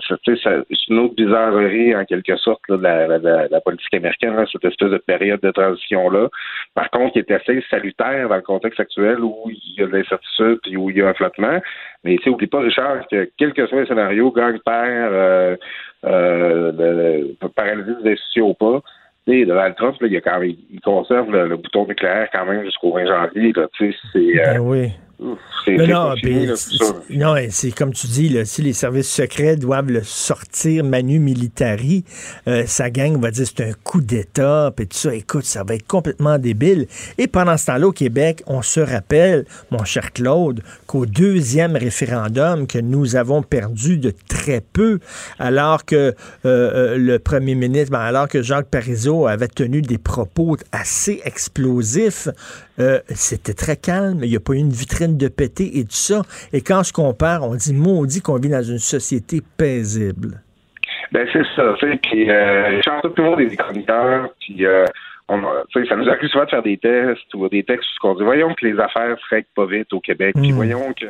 une 0.89 0.99
autre 1.01 1.15
bizarrerie 1.15 1.95
en 1.95 2.05
quelque 2.05 2.37
sorte 2.37 2.63
là, 2.69 2.77
de 3.19 3.49
la, 3.51 3.61
politique 3.61 3.95
américaine, 3.95 4.43
cette 4.51 4.65
espèce 4.65 4.91
de 4.91 4.99
période 4.99 5.41
de 5.41 5.51
transition 5.51 6.09
là. 6.09 6.29
Par 6.75 6.91
contre, 6.91 7.13
qui 7.13 7.19
est 7.19 7.31
assez 7.31 7.63
salutaire 7.69 8.29
dans 8.29 8.37
le 8.37 8.43
contexte 8.43 8.81
actuel 8.81 9.19
où 9.21 9.51
il 9.51 9.75
y 9.79 9.83
a 9.83 9.87
de 9.87 9.93
l'incertitude 9.93 10.61
et 10.71 10.77
où 10.77 10.89
il 10.89 10.97
y 10.97 11.03
a 11.03 11.09
un 11.09 11.15
flottement. 11.15 11.61
Mais 12.05 12.17
tu 12.17 12.25
sais, 12.25 12.31
oublie 12.31 12.47
pas, 12.47 12.61
Richard, 12.61 13.07
que 13.11 13.31
quel 13.39 13.53
que 13.53 13.67
soit 13.67 13.81
le 13.81 13.87
scénario, 13.87 14.31
gagne 14.33 14.59
perd 14.65 15.59
euh, 16.05 16.73
euh, 16.79 17.23
de, 17.41 17.49
paralyser 17.49 17.93
les 18.03 18.13
institutions 18.13 18.51
ou 18.51 18.55
pas. 18.55 18.83
sais, 19.27 19.45
Donald 19.45 19.77
Trump, 19.77 20.01
là, 20.01 20.09
il, 20.09 20.17
a 20.17 20.21
quand 20.21 20.41
même, 20.41 20.55
il 20.71 20.81
conserve 20.81 21.31
le, 21.31 21.57
bouton 21.57 21.87
nucléaire 21.87 22.29
quand 22.33 22.45
même 22.45 22.65
jusqu'au 22.65 22.93
20 22.93 23.07
janvier. 23.07 23.53
Là, 23.55 23.69
c'est, 23.79 23.95
ben 24.15 24.57
euh, 24.57 24.59
oui. 24.59 24.93
Mais 25.67 25.87
non, 25.87 26.15
non 27.11 27.35
c'est 27.51 27.71
comme 27.71 27.93
tu 27.93 28.07
dis, 28.09 28.29
là, 28.29 28.45
si 28.45 28.63
les 28.63 28.73
services 28.73 29.11
secrets 29.11 29.57
doivent 29.57 29.91
le 29.91 30.03
sortir 30.03 30.85
manu 30.85 31.19
militari, 31.19 32.05
euh, 32.49 32.65
sa 32.67 32.91
gang 32.91 33.19
va 33.21 33.31
dire 33.31 33.47
c'est 33.47 33.63
un 33.63 33.73
coup 33.85 34.01
d'État, 34.01 34.73
puis 34.75 34.87
tout 34.87 34.97
ça. 34.97 35.15
Écoute, 35.15 35.45
ça 35.45 35.63
va 35.63 35.75
être 35.75 35.87
complètement 35.87 36.39
débile. 36.39 36.87
Et 37.19 37.29
pendant 37.29 37.57
ce 37.57 37.67
temps-là, 37.67 37.87
au 37.87 37.93
Québec, 37.93 38.43
on 38.47 38.63
se 38.63 38.81
rappelle, 38.81 39.45
mon 39.71 39.85
cher 39.85 40.13
Claude, 40.13 40.63
qu'au 40.87 41.07
deuxième 41.07 41.77
référendum 41.77 42.67
que 42.67 42.79
nous 42.79 43.17
avons 43.17 43.43
perdu 43.43 43.99
de 43.99 44.13
très 44.29 44.61
peu, 44.61 44.99
alors 45.39 45.85
que 45.85 45.95
euh, 45.95 46.15
euh, 46.45 46.99
le 46.99 47.19
premier 47.19 47.55
ministre, 47.55 47.93
ben, 47.93 48.01
alors 48.01 48.29
que 48.29 48.43
Jacques 48.43 48.69
Parizeau 48.69 49.27
avait 49.27 49.49
tenu 49.49 49.83
des 49.83 49.99
propos 49.99 50.57
assez 50.73 51.21
explosifs, 51.25 52.29
c'était 53.09 53.55
très 53.55 53.77
calme. 53.77 54.21
Il 54.23 54.31
n'y 54.31 54.37
a 54.37 54.41
pas 54.41 54.55
eu 54.55 54.59
une 54.59 54.71
vitrine 54.71 55.17
de 55.17 55.29
péter 55.29 55.79
et 55.79 55.85
tout 55.85 55.91
ça. 55.93 56.23
Et 56.53 56.61
quand 56.61 56.81
on 56.81 56.85
se 56.85 56.93
compare, 56.93 57.43
on 57.43 57.55
dit 57.55 57.75
maudit 57.75 58.23
qu'on 58.23 58.37
vit 58.37 58.49
dans 58.49 58.63
une 58.63 58.79
société 58.79 59.41
paisible. 59.57 60.43
Ben 61.13 61.29
c'est 61.31 61.45
ça, 61.55 61.75
puis 62.03 62.31
euh, 62.31 62.81
tout 63.03 63.13
le 63.19 63.23
monde 63.23 63.39
des 63.39 63.57
chroniqueurs, 63.57 64.31
puis 64.41 64.65
euh, 64.65 64.87
on, 65.29 65.43
ça 65.87 65.97
nous 65.97 66.09
arrive 66.09 66.29
souvent 66.31 66.45
de 66.45 66.51
faire 66.51 66.63
des 66.63 66.79
tests 66.79 67.35
ou 67.35 67.47
des 67.51 67.63
textes 67.65 67.89
où 68.03 68.09
on 68.09 68.15
dit 68.15 68.23
voyons 68.23 68.55
que 68.55 68.67
les 68.67 68.79
affaires 68.81 69.17
seraient 69.29 69.45
pas 69.55 69.67
vite 69.67 69.93
au 69.93 70.01
Québec, 70.01 70.35
puis 70.41 70.53
mm. 70.53 70.55
voyons 70.55 70.95
que 70.95 71.07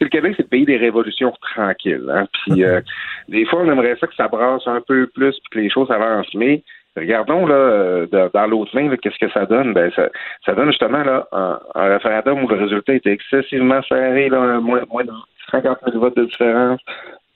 le 0.00 0.08
Québec 0.08 0.34
c'est 0.36 0.44
le 0.44 0.48
pays 0.48 0.64
des 0.64 0.78
révolutions 0.78 1.34
tranquilles, 1.54 2.10
hein, 2.10 2.26
puis 2.32 2.64
euh, 2.64 2.80
des 3.28 3.44
fois 3.44 3.60
on 3.62 3.70
aimerait 3.70 3.96
ça 4.00 4.06
que 4.06 4.14
ça 4.14 4.28
brasse 4.28 4.66
un 4.66 4.80
peu 4.80 5.06
plus 5.08 5.32
puis 5.32 5.50
que 5.50 5.58
les 5.58 5.70
choses 5.70 5.90
avancent, 5.90 6.34
mais 6.34 6.62
Regardons 6.96 7.46
là 7.46 7.54
euh, 7.54 8.06
dans 8.34 8.46
l'autre 8.46 8.74
main, 8.74 8.94
qu'est-ce 8.96 9.18
que 9.18 9.32
ça 9.32 9.46
donne? 9.46 9.72
Ben 9.72 9.90
ça, 9.96 10.08
ça 10.44 10.54
donne 10.54 10.68
justement 10.68 11.02
là 11.02 11.26
un, 11.32 11.58
référendum 11.74 12.44
où 12.44 12.48
le 12.48 12.56
résultat 12.56 12.94
était 12.94 13.12
excessivement 13.12 13.82
serré, 13.82 14.28
là, 14.28 14.60
moins, 14.60 14.82
moins 14.90 15.04
de 15.04 15.12
50 15.50 15.78
000 15.86 15.98
votes 16.00 16.16
de 16.16 16.24
différence. 16.24 16.80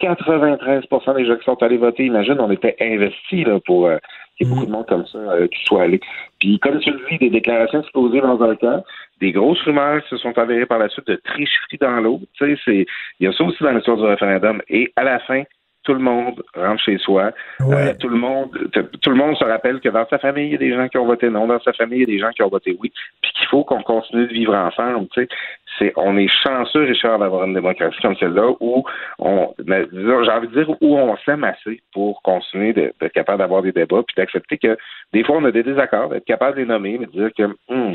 93% 0.00 1.16
des 1.16 1.24
gens 1.24 1.36
qui 1.36 1.44
sont 1.44 1.62
allés 1.62 1.78
voter, 1.78 2.04
imagine, 2.04 2.36
on 2.38 2.50
était 2.50 2.76
investis 2.80 3.46
là, 3.46 3.58
pour 3.64 3.86
euh, 3.86 3.96
qu'il 4.36 4.46
y 4.46 4.50
ait 4.50 4.54
beaucoup 4.54 4.66
de 4.66 4.70
monde 4.70 4.86
comme 4.86 5.06
ça 5.06 5.18
euh, 5.18 5.46
qui 5.48 5.64
soit 5.64 5.84
allé. 5.84 6.00
Puis 6.38 6.58
comme 6.58 6.78
tu 6.80 6.90
le 6.90 7.00
dis, 7.10 7.18
des 7.18 7.30
déclarations 7.30 7.80
explosées 7.80 8.20
dans 8.20 8.40
un 8.42 8.54
temps, 8.56 8.84
des 9.20 9.32
grosses 9.32 9.62
rumeurs 9.62 10.02
se 10.10 10.18
sont 10.18 10.36
avérées 10.36 10.66
par 10.66 10.78
la 10.78 10.90
suite 10.90 11.06
de 11.06 11.16
tricheries 11.16 11.78
dans 11.80 12.00
l'autre. 12.00 12.24
Tu 12.34 12.56
sais, 12.58 12.86
il 13.20 13.26
y 13.26 13.26
a 13.26 13.32
ça 13.32 13.44
aussi 13.44 13.62
dans 13.62 13.72
l'histoire 13.72 13.96
du 13.96 14.04
référendum. 14.04 14.60
Et 14.68 14.92
à 14.96 15.04
la 15.04 15.18
fin, 15.20 15.44
tout 15.86 15.94
le 15.94 16.00
monde 16.00 16.42
rentre 16.54 16.82
chez 16.82 16.98
soi. 16.98 17.30
Euh, 17.60 17.94
tout 17.98 18.08
le 18.08 18.16
monde, 18.16 18.50
tout 19.00 19.10
le 19.10 19.16
monde 19.16 19.36
se 19.36 19.44
rappelle 19.44 19.80
que 19.80 19.88
dans 19.88 20.06
sa 20.08 20.18
famille, 20.18 20.46
il 20.46 20.52
y 20.52 20.56
a 20.56 20.58
des 20.58 20.74
gens 20.74 20.88
qui 20.88 20.98
ont 20.98 21.06
voté 21.06 21.30
non, 21.30 21.46
dans 21.46 21.60
sa 21.60 21.72
famille, 21.72 21.98
il 21.98 22.08
y 22.08 22.12
a 22.12 22.14
des 22.16 22.18
gens 22.18 22.30
qui 22.30 22.42
ont 22.42 22.48
voté 22.48 22.76
oui, 22.80 22.92
puis 23.22 23.32
qu'il 23.32 23.46
faut 23.46 23.62
qu'on 23.62 23.82
continue 23.82 24.26
de 24.26 24.32
vivre 24.32 24.54
ensemble. 24.54 25.06
Tu 25.14 25.22
sais, 25.22 25.28
c'est, 25.78 25.92
on 25.96 26.16
est 26.18 26.28
chanceux, 26.42 26.82
Richard, 26.82 27.20
d'avoir 27.20 27.44
une 27.44 27.54
démocratie 27.54 27.98
comme 28.02 28.16
celle-là 28.16 28.50
où 28.60 28.84
on, 29.20 29.54
j'ai 29.58 30.30
envie 30.32 30.48
de 30.48 30.64
dire 30.64 30.70
où 30.80 30.96
on 30.96 31.16
s'aime 31.18 31.44
assez 31.44 31.80
pour 31.92 32.20
continuer 32.22 32.72
d'être 32.72 33.08
capable 33.12 33.38
d'avoir 33.38 33.62
des 33.62 33.72
débats, 33.72 34.02
puis 34.02 34.14
d'accepter 34.16 34.58
que 34.58 34.76
des 35.12 35.22
fois 35.22 35.36
on 35.36 35.44
a 35.44 35.52
des 35.52 35.62
désaccords, 35.62 36.08
d'être 36.08 36.24
capable 36.24 36.56
de 36.56 36.62
les 36.62 36.66
nommer, 36.66 36.98
mais 36.98 37.06
de 37.06 37.12
dire 37.12 37.30
que 37.36 37.54
hum, 37.72 37.92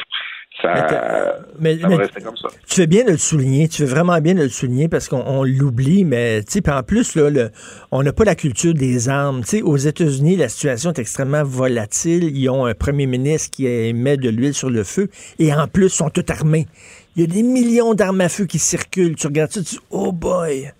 ça, 0.59 1.39
mais, 1.59 1.77
comme 1.79 2.35
ça. 2.35 2.49
Tu 2.67 2.75
fais 2.75 2.87
bien 2.87 3.05
de 3.05 3.11
le 3.11 3.17
souligner, 3.17 3.67
tu 3.67 3.83
fais 3.83 3.89
vraiment 3.89 4.19
bien 4.19 4.35
de 4.35 4.41
le 4.41 4.49
souligner 4.49 4.89
parce 4.89 5.07
qu'on 5.07 5.43
l'oublie, 5.43 6.03
mais 6.03 6.43
tu 6.43 6.59
sais, 6.59 6.69
en 6.69 6.83
plus, 6.83 7.15
là, 7.15 7.29
le, 7.29 7.49
on 7.91 8.03
n'a 8.03 8.11
pas 8.11 8.25
la 8.25 8.35
culture 8.35 8.73
des 8.73 9.07
armes. 9.07 9.41
Tu 9.41 9.57
sais, 9.57 9.61
aux 9.61 9.77
États-Unis, 9.77 10.35
la 10.35 10.49
situation 10.49 10.91
est 10.91 10.99
extrêmement 10.99 11.43
volatile. 11.43 12.35
Ils 12.35 12.49
ont 12.49 12.65
un 12.65 12.73
premier 12.73 13.05
ministre 13.05 13.49
qui 13.51 13.63
met 13.93 14.17
de 14.17 14.29
l'huile 14.29 14.53
sur 14.53 14.69
le 14.69 14.83
feu 14.83 15.07
et 15.39 15.53
en 15.53 15.67
plus, 15.67 15.89
sont 15.89 16.09
tous 16.09 16.25
armés. 16.29 16.67
Il 17.15 17.21
y 17.21 17.23
a 17.23 17.27
des 17.27 17.43
millions 17.43 17.93
d'armes 17.93 18.21
à 18.21 18.29
feu 18.29 18.45
qui 18.45 18.59
circulent. 18.59 19.15
Tu 19.15 19.27
regardes 19.27 19.51
ça, 19.51 19.61
tu 19.61 19.75
dis, 19.75 19.79
oh 19.89 20.11
boy! 20.11 20.71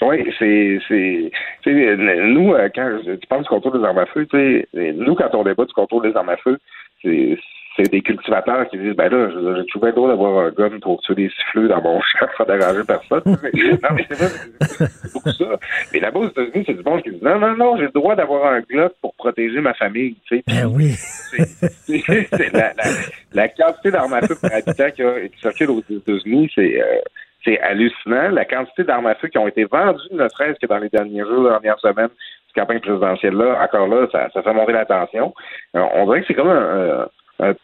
Oui, 0.00 0.24
c'est, 0.38 0.78
c'est, 0.88 1.30
nous, 1.66 2.54
euh, 2.54 2.68
quand 2.72 2.98
tu 3.04 3.26
parles 3.28 3.42
du 3.42 3.48
contrôle 3.48 3.80
des 3.80 3.84
armes 3.84 3.98
à 3.98 4.06
feu, 4.06 4.26
nous, 4.72 5.14
quand 5.14 5.34
on 5.34 5.42
débat 5.42 5.64
du 5.64 5.72
contrôle 5.72 6.08
des 6.08 6.16
armes 6.16 6.28
à 6.28 6.36
feu, 6.36 6.58
c'est, 7.02 7.36
c'est 7.78 7.90
des 7.90 8.00
cultivateurs 8.00 8.68
qui 8.68 8.78
disent, 8.78 8.96
ben 8.96 9.08
là, 9.08 9.28
j'ai 9.30 9.66
trouvé 9.66 9.92
bien 9.92 9.96
drôle 9.96 10.10
d'avoir 10.10 10.46
un 10.46 10.50
gun 10.50 10.78
pour 10.80 11.00
tuer 11.02 11.14
des 11.14 11.30
siffleux 11.30 11.68
dans 11.68 11.80
mon 11.80 12.00
champ 12.18 12.26
sans 12.36 12.44
déranger 12.44 12.82
personne. 12.84 13.22
non, 13.26 13.88
mais 13.94 14.06
c'est 14.08 14.18
vrai, 14.18 14.28
c'est 14.60 15.12
beaucoup 15.12 15.30
ça. 15.30 15.44
Mais 15.92 16.00
là-bas, 16.00 16.20
aux 16.20 16.28
États-Unis, 16.28 16.64
c'est 16.66 16.74
du 16.74 16.82
monde 16.82 17.02
qui 17.02 17.10
dit, 17.10 17.20
non, 17.22 17.38
non, 17.38 17.56
non, 17.56 17.76
j'ai 17.76 17.84
le 17.84 17.90
droit 17.90 18.16
d'avoir 18.16 18.52
un 18.52 18.60
Glock 18.60 18.94
pour 19.00 19.14
protéger 19.14 19.60
ma 19.60 19.74
famille, 19.74 20.16
tu 20.26 20.38
sais. 20.38 20.44
Ben 20.46 20.66
oui. 20.66 20.92
C'est, 20.96 22.52
la, 22.52 22.72
la, 22.74 22.84
la, 23.32 23.48
quantité 23.48 23.90
d'armes 23.90 24.14
à 24.14 24.22
feu 24.22 24.34
par 24.40 24.52
habitant 24.52 24.90
qui, 24.90 25.02
a, 25.02 25.28
qui 25.28 25.38
circule 25.40 25.70
aux 25.70 25.82
États-Unis, 25.88 26.50
c'est, 26.54 26.82
euh, 26.82 26.98
c'est 27.44 27.60
hallucinant. 27.60 28.30
La 28.30 28.44
quantité 28.44 28.82
d'armes 28.84 29.06
à 29.06 29.14
feu 29.14 29.28
qui 29.28 29.38
ont 29.38 29.46
été 29.46 29.64
vendues, 29.64 30.00
ne 30.10 30.28
serait-ce 30.28 30.58
que 30.58 30.66
dans 30.66 30.78
les 30.78 30.88
derniers 30.88 31.22
jours, 31.22 31.44
les 31.44 31.50
dernières 31.50 31.78
semaines, 31.78 32.10
cette 32.48 32.56
campagne 32.56 32.80
présidentielle-là, 32.80 33.62
encore 33.62 33.86
là, 33.86 34.08
ça, 34.10 34.28
ça 34.34 34.42
fait 34.42 34.52
monter 34.52 34.72
la 34.72 34.84
tension. 34.84 35.32
Euh, 35.76 35.84
on 35.94 36.06
dirait 36.06 36.22
que 36.22 36.26
c'est 36.26 36.34
comme 36.34 36.48
un, 36.48 37.02
un, 37.02 37.08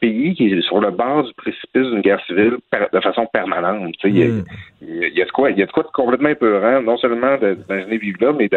pays 0.00 0.34
qui 0.34 0.46
est 0.46 0.60
sur 0.62 0.80
le 0.80 0.90
bord 0.90 1.24
du 1.24 1.34
précipice 1.34 1.86
d'une 1.90 2.00
guerre 2.00 2.24
civile 2.26 2.58
de 2.92 3.00
façon 3.00 3.26
permanente. 3.32 3.94
Il 4.04 4.18
y, 4.18 4.22
a, 4.22 4.26
mm. 4.26 4.44
il, 4.82 5.14
y 5.14 5.22
a 5.22 5.24
de 5.24 5.30
quoi, 5.30 5.50
il 5.50 5.58
y 5.58 5.62
a 5.62 5.66
de 5.66 5.72
quoi 5.72 5.82
de 5.82 5.88
complètement 5.88 6.28
épeurant, 6.28 6.80
non 6.82 6.96
seulement 6.96 7.36
d'imaginer 7.36 7.98
vivre 7.98 8.18
là, 8.20 8.32
mais 8.32 8.48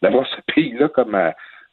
d'avoir 0.00 0.26
ce 0.26 0.54
pays-là 0.54 0.88
comme 0.88 1.16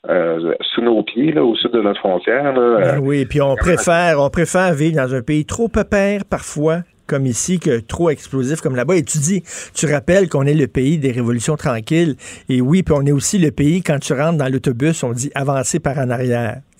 euh, 0.10 0.54
sous 0.74 0.82
nos 0.82 1.04
pieds, 1.04 1.32
là, 1.32 1.44
au 1.44 1.56
sud 1.56 1.72
de 1.72 1.82
notre 1.82 2.00
frontière. 2.00 2.54
Là, 2.54 2.78
ben 2.80 3.00
oui, 3.00 3.26
puis 3.26 3.42
on 3.42 3.56
préfère, 3.56 4.20
on 4.20 4.30
préfère 4.30 4.74
vivre 4.74 4.96
dans 4.96 5.14
un 5.14 5.22
pays 5.22 5.46
trop 5.46 5.68
pépère 5.68 6.22
parfois 6.30 6.84
comme 7.10 7.26
ici 7.26 7.60
que 7.60 7.80
trop 7.80 8.10
explosif 8.10 8.62
comme 8.62 8.76
là-bas. 8.76 8.96
Et 8.96 9.04
tu 9.04 9.18
dis, 9.18 9.44
tu 9.74 9.92
rappelles 9.92 10.30
qu'on 10.30 10.46
est 10.46 10.54
le 10.54 10.68
pays 10.68 10.98
des 10.98 11.12
révolutions 11.12 11.58
tranquilles. 11.58 12.16
Et 12.48 12.62
oui, 12.62 12.84
puis 12.84 12.94
on 12.98 13.06
est 13.06 13.12
aussi 13.12 13.40
le 13.40 13.52
pays, 13.52 13.82
quand 13.82 14.00
tu 14.00 14.14
rentres 14.14 14.38
dans 14.38 14.48
l'autobus, 14.52 15.04
on 15.04 15.12
dit 15.12 15.32
avancer 15.36 15.80
par 15.80 15.98
en 15.98 16.10
arrière. 16.10 16.62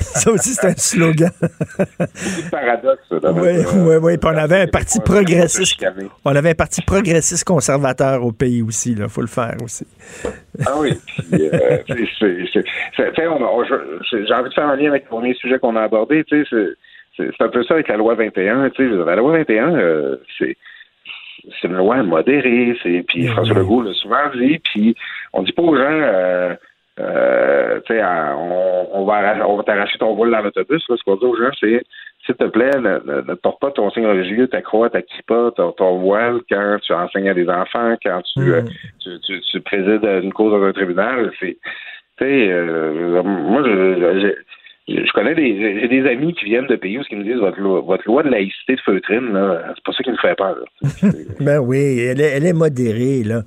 Ça 0.00 0.30
aussi, 0.30 0.50
c'est 0.50 0.66
un 0.66 0.76
slogan. 0.76 1.30
Beaucoup 1.40 1.48
de 1.98 2.50
paradoxes. 2.50 3.10
Oui, 3.10 3.64
oui, 3.74 3.96
oui. 4.02 4.18
Puis 4.18 4.30
on 4.30 4.36
avait 4.36 4.60
un 4.62 4.66
parti 4.66 5.00
progressiste. 5.00 5.82
On 6.24 6.36
avait 6.36 6.50
un 6.50 6.54
parti 6.54 6.82
progressiste 6.82 7.44
conservateur 7.44 8.22
au 8.24 8.32
pays 8.32 8.60
aussi. 8.62 8.92
Il 8.92 9.08
faut 9.08 9.22
le 9.22 9.26
faire 9.26 9.56
aussi. 9.64 9.86
Ah 10.66 10.74
oui. 10.78 10.92
Euh, 11.32 11.78
j'ai 11.88 11.94
envie 14.34 14.48
de 14.48 14.54
faire 14.54 14.68
un 14.68 14.76
lien 14.76 14.90
avec 14.90 15.04
le 15.04 15.08
premier 15.08 15.34
sujet 15.34 15.58
qu'on 15.58 15.76
a 15.76 15.82
abordé. 15.82 16.24
Tu 16.24 16.44
sais, 16.44 16.56
c'est 17.16 17.42
un 17.42 17.48
peu 17.48 17.62
ça 17.64 17.74
avec 17.74 17.88
la 17.88 17.96
loi 17.96 18.14
21. 18.14 18.70
Tu 18.70 18.88
sais, 18.88 19.04
la 19.04 19.16
loi 19.16 19.38
21, 19.38 19.74
euh, 19.74 20.16
c'est 20.38 20.56
c'est 21.60 21.68
une 21.68 21.76
loi 21.76 22.02
modérée. 22.02 22.76
C'est 22.82 23.04
puis 23.06 23.26
François 23.26 23.56
Legault 23.56 23.82
l'a 23.82 23.92
souvent 23.94 24.30
dit. 24.34 24.58
Puis 24.58 24.96
on 25.32 25.42
dit 25.42 25.52
pas 25.52 25.62
aux 25.62 25.76
gens, 25.76 25.82
euh, 25.84 26.54
euh, 26.98 27.80
tu 27.86 27.94
sais, 27.94 28.02
on, 28.04 29.00
on, 29.00 29.04
va 29.04 29.46
on 29.46 29.56
va 29.56 29.62
t'arracher 29.62 29.98
ton 29.98 30.14
voile 30.14 30.30
dans 30.30 30.40
l'autobus. 30.40 30.82
Ce 30.88 31.04
qu'on 31.04 31.16
dit 31.16 31.24
aux 31.24 31.36
gens, 31.36 31.50
c'est 31.60 31.82
s'il 32.24 32.34
te 32.34 32.44
plaît, 32.44 32.70
ne, 32.76 33.22
ne, 33.22 33.34
porte 33.34 33.60
pas 33.60 33.70
ton 33.70 33.90
signe 33.90 34.06
religieux, 34.06 34.48
ta 34.48 34.60
croix, 34.60 34.90
ta 34.90 35.00
kippa, 35.02 35.52
ton, 35.56 35.70
ton, 35.72 35.98
voile 35.98 36.40
quand 36.50 36.78
tu 36.82 36.92
enseignes 36.92 37.28
à 37.28 37.34
des 37.34 37.48
enfants, 37.48 37.96
quand 38.02 38.20
tu, 38.22 38.40
mm. 38.40 38.64
tu, 39.00 39.20
tu, 39.20 39.40
tu, 39.40 39.60
présides 39.60 40.04
une 40.04 40.32
cause 40.32 40.50
dans 40.50 40.62
un 40.62 40.72
tribunal. 40.72 41.30
C'est, 41.38 41.56
tu 42.18 42.24
sais, 42.24 43.22
moi, 43.22 43.62
je, 43.62 44.20
je 44.20 44.34
connais 45.16 45.34
des 45.34 45.80
j'ai 45.80 45.88
des 45.88 46.08
amis 46.08 46.34
qui 46.34 46.44
viennent 46.44 46.66
de 46.66 46.76
pays 46.76 46.98
où 46.98 47.02
ils 47.10 47.18
me 47.18 47.24
disent 47.24 47.40
votre 47.40 47.58
loi, 47.58 47.80
votre 47.80 48.04
loi 48.06 48.22
de 48.22 48.28
laïcité 48.28 48.76
de 48.76 48.80
feutrine, 48.82 49.32
là, 49.32 49.72
c'est 49.74 49.82
pas 49.82 49.92
ça 49.92 50.04
qui 50.04 50.10
me 50.10 50.16
fait 50.16 50.34
peur. 50.36 50.56
ben 51.40 51.58
oui, 51.58 51.98
elle 52.00 52.20
est, 52.20 52.32
elle 52.36 52.46
est, 52.46 52.52
modérée, 52.52 53.22
là. 53.24 53.42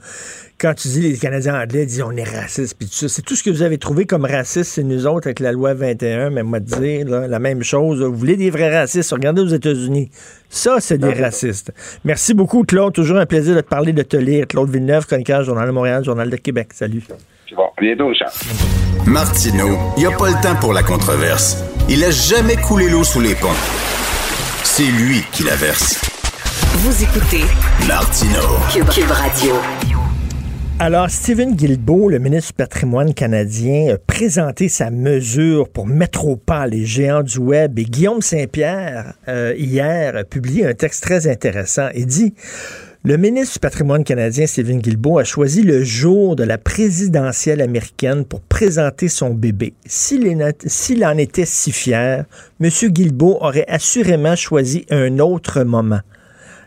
Quand 0.60 0.74
tu 0.74 0.90
dis 0.90 1.02
les 1.02 1.18
Canadiens 1.18 1.62
anglais 1.62 1.86
disent 1.86 2.02
on 2.02 2.16
est 2.16 2.24
raciste, 2.24 2.78
puis 2.78 2.88
tout 2.88 2.94
ça, 2.94 3.08
c'est 3.08 3.22
tout 3.22 3.36
ce 3.36 3.44
que 3.44 3.50
vous 3.50 3.62
avez 3.62 3.78
trouvé 3.78 4.06
comme 4.06 4.26
raciste, 4.26 4.72
c'est 4.72 4.84
nous 4.84 5.08
autres 5.08 5.28
avec 5.28 5.40
la 5.40 5.52
loi 5.52 5.74
21, 5.74 6.32
mais 6.32 6.44
moi 6.44 6.60
dire 6.60 7.08
là, 7.08 7.28
la 7.28 7.40
même 7.40 7.64
chose. 7.64 8.02
Vous 8.02 8.16
voulez 8.16 8.36
des 8.36 8.50
vrais 8.50 8.78
racistes, 8.78 9.12
regardez 9.12 9.42
aux 9.42 9.48
États-Unis. 9.48 10.10
Ça, 10.50 10.80
c'est 10.80 10.98
des 10.98 11.14
racistes. 11.14 11.72
Merci 12.04 12.34
beaucoup, 12.34 12.64
Claude. 12.64 12.94
Toujours 12.94 13.18
un 13.18 13.26
plaisir 13.26 13.56
de 13.56 13.62
te 13.62 13.70
parler, 13.70 13.94
de 13.94 14.04
te 14.04 14.18
lire. 14.18 14.48
Claude 14.48 14.70
Villeneuve, 14.70 15.06
chroniqueur, 15.06 15.44
Journal 15.44 15.68
de 15.68 15.72
Montréal, 15.72 16.04
Journal 16.04 16.30
de 16.30 16.36
Québec. 16.36 16.70
Salut. 16.74 17.04
Bon, 17.56 17.70
bientôt, 17.80 18.14
Charles. 18.14 18.32
Martineau, 19.08 19.78
il 19.98 20.02
n'y 20.02 20.06
a 20.06 20.16
pas 20.16 20.30
le 20.30 20.42
temps 20.42 20.56
pour 20.60 20.74
la 20.74 20.84
controverse. 20.84 21.64
Il 21.90 22.04
a 22.04 22.12
jamais 22.12 22.56
coulé 22.56 22.90
l'eau 22.90 23.04
sous 23.04 23.22
les 23.22 23.34
ponts. 23.34 23.48
C'est 24.64 24.84
lui 24.84 25.24
qui 25.32 25.44
la 25.44 25.56
verse. 25.56 26.00
Vous 26.76 27.04
écoutez 27.04 27.44
Martineau. 27.88 28.60
Cube, 28.72 29.10
Radio. 29.10 29.56
Alors, 30.78 31.10
Stephen 31.10 31.56
Guilbeault, 31.56 32.10
le 32.10 32.20
ministre 32.20 32.52
du 32.52 32.58
patrimoine 32.58 33.14
canadien, 33.14 33.96
a 33.96 33.98
présenté 33.98 34.70
sa 34.70 34.92
mesure 34.92 35.70
pour 35.70 35.88
mettre 35.88 36.26
au 36.26 36.36
pas 36.36 36.68
les 36.68 36.86
géants 36.86 37.24
du 37.24 37.40
web. 37.40 37.80
Et 37.80 37.84
Guillaume 37.84 38.22
Saint-Pierre, 38.22 39.16
euh, 39.28 39.56
hier, 39.58 40.16
a 40.16 40.24
publié 40.24 40.68
un 40.68 40.74
texte 40.74 41.04
très 41.04 41.28
intéressant. 41.28 41.90
Il 41.96 42.06
dit 42.06 42.34
le 43.04 43.16
ministre 43.16 43.54
du 43.54 43.60
patrimoine 43.60 44.04
canadien, 44.04 44.46
Stephen 44.46 44.80
Guilbeault, 44.80 45.20
a 45.20 45.24
choisi 45.24 45.62
le 45.62 45.86
jour 45.86 46.36
de 46.36 46.44
la 46.44 46.58
présidentielle 46.58 47.62
américaine 47.62 48.26
pour 48.26 48.42
présenter 48.42 49.08
son 49.08 49.30
bébé. 49.30 49.74
S'il 49.86 51.06
en 51.06 51.18
était 51.18 51.46
si 51.46 51.72
fier, 51.72 52.26
M. 52.60 52.70
Guilbeault 52.70 53.38
aurait 53.40 53.66
assurément 53.70 54.36
choisi 54.36 54.86
un 54.90 55.20
autre 55.20 55.64
moment. 55.64 56.02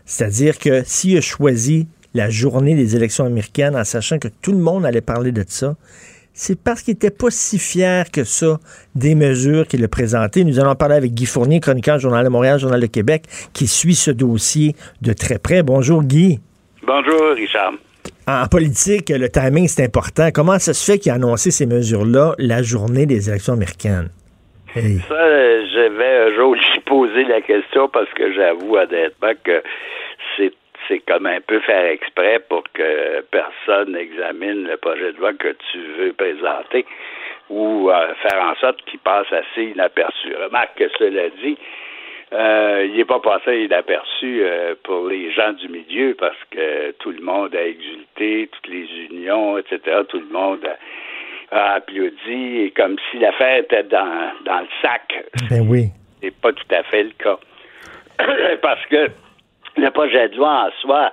C'est-à-dire 0.07 0.59
que 0.59 0.83
s'il 0.87 1.19
a 1.19 1.21
choisi 1.21 1.87
la 2.15 2.31
journée 2.31 2.75
des 2.77 2.97
élections 2.97 3.27
américaines 3.27 3.77
en 3.77 3.85
sachant 3.85 4.19
que 4.19 4.29
tout 4.29 4.53
le 4.53 4.59
monde 4.59 4.87
allait 4.87 5.03
parler 5.03 5.33
de 5.33 5.45
ça, 5.47 5.77
c'est 6.33 6.63
parce 6.63 6.83
qu'il 6.83 6.95
n'était 6.95 7.11
pas 7.11 7.31
si 7.31 7.59
fier 7.59 8.11
que 8.11 8.25
ça 8.25 8.59
des 8.95 9.15
mesures 9.15 9.67
qu'il 9.67 9.85
a 9.85 9.89
présentées. 9.89 10.45
Nous 10.45 10.59
allons 10.61 10.75
parler 10.75 10.97
avec 10.97 11.13
Guy 11.13 11.27
Fournier, 11.27 11.61
chroniqueur 11.61 11.99
Journal 11.99 12.25
de 12.25 12.31
Montréal, 12.31 12.59
Journal 12.59 12.81
de 12.81 12.87
Québec, 12.87 13.25
qui 13.53 13.67
suit 13.67 13.95
ce 13.95 14.11
dossier 14.11 14.75
de 15.03 15.13
très 15.13 15.39
près. 15.39 15.63
Bonjour 15.63 16.03
Guy. 16.03 16.41
Bonjour 16.85 17.33
Richard. 17.35 17.75
En 18.27 18.47
politique, 18.47 19.11
le 19.11 19.29
timing, 19.29 19.67
c'est 19.69 19.85
important. 19.85 20.31
Comment 20.33 20.59
ça 20.59 20.75
se 20.75 20.91
fait 20.91 20.99
qu'il 20.99 21.11
a 21.13 21.17
annoncé 21.17 21.51
ces 21.51 21.67
mesures-là 21.67 22.35
la 22.39 22.63
journée 22.63 23.07
des 23.07 23.29
élections 23.29 23.55
américaines? 23.55 24.11
Ça, 24.75 24.81
je 24.81 25.99
vais 25.99 26.33
un 26.33 26.35
jour 26.35 26.55
lui 26.55 26.81
poser 26.87 27.25
la 27.25 27.43
question 27.43 27.89
parce 27.89 28.09
que 28.15 28.33
j'avoue 28.33 28.77
honnêtement 28.77 29.33
que 29.45 29.63
c'est 30.37 30.53
c'est 30.89 31.01
comme 31.01 31.27
un 31.27 31.41
peu 31.41 31.61
faire 31.61 31.87
exprès 31.87 32.41
pour 32.49 32.65
que 32.73 33.21
personne 33.31 33.93
n'examine 33.93 34.65
le 34.65 34.77
projet 34.77 35.13
de 35.13 35.19
loi 35.19 35.33
que 35.35 35.55
tu 35.71 35.79
veux 35.99 36.13
présenter 36.13 36.85
ou 37.51 37.91
euh, 37.91 38.15
faire 38.23 38.43
en 38.43 38.55
sorte 38.57 38.83
qu'il 38.87 38.99
passe 39.01 39.27
assez 39.33 39.65
inaperçu. 39.65 40.35
Remarque 40.35 40.77
que 40.77 40.89
cela 40.99 41.29
dit, 41.43 41.59
euh, 42.33 42.87
il 42.89 42.97
n'est 42.97 43.05
pas 43.05 43.21
passé 43.21 43.65
inaperçu 43.65 44.43
euh, 44.43 44.75
pour 44.85 45.07
les 45.07 45.31
gens 45.33 45.53
du 45.53 45.69
milieu 45.69 46.15
parce 46.19 46.39
que 46.51 46.93
tout 46.93 47.11
le 47.11 47.21
monde 47.21 47.55
a 47.55 47.67
exulté, 47.67 48.49
toutes 48.53 48.73
les 48.73 48.89
unions, 49.11 49.59
etc., 49.59 50.03
tout 50.09 50.21
le 50.21 50.33
monde 50.33 50.67
a, 51.51 51.75
applaudi, 51.75 52.61
et 52.63 52.71
comme 52.71 52.97
si 53.11 53.19
l'affaire 53.19 53.59
était 53.59 53.83
dans, 53.83 54.33
dans 54.47 54.61
le 54.61 54.69
sac. 54.81 55.23
Ben 55.51 55.61
oui. 55.69 55.89
C'est 56.23 56.35
pas 56.35 56.53
tout 56.53 56.75
à 56.75 56.83
fait 56.85 57.03
le 57.03 57.11
cas. 57.19 57.39
parce 58.63 58.85
que 58.87 59.09
le 59.77 59.90
projet 59.90 60.28
de 60.28 60.36
loi 60.36 60.66
en 60.66 60.70
soi 60.81 61.12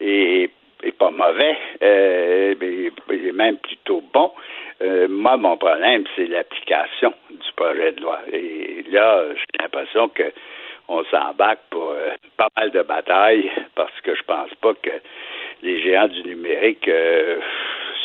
est, 0.00 0.50
pas 0.98 1.10
mauvais, 1.10 1.56
euh, 1.82 2.54
est 3.10 3.32
même 3.32 3.56
plutôt 3.58 4.02
bon. 4.12 4.32
Euh, 4.80 5.08
moi, 5.08 5.36
mon 5.36 5.56
problème, 5.56 6.04
c'est 6.14 6.26
l'application 6.26 7.12
du 7.30 7.52
projet 7.56 7.92
de 7.92 8.00
loi. 8.00 8.20
Et 8.32 8.84
là, 8.90 9.24
j'ai 9.34 9.62
l'impression 9.62 10.08
que 10.08 10.32
on 10.88 11.04
s'embarque 11.04 11.60
pour 11.70 11.90
euh, 11.90 12.14
pas 12.36 12.48
mal 12.56 12.70
de 12.70 12.82
batailles 12.82 13.50
parce 13.74 14.00
que 14.02 14.14
je 14.14 14.22
pense 14.22 14.54
pas 14.62 14.72
que 14.82 14.90
les 15.62 15.82
géants 15.82 16.08
du 16.08 16.22
numérique 16.22 16.88
euh, 16.88 17.38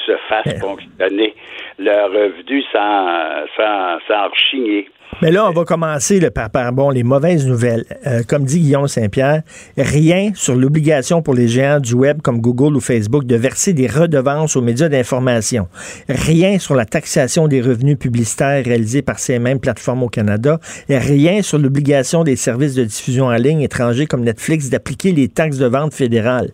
se 0.05 0.17
fassent 0.27 0.59
fonctionner 0.59 1.33
leur 1.79 2.11
revenu 2.11 2.61
sans, 2.73 3.45
sans, 3.55 3.99
sans 4.07 4.27
rechigner. 4.27 4.89
Mais 5.21 5.31
là, 5.31 5.47
on 5.47 5.51
va 5.51 5.63
commencer 5.63 6.19
par, 6.31 6.49
par 6.49 6.71
bon, 6.73 6.89
les 6.89 7.03
mauvaises 7.03 7.47
nouvelles. 7.47 7.85
Euh, 8.07 8.21
comme 8.27 8.43
dit 8.43 8.59
Guillaume 8.59 8.87
Saint-Pierre, 8.87 9.41
rien 9.77 10.31
sur 10.35 10.55
l'obligation 10.55 11.21
pour 11.21 11.33
les 11.33 11.47
géants 11.47 11.79
du 11.79 11.93
web 11.93 12.21
comme 12.21 12.41
Google 12.41 12.75
ou 12.75 12.79
Facebook 12.79 13.25
de 13.25 13.35
verser 13.35 13.73
des 13.73 13.87
redevances 13.87 14.55
aux 14.55 14.61
médias 14.61 14.89
d'information. 14.89 15.67
Rien 16.09 16.59
sur 16.59 16.75
la 16.75 16.85
taxation 16.85 17.47
des 17.47 17.61
revenus 17.61 17.97
publicitaires 17.97 18.63
réalisés 18.63 19.01
par 19.01 19.19
ces 19.19 19.39
mêmes 19.39 19.59
plateformes 19.59 20.03
au 20.03 20.09
Canada. 20.09 20.59
Et 20.89 20.97
rien 20.97 21.41
sur 21.41 21.57
l'obligation 21.57 22.23
des 22.23 22.35
services 22.35 22.75
de 22.75 22.83
diffusion 22.83 23.25
en 23.25 23.35
ligne 23.35 23.61
étrangers 23.61 24.05
comme 24.05 24.23
Netflix 24.23 24.69
d'appliquer 24.69 25.11
les 25.11 25.27
taxes 25.27 25.57
de 25.57 25.67
vente 25.67 25.93
fédérales. 25.93 26.49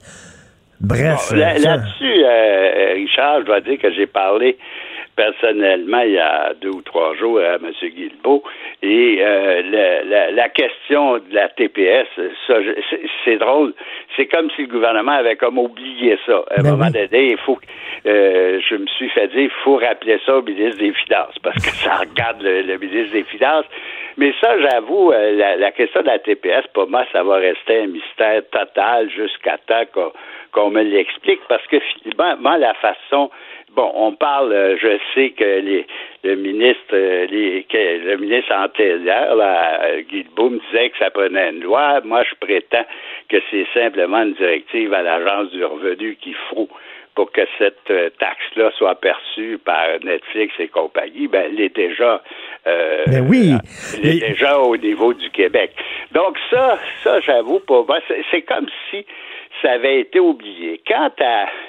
Bref. 0.81 1.31
Là-dessus, 1.33 2.23
euh, 2.23 2.93
Richard, 2.95 3.41
je 3.41 3.45
dois 3.45 3.61
dire 3.61 3.77
que 3.81 3.91
j'ai 3.93 4.07
parlé 4.07 4.57
personnellement 5.19 5.99
il 5.99 6.13
y 6.13 6.17
a 6.17 6.53
deux 6.61 6.69
ou 6.69 6.81
trois 6.81 7.13
jours 7.15 7.39
à 7.39 7.55
M. 7.55 7.71
Guilbeault. 7.81 8.41
Et 8.81 9.17
euh, 9.19 10.31
la, 10.31 10.47
question 10.47 11.17
de 11.17 11.33
la 11.33 11.49
TPS, 11.49 12.07
ça, 12.47 12.53
c'est 13.25 13.37
drôle. 13.37 13.73
C'est 14.15 14.27
comme 14.27 14.49
si 14.55 14.61
le 14.61 14.67
gouvernement 14.67 15.11
avait 15.11 15.35
comme 15.35 15.57
oublié 15.57 16.17
ça. 16.25 16.41
À 16.51 16.61
un 16.61 16.63
ben 16.63 16.71
moment 16.71 16.89
donné, 16.89 17.31
il 17.31 17.37
faut 17.37 17.59
euh, 18.05 18.61
je 18.61 18.75
me 18.75 18.87
suis 18.87 19.09
fait 19.09 19.27
dire 19.27 19.41
il 19.41 19.63
faut 19.63 19.75
rappeler 19.75 20.19
ça 20.25 20.37
au 20.37 20.41
ministre 20.41 20.79
des 20.79 20.93
Finances, 20.93 21.37
parce 21.43 21.65
que 21.65 21.71
ça 21.71 21.97
regarde 21.97 22.41
le, 22.41 22.77
ministre 22.77 23.11
des 23.11 23.23
Finances. 23.23 23.65
Mais 24.17 24.33
ça, 24.39 24.55
j'avoue, 24.61 25.11
euh, 25.11 25.57
la, 25.57 25.71
question 25.71 26.01
de 26.01 26.07
la 26.07 26.19
TPS, 26.19 26.65
pour 26.73 26.89
moi, 26.89 27.05
ça 27.11 27.23
va 27.23 27.35
rester 27.35 27.81
un 27.81 27.87
mystère 27.87 28.41
total 28.51 29.09
jusqu'à 29.09 29.57
temps 29.67 29.83
qu'on 29.93 30.11
me 30.55 30.83
l'explique, 30.83 31.41
parce 31.47 31.65
que 31.67 31.77
finalement, 32.03 32.57
la 32.57 32.73
façon 32.75 33.29
Bon, 33.75 33.91
on 33.93 34.13
parle, 34.13 34.51
euh, 34.51 34.77
je 34.81 34.97
sais 35.13 35.29
que 35.29 35.43
les, 35.43 35.85
le 36.23 36.35
ministre, 36.35 36.93
euh, 36.93 37.27
les, 37.27 37.65
le 37.71 38.17
ministre 38.17 38.53
antérieur, 38.53 39.35
là, 39.35 40.01
Guy 40.09 40.25
Boum, 40.35 40.59
disait 40.71 40.89
que 40.89 40.97
ça 40.97 41.11
prenait 41.11 41.51
une 41.51 41.61
loi. 41.61 42.01
Moi, 42.03 42.23
je 42.27 42.35
prétends 42.39 42.85
que 43.29 43.37
c'est 43.51 43.67
simplement 43.73 44.23
une 44.23 44.33
directive 44.33 44.93
à 44.93 45.03
l'Agence 45.03 45.51
du 45.51 45.63
revenu 45.63 46.15
qu'il 46.15 46.35
faut 46.49 46.67
pour 47.13 47.31
que 47.31 47.41
cette 47.57 47.91
euh, 47.91 48.09
taxe-là 48.17 48.71
soit 48.77 48.95
perçue 48.95 49.59
par 49.63 49.87
Netflix 50.03 50.53
et 50.59 50.67
compagnie, 50.67 51.27
ben, 51.27 51.51
elle 51.51 51.61
est 51.61 51.75
déjà, 51.75 52.21
ben 52.65 53.27
oui. 53.29 53.53
elle 53.97 54.09
est 54.09 54.29
déjà 54.29 54.57
au 54.59 54.77
niveau 54.77 55.13
du 55.13 55.29
Québec. 55.29 55.71
Donc 56.11 56.37
ça, 56.49 56.79
ça, 57.03 57.19
j'avoue, 57.19 57.59
pour 57.59 57.85
moi, 57.85 57.99
c'est 58.31 58.41
comme 58.43 58.67
si 58.89 59.05
ça 59.61 59.71
avait 59.71 60.01
été 60.01 60.19
oublié. 60.19 60.81
Quant 60.87 61.11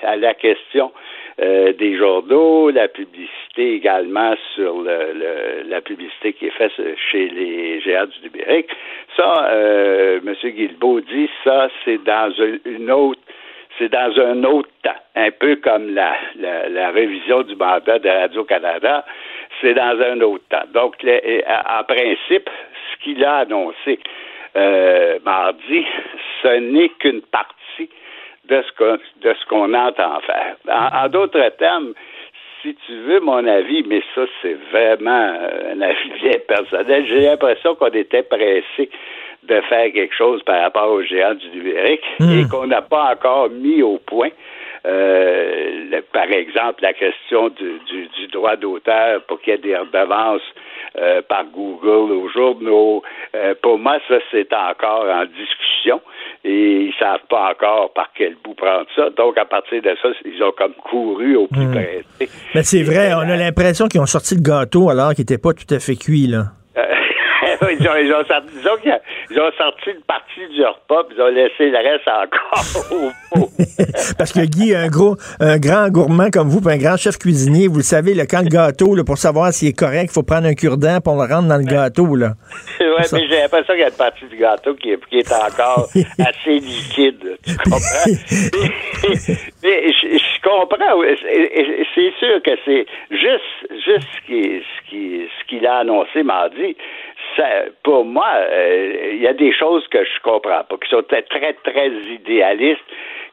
à 0.03 0.17
la 0.17 0.35
question 0.35 0.93
euh, 1.41 1.73
des 1.73 1.97
journaux, 1.97 2.71
la 2.71 2.89
publicité 2.89 3.75
également 3.75 4.35
sur 4.55 4.83
le, 4.83 5.65
la 5.67 5.81
publicité 5.81 6.33
qui 6.33 6.47
est 6.47 6.51
faite 6.51 6.73
chez 7.11 7.29
les 7.29 7.81
géants 7.81 8.07
du 8.07 8.29
numérique. 8.29 8.71
Ça, 9.17 9.49
euh, 9.51 10.21
M. 10.27 10.35
Guilbeault 10.51 11.01
dit, 11.01 11.31
ça, 11.45 11.69
c'est 11.85 12.03
dans 12.05 12.31
autre 12.91 13.21
c'est 13.79 13.89
dans 13.89 14.13
un 14.21 14.45
autre 14.45 14.69
temps, 14.83 14.91
un 15.17 15.31
peu 15.31 15.57
comme 15.57 15.95
la, 15.95 16.15
la, 16.37 16.91
révision 16.91 17.43
du 17.43 17.57
mandat 17.57 17.99
de 17.99 18.09
Radio-Canada, 18.11 19.07
c'est 19.61 19.73
dans 19.73 19.99
un 20.03 20.21
autre 20.21 20.45
temps. 20.51 20.67
Donc, 20.75 20.97
en 21.03 21.85
principe, 21.85 22.51
ce 22.93 23.03
qu'il 23.03 23.25
a 23.25 23.39
annoncé 23.39 23.99
euh, 24.57 25.19
mardi, 25.25 25.87
ce 26.43 26.59
n'est 26.59 26.89
qu'une 26.91 27.23
partie 27.23 27.60
de 28.51 29.35
ce 29.35 29.47
qu'on 29.49 29.73
entend 29.75 30.21
faire. 30.21 30.57
En, 30.69 31.09
d'autres 31.09 31.49
termes, 31.59 31.93
si 32.63 32.77
tu 32.87 32.95
veux 33.03 33.21
mon 33.21 33.47
avis, 33.47 33.85
mais 33.87 34.03
ça 34.15 34.23
c'est 34.43 34.57
vraiment 34.73 35.35
euh, 35.41 35.75
un 35.75 35.81
avis 35.81 36.11
bien 36.23 36.39
personnel, 36.47 37.07
j'ai 37.07 37.21
l'impression 37.21 37.75
qu'on 37.75 37.89
était 37.89 38.23
pressé 38.23 38.91
de 39.45 39.61
faire 39.63 39.93
quelque 39.93 40.15
chose 40.15 40.43
par 40.43 40.61
rapport 40.61 40.91
aux 40.91 41.03
géants 41.03 41.35
du 41.35 41.49
numérique 41.51 42.05
hmm. 42.19 42.41
et 42.41 42.49
qu'on 42.49 42.67
n'a 42.67 42.83
pas 42.83 43.13
encore 43.13 43.49
mis 43.49 43.83
au 43.83 43.99
point 43.99 44.31
euh, 44.87 46.01
par 46.13 46.31
exemple, 46.31 46.83
la 46.83 46.93
question 46.93 47.49
du, 47.51 47.81
du, 47.89 48.27
droit 48.29 48.57
d'auteur 48.57 49.23
pour 49.25 49.41
qu'il 49.41 49.53
y 49.53 49.57
ait 49.57 49.59
des 49.59 49.77
redevances 49.77 50.43
euh, 50.99 51.21
par 51.29 51.45
Google 51.45 52.13
aux 52.13 52.29
journaux. 52.29 53.03
Euh, 53.35 53.55
pour 53.63 53.79
moi, 53.79 53.99
ça, 54.09 54.17
c'est 54.31 54.53
encore 54.53 55.05
en 55.05 55.25
discussion 55.27 56.01
et 56.45 56.87
ils 56.87 56.95
savent 56.99 57.27
pas 57.29 57.51
encore 57.51 57.93
par 57.93 58.11
quel 58.15 58.37
bout 58.43 58.55
prendre 58.55 58.87
ça. 58.97 59.11
Donc, 59.11 59.37
à 59.37 59.45
partir 59.45 59.83
de 59.83 59.95
ça, 60.01 60.09
ils 60.25 60.43
ont 60.43 60.53
comme 60.53 60.75
couru 60.75 61.37
au 61.37 61.47
plus 61.47 61.67
hmm. 61.67 61.73
près. 61.73 62.05
Mais 62.55 62.63
c'est 62.63 62.83
vrai, 62.83 63.13
on 63.15 63.29
a 63.29 63.37
l'impression 63.37 63.87
qu'ils 63.87 64.01
ont 64.01 64.07
sorti 64.07 64.35
le 64.35 64.43
gâteau 64.43 64.89
alors 64.89 65.11
qu'il 65.11 65.23
n'était 65.23 65.39
pas 65.39 65.53
tout 65.53 65.75
à 65.75 65.79
fait 65.79 65.97
cuit, 65.97 66.27
là. 66.27 66.45
ils, 67.79 67.89
ont, 67.89 67.97
ils, 67.97 68.13
ont 68.13 68.25
sorti, 68.25 68.89
ils 69.31 69.39
ont 69.39 69.53
sorti 69.59 69.91
une 69.91 70.03
partie 70.03 70.49
du 70.55 70.65
repas, 70.65 71.05
puis 71.05 71.17
ils 71.19 71.23
ont 71.23 71.29
laissé 71.29 71.71
le 71.71 71.77
reste 71.77 72.09
encore 72.09 73.11
Parce 74.19 74.33
que 74.33 74.41
Guy, 74.47 74.75
un 74.75 74.89
gros, 74.89 75.17
un 75.41 75.59
grand 75.59 75.89
gourmand 75.89 76.31
comme 76.31 76.49
vous, 76.49 76.61
puis 76.61 76.73
un 76.73 76.79
grand 76.79 76.97
chef 76.97 77.19
cuisinier, 77.19 77.69
vous 77.69 77.79
le 77.79 77.83
savez, 77.83 78.15
le 78.15 78.25
quand 78.25 78.41
le 78.41 78.49
gâteau, 78.49 78.95
là, 78.95 79.05
pour 79.05 79.19
savoir 79.19 79.53
s'il 79.53 79.69
est 79.69 79.79
correct, 79.79 80.11
il 80.11 80.13
faut 80.13 80.23
prendre 80.23 80.47
un 80.47 80.55
cure-dent 80.55 81.01
pour 81.03 81.15
le 81.15 81.33
rendre 81.33 81.49
dans 81.49 81.59
le 81.59 81.65
gâteau. 81.65 82.17
Là. 82.17 82.33
Oui, 82.81 83.07
mais 83.13 83.29
j'ai 83.29 83.41
l'impression 83.41 83.75
qu'il 83.75 83.83
y 83.83 83.85
a 83.85 83.89
une 83.89 83.95
partie 83.95 84.25
du 84.25 84.37
gâteau 84.37 84.75
qui 84.75 84.91
est, 84.91 85.07
qui 85.07 85.19
est 85.19 85.33
encore 85.33 85.89
assez 85.95 86.59
liquide. 86.59 87.39
Tu 87.45 87.57
comprends? 87.57 87.79
mais, 89.63 89.93
je, 89.93 90.43
comprends. 90.43 91.01
C'est 91.95 92.13
sûr 92.19 92.43
que 92.43 92.51
c'est 92.65 92.87
juste, 93.11 93.83
juste 93.85 94.09
ce 94.17 94.27
qu'il 94.27 94.61
ce 94.61 94.81
ce 94.91 95.45
qu'il 95.47 95.67
a 95.67 95.79
annoncé 95.79 96.23
mardi 96.23 96.77
pour 97.83 98.05
moi, 98.05 98.29
euh, 98.37 99.13
il 99.15 99.21
y 99.21 99.27
a 99.27 99.33
des 99.33 99.53
choses 99.53 99.87
que 99.89 100.05
je 100.05 100.23
comprends 100.23 100.65
pas, 100.65 100.77
qui 100.83 100.89
sont 100.89 101.03
très, 101.03 101.23
très 101.23 101.89
idéalistes, 101.89 102.81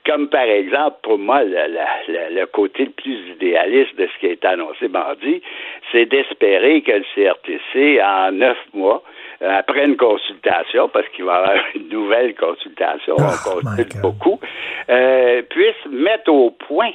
comme 0.05 0.29
par 0.29 0.43
exemple, 0.43 0.97
pour 1.03 1.17
moi, 1.17 1.41
le, 1.43 2.45
côté 2.45 2.85
le 2.85 2.91
plus 2.91 3.17
idéaliste 3.31 3.95
de 3.97 4.07
ce 4.07 4.19
qui 4.19 4.27
a 4.27 4.31
été 4.31 4.47
annoncé 4.47 4.87
mardi, 4.87 5.41
c'est 5.91 6.05
d'espérer 6.05 6.81
que 6.81 6.93
le 6.93 7.05
CRTC, 7.13 8.01
en 8.01 8.31
neuf 8.31 8.57
mois, 8.73 9.03
euh, 9.41 9.59
après 9.59 9.85
une 9.85 9.97
consultation, 9.97 10.87
parce 10.89 11.07
qu'il 11.09 11.25
va 11.25 11.33
y 11.33 11.37
avoir 11.37 11.65
une 11.75 11.89
nouvelle 11.89 12.35
consultation, 12.35 13.15
on 13.19 13.23
oh 13.23 13.61
consulte 13.61 14.01
beaucoup, 14.01 14.39
euh, 14.89 15.41
puisse 15.43 15.85
mettre 15.89 16.31
au 16.31 16.51
point 16.51 16.91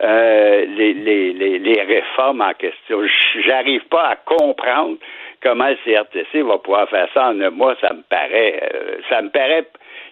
les, 0.00 0.92
les, 0.92 1.58
les, 1.58 1.82
réformes 1.82 2.42
en 2.42 2.52
question. 2.52 3.00
J'arrive 3.46 3.82
pas 3.88 4.08
à 4.08 4.16
comprendre 4.16 4.98
comment 5.46 5.68
le 5.68 5.76
CRTC 5.84 6.42
va 6.42 6.58
pouvoir 6.58 6.88
faire 6.88 7.08
ça 7.14 7.28
en 7.28 7.40
un 7.40 7.50
mois, 7.50 7.76
ça 7.80 7.92
me 7.92 8.02
paraît, 8.02 8.68
euh, 8.74 8.96
ça 9.08 9.22
me 9.22 9.30
paraît 9.30 9.66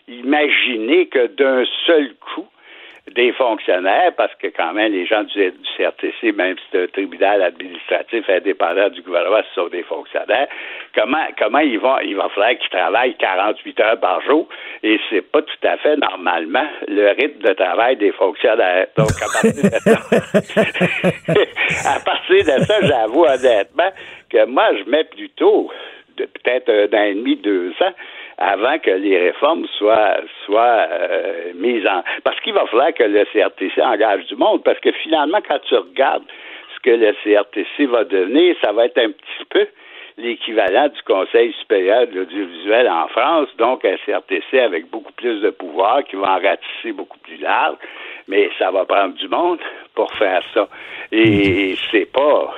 imaginer 0.06 1.06
que 1.06 1.26
d'un 1.26 1.64
seul 1.86 2.14
coup, 2.16 2.46
des 3.12 3.32
fonctionnaires, 3.32 4.12
parce 4.16 4.34
que 4.36 4.46
quand 4.46 4.72
même 4.72 4.92
les 4.92 5.04
gens 5.04 5.24
du, 5.24 5.52
CRTC, 5.76 6.32
même 6.32 6.56
si 6.56 6.64
c'est 6.72 6.84
un 6.84 6.86
tribunal 6.86 7.42
administratif 7.42 8.28
indépendant 8.30 8.88
du 8.88 9.02
gouvernement, 9.02 9.42
ce 9.50 9.60
sont 9.60 9.68
des 9.68 9.82
fonctionnaires, 9.82 10.48
comment 10.94 11.26
comment 11.38 11.58
ils 11.58 11.78
vont 11.78 11.98
il 12.00 12.16
va 12.16 12.30
falloir 12.30 12.56
qu'ils 12.58 12.70
travaillent 12.70 13.14
48 13.16 13.80
heures 13.80 14.00
par 14.00 14.22
jour 14.22 14.48
et 14.82 14.98
c'est 15.10 15.20
pas 15.20 15.42
tout 15.42 15.66
à 15.68 15.76
fait 15.76 15.96
normalement 15.96 16.66
le 16.88 17.08
rythme 17.10 17.42
de 17.42 17.52
travail 17.52 17.96
des 17.96 18.12
fonctionnaires. 18.12 18.86
Donc 18.96 19.10
à 19.20 19.42
partir 19.42 19.62
de 19.62 19.68
ça, 19.68 19.98
à 21.96 22.00
partir 22.00 22.38
de 22.38 22.64
ça, 22.64 22.80
j'avoue 22.80 23.24
honnêtement 23.24 23.90
que 24.30 24.46
moi 24.46 24.70
je 24.78 24.90
mets 24.90 25.04
plutôt 25.04 25.70
de 26.16 26.24
peut-être 26.24 26.70
un 26.70 26.98
an 26.98 27.02
et 27.02 27.14
demi, 27.14 27.36
deux 27.36 27.70
ans, 27.80 27.92
avant 28.38 28.78
que 28.78 28.90
les 28.90 29.18
réformes 29.18 29.66
soient, 29.78 30.16
soient 30.44 30.86
euh, 30.90 31.52
mises 31.54 31.86
en... 31.86 32.02
Parce 32.24 32.38
qu'il 32.40 32.52
va 32.52 32.66
falloir 32.66 32.92
que 32.92 33.04
le 33.04 33.24
CRTC 33.26 33.80
engage 33.80 34.26
du 34.26 34.36
monde, 34.36 34.62
parce 34.64 34.78
que 34.80 34.92
finalement, 34.92 35.38
quand 35.46 35.58
tu 35.68 35.74
regardes 35.74 36.24
ce 36.74 36.80
que 36.80 36.90
le 36.90 37.12
CRTC 37.22 37.86
va 37.86 38.04
devenir, 38.04 38.56
ça 38.62 38.72
va 38.72 38.86
être 38.86 38.98
un 38.98 39.10
petit 39.10 39.44
peu 39.50 39.66
l'équivalent 40.16 40.88
du 40.88 41.02
Conseil 41.02 41.52
supérieur 41.54 42.06
de 42.06 42.20
l'audiovisuel 42.20 42.88
en 42.88 43.08
France, 43.08 43.48
donc 43.58 43.84
un 43.84 43.96
CRTC 44.04 44.60
avec 44.60 44.88
beaucoup 44.90 45.12
plus 45.12 45.40
de 45.40 45.50
pouvoir, 45.50 46.04
qui 46.04 46.16
va 46.16 46.36
en 46.36 46.40
ratisser 46.40 46.92
beaucoup 46.92 47.18
plus 47.18 47.36
large, 47.38 47.76
mais 48.28 48.50
ça 48.58 48.70
va 48.70 48.84
prendre 48.84 49.14
du 49.14 49.28
monde 49.28 49.58
pour 49.94 50.12
faire 50.14 50.42
ça. 50.52 50.68
Et 51.10 51.76
c'est 51.90 52.10
pas 52.12 52.54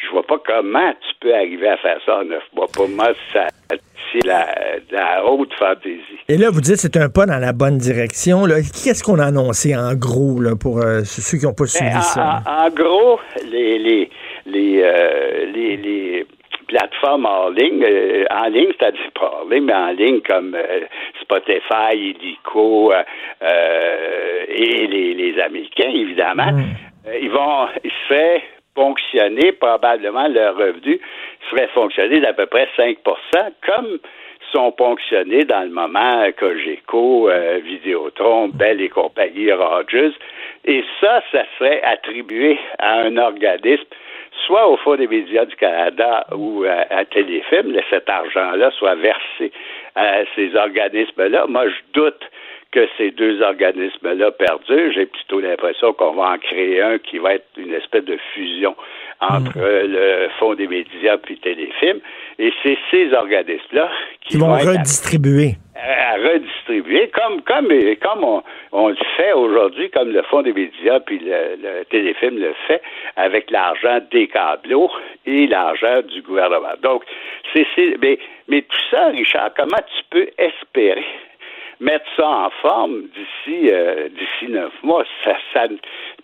je 0.00 0.10
vois 0.10 0.22
pas 0.22 0.38
comment 0.44 0.92
tu 0.92 1.14
peux 1.20 1.34
arriver 1.34 1.68
à 1.68 1.76
faire 1.78 1.98
ça 2.04 2.18
en 2.18 2.24
neuf 2.24 2.42
mois. 2.54 2.66
Pour 2.72 2.88
moi, 2.88 3.08
c'est 3.30 4.24
la, 4.24 5.24
haute 5.24 5.52
fantaisie. 5.54 6.02
Et 6.28 6.36
là, 6.36 6.50
vous 6.50 6.60
dites 6.60 6.74
que 6.74 6.80
c'est 6.80 6.96
un 6.96 7.08
pas 7.08 7.26
dans 7.26 7.38
la 7.38 7.52
bonne 7.52 7.78
direction. 7.78 8.44
Qu'est-ce 8.44 9.02
qu'on 9.02 9.18
a 9.18 9.26
annoncé 9.26 9.76
en 9.76 9.94
gros 9.94 10.40
là, 10.40 10.56
pour 10.60 10.78
euh, 10.78 11.02
ceux 11.04 11.38
qui 11.38 11.44
n'ont 11.44 11.52
pas 11.52 11.64
ben, 11.64 11.68
suivi 11.68 12.02
ça? 12.02 12.42
En, 12.46 12.70
gros, 12.70 13.20
les, 13.50 13.78
les, 13.78 14.10
les, 14.46 14.82
euh, 14.82 15.46
les, 15.52 16.26
plateformes 16.68 17.24
en 17.24 17.48
ligne, 17.48 17.82
euh, 17.82 18.24
en 18.30 18.48
ligne, 18.48 18.68
c'est-à-dire 18.78 19.10
pas 19.18 19.40
en 19.42 19.48
ligne, 19.48 19.64
mais 19.64 19.74
en 19.74 19.90
ligne 19.92 20.20
comme 20.20 20.54
Spotify, 21.22 21.94
Illico 21.94 22.92
et 23.42 24.86
les, 24.86 25.14
les 25.14 25.40
Américains, 25.40 25.88
évidemment, 25.88 26.52
mm. 26.52 26.64
ils 27.22 27.30
vont, 27.30 27.68
se 27.82 28.08
faire 28.08 28.42
fonctionner, 28.78 29.50
probablement 29.52 30.28
leur 30.28 30.56
revenu, 30.56 31.00
serait 31.50 31.68
fonctionné 31.74 32.20
d'à 32.20 32.32
peu 32.32 32.46
près 32.46 32.68
5% 32.78 32.96
comme 33.66 33.98
sont 34.52 34.72
ponctionnés 34.72 35.44
dans 35.44 35.62
le 35.62 35.70
moment 35.70 36.24
Cogeco, 36.38 37.28
euh, 37.28 37.60
Vidéotron, 37.62 38.48
Bell 38.48 38.80
et 38.80 38.88
compagnie, 38.88 39.52
Rogers. 39.52 40.12
Et 40.64 40.84
ça, 41.00 41.22
ça 41.32 41.42
serait 41.58 41.82
attribué 41.82 42.58
à 42.78 43.00
un 43.00 43.16
organisme, 43.18 43.84
soit 44.46 44.66
au 44.68 44.76
Fonds 44.78 44.96
des 44.96 45.08
médias 45.08 45.44
du 45.44 45.56
Canada 45.56 46.24
ou 46.34 46.64
à, 46.64 46.86
à 46.96 47.04
Téléfilm, 47.04 47.76
cet 47.90 48.08
argent-là 48.08 48.70
soit 48.78 48.94
versé 48.94 49.52
à 49.96 50.20
ces 50.34 50.54
organismes-là. 50.54 51.46
Moi, 51.48 51.68
je 51.68 52.00
doute 52.00 52.24
que 52.70 52.86
ces 52.98 53.10
deux 53.12 53.40
organismes-là 53.40 54.30
perdurent. 54.32 54.92
J'ai 54.92 55.06
plutôt 55.06 55.40
l'impression 55.40 55.92
qu'on 55.94 56.12
va 56.12 56.32
en 56.32 56.38
créer 56.38 56.82
un 56.82 56.98
qui 56.98 57.18
va 57.18 57.34
être 57.34 57.46
une 57.56 57.72
espèce 57.72 58.04
de 58.04 58.18
fusion 58.34 58.76
entre 59.20 59.58
mm. 59.58 59.92
le 59.92 60.28
Fonds 60.38 60.54
des 60.54 60.68
médias 60.68 61.16
puis 61.16 61.38
Téléfilm. 61.38 62.00
Et 62.38 62.52
c'est 62.62 62.78
ces 62.90 63.12
organismes-là 63.14 63.90
qui, 64.20 64.36
vont, 64.36 64.52
redistribuer. 64.52 65.54
À, 65.74 66.16
redistribuer, 66.16 67.08
comme, 67.08 67.40
comme, 67.42 67.68
comme 68.02 68.24
on, 68.24 68.42
on 68.72 68.88
le 68.88 68.96
fait 69.16 69.32
aujourd'hui, 69.32 69.90
comme 69.90 70.10
le 70.10 70.22
Fonds 70.22 70.42
des 70.42 70.52
médias 70.52 71.00
puis 71.00 71.20
le, 71.24 71.84
Téléfilm 71.84 72.38
le 72.38 72.52
fait, 72.66 72.82
avec 73.16 73.50
l'argent 73.50 74.00
des 74.10 74.28
câbleaux 74.28 74.90
et 75.24 75.46
l'argent 75.46 76.02
du 76.02 76.20
gouvernement. 76.22 76.74
Donc, 76.82 77.02
c'est, 77.54 77.66
mais, 78.02 78.18
mais 78.46 78.62
tout 78.62 78.76
ça, 78.90 79.06
Richard, 79.08 79.50
comment 79.56 79.78
tu 79.78 80.04
peux 80.10 80.28
espérer 80.36 81.06
mettre 81.80 82.04
ça 82.16 82.28
en 82.28 82.50
forme 82.62 83.02
d'ici 83.02 83.70
euh, 83.72 84.08
d'ici 84.08 84.50
neuf 84.50 84.72
mois, 84.82 85.04
ça, 85.24 85.36
ça, 85.52 85.66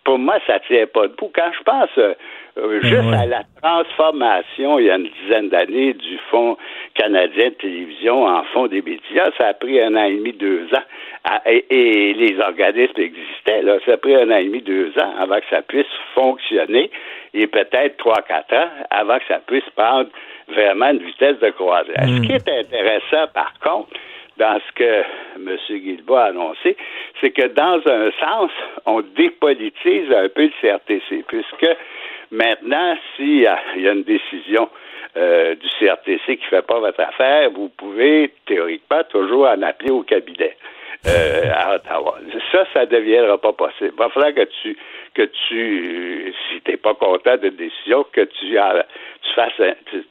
pour 0.04 0.18
moi, 0.18 0.38
ça 0.46 0.58
tient 0.60 0.86
pas 0.86 1.06
debout. 1.08 1.30
Quand 1.34 1.50
je 1.56 1.62
pense 1.62 1.90
euh, 1.98 2.14
euh, 2.58 2.80
ben 2.80 2.88
juste 2.88 3.14
à 3.14 3.26
la 3.26 3.42
transformation 3.62 4.78
il 4.78 4.86
y 4.86 4.90
a 4.90 4.96
une 4.96 5.08
dizaine 5.22 5.48
d'années 5.48 5.92
du 5.94 6.18
Fonds 6.30 6.56
canadien 6.94 7.48
de 7.48 7.54
télévision 7.54 8.26
en 8.26 8.44
Fonds 8.52 8.66
des 8.66 8.82
médias, 8.82 9.30
ça 9.38 9.48
a 9.48 9.54
pris 9.54 9.80
un 9.80 9.94
an 9.96 10.04
et 10.04 10.16
demi, 10.16 10.32
deux 10.32 10.66
ans. 10.74 11.40
et, 11.46 12.14
les 12.14 12.38
organismes 12.40 13.00
existaient, 13.00 13.62
là, 13.62 13.78
ça 13.84 13.92
a 13.92 13.96
pris 13.96 14.14
un 14.14 14.30
an 14.30 14.36
et 14.36 14.44
demi, 14.44 14.62
deux 14.62 14.92
ans 15.00 15.14
avant 15.18 15.36
que 15.36 15.46
ça 15.50 15.62
puisse 15.62 15.86
fonctionner 16.14 16.90
et 17.32 17.46
peut-être 17.46 17.96
trois, 17.96 18.22
quatre 18.22 18.54
ans 18.54 18.68
avant 18.90 19.18
que 19.18 19.24
ça 19.28 19.40
puisse 19.46 19.68
prendre 19.76 20.08
vraiment 20.48 20.90
une 20.90 20.98
vitesse 20.98 21.38
de 21.40 21.50
croisière. 21.50 22.04
Ce 22.04 22.20
hmm. 22.20 22.22
qui 22.22 22.32
est 22.32 22.48
intéressant, 22.48 23.26
par 23.32 23.52
contre, 23.60 23.88
dans 24.36 24.58
ce 24.66 24.72
que 24.74 25.02
M. 25.36 25.56
Guilbault 25.70 26.16
a 26.16 26.24
annoncé, 26.24 26.76
c'est 27.20 27.30
que 27.30 27.46
dans 27.48 27.80
un 27.86 28.10
sens, 28.20 28.50
on 28.86 29.00
dépolitise 29.00 30.12
un 30.12 30.28
peu 30.28 30.42
le 30.42 30.52
CRTC, 30.60 31.24
puisque 31.26 31.66
maintenant, 32.30 32.96
s'il 33.16 33.40
y, 33.40 33.46
a 33.46 33.58
une 33.76 34.02
décision 34.02 34.68
euh, 35.16 35.54
du 35.54 35.68
CRTC 35.78 36.36
qui 36.36 36.44
ne 36.44 36.48
fait 36.50 36.66
pas 36.66 36.80
votre 36.80 37.00
affaire, 37.00 37.50
vous 37.50 37.68
pouvez 37.68 38.32
théoriquement 38.46 39.02
toujours 39.08 39.46
en 39.46 39.62
appeler 39.62 39.90
au 39.90 40.02
cabinet. 40.02 40.56
Euh, 41.06 41.50
à 41.54 41.74
Ottawa. 41.74 42.16
Ça, 42.50 42.64
ça 42.72 42.80
ne 42.80 42.86
deviendra 42.86 43.36
pas 43.36 43.52
possible. 43.52 43.90
Il 43.92 43.98
va 43.98 44.08
falloir 44.08 44.32
que 44.32 44.48
tu, 44.62 44.74
que 45.12 45.22
tu, 45.48 46.34
si 46.48 46.62
tu 46.62 46.70
n'es 46.70 46.78
pas 46.78 46.94
content 46.94 47.36
de 47.36 47.50
décision, 47.50 48.06
que 48.10 48.22
tu, 48.22 48.56
tu 48.56 49.34
fasses, 49.34 49.76
tu, 49.90 50.02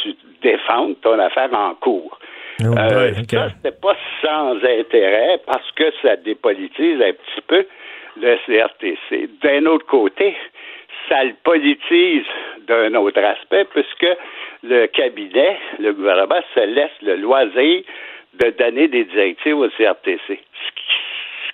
tu 0.00 0.16
défendes 0.40 1.00
ton 1.00 1.18
affaire 1.18 1.48
en 1.52 1.74
cours. 1.74 2.20
Oh 2.60 2.76
euh, 2.78 3.12
ça, 3.28 3.48
c'était 3.50 3.76
pas 3.76 3.96
sans 4.20 4.56
intérêt 4.56 5.40
parce 5.46 5.70
que 5.72 5.84
ça 6.02 6.16
dépolitise 6.16 7.00
un 7.00 7.12
petit 7.12 7.40
peu 7.46 7.66
le 8.20 8.36
CRTC. 8.46 9.30
D'un 9.42 9.66
autre 9.66 9.86
côté, 9.86 10.36
ça 11.08 11.24
le 11.24 11.34
politise 11.42 12.24
d'un 12.66 12.94
autre 12.94 13.22
aspect 13.22 13.64
puisque 13.72 14.06
le 14.62 14.86
cabinet, 14.86 15.58
le 15.78 15.92
gouvernement, 15.92 16.40
se 16.54 16.60
laisse 16.60 16.90
le 17.02 17.16
loisir 17.16 17.82
de 18.34 18.50
donner 18.50 18.88
des 18.88 19.04
directives 19.04 19.58
au 19.58 19.68
CRTC. 19.70 20.40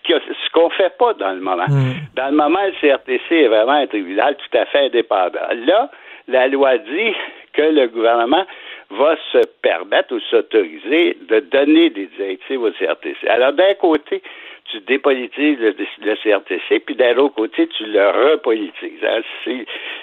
Ce 0.09 0.51
qu'on 0.53 0.69
ne 0.69 0.73
fait 0.73 0.97
pas 0.97 1.12
dans 1.15 1.33
le 1.33 1.41
moment. 1.41 1.66
Hmm. 1.69 1.93
Dans 2.15 2.29
le 2.31 2.37
moment, 2.37 2.65
le 2.65 2.73
CRTC 2.81 3.35
est 3.35 3.49
vraiment 3.49 3.73
un 3.73 3.87
tribunal 3.87 4.37
tout 4.37 4.57
à 4.57 4.65
fait 4.66 4.87
indépendant. 4.87 5.41
Là, 5.66 5.91
la 6.29 6.49
loi 6.49 6.79
dit 6.79 7.15
que 7.53 7.62
le 7.62 7.89
gouvernement 7.89 8.45
va 8.90 9.16
se 9.32 9.47
permettre 9.62 10.15
ou 10.15 10.20
s'autoriser 10.31 11.16
de 11.28 11.40
donner 11.40 11.90
des 11.90 12.06
directives 12.16 12.62
au 12.62 12.70
CRTC. 12.70 13.28
Alors, 13.28 13.52
d'un 13.52 13.74
côté, 13.74 14.23
tu 14.70 14.81
dépolitises 14.81 15.59
le, 15.59 16.15
CRTC, 16.16 16.81
puis 16.81 16.94
d'un 16.94 17.16
autre 17.16 17.35
côté, 17.35 17.66
tu 17.69 17.85
le 17.86 18.09
repolitises. 18.09 19.05
Hein. 19.05 19.20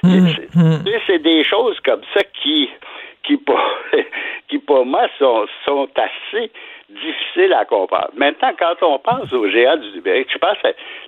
Mmh, 0.04 0.30
mmh. 0.56 0.86
C'est 1.08 1.20
des 1.20 1.44
choses 1.44 1.80
comme 1.82 2.02
ça 2.14 2.22
qui, 2.42 2.70
qui 3.24 3.38
pour, 3.38 3.60
qui 4.48 4.60
pour 4.60 4.86
moi 4.86 5.08
sont, 5.20 5.46
sont 5.66 5.90
assez 5.96 6.52
difficiles 6.90 7.54
à 7.54 7.66
comprendre. 7.66 8.12
Maintenant, 8.16 8.52
quand 8.58 8.76
on 8.82 9.00
pense 9.00 9.32
aux 9.34 9.50
géants 9.50 9.78
du 9.78 9.92
numérique, 9.92 10.30
je 10.32 10.38
pense, 10.38 10.58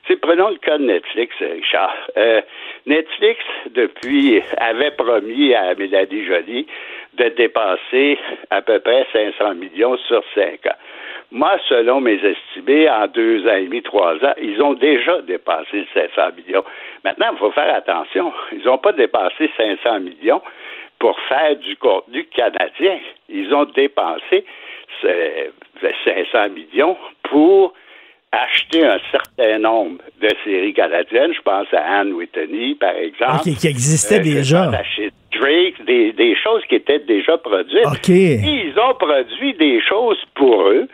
tu 0.06 0.18
prenons 0.18 0.50
le 0.50 0.58
cas 0.58 0.78
de 0.78 0.86
Netflix, 0.86 1.36
Richard. 1.40 1.96
Euh, 2.18 2.42
Netflix, 2.86 3.40
depuis, 3.72 4.42
avait 4.58 4.92
promis 4.92 5.54
à 5.54 5.76
Mélanie 5.76 6.26
Joly 6.26 6.68
de 7.14 7.30
dépenser 7.30 8.18
à 8.50 8.62
peu 8.62 8.80
près 8.80 9.06
500 9.14 9.56
millions 9.56 9.98
sur 10.08 10.24
cinq 10.34 10.66
ans. 10.66 10.78
Moi, 11.32 11.58
selon 11.68 12.00
mes 12.00 12.20
estimés, 12.24 12.90
en 12.90 13.08
deux 13.08 13.46
ans 13.48 13.56
et 13.56 13.66
demi, 13.66 13.82
trois 13.82 14.16
ans, 14.16 14.34
ils 14.42 14.62
ont 14.62 14.74
déjà 14.74 15.22
dépassé 15.22 15.86
500 15.94 16.22
millions. 16.38 16.64
Maintenant, 17.04 17.28
il 17.34 17.38
faut 17.38 17.52
faire 17.52 17.74
attention. 17.76 18.32
Ils 18.54 18.64
n'ont 18.64 18.78
pas 18.78 18.94
dépassé 18.94 19.52
500 19.58 20.00
millions 20.00 20.42
pour 21.00 21.20
faire 21.28 21.58
du 21.58 21.76
contenu 21.76 22.24
canadien. 22.26 23.00
Ils 23.28 23.54
ont 23.54 23.66
dépensé 23.66 24.46
500 25.82 26.50
millions 26.50 26.98
pour 27.24 27.74
acheter 28.32 28.86
un 28.86 29.00
certain 29.12 29.60
nombre 29.60 30.02
de 30.22 30.30
séries 30.44 30.74
canadiennes. 30.74 31.34
Je 31.34 31.42
pense 31.42 31.68
à 31.74 32.00
Anne 32.00 32.14
Whitney, 32.14 32.76
par 32.76 32.96
exemple. 32.96 33.44
qui 33.44 33.68
existait 33.68 34.20
euh, 34.20 34.24
déjà. 34.24 34.72
Drake, 35.34 35.86
des, 35.86 36.14
des, 36.14 36.36
choses 36.36 36.64
qui 36.68 36.76
étaient 36.76 37.00
déjà 37.00 37.38
produites. 37.38 38.08
ils 38.08 38.74
ont 38.80 38.96
produit 38.96 39.54
des 39.54 39.82
choses 39.82 40.18
pour 40.36 40.70
eux 40.70 40.88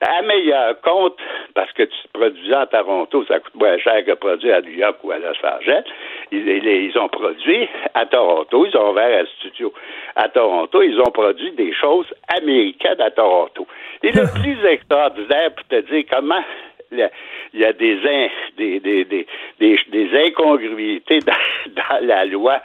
à 0.00 0.22
meilleur 0.22 0.80
compte, 0.82 1.16
parce 1.54 1.72
que 1.72 1.84
tu 1.84 2.08
produisais 2.12 2.54
à 2.54 2.66
Toronto, 2.66 3.24
ça 3.26 3.40
coûte 3.40 3.54
moins 3.54 3.78
cher 3.78 4.04
que 4.04 4.12
produire 4.12 4.56
à 4.56 4.60
New 4.60 4.72
York 4.72 4.98
ou 5.02 5.10
à 5.10 5.18
Los 5.18 5.34
Angeles. 5.42 5.84
Ils, 6.32 6.46
ils, 6.48 6.98
ont 6.98 7.08
produit 7.08 7.68
à 7.94 8.06
Toronto, 8.06 8.66
ils 8.66 8.76
ont 8.76 8.90
ouvert 8.90 9.22
un 9.22 9.26
studio 9.38 9.72
à 10.16 10.28
Toronto, 10.28 10.82
ils 10.82 10.98
ont 11.00 11.10
produit 11.10 11.52
des 11.52 11.72
choses 11.72 12.06
américaines 12.36 13.00
à 13.00 13.10
Toronto. 13.10 13.66
Et 14.02 14.12
le 14.12 14.24
plus 14.42 14.64
extraordinaire 14.68 15.54
pour 15.54 15.66
te 15.66 15.80
dire 15.80 16.04
comment 16.10 16.42
il 16.92 17.10
y 17.54 17.64
a 17.64 17.72
des, 17.72 17.96
des, 18.56 18.80
des, 18.80 19.04
des, 19.04 19.26
des, 19.58 20.26
incongruités 20.26 21.18
dans 21.20 22.06
la 22.06 22.24
loi 22.24 22.60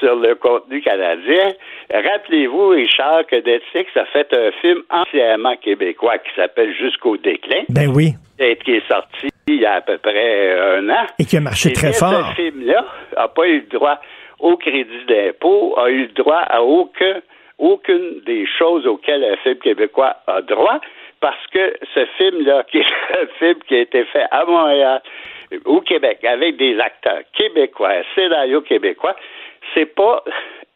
sur 0.00 0.16
le 0.16 0.34
contenu 0.34 0.80
canadien. 0.80 1.52
Rappelez-vous, 1.92 2.68
Richard, 2.68 3.26
que 3.26 3.36
Netflix 3.36 3.96
a 3.96 4.06
fait 4.06 4.32
un 4.32 4.50
film 4.60 4.82
entièrement 4.90 5.56
québécois 5.56 6.18
qui 6.18 6.30
s'appelle 6.34 6.74
Jusqu'au 6.74 7.16
déclin. 7.16 7.62
Ben 7.68 7.88
oui. 7.94 8.14
Et 8.38 8.56
qui 8.56 8.72
est 8.72 8.88
sorti 8.88 9.28
il 9.46 9.60
y 9.60 9.66
a 9.66 9.74
à 9.74 9.80
peu 9.80 9.98
près 9.98 10.58
un 10.58 10.88
an. 10.90 11.06
Et 11.18 11.24
qui 11.24 11.36
a 11.36 11.40
marché 11.40 11.72
très 11.72 11.92
fort. 11.92 12.30
Ce 12.30 12.42
film-là 12.42 12.84
n'a 13.16 13.28
pas 13.28 13.46
eu 13.46 13.60
le 13.60 13.78
droit 13.78 14.00
au 14.38 14.56
crédit 14.56 15.04
d'impôt, 15.06 15.74
a 15.78 15.90
eu 15.90 16.02
le 16.02 16.12
droit 16.12 16.40
à 16.48 16.62
aucun, 16.62 17.20
aucune 17.58 18.20
des 18.24 18.46
choses 18.58 18.86
auxquelles 18.86 19.24
un 19.24 19.36
film 19.38 19.56
québécois 19.56 20.16
a 20.26 20.40
droit, 20.40 20.80
parce 21.20 21.46
que 21.52 21.76
ce 21.94 22.06
film-là, 22.16 22.64
qui 22.70 22.78
est 22.78 22.84
un 23.22 23.26
film 23.38 23.58
qui 23.68 23.74
a 23.74 23.80
été 23.80 24.04
fait 24.06 24.24
à 24.30 24.44
Montréal, 24.44 25.02
au 25.64 25.80
Québec, 25.80 26.24
avec 26.24 26.56
des 26.56 26.78
acteurs 26.78 27.22
québécois, 27.36 27.90
un 27.90 28.02
scénario 28.14 28.62
québécois, 28.62 29.16
c'est 29.74 29.94
pas 29.94 30.24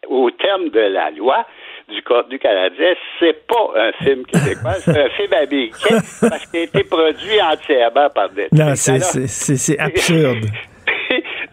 au 0.09 0.31
terme 0.31 0.69
de 0.71 0.81
la 0.81 1.11
loi 1.11 1.47
du 1.89 2.03
contenu 2.03 2.39
canadien, 2.39 2.95
c'est 3.19 3.47
pas 3.47 3.73
un 3.77 3.93
film 4.05 4.25
québécois, 4.25 4.75
c'est 4.75 4.99
un 4.99 5.09
film 5.11 5.33
américain 5.33 5.99
parce 6.29 6.47
qu'il 6.47 6.61
a 6.61 6.63
été 6.63 6.85
produit 6.85 7.41
entièrement 7.43 8.09
par 8.11 8.31
des. 8.31 8.49
Non, 8.53 8.75
c'est 8.75 9.79
absurde. 9.79 10.47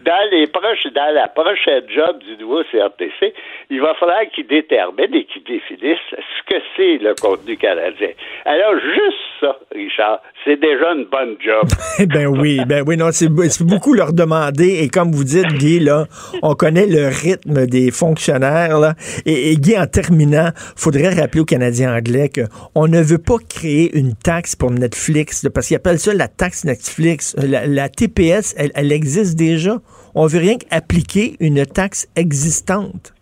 dans 0.04 0.30
les 0.30 0.46
proches, 0.46 0.86
dans 0.94 1.14
la 1.14 1.28
prochaine 1.28 1.84
job 1.94 2.18
du 2.20 2.36
nouveau 2.38 2.62
CRTC, 2.64 3.34
il 3.70 3.80
va 3.80 3.94
falloir 3.94 4.22
qu'il 4.34 4.46
détermine 4.46 5.14
et 5.14 5.24
qu'il 5.24 5.44
définisse 5.44 5.98
ce 6.10 6.52
que 6.52 6.60
c'est 6.76 6.98
le 6.98 7.14
contenu 7.14 7.56
canadien. 7.56 8.10
Alors, 8.44 8.74
juste 8.80 9.18
ça, 9.40 9.58
Richard, 9.74 10.20
c'est 10.44 10.60
déjà 10.60 10.92
une 10.92 11.04
bonne 11.04 11.36
job. 11.40 11.68
ben 12.06 12.26
oui, 12.26 12.60
ben 12.66 12.82
oui, 12.86 12.96
non, 12.96 13.10
c'est 13.12 13.28
beaucoup 13.28 13.94
leur 13.94 14.12
demander. 14.12 14.80
Et 14.82 14.88
comme 14.88 15.12
vous 15.12 15.24
dites, 15.24 15.46
Guy, 15.54 15.80
là, 15.80 16.06
on 16.42 16.54
connaît 16.54 16.86
le 16.86 17.08
rythme 17.08 17.66
des 17.66 17.90
fonctionnaires, 17.90 18.78
là. 18.78 18.94
Et, 19.26 19.54
Guy, 19.56 19.78
en 19.78 19.86
terminant, 19.86 20.50
faudrait 20.76 21.14
rappeler 21.14 21.40
aux 21.40 21.44
Canadiens 21.44 21.94
anglais 21.96 22.30
qu'on 22.30 22.88
ne 22.88 23.00
veut 23.00 23.18
pas 23.18 23.36
créer 23.48 23.96
une 23.96 24.14
taxe 24.14 24.56
pour 24.56 24.70
Netflix, 24.70 25.46
parce 25.54 25.68
qu'ils 25.68 25.76
appellent 25.76 25.98
ça 25.98 26.14
la 26.14 26.28
taxe 26.28 26.64
Netflix. 26.64 27.36
La, 27.38 27.88
TPS, 27.88 28.54
elle, 28.58 28.70
elle 28.74 28.92
existe 28.92 29.38
déjà. 29.38 29.76
On 30.14 30.26
veut 30.26 30.40
rien 30.40 30.56
qu'appliquer 30.58 31.36
une 31.40 31.64
taxe 31.66 32.08
existante. 32.16 33.14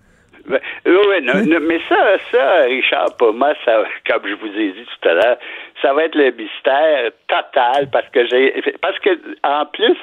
Ben, 0.51 0.59
oui, 0.85 1.57
mais 1.61 1.81
ça, 1.89 1.97
ça, 2.33 2.63
Richard, 2.65 3.17
pour 3.17 3.33
moi, 3.33 3.53
ça, 3.65 3.85
comme 4.09 4.23
je 4.25 4.35
vous 4.35 4.59
ai 4.59 4.73
dit 4.73 4.85
tout 4.85 5.09
à 5.09 5.15
l'heure, 5.15 5.39
ça 5.83 5.93
va 5.95 6.05
être 6.05 6.15
le 6.15 6.31
mystère 6.33 7.11
total 7.29 7.89
parce 7.91 8.09
que 8.09 8.27
j'ai, 8.27 8.63
parce 8.81 8.99
que 8.99 9.11
en 9.43 9.67
plus, 9.67 9.97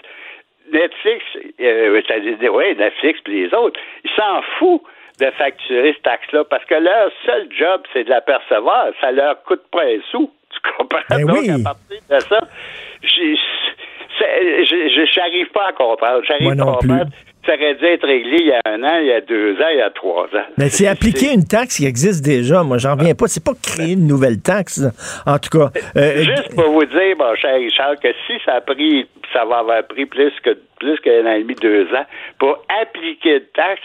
Netflix, 0.71 1.23
euh, 1.61 2.01
oui, 2.51 2.75
Netflix 2.75 3.19
et 3.27 3.31
les 3.31 3.53
autres, 3.53 3.79
ils 4.03 4.11
s'en 4.11 4.41
foutent 4.59 4.83
de 5.19 5.31
facturer 5.31 5.93
cette 5.93 6.03
taxe-là 6.03 6.43
parce 6.45 6.63
que 6.65 6.75
leur 6.75 7.11
seul 7.25 7.47
job, 7.51 7.81
c'est 7.93 8.03
de 8.03 8.09
l'apercevoir. 8.09 8.87
Ça 9.01 9.11
leur 9.11 9.41
coûte 9.43 9.63
pas 9.71 9.83
un 9.83 9.99
sou. 10.11 10.31
Tu 10.51 10.59
comprends? 10.77 10.99
Ben 11.09 11.25
Donc, 11.25 11.37
oui. 11.39 11.49
à 11.49 11.63
partir 11.63 11.99
de 12.09 12.19
ça, 12.19 12.39
je 14.19 15.19
n'arrive 15.19 15.47
pas 15.53 15.67
à 15.69 15.73
comprendre. 15.73 16.21
J'arrive 16.27 16.43
Moi 16.43 16.55
non 16.55 16.65
pas 16.65 16.71
à 16.71 16.75
comprendre. 16.75 17.11
Ça 17.45 17.53
aurait 17.53 17.75
dû 17.75 17.85
être 17.85 18.05
réglé 18.05 18.37
il 18.41 18.47
y 18.47 18.51
a 18.51 18.59
un 18.65 18.83
an, 18.83 18.99
il 18.99 19.07
y 19.07 19.11
a 19.13 19.21
deux 19.21 19.53
ans, 19.53 19.69
il 19.71 19.77
y 19.77 19.81
a 19.81 19.89
trois 19.89 20.25
ans. 20.25 20.47
Mais 20.57 20.67
c'est 20.67 20.85
appliquer 20.85 21.33
une 21.33 21.45
taxe 21.45 21.77
qui 21.77 21.85
existe 21.85 22.25
déjà. 22.25 22.61
Moi, 22.63 22.77
j'en 22.77 22.95
reviens 22.95 23.15
pas. 23.15 23.27
C'est 23.27 23.43
pas 23.43 23.53
créer 23.61 23.93
une 23.93 24.05
nouvelle 24.05 24.41
taxe. 24.41 24.81
En 25.25 25.39
tout 25.39 25.57
cas, 25.57 25.69
euh, 25.95 26.23
Juste 26.23 26.53
pour 26.55 26.69
vous 26.71 26.83
dire, 26.83 27.15
mon 27.17 27.33
cher 27.35 27.55
Richard, 27.55 27.95
que 28.03 28.09
si 28.27 28.33
ça 28.43 28.55
a 28.55 28.61
pris, 28.61 29.07
ça 29.31 29.45
va 29.45 29.59
avoir 29.59 29.81
pris 29.87 30.05
plus 30.05 30.33
que 30.43 30.57
plus 30.79 30.99
qu'un 30.99 31.25
an 31.25 31.35
et 31.35 31.41
demi, 31.43 31.55
deux 31.55 31.87
ans, 31.95 32.05
pour 32.37 32.61
appliquer 32.81 33.35
une 33.35 33.47
taxe, 33.55 33.81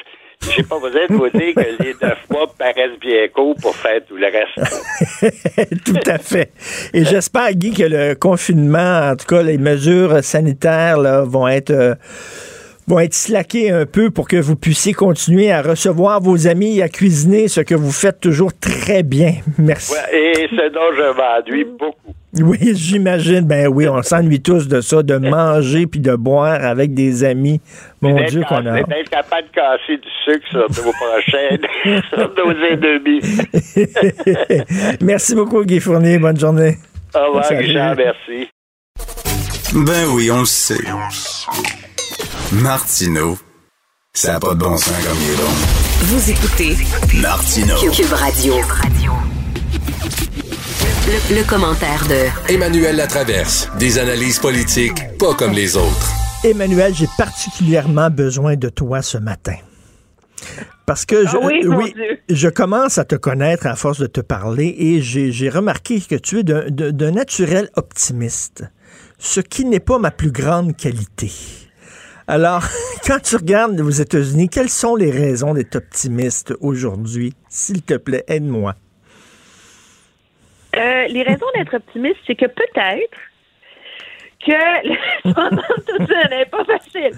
j'ai 0.51 0.62
pas 0.62 0.78
besoin 0.78 1.06
de 1.09 1.14
vous 1.14 1.28
dire 1.31 1.55
que 1.55 1.82
les 1.82 1.94
neuf 2.02 2.19
mois 2.31 2.47
paraissent 2.59 2.98
bien 3.01 3.28
courts 3.28 3.56
pour 3.60 3.74
faire 3.77 4.01
tout 4.06 4.16
le 4.16 4.27
reste. 4.27 5.85
tout 5.85 6.10
à 6.10 6.19
fait. 6.19 6.51
Et 6.93 7.05
j'espère, 7.05 7.52
Guy, 7.55 7.73
que 7.73 7.85
le 7.85 8.14
confinement, 8.14 9.10
en 9.10 9.16
tout 9.16 9.27
cas, 9.27 9.43
les 9.43 9.59
mesures 9.59 10.23
sanitaires 10.23 10.98
là, 10.98 11.23
vont 11.23 11.48
être 11.48 11.70
euh, 11.70 11.94
vont 12.89 12.98
être 12.98 13.14
slackées 13.14 13.70
un 13.70 13.86
peu 13.86 14.10
pour 14.10 14.28
que 14.28 14.36
vous 14.36 14.56
puissiez 14.56 14.93
continuer 14.93 15.52
à 15.52 15.62
recevoir 15.62 16.20
vos 16.20 16.48
amis 16.48 16.78
et 16.78 16.82
à 16.82 16.89
cuisiner 16.89 17.48
ce 17.48 17.60
que 17.60 17.74
vous 17.74 17.93
faites 17.93 18.20
toujours 18.20 18.52
très 18.52 19.02
bien. 19.02 19.35
Merci. 19.59 19.93
Ouais, 19.93 20.19
et 20.19 20.48
ce 20.48 20.69
dont 20.70 20.93
je 20.97 21.16
m'ennuie 21.16 21.64
beaucoup. 21.64 22.14
Oui, 22.40 22.59
j'imagine. 22.74 23.42
Ben 23.42 23.68
oui, 23.68 23.86
on 23.88 24.02
s'ennuie 24.02 24.40
tous 24.40 24.66
de 24.66 24.80
ça, 24.80 25.02
de 25.02 25.16
manger 25.18 25.86
puis 25.86 26.00
de 26.00 26.14
boire 26.16 26.64
avec 26.64 26.94
des 26.94 27.24
amis. 27.24 27.60
Mon 28.00 28.14
Dieu 28.24 28.42
qu'on 28.48 28.64
a. 28.66 28.82
D'être 28.82 29.10
capable 29.10 29.48
de 29.48 29.52
casser 29.54 29.98
du 29.98 30.09
sucre 30.24 30.48
sur 30.48 30.84
nos 30.84 30.92
prochaines, 30.92 31.66
sur 32.09 32.32
nos 32.34 32.52
ennemis. 32.52 33.20
Merci 35.02 35.34
beaucoup, 35.34 35.62
Guy 35.64 35.80
Fournier. 35.80 36.18
Bonne 36.18 36.38
journée. 36.38 36.78
Au 37.14 37.26
revoir, 37.26 37.44
Salut. 37.44 37.66
Richard, 37.66 37.96
merci. 37.96 38.48
Ben 39.74 40.06
oui, 40.14 40.30
on 40.30 40.40
le 40.40 40.44
sait. 40.46 40.78
Martineau, 42.52 43.36
ça 44.14 44.34
n'a 44.34 44.40
pas 44.40 44.54
de 44.54 44.59
bon 44.60 44.76
sens 44.76 45.06
comme 45.06 45.18
il 45.22 45.32
est 45.32 45.36
bon. 45.36 45.50
Vous 46.04 46.30
écoutez 46.30 46.76
Martineau. 47.20 47.76
Cube 47.92 48.12
Radio. 48.12 48.54
Le, 51.05 51.37
le 51.41 51.49
commentaire 51.49 52.07
de 52.07 52.53
Emmanuel 52.53 52.95
Latraverse. 52.95 53.69
Des 53.79 53.99
analyses 53.99 54.39
politiques 54.39 55.19
pas 55.19 55.35
comme 55.35 55.51
les 55.53 55.77
autres. 55.77 56.12
Emmanuel, 56.45 56.95
j'ai 56.95 57.09
particulièrement 57.19 58.09
besoin 58.09 58.55
de 58.55 58.69
toi 58.69 59.03
ce 59.03 59.19
matin. 59.19 59.57
Parce 60.87 61.05
que 61.05 61.27
je, 61.27 61.37
Ah 61.37 61.41
oui, 61.43 61.95
euh, 61.99 62.15
je 62.29 62.49
commence 62.49 62.99
à 62.99 63.05
te 63.05 63.16
connaître 63.16 63.66
à 63.66 63.74
force 63.74 63.99
de 63.99 64.07
te 64.07 64.20
parler 64.20 64.74
et 64.79 65.01
j'ai 65.03 65.49
remarqué 65.49 66.01
que 66.01 66.15
tu 66.15 66.39
es 66.39 66.45
d'un 66.45 67.11
naturel 67.11 67.69
optimiste, 67.74 68.65
ce 69.19 69.41
qui 69.41 69.65
n'est 69.65 69.81
pas 69.81 69.99
ma 69.99 70.12
plus 70.12 70.31
grande 70.31 70.77
qualité. 70.77 71.33
Alors, 72.29 72.65
quand 73.07 73.20
tu 73.20 73.37
regardes 73.37 73.81
aux 73.81 73.91
États-Unis, 73.91 74.49
quelles 74.49 74.70
sont 74.70 74.95
les 74.95 75.11
raisons 75.11 75.55
d'être 75.55 75.77
optimiste 75.77 76.55
aujourd'hui? 76.61 77.35
S'il 77.49 77.83
te 77.83 77.95
plaît, 77.95 78.24
aide-moi. 78.29 78.77
Euh, 80.77 81.07
les 81.09 81.23
raisons 81.23 81.47
d'être 81.55 81.74
optimiste, 81.74 82.19
c'est 82.27 82.35
que 82.35 82.47
peut-être 82.47 83.19
que 84.44 84.89
tout 85.23 86.07
ça 86.07 86.28
n'est 86.28 86.47
pas 86.47 86.65
facile. 86.65 87.12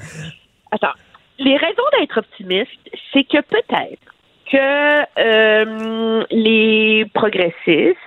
Attends. 0.70 0.94
Les 1.38 1.56
raisons 1.56 1.82
d'être 1.98 2.18
optimiste, 2.18 2.90
c'est 3.12 3.24
que 3.24 3.40
peut-être 3.40 4.14
que 4.50 5.04
euh, 5.18 6.24
les 6.30 7.06
progressistes, 7.12 7.98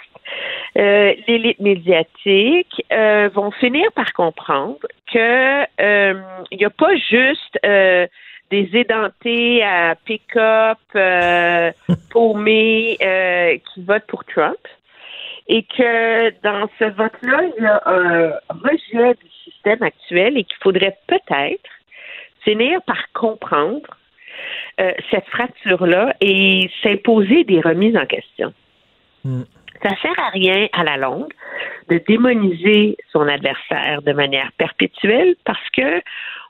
euh, 0.78 1.14
l'élite 1.28 1.60
médiatique 1.60 2.86
euh, 2.92 3.30
vont 3.34 3.52
finir 3.52 3.92
par 3.94 4.14
comprendre 4.14 4.80
que 5.12 5.64
euh, 5.82 6.22
il 6.52 6.58
n'y 6.58 6.66
a 6.66 6.70
pas 6.70 6.96
juste 6.96 7.58
euh, 7.66 8.08
des 8.52 8.70
édentés 8.74 9.64
à 9.64 9.96
pick-up, 9.96 10.78
euh, 10.96 11.72
paumés 12.12 12.98
qui 13.74 13.84
votent 13.84 14.08
pour 14.08 14.24
Trump 14.26 14.58
et 15.48 15.64
que 15.64 16.30
dans 16.42 16.70
ce 16.80 16.86
vote-là, 16.86 17.42
il 17.58 17.64
y 17.64 17.66
a 17.66 17.82
un 17.86 18.32
rejet 18.50 19.14
du 19.16 19.30
système 19.44 19.82
actuel 19.82 20.38
et 20.38 20.44
qu'il 20.44 20.58
faudrait 20.62 20.98
peut-être 21.08 21.70
finir 22.44 22.82
par 22.84 23.12
comprendre 23.14 23.88
euh, 24.80 24.92
cette 25.10 25.28
fracture-là 25.28 26.16
et 26.22 26.70
s'imposer 26.84 27.44
des 27.44 27.62
remises 27.62 27.98
en 27.98 28.06
question. 28.06 28.54
Ça 29.84 29.90
sert 30.02 30.18
à 30.18 30.30
rien 30.30 30.68
à 30.74 30.84
la 30.84 30.98
longue 30.98 31.34
de 31.90 32.02
démoniser 32.08 32.98
son 33.12 33.28
adversaire 33.28 34.02
de 34.02 34.14
manière 34.14 34.52
perpétuelle 34.58 35.36
parce 35.46 35.70
que 35.76 36.02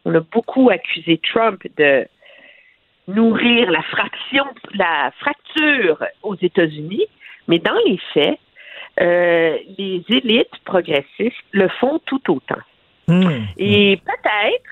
on 0.05 0.13
a 0.15 0.19
beaucoup 0.19 0.69
accusé 0.69 1.19
Trump 1.33 1.61
de 1.77 2.07
nourrir 3.07 3.71
la 3.71 3.81
fraction, 3.83 4.45
la 4.73 5.11
fracture 5.19 6.03
aux 6.23 6.35
États-Unis, 6.35 7.05
mais 7.47 7.59
dans 7.59 7.77
les 7.85 7.99
faits, 8.13 8.39
euh, 8.99 9.57
les 9.77 10.03
élites 10.09 10.57
progressistes 10.65 11.35
le 11.51 11.67
font 11.79 11.99
tout 12.05 12.21
autant. 12.31 12.61
Et 13.57 13.97
peut-être 14.05 14.69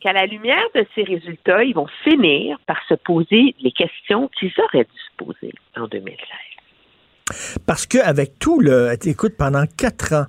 qu'à 0.00 0.12
la 0.12 0.26
lumière 0.26 0.64
de 0.74 0.84
ces 0.94 1.02
résultats, 1.04 1.64
ils 1.64 1.74
vont 1.74 1.86
finir 2.04 2.58
par 2.66 2.76
se 2.86 2.94
poser 2.94 3.54
les 3.60 3.72
questions 3.72 4.28
qu'ils 4.38 4.52
auraient 4.58 4.84
dû 4.84 5.00
se 5.00 5.24
poser 5.24 5.52
en 5.76 5.86
2016. 5.86 7.58
Parce 7.66 7.86
qu'avec 7.86 8.38
tout 8.38 8.60
le. 8.60 8.94
Écoute, 9.06 9.34
pendant 9.38 9.64
quatre 9.66 10.12
ans, 10.14 10.26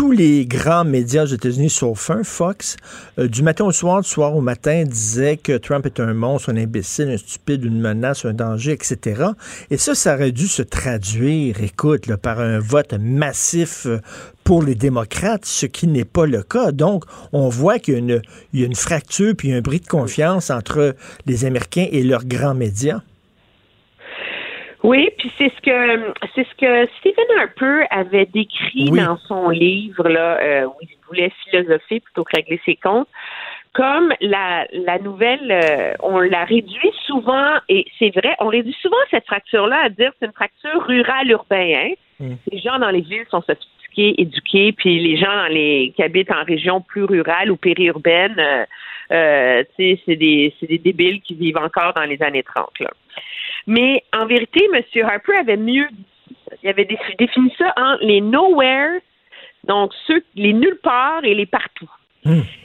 tous 0.00 0.12
les 0.12 0.46
grands 0.46 0.86
médias 0.86 1.24
aux 1.24 1.26
États-Unis, 1.26 1.68
sauf 1.68 2.08
un, 2.08 2.24
Fox, 2.24 2.78
euh, 3.18 3.28
du 3.28 3.42
matin 3.42 3.66
au 3.66 3.70
soir, 3.70 4.00
du 4.00 4.08
soir 4.08 4.34
au 4.34 4.40
matin, 4.40 4.84
disaient 4.84 5.36
que 5.36 5.58
Trump 5.58 5.84
est 5.84 6.00
un 6.00 6.14
monstre, 6.14 6.48
un 6.48 6.56
imbécile, 6.56 7.10
un 7.10 7.18
stupide, 7.18 7.66
une 7.66 7.78
menace, 7.78 8.24
un 8.24 8.32
danger, 8.32 8.72
etc. 8.72 9.24
Et 9.70 9.76
ça, 9.76 9.94
ça 9.94 10.14
aurait 10.14 10.32
dû 10.32 10.48
se 10.48 10.62
traduire, 10.62 11.62
écoute, 11.62 12.16
par 12.16 12.40
un 12.40 12.60
vote 12.60 12.94
massif 12.94 13.84
euh, 13.84 13.98
pour 14.42 14.62
les 14.62 14.74
démocrates, 14.74 15.44
ce 15.44 15.66
qui 15.66 15.86
n'est 15.86 16.06
pas 16.06 16.24
le 16.24 16.42
cas. 16.44 16.72
Donc, 16.72 17.04
on 17.32 17.50
voit 17.50 17.78
qu'il 17.78 18.22
y 18.54 18.62
a 18.62 18.66
une 18.66 18.74
fracture 18.74 19.34
puis 19.36 19.52
un 19.52 19.60
bris 19.60 19.80
de 19.80 19.86
confiance 19.86 20.48
entre 20.48 20.96
les 21.26 21.44
Américains 21.44 21.88
et 21.92 22.04
leurs 22.04 22.24
grands 22.24 22.54
médias. 22.54 23.02
Oui, 24.82 25.10
puis 25.18 25.30
c'est 25.36 25.52
ce 25.54 25.60
que 25.60 26.12
c'est 26.34 26.46
ce 26.48 26.54
que 26.54 26.90
Stephen 26.98 27.26
Harper 27.38 27.86
avait 27.90 28.26
décrit 28.26 28.88
Oui. 28.90 29.00
dans 29.00 29.18
son 29.18 29.50
livre 29.50 30.08
là, 30.08 30.38
euh, 30.40 30.66
où 30.66 30.74
il 30.80 30.88
voulait 31.06 31.30
philosopher 31.44 32.00
plutôt 32.00 32.24
que 32.24 32.36
régler 32.36 32.60
ses 32.64 32.76
comptes. 32.76 33.08
Comme 33.72 34.12
la, 34.20 34.66
la 34.72 34.98
nouvelle, 34.98 35.50
euh, 35.50 35.92
on 36.00 36.18
la 36.18 36.44
réduit 36.44 36.92
souvent, 37.06 37.54
et 37.68 37.86
c'est 37.98 38.10
vrai, 38.10 38.34
on 38.40 38.48
réduit 38.48 38.76
souvent 38.80 38.96
cette 39.10 39.26
fracture-là 39.26 39.82
à 39.84 39.88
dire 39.90 40.12
c'est 40.18 40.26
une 40.26 40.32
fracture 40.32 40.84
rurale-urbain. 40.86 41.72
Hein? 41.76 42.34
Les 42.50 42.58
gens 42.58 42.78
dans 42.78 42.90
les 42.90 43.00
villes 43.00 43.26
sont 43.30 43.42
sophistiqués, 43.42 44.20
éduqués, 44.20 44.72
puis 44.72 44.98
les 44.98 45.16
gens 45.16 45.34
dans 45.34 45.52
les 45.52 45.92
qui 45.94 46.02
habitent 46.02 46.32
en 46.32 46.42
région 46.44 46.80
plus 46.80 47.04
rurale 47.04 47.50
ou 47.50 47.56
périurbaine, 47.56 48.38
euh, 48.38 48.64
euh, 49.12 49.62
tu 49.76 49.84
sais, 49.94 50.00
c'est 50.04 50.16
des, 50.16 50.54
c'est 50.58 50.66
des 50.66 50.78
débiles 50.78 51.20
qui 51.20 51.34
vivent 51.34 51.58
encore 51.58 51.92
dans 51.94 52.04
les 52.04 52.20
années 52.22 52.42
30. 52.42 52.70
Là. 52.80 52.90
Mais 53.66 54.02
en 54.12 54.26
vérité, 54.26 54.68
M. 54.72 54.82
Harper 55.04 55.36
avait 55.36 55.56
mieux. 55.56 55.88
Il 56.62 56.68
avait 56.68 56.84
défi- 56.84 57.16
défini 57.18 57.52
ça 57.56 57.72
en 57.76 57.96
les 58.00 58.20
nowhere, 58.20 59.00
donc 59.64 59.92
ceux, 60.06 60.22
les 60.34 60.52
nulle 60.52 60.78
part 60.82 61.24
et 61.24 61.34
les 61.34 61.46
partout. 61.46 61.90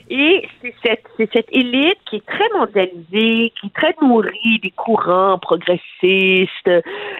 Et 0.08 0.46
c'est 0.60 0.74
cette, 0.84 1.30
cette 1.32 1.48
élite 1.50 1.98
qui 2.08 2.16
est 2.16 2.26
très 2.26 2.48
mondialisée, 2.54 3.52
qui 3.58 3.66
est 3.66 3.74
très 3.74 3.94
nourrie 4.02 4.60
des 4.62 4.70
courants 4.70 5.38
progressistes, 5.38 6.70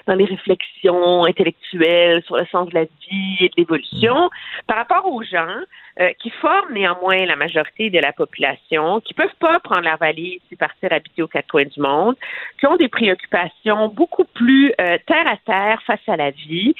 dans 0.06 0.14
les 0.14 0.26
réflexions 0.26 1.24
intellectuelles 1.24 2.22
sur 2.24 2.36
le 2.36 2.46
sens 2.46 2.68
de 2.68 2.74
la 2.74 2.84
vie 2.84 3.36
et 3.40 3.48
de 3.48 3.54
l'évolution, 3.56 4.30
par 4.66 4.76
rapport 4.76 5.10
aux 5.10 5.22
gens 5.22 5.56
euh, 5.98 6.10
qui 6.20 6.28
forment 6.28 6.74
néanmoins 6.74 7.24
la 7.24 7.36
majorité 7.36 7.88
de 7.88 7.98
la 7.98 8.12
population, 8.12 9.00
qui 9.00 9.14
peuvent 9.14 9.34
pas 9.40 9.58
prendre 9.60 9.82
leur 9.82 9.96
valise 9.96 10.42
et 10.52 10.56
partir 10.56 10.92
habiter 10.92 11.22
aux 11.22 11.28
quatre 11.28 11.50
coins 11.50 11.64
du 11.64 11.80
monde, 11.80 12.16
qui 12.60 12.66
ont 12.66 12.76
des 12.76 12.88
préoccupations 12.88 13.88
beaucoup 13.88 14.24
plus 14.24 14.72
euh, 14.78 14.98
terre 15.06 15.26
à 15.26 15.38
terre 15.38 15.82
face 15.86 16.06
à 16.06 16.16
la 16.16 16.30
vie 16.30 16.74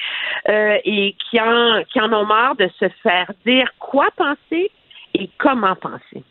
euh, 0.49 0.77
et 0.85 1.17
qui 1.19 1.41
en, 1.41 1.83
qui 1.91 1.99
en 1.99 2.13
ont 2.13 2.27
marre 2.27 2.57
de 2.57 2.69
se 2.79 2.89
faire 3.03 3.33
dire 3.45 3.73
quoi 3.79 4.07
penser 4.17 4.71
et 5.19 5.31
comment 5.39 5.77
penser. 5.77 6.23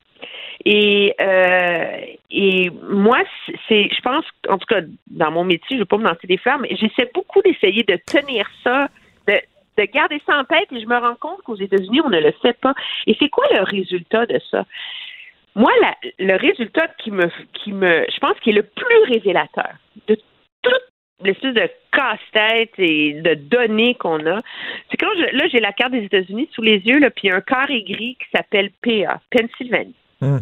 Et, 0.64 1.14
euh, 1.20 1.98
et 2.32 2.70
moi, 2.90 3.20
c'est, 3.68 3.90
je 3.90 4.02
pense, 4.02 4.26
en 4.50 4.58
tout 4.58 4.66
cas, 4.66 4.82
dans 5.08 5.32
mon 5.32 5.44
métier, 5.44 5.68
je 5.72 5.76
ne 5.76 5.80
vais 5.82 5.86
pas 5.86 5.98
me 5.98 6.06
lancer 6.06 6.28
des 6.28 6.38
fleurs, 6.38 6.60
mais 6.60 6.76
j'essaie 6.76 7.10
beaucoup 7.14 7.42
d'essayer 7.42 7.84
de 7.84 8.00
tenir 8.06 8.48
ça, 8.64 8.88
de, 9.28 9.40
de 9.78 9.84
garder 9.84 10.22
ça 10.26 10.40
en 10.40 10.44
tête 10.46 10.72
et 10.72 10.80
je 10.80 10.88
me 10.88 10.98
rends 10.98 11.16
compte 11.16 11.42
qu'aux 11.44 11.58
États-Unis, 11.58 12.02
on 12.02 12.10
ne 12.10 12.20
le 12.20 12.32
fait 12.42 12.58
pas. 12.60 12.74
Et 13.06 13.16
c'est 13.20 13.30
quoi 13.30 13.46
le 13.52 13.64
résultat 13.64 14.26
de 14.26 14.40
ça? 14.50 14.66
Moi, 15.56 15.72
le 16.20 16.36
résultat 16.38 16.88
qui 17.00 17.12
me, 17.12 17.30
qui 17.54 17.72
me, 17.72 18.06
je 18.14 18.20
pense, 18.20 18.38
qui 18.42 18.50
est 18.50 18.54
le 18.54 18.64
plus 18.64 19.04
révélateur 19.14 19.74
de 20.08 20.16
toute 20.62 20.74
l'espèce 21.24 21.54
de 21.54 21.70
casse-tête 21.92 22.74
et 22.78 23.14
de 23.14 23.34
données 23.36 23.96
qu'on 23.96 24.26
a, 24.28 24.42
c'est 24.92 24.98
quand 24.98 25.12
je, 25.18 25.36
là, 25.38 25.48
j'ai 25.48 25.60
la 25.60 25.72
carte 25.72 25.92
des 25.94 26.04
États-Unis 26.04 26.50
sous 26.54 26.62
les 26.62 26.78
yeux, 26.80 27.00
là, 27.00 27.10
puis 27.10 27.28
il 27.28 27.30
y 27.30 27.34
a 27.34 27.38
un 27.38 27.42
carré 27.42 27.84
gris 27.84 28.18
qui 28.20 28.26
s'appelle 28.36 28.72
PA, 28.82 29.22
Pennsylvanie. 29.32 29.96
Hum. 30.22 30.42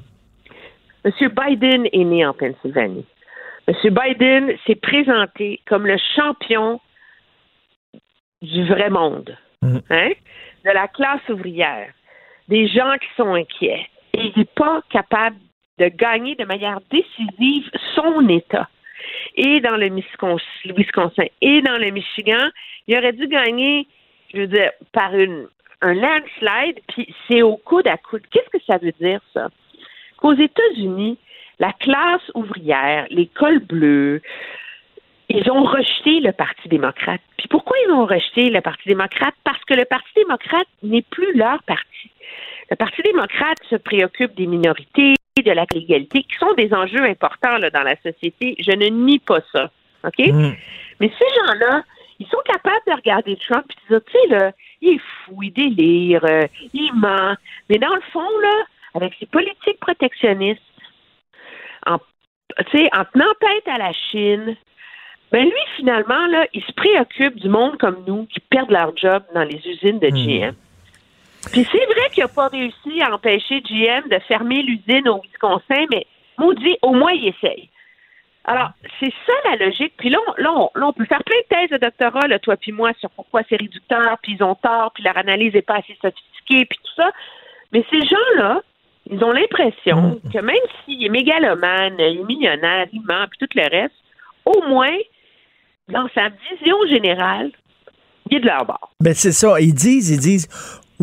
Monsieur 1.06 1.30
Biden 1.30 1.88
est 1.92 2.04
né 2.06 2.26
en 2.26 2.34
Pennsylvanie. 2.34 3.06
Monsieur 3.68 3.92
Biden 3.92 4.54
s'est 4.66 4.76
présenté 4.76 5.60
comme 5.68 5.86
le 5.86 5.98
champion 6.16 6.80
du 8.42 8.66
vrai 8.66 8.90
monde, 8.90 9.38
Mhm. 9.62 9.82
hein? 9.90 10.10
de 10.66 10.70
la 10.72 10.88
classe 10.88 11.28
ouvrière, 11.30 11.90
des 12.48 12.68
gens 12.68 12.94
qui 13.00 13.08
sont 13.16 13.34
inquiets. 13.34 13.88
Et 14.14 14.28
il 14.28 14.34
n'est 14.38 14.46
pas 14.56 14.82
capable 14.90 15.38
de 15.80 15.88
gagner 15.88 16.36
de 16.36 16.46
manière 16.46 16.80
décisive 16.92 17.70
son 17.96 18.28
État. 18.30 18.70
Et 19.36 19.60
dans 19.60 19.78
le 19.78 19.88
Wiscons- 19.88 20.40
Wisconsin 20.66 21.26
et 21.42 21.62
dans 21.62 21.78
le 21.78 21.92
Michigan, 21.92 22.50
il 22.88 22.98
aurait 22.98 23.14
dû 23.14 23.28
gagner, 23.28 23.88
je 24.34 24.42
veux 24.42 24.48
dire, 24.48 24.72
par 24.92 25.16
une, 25.16 25.48
un 25.82 25.94
landslide, 25.94 26.80
puis 26.88 27.14
c'est 27.28 27.42
au 27.42 27.58
coude 27.58 27.88
à 27.88 27.98
coude. 27.98 28.24
Qu'est-ce 28.32 28.50
que 28.50 28.64
ça 28.66 28.78
veut 28.78 28.94
dire, 29.00 29.20
ça? 29.34 29.50
Qu'aux 30.18 30.34
États-Unis, 30.34 31.18
la 31.60 31.74
classe 31.74 32.32
ouvrière, 32.34 33.06
les 33.10 33.28
cols 33.28 33.60
bleus, 33.60 34.22
ils 35.30 35.50
ont 35.52 35.64
rejeté 35.64 36.20
le 36.20 36.32
Parti 36.32 36.68
démocrate. 36.68 37.22
Puis 37.38 37.48
pourquoi 37.48 37.76
ils 37.86 37.92
ont 37.92 38.06
rejeté 38.06 38.50
le 38.50 38.62
Parti 38.62 38.88
démocrate? 38.88 39.34
Parce 39.44 39.64
que 39.66 39.74
le 39.74 39.86
Parti 39.86 40.10
démocrate 40.16 40.68
n'est 40.84 41.02
plus 41.02 41.34
leur 41.36 41.62
parti. 41.64 42.10
Le 42.70 42.76
Parti 42.76 43.02
démocrate 43.02 43.58
se 43.70 43.76
préoccupe 43.76 44.36
des 44.36 44.48
minorités, 44.48 45.14
de 45.42 45.52
la 45.52 45.66
l'égalité, 45.72 46.24
qui 46.24 46.36
sont 46.38 46.54
des 46.54 46.72
enjeux 46.74 47.04
importants 47.04 47.58
là, 47.58 47.70
dans 47.72 47.82
la 47.82 47.96
société. 47.98 48.56
Je 48.60 48.72
ne 48.72 48.88
nie 48.88 49.20
pas 49.20 49.40
ça. 49.52 49.72
OK? 50.06 50.20
Hum. 50.20 50.54
Mais 51.00 51.12
ces 51.18 51.26
gens-là, 51.36 51.84
ils 52.20 52.28
sont 52.28 52.42
capables 52.46 52.84
de 52.86 52.94
regarder 52.94 53.36
Trump 53.38 53.66
et 53.70 53.94
de 53.94 54.00
dire, 54.00 54.06
tu 54.06 54.12
sais, 54.12 54.28
là, 54.28 54.52
il 54.82 54.96
est 54.96 55.02
fou, 55.26 55.42
il 55.42 55.52
délire, 55.52 56.24
euh, 56.26 56.46
il 56.74 56.92
ment. 56.94 57.36
Mais 57.70 57.80
dans 57.80 57.96
le 57.96 58.02
fond, 58.12 58.40
là, 58.42 58.64
avec 58.94 59.16
ses 59.20 59.26
politiques 59.26 59.80
protectionnistes, 59.80 60.62
en, 61.88 61.96
en 61.96 63.06
tenant 63.14 63.34
tête 63.40 63.68
à 63.68 63.80
la 63.80 63.92
Chine, 63.92 64.56
ben 65.32 65.46
lui, 65.46 65.62
finalement, 65.78 66.28
là, 66.28 66.46
il 66.54 66.62
se 66.62 66.72
préoccupe 66.74 67.38
du 67.38 67.50
monde 67.50 67.78
comme 67.80 68.04
nous 68.06 68.28
qui 68.28 68.40
perdent 68.40 68.70
leur 68.70 68.96
job 68.96 69.24
dans 69.34 69.44
les 69.44 69.60
usines 69.68 69.98
de 69.98 70.10
GM. 70.10 70.54
Puis 71.52 71.68
c'est 71.72 71.86
vrai 71.86 72.10
qu'il 72.12 72.24
n'a 72.24 72.30
pas 72.30 72.48
réussi 72.48 73.02
à 73.02 73.14
empêcher 73.14 73.62
GM 73.62 74.10
de 74.10 74.20
fermer 74.28 74.62
l'usine 74.62 75.08
au 75.10 75.22
Wisconsin, 75.22 75.86
mais 75.92 76.06
maudit, 76.38 76.78
au 76.82 76.94
moins 76.94 77.12
il 77.12 77.28
essaye. 77.28 77.70
Alors, 78.46 78.72
c'est 79.00 79.14
ça 79.26 79.34
la 79.50 79.66
logique. 79.66 79.94
Puis 79.98 80.10
là, 80.10 80.20
on, 80.28 80.42
là, 80.42 80.52
on, 80.54 80.70
là, 80.76 80.88
on 80.88 80.94
peut 80.94 81.06
faire 81.06 81.24
plein 81.24 81.38
de 81.38 81.56
thèses 81.56 81.70
de 81.70 81.78
doctorat, 81.78 82.28
là, 82.28 82.40
toi 82.40 82.58
puis 82.58 82.72
moi, 82.72 82.92
sur 83.00 83.10
pourquoi 83.12 83.42
c'est 83.48 83.56
réducteur, 83.56 84.18
puis 84.22 84.36
ils 84.38 84.44
ont 84.44 84.56
tort, 84.56 84.92
puis 84.94 85.04
leur 85.04 85.18
analyse 85.18 85.54
n'est 85.54 85.62
pas 85.62 85.76
assez 85.76 85.98
sophistiquée, 86.02 86.66
puis 86.66 86.80
tout 86.84 87.02
ça. 87.02 87.12
Mais 87.72 87.86
ces 87.90 88.02
gens-là, 88.02 88.62
ils 89.10 89.24
ont 89.24 89.32
l'impression 89.32 90.20
que 90.32 90.40
même 90.40 90.56
s'il 90.84 91.06
est 91.06 91.10
mégalomane, 91.10 91.96
il 92.00 92.20
est 92.20 92.24
millionnaire, 92.24 92.88
il 92.92 93.02
ment, 93.02 93.26
puis 93.30 93.40
tout 93.40 93.50
le 93.56 93.70
reste, 93.70 93.96
au 94.46 94.62
moins, 94.68 94.96
dans 95.90 96.08
sa 96.14 96.30
vision 96.30 96.78
générale, 96.90 97.52
il 98.30 98.38
est 98.38 98.40
de 98.42 98.46
leur 98.46 98.66
bord. 98.66 98.92
Ben 99.00 99.14
c'est 99.14 99.32
ça. 99.32 99.60
Ils 99.60 99.74
disent, 99.74 100.10
ils 100.10 100.20
disent, 100.20 100.48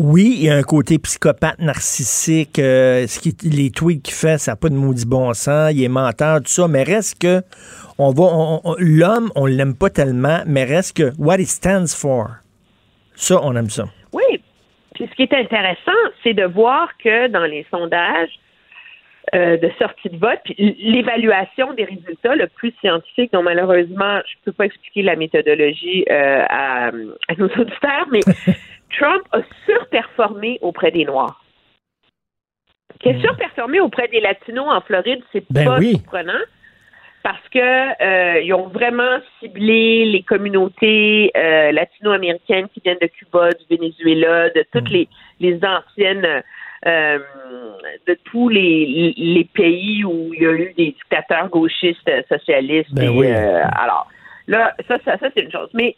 oui, 0.03 0.35
il 0.39 0.45
y 0.45 0.49
a 0.49 0.55
un 0.55 0.63
côté 0.63 0.97
psychopathe, 0.99 1.59
narcissique. 1.59 2.57
euh, 2.59 3.05
ce 3.07 3.19
qui, 3.19 3.35
les 3.49 3.69
tweets 3.71 4.01
qu'il 4.03 4.13
fait, 4.15 4.37
ça 4.37 4.53
n'a 4.53 4.55
pas 4.55 4.69
de 4.69 4.75
maudit 4.75 5.05
bon 5.05 5.33
sens. 5.33 5.71
Il 5.73 5.83
est 5.83 5.87
menteur, 5.87 6.37
tout 6.39 6.47
ça. 6.47 6.67
Mais 6.67 6.83
reste 6.83 7.21
que, 7.21 7.41
on 7.97 8.11
va, 8.11 8.23
on- 8.23 8.61
on- 8.63 8.75
l'homme, 8.79 9.31
on 9.35 9.45
l'aime 9.45 9.75
pas 9.75 9.89
tellement. 9.89 10.39
Mais 10.47 10.63
reste 10.63 10.97
que, 10.97 11.11
what 11.17 11.35
it 11.39 11.47
stands 11.47 11.95
for. 11.95 12.27
Ça, 13.15 13.39
on 13.43 13.55
aime 13.55 13.69
ça. 13.69 13.85
Oui. 14.13 14.41
Puis 14.95 15.07
ce 15.09 15.15
qui 15.15 15.23
est 15.23 15.33
intéressant, 15.33 15.91
c'est 16.23 16.33
de 16.33 16.45
voir 16.45 16.89
que 17.03 17.27
dans 17.27 17.45
les 17.45 17.65
sondages 17.71 18.29
euh, 19.35 19.55
de 19.57 19.69
sortie 19.79 20.09
de 20.09 20.17
vote, 20.17 20.39
puis 20.43 20.55
l'évaluation 20.79 21.73
des 21.73 21.83
résultats 21.85 22.35
le 22.35 22.47
plus 22.47 22.73
scientifique, 22.81 23.31
dont 23.31 23.43
malheureusement, 23.43 24.19
je 24.25 24.33
ne 24.39 24.45
peux 24.45 24.51
pas 24.51 24.65
expliquer 24.65 25.03
la 25.03 25.15
méthodologie 25.15 26.03
euh, 26.09 26.43
à, 26.49 26.87
à 26.87 27.35
nos 27.37 27.45
auditeurs, 27.45 28.07
mais 28.11 28.19
Trump 28.97 29.23
a 29.31 29.39
surperformé 29.65 30.59
auprès 30.61 30.91
des 30.91 31.05
Noirs. 31.05 31.43
Qui 32.99 33.09
a 33.09 33.19
surperformé 33.21 33.79
auprès 33.79 34.07
des 34.09 34.19
Latinos 34.19 34.67
en 34.69 34.81
Floride, 34.81 35.23
c'est 35.31 35.43
Ben 35.49 35.65
pas 35.65 35.79
oui. 35.79 35.91
surprenant 35.91 36.41
parce 37.23 37.47
que 37.49 37.59
euh, 37.59 38.41
ils 38.41 38.53
ont 38.53 38.67
vraiment 38.67 39.19
ciblé 39.39 40.05
les 40.05 40.23
communautés 40.23 41.31
euh, 41.35 41.71
latino-américaines 41.71 42.67
qui 42.73 42.81
viennent 42.83 42.97
de 43.01 43.07
Cuba, 43.07 43.49
du 43.51 43.77
Venezuela, 43.77 44.49
de 44.49 44.65
toutes 44.71 44.89
les, 44.89 45.07
les 45.39 45.59
anciennes 45.63 46.43
euh, 46.87 47.19
de 48.07 48.17
tous 48.25 48.49
les, 48.49 49.13
les 49.15 49.47
pays 49.53 50.03
où 50.03 50.33
il 50.33 50.41
y 50.41 50.47
a 50.47 50.51
eu 50.51 50.73
des 50.73 50.91
dictateurs 50.91 51.49
gauchistes 51.49 52.09
socialistes. 52.27 52.93
Ben 52.93 53.03
et, 53.03 53.09
oui. 53.09 53.27
alors 53.27 54.07
là, 54.47 54.73
ça, 54.87 54.97
ça, 55.05 55.17
ça 55.19 55.29
c'est 55.35 55.43
une 55.43 55.51
chose. 55.51 55.69
Mais 55.73 55.95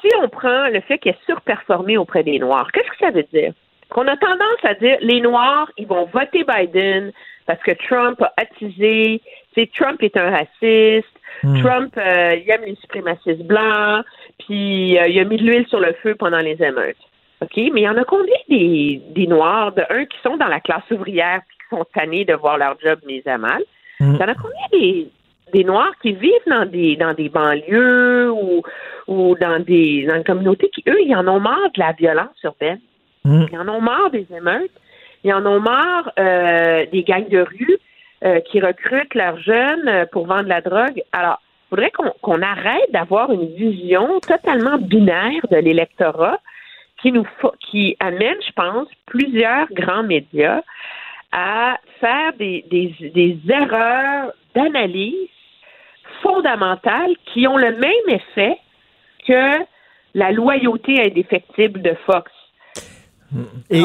si 0.00 0.08
on 0.22 0.28
prend 0.28 0.68
le 0.68 0.80
fait 0.80 0.98
qu'il 0.98 1.12
est 1.12 1.26
surperformé 1.26 1.96
auprès 1.96 2.22
des 2.22 2.38
Noirs, 2.38 2.70
qu'est-ce 2.72 2.90
que 2.90 2.98
ça 2.98 3.10
veut 3.10 3.26
dire? 3.32 3.52
Qu'on 3.90 4.06
a 4.06 4.16
tendance 4.16 4.64
à 4.64 4.74
dire 4.74 4.98
les 5.00 5.20
Noirs, 5.20 5.70
ils 5.78 5.86
vont 5.86 6.04
voter 6.06 6.44
Biden 6.44 7.12
parce 7.46 7.62
que 7.62 7.72
Trump 7.72 8.20
a 8.20 8.32
attisé, 8.36 9.22
tu 9.54 9.62
sais, 9.62 9.70
Trump 9.74 10.02
est 10.02 10.16
un 10.16 10.30
raciste, 10.30 11.08
Hmm. 11.42 11.62
Trump, 11.62 11.94
euh, 11.96 12.34
il 12.34 12.50
aime 12.50 12.64
les 12.66 12.76
suprémacistes 12.76 13.44
blancs, 13.44 14.04
puis 14.38 14.98
euh, 14.98 15.06
il 15.06 15.18
a 15.20 15.24
mis 15.24 15.36
de 15.36 15.44
l'huile 15.44 15.66
sur 15.68 15.78
le 15.78 15.92
feu 16.02 16.14
pendant 16.14 16.38
les 16.38 16.60
émeutes. 16.62 16.96
OK? 17.40 17.56
Mais 17.56 17.82
il 17.82 17.84
y 17.84 17.88
en 17.88 17.96
a 17.96 18.04
combien 18.04 18.36
des, 18.48 19.00
des 19.10 19.26
Noirs, 19.26 19.72
de 19.72 19.82
un, 19.90 20.04
qui 20.04 20.18
sont 20.22 20.36
dans 20.36 20.48
la 20.48 20.60
classe 20.60 20.90
ouvrière 20.90 21.42
puis 21.46 21.56
qui 21.58 21.76
sont 21.76 21.86
tannés 21.94 22.24
de 22.24 22.34
voir 22.34 22.58
leur 22.58 22.76
job 22.80 22.98
mis 23.06 23.22
à 23.26 23.38
mal? 23.38 23.62
Hmm. 24.00 24.14
Il 24.14 24.20
y 24.20 24.24
en 24.24 24.28
a 24.28 24.34
combien 24.34 24.66
des, 24.72 25.08
des 25.52 25.64
Noirs 25.64 25.92
qui 26.02 26.12
vivent 26.12 26.32
dans 26.46 26.66
des 26.66 26.96
dans 26.96 27.14
des 27.14 27.28
banlieues 27.28 28.30
ou, 28.30 28.62
ou 29.06 29.34
dans 29.40 29.62
des 29.62 30.06
dans 30.06 30.18
des 30.18 30.24
communautés 30.24 30.68
qui, 30.70 30.82
eux, 30.88 31.00
ils 31.02 31.14
en 31.14 31.26
ont 31.28 31.40
marre 31.40 31.70
de 31.74 31.80
la 31.80 31.92
violence 31.92 32.42
urbaine. 32.44 32.80
Hmm. 33.24 33.46
Ils 33.52 33.58
en 33.58 33.68
ont 33.68 33.80
marre 33.80 34.10
des 34.10 34.26
émeutes. 34.34 34.72
Ils 35.24 35.32
en 35.32 35.44
ont 35.46 35.60
marre 35.60 36.12
euh, 36.18 36.86
des 36.92 37.02
gangs 37.02 37.28
de 37.28 37.40
rue 37.40 37.78
euh, 38.24 38.40
qui 38.40 38.60
recrutent 38.60 39.14
leurs 39.14 39.38
jeunes 39.40 39.88
euh, 39.88 40.06
pour 40.06 40.26
vendre 40.26 40.48
la 40.48 40.60
drogue. 40.60 41.02
Alors, 41.12 41.40
il 41.66 41.68
faudrait 41.70 41.92
qu'on 42.22 42.42
arrête 42.42 42.90
d'avoir 42.92 43.30
une 43.30 43.46
vision 43.54 44.20
totalement 44.20 44.78
binaire 44.78 45.46
de 45.50 45.56
l'électorat 45.56 46.38
qui 47.02 47.12
nous 47.12 47.26
qui 47.60 47.96
amène, 48.00 48.36
je 48.46 48.52
pense, 48.52 48.88
plusieurs 49.06 49.68
grands 49.72 50.02
médias 50.02 50.62
à 51.30 51.78
faire 52.00 52.32
des, 52.38 52.64
des, 52.70 52.94
des 53.14 53.38
erreurs 53.48 54.32
d'analyse 54.54 55.28
fondamentales 56.22 57.12
qui 57.32 57.46
ont 57.46 57.56
le 57.56 57.72
même 57.76 58.08
effet 58.20 58.58
que 59.26 59.64
la 60.14 60.32
loyauté 60.32 61.00
indéfectible 61.00 61.82
de 61.82 61.94
Fox. 62.06 62.30
Et, 63.68 63.84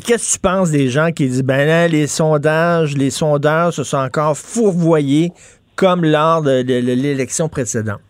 qu'est-ce 0.00 0.32
que 0.32 0.36
tu 0.36 0.40
penses 0.40 0.70
des 0.70 0.88
gens 0.88 1.12
qui 1.12 1.24
disent, 1.24 1.44
ben 1.44 1.66
là, 1.66 1.86
les 1.86 2.06
sondages, 2.06 2.96
les 2.96 3.10
sondeurs 3.10 3.72
se 3.74 3.84
sont 3.84 3.98
encore 3.98 4.36
fourvoyés 4.36 5.32
comme 5.76 6.02
lors 6.04 6.42
de, 6.42 6.62
de- 6.62 6.80
de 6.80 6.92
l'élection 6.94 7.48
précédente? 7.50 8.00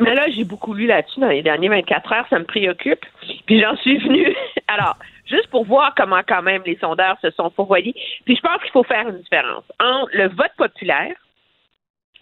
Mais 0.00 0.14
là, 0.14 0.26
j'ai 0.34 0.42
beaucoup 0.42 0.74
lu 0.74 0.86
là-dessus 0.86 1.20
dans 1.20 1.28
les 1.28 1.42
derniers 1.42 1.68
24 1.68 2.12
heures, 2.12 2.26
ça 2.28 2.40
me 2.40 2.44
préoccupe. 2.44 3.04
Puis 3.46 3.60
j'en 3.60 3.76
suis 3.76 3.98
venue. 3.98 4.34
Alors, 4.66 4.96
juste 5.26 5.46
pour 5.48 5.64
voir 5.64 5.94
comment 5.96 6.20
quand 6.26 6.42
même 6.42 6.62
les 6.66 6.76
sondeurs 6.80 7.16
se 7.22 7.30
sont 7.30 7.50
fourvoyés. 7.50 7.94
Puis 8.24 8.34
je 8.34 8.40
pense 8.40 8.60
qu'il 8.62 8.72
faut 8.72 8.82
faire 8.82 9.08
une 9.08 9.18
différence 9.18 9.62
entre 9.78 10.10
le 10.12 10.28
vote 10.30 10.50
populaire 10.58 11.14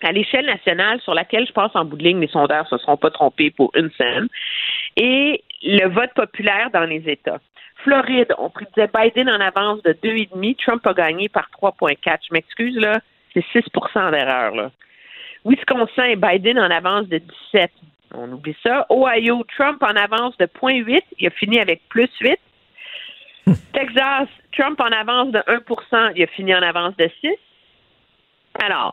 à 0.05 0.13
l'échelle 0.13 0.47
nationale, 0.47 1.01
sur 1.01 1.15
laquelle 1.15 1.47
je 1.47 1.53
pense 1.53 1.75
en 1.75 1.85
bout 1.85 1.97
de 1.97 2.05
ligne, 2.05 2.21
les 2.21 2.29
sondeurs 2.29 2.65
ne 2.71 2.77
se 2.77 2.83
seront 2.83 2.97
pas 2.97 3.11
trompés 3.11 3.51
pour 3.51 3.71
une 3.75 3.91
scène, 3.93 4.29
et 4.97 5.43
le 5.63 5.89
vote 5.89 6.13
populaire 6.15 6.71
dans 6.73 6.85
les 6.85 7.09
États. 7.09 7.41
Floride, 7.85 8.33
on 8.39 8.51
prédisait 8.51 8.89
Biden 8.95 9.29
en 9.29 9.41
avance 9.41 9.83
de 9.83 9.93
2,5. 9.93 10.57
Trump 10.65 10.87
a 10.87 10.95
gagné 10.95 11.29
par 11.29 11.49
3,4. 11.61 12.19
Je 12.29 12.33
m'excuse, 12.33 12.77
là, 12.77 13.01
c'est 13.35 13.45
6% 13.53 14.11
d'erreur, 14.13 14.55
là. 14.55 14.71
Wisconsin, 15.45 16.15
Biden 16.17 16.59
en 16.59 16.71
avance 16.71 17.09
de 17.09 17.19
17. 17.19 17.71
On 18.15 18.31
oublie 18.31 18.57
ça. 18.63 18.87
Ohio, 18.91 19.45
Trump 19.57 19.83
en 19.83 19.97
avance 19.97 20.37
de 20.39 20.47
0,8. 20.47 21.03
Il 21.19 21.27
a 21.27 21.31
fini 21.31 21.59
avec 21.59 21.81
plus 21.89 22.11
8. 22.21 22.39
Texas, 23.73 24.29
Trump 24.57 24.81
en 24.81 24.93
avance 24.93 25.33
de 25.33 25.39
1% 25.41 26.13
il 26.15 26.23
a 26.23 26.27
fini 26.29 26.55
en 26.55 26.63
avance 26.63 26.97
de 26.97 27.11
6 27.21 27.31
Alors, 28.61 28.93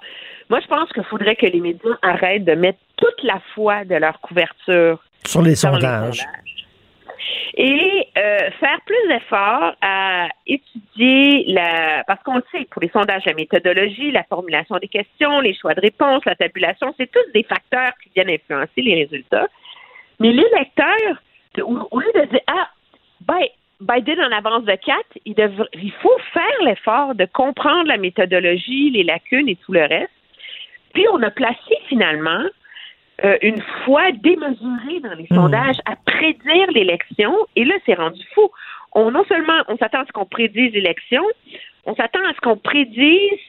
moi, 0.49 0.59
je 0.61 0.67
pense 0.67 0.91
qu'il 0.93 1.03
faudrait 1.03 1.35
que 1.35 1.45
les 1.45 1.59
médias 1.59 1.97
arrêtent 2.01 2.45
de 2.45 2.53
mettre 2.53 2.79
toute 2.97 3.23
la 3.23 3.39
foi 3.53 3.85
de 3.85 3.95
leur 3.95 4.19
couverture 4.21 4.99
sur 5.25 5.41
les 5.41 5.55
sondages. 5.55 6.25
Et 7.55 8.07
euh, 8.17 8.51
faire 8.59 8.79
plus 8.85 9.07
d'efforts 9.09 9.75
à 9.81 10.29
étudier 10.47 11.43
la 11.47 12.03
parce 12.07 12.23
qu'on 12.23 12.35
le 12.35 12.43
sait, 12.51 12.65
pour 12.71 12.81
les 12.81 12.89
sondages, 12.89 13.25
la 13.25 13.33
méthodologie, 13.33 14.11
la 14.11 14.23
formulation 14.23 14.77
des 14.77 14.87
questions, 14.87 15.41
les 15.41 15.53
choix 15.53 15.73
de 15.73 15.81
réponse, 15.81 16.23
la 16.25 16.35
tabulation, 16.35 16.93
c'est 16.97 17.11
tous 17.11 17.31
des 17.33 17.43
facteurs 17.43 17.91
qui 18.01 18.11
viennent 18.15 18.29
influencer 18.29 18.81
les 18.81 18.95
résultats. 19.03 19.47
Mais 20.19 20.31
l'électeur, 20.31 21.21
au 21.61 21.99
lieu 21.99 22.11
de 22.15 22.25
dire 22.25 22.41
Ah, 22.47 22.69
ben, 23.21 23.43
Biden 23.79 24.19
en 24.19 24.31
avance 24.31 24.65
de 24.65 24.75
4, 24.75 24.97
il, 25.25 25.35
il 25.73 25.91
faut 25.93 26.17
faire 26.33 26.63
l'effort 26.63 27.15
de 27.15 27.25
comprendre 27.25 27.87
la 27.87 27.97
méthodologie, 27.97 28.89
les 28.89 29.03
lacunes 29.03 29.47
et 29.47 29.55
tout 29.55 29.71
le 29.71 29.81
reste. 29.81 30.11
Puis 30.93 31.05
on 31.13 31.21
a 31.23 31.31
placé 31.31 31.75
finalement 31.87 32.43
euh, 33.23 33.37
une 33.41 33.61
foi 33.85 34.11
démesurée 34.11 34.99
dans 35.01 35.13
les 35.13 35.27
Hmm. 35.29 35.35
sondages 35.35 35.77
à 35.85 35.95
prédire 35.95 36.71
l'élection. 36.71 37.33
Et 37.55 37.65
là, 37.65 37.75
c'est 37.85 37.93
rendu 37.93 38.21
fou. 38.33 38.49
On 38.93 39.11
non 39.11 39.23
seulement 39.25 39.61
on 39.67 39.77
s'attend 39.77 40.01
à 40.01 40.05
ce 40.05 40.11
qu'on 40.11 40.25
prédise 40.25 40.73
l'élection, 40.73 41.23
on 41.85 41.95
s'attend 41.95 42.25
à 42.25 42.33
ce 42.33 42.39
qu'on 42.41 42.57
prédise. 42.57 43.39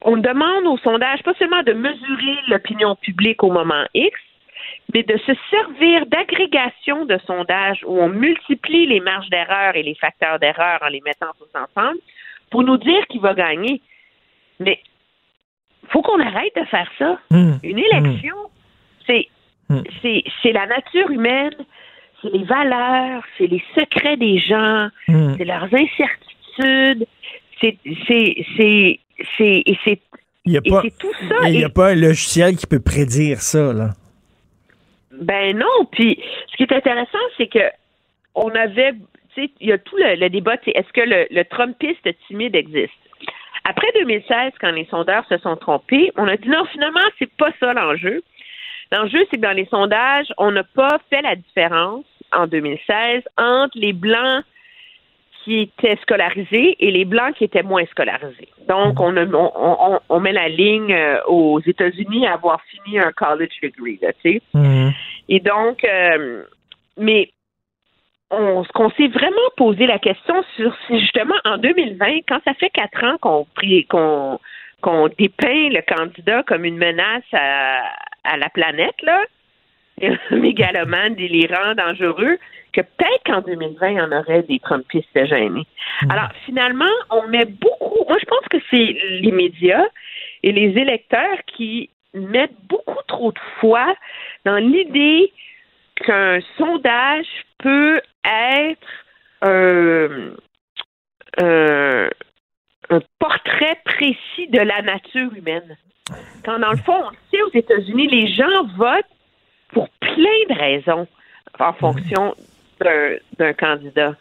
On 0.00 0.16
demande 0.16 0.66
aux 0.66 0.78
sondages 0.78 1.22
pas 1.22 1.34
seulement 1.34 1.62
de 1.62 1.72
mesurer 1.74 2.36
l'opinion 2.48 2.96
publique 2.96 3.42
au 3.44 3.50
moment 3.52 3.84
X, 3.94 4.18
mais 4.94 5.02
de 5.02 5.16
se 5.18 5.32
servir 5.50 6.06
d'agrégation 6.06 7.04
de 7.06 7.18
sondages 7.26 7.80
où 7.86 7.98
on 8.00 8.08
multiplie 8.08 8.86
les 8.86 9.00
marges 9.00 9.28
d'erreur 9.30 9.76
et 9.76 9.82
les 9.82 9.94
facteurs 9.94 10.38
d'erreur 10.38 10.78
en 10.82 10.88
les 10.88 11.00
mettant 11.00 11.32
tous 11.38 11.48
ensemble 11.58 11.98
pour 12.50 12.62
nous 12.62 12.76
dire 12.78 13.06
qui 13.08 13.18
va 13.18 13.34
gagner. 13.34 13.80
Mais 14.60 14.78
faut 15.88 16.02
qu'on 16.02 16.20
arrête 16.20 16.52
de 16.56 16.64
faire 16.66 16.90
ça. 16.98 17.18
Mmh. 17.30 17.52
Une 17.62 17.78
élection, 17.78 18.36
c'est 19.06 19.28
c'est 20.02 20.22
c'est 20.42 20.52
la 20.52 20.66
nature 20.66 21.10
humaine, 21.10 21.54
c'est 22.20 22.30
les 22.32 22.44
valeurs, 22.44 23.22
c'est 23.38 23.46
les 23.46 23.62
secrets 23.78 24.16
des 24.16 24.38
gens, 24.38 24.88
Mmh. 25.08 25.34
c'est 25.38 25.44
leurs 25.44 25.68
incertitudes, 25.74 27.06
c'est 27.60 27.78
c'est 29.76 30.00
n'y 30.44 30.56
tout 30.98 31.12
ça. 31.28 31.48
il 31.48 31.60
y 31.60 31.64
a 31.64 31.68
Et- 31.68 31.72
pas 31.72 31.90
un 31.90 31.94
logiciel 31.94 32.56
qui 32.56 32.66
peut 32.66 32.80
prédire 32.80 33.40
ça, 33.40 33.72
là. 33.72 33.90
Ben 35.12 35.56
non. 35.56 35.84
Puis 35.90 36.18
ce 36.50 36.56
qui 36.56 36.62
est 36.62 36.72
intéressant, 36.72 37.18
c'est 37.36 37.48
que 37.48 37.70
on 38.34 38.48
avait, 38.50 38.92
tu 39.34 39.42
sais, 39.42 39.50
il 39.60 39.68
y 39.68 39.72
a 39.72 39.78
tout 39.78 39.96
le, 39.96 40.14
le 40.16 40.30
débat, 40.30 40.56
est-ce 40.66 40.92
que 40.92 41.02
le, 41.02 41.26
le 41.30 41.44
Trumpiste 41.44 42.08
timide 42.26 42.56
existe? 42.56 42.92
Après 43.64 43.86
2016, 44.00 44.52
quand 44.60 44.72
les 44.72 44.86
sondeurs 44.86 45.24
se 45.28 45.38
sont 45.38 45.56
trompés, 45.56 46.10
on 46.16 46.26
a 46.26 46.36
dit 46.36 46.48
non, 46.48 46.64
finalement, 46.66 47.00
c'est 47.18 47.30
pas 47.36 47.50
ça 47.60 47.72
l'enjeu. 47.72 48.22
L'enjeu, 48.90 49.20
c'est 49.30 49.36
que 49.36 49.42
dans 49.42 49.56
les 49.56 49.66
sondages, 49.66 50.32
on 50.36 50.50
n'a 50.50 50.64
pas 50.64 50.98
fait 51.08 51.22
la 51.22 51.36
différence 51.36 52.04
en 52.32 52.46
2016 52.46 53.22
entre 53.38 53.78
les 53.78 53.92
blancs 53.92 54.44
qui 55.44 55.60
étaient 55.60 55.96
scolarisés 56.02 56.76
et 56.80 56.90
les 56.90 57.04
blancs 57.04 57.34
qui 57.34 57.44
étaient 57.44 57.62
moins 57.62 57.84
scolarisés. 57.86 58.48
Donc, 58.68 59.00
on, 59.00 59.16
a- 59.16 59.24
on, 59.24 59.50
on- 59.94 60.00
on 60.08 60.20
met 60.20 60.32
la 60.32 60.48
ligne 60.48 60.92
euh, 60.94 61.18
aux 61.26 61.60
États-Unis 61.60 62.26
à 62.26 62.34
avoir 62.34 62.60
fini 62.64 62.98
un 62.98 63.12
college 63.12 63.58
degree, 63.62 63.98
là, 64.02 64.12
tu 64.22 64.32
sais. 64.34 64.42
Et 65.28 65.40
donc, 65.40 65.84
euh, 65.84 66.44
mais 66.96 67.30
on, 68.30 68.64
ce 68.64 68.68
qu'on 68.72 68.90
s'est 68.90 69.08
vraiment 69.08 69.48
posé 69.56 69.86
la 69.86 69.98
question 69.98 70.42
sur, 70.56 70.74
c'est 70.88 70.98
justement 71.00 71.34
en 71.44 71.58
2020, 71.58 72.20
quand 72.28 72.38
ça 72.46 72.54
fait 72.54 72.70
quatre 72.70 73.02
ans 73.04 73.16
qu'on 73.20 73.46
qu'on 73.88 74.38
qu'on 74.80 75.08
dépeint 75.16 75.68
le 75.70 75.80
candidat 75.82 76.42
comme 76.42 76.64
une 76.64 76.76
menace 76.76 77.22
à, 77.32 77.82
à 78.24 78.36
la 78.36 78.48
planète, 78.50 79.00
là, 79.02 79.22
mégalomane, 80.30 81.14
délirant, 81.14 81.74
dangereux, 81.74 82.38
que 82.72 82.80
peut-être 82.80 83.22
qu'en 83.26 83.40
2020, 83.42 83.88
il 83.88 83.96
y 83.96 84.00
en 84.00 84.12
aurait 84.12 84.42
des 84.42 84.58
Trumpistes 84.58 85.26
gênés. 85.26 85.66
Alors, 86.08 86.28
finalement, 86.46 86.84
on 87.10 87.28
met 87.28 87.44
beaucoup, 87.44 88.04
moi 88.08 88.16
je 88.18 88.24
pense 88.26 88.46
que 88.50 88.56
c'est 88.70 88.96
les 89.20 89.30
médias 89.32 89.84
et 90.42 90.52
les 90.52 90.76
électeurs 90.80 91.38
qui 91.46 91.90
mettent 92.14 92.56
beaucoup 92.68 92.98
trop 93.08 93.30
de 93.32 93.38
foi 93.60 93.94
dans 94.44 94.56
l'idée 94.56 95.32
qu'un 95.96 96.40
sondage 96.58 97.26
peut 97.58 98.00
être 98.24 98.88
un, 99.42 100.32
un- 101.40 102.08
un 102.90 103.00
portrait 103.18 103.78
précis 103.84 104.48
de 104.48 104.60
la 104.60 104.82
nature 104.82 105.32
humaine. 105.34 105.76
Quand 106.44 106.58
dans 106.58 106.72
le 106.72 106.76
fond, 106.78 107.00
on 107.04 107.10
sait 107.30 107.42
aux 107.42 107.50
États-Unis, 107.54 108.08
les 108.08 108.32
gens 108.34 108.64
votent 108.76 109.06
pour 109.72 109.88
plein 110.00 110.54
de 110.54 110.58
raisons 110.58 111.06
en 111.58 111.72
fonction 111.74 112.34
d'un- 112.80 113.52
candidat. 113.54 114.14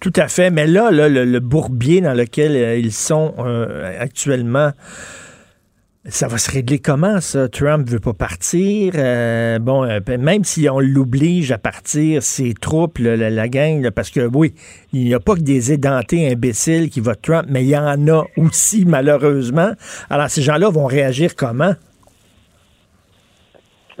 Tout 0.00 0.12
à 0.16 0.28
fait. 0.28 0.50
Mais 0.50 0.66
là, 0.66 0.90
là, 0.90 1.08
le, 1.08 1.40
bourbier 1.40 2.00
dans 2.00 2.14
lequel 2.14 2.52
euh, 2.52 2.76
ils 2.76 2.92
sont 2.92 3.34
euh, 3.38 3.98
actuellement, 3.98 4.70
ça 6.06 6.28
va 6.28 6.38
se 6.38 6.50
régler 6.50 6.78
comment, 6.78 7.20
ça? 7.20 7.48
Trump 7.48 7.88
veut 7.88 8.00
pas 8.00 8.14
partir. 8.14 8.92
euh, 8.96 9.58
bon, 9.58 9.86
même 10.18 10.44
si 10.44 10.68
on 10.68 10.80
l'oblige 10.80 11.52
à 11.52 11.58
partir, 11.58 12.22
ses 12.22 12.54
troupes, 12.54 12.98
la, 12.98 13.48
gang, 13.48 13.90
parce 13.90 14.10
que 14.10 14.26
oui, 14.32 14.54
il 14.92 15.04
n'y 15.04 15.14
a 15.14 15.20
pas 15.20 15.34
que 15.34 15.40
des 15.40 15.72
édentés 15.72 16.30
imbéciles 16.30 16.88
qui 16.88 17.00
votent 17.00 17.20
Trump, 17.22 17.46
mais 17.48 17.64
il 17.64 17.68
y 17.68 17.76
en 17.76 18.08
a 18.08 18.24
aussi, 18.38 18.84
malheureusement. 18.86 19.72
Alors, 20.08 20.30
ces 20.30 20.42
gens-là 20.42 20.70
vont 20.70 20.86
réagir 20.86 21.36
comment? 21.36 21.74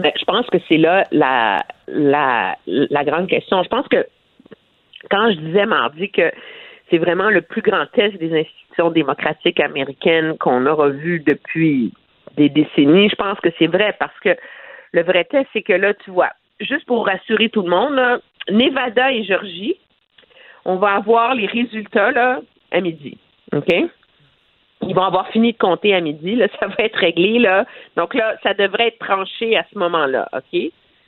Mais 0.00 0.12
je 0.18 0.24
pense 0.24 0.46
que 0.46 0.58
c'est 0.68 0.76
là 0.76 1.06
la, 1.12 1.62
la, 1.88 2.56
la 2.66 3.04
grande 3.04 3.28
question. 3.28 3.62
Je 3.62 3.68
pense 3.68 3.86
que 3.88 4.06
quand 5.10 5.30
je 5.32 5.36
disais 5.36 5.66
mardi 5.66 6.10
que 6.10 6.30
c'est 6.90 6.98
vraiment 6.98 7.30
le 7.30 7.42
plus 7.42 7.62
grand 7.62 7.86
test 7.92 8.16
des 8.16 8.38
institutions 8.38 8.90
démocratiques 8.90 9.60
américaines 9.60 10.36
qu'on 10.38 10.66
aura 10.66 10.88
vu 10.88 11.20
depuis 11.20 11.92
des 12.36 12.48
décennies, 12.48 13.08
je 13.08 13.16
pense 13.16 13.38
que 13.40 13.48
c'est 13.58 13.66
vrai 13.66 13.94
parce 13.98 14.18
que 14.20 14.36
le 14.92 15.02
vrai 15.02 15.24
test, 15.24 15.48
c'est 15.52 15.62
que 15.62 15.72
là, 15.72 15.94
tu 15.94 16.10
vois, 16.10 16.30
juste 16.60 16.86
pour 16.86 17.06
rassurer 17.06 17.48
tout 17.48 17.62
le 17.62 17.70
monde, 17.70 18.20
Nevada 18.50 19.12
et 19.12 19.24
Georgie, 19.24 19.76
on 20.64 20.76
va 20.76 20.94
avoir 20.94 21.34
les 21.34 21.46
résultats 21.46 22.10
là, 22.10 22.40
à 22.72 22.80
midi. 22.80 23.18
OK? 23.52 23.68
Ils 24.82 24.94
vont 24.94 25.02
avoir 25.04 25.28
fini 25.28 25.52
de 25.52 25.58
compter 25.58 25.94
à 25.94 26.00
midi, 26.00 26.36
là, 26.36 26.46
ça 26.60 26.66
va 26.66 26.84
être 26.84 26.96
réglé, 26.96 27.38
là. 27.38 27.66
Donc 27.96 28.14
là, 28.14 28.34
ça 28.42 28.54
devrait 28.54 28.88
être 28.88 28.98
tranché 28.98 29.56
à 29.56 29.64
ce 29.72 29.78
moment-là, 29.78 30.28
OK? 30.32 30.60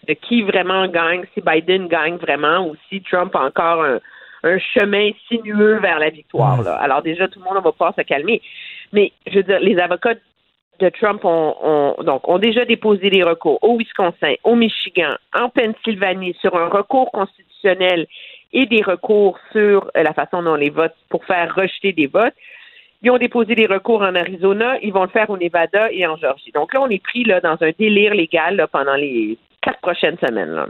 De 0.08 0.14
qui 0.14 0.42
vraiment 0.42 0.86
gagne, 0.88 1.24
si 1.34 1.40
Biden 1.40 1.86
gagne 1.88 2.16
vraiment 2.16 2.66
ou 2.68 2.76
si 2.88 3.00
Trump 3.02 3.34
a 3.36 3.44
encore 3.44 3.84
un, 3.84 4.00
un 4.42 4.58
chemin 4.58 5.10
sinueux 5.28 5.78
vers 5.78 5.98
la 6.00 6.10
victoire, 6.10 6.62
là. 6.62 6.74
Alors 6.76 7.02
déjà, 7.02 7.28
tout 7.28 7.38
le 7.38 7.44
monde 7.44 7.62
va 7.62 7.72
pas 7.72 7.92
se 7.96 8.02
calmer. 8.02 8.42
Mais, 8.92 9.12
je 9.26 9.36
veux 9.36 9.42
dire, 9.44 9.60
les 9.60 9.78
avocats 9.78 10.14
de 10.80 10.88
Trump 10.88 11.24
ont, 11.24 11.54
ont- 11.62 12.02
donc, 12.02 12.28
ont 12.28 12.38
déjà 12.38 12.64
déposé 12.64 13.08
des 13.10 13.22
recours 13.22 13.58
au 13.62 13.76
Wisconsin, 13.78 14.34
au 14.42 14.56
Michigan, 14.56 15.10
en 15.34 15.48
Pennsylvanie 15.48 16.34
sur 16.40 16.56
un 16.56 16.66
recours 16.68 17.10
constitutionnel 17.12 18.06
et 18.52 18.66
des 18.66 18.82
recours 18.82 19.38
sur 19.52 19.88
euh, 19.96 20.02
la 20.02 20.12
façon 20.12 20.42
dont 20.42 20.56
les 20.56 20.70
votes 20.70 20.96
pour 21.08 21.24
faire 21.24 21.54
rejeter 21.54 21.92
des 21.92 22.06
votes. 22.08 22.34
Ils 23.02 23.10
ont 23.10 23.18
déposé 23.18 23.54
des 23.54 23.66
recours 23.66 24.02
en 24.02 24.14
Arizona, 24.14 24.78
ils 24.80 24.92
vont 24.92 25.02
le 25.02 25.08
faire 25.08 25.28
au 25.30 25.36
Nevada 25.36 25.90
et 25.90 26.06
en 26.06 26.16
Georgie. 26.16 26.52
Donc 26.52 26.72
là, 26.72 26.80
on 26.82 26.88
est 26.88 27.02
pris 27.02 27.24
là, 27.24 27.40
dans 27.40 27.56
un 27.60 27.70
délire 27.76 28.14
légal 28.14 28.56
là, 28.56 28.68
pendant 28.68 28.94
les 28.94 29.38
quatre 29.60 29.80
prochaines 29.80 30.18
semaines. 30.18 30.52
là. 30.52 30.66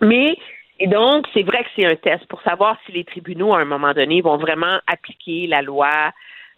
Mais, 0.00 0.36
et 0.80 0.86
donc, 0.86 1.26
c'est 1.34 1.42
vrai 1.42 1.62
que 1.64 1.70
c'est 1.76 1.86
un 1.86 1.96
test 1.96 2.24
pour 2.26 2.40
savoir 2.42 2.78
si 2.86 2.92
les 2.92 3.04
tribunaux, 3.04 3.54
à 3.54 3.60
un 3.60 3.66
moment 3.66 3.92
donné, 3.92 4.22
vont 4.22 4.38
vraiment 4.38 4.78
appliquer 4.86 5.46
la 5.46 5.60
loi, 5.60 6.12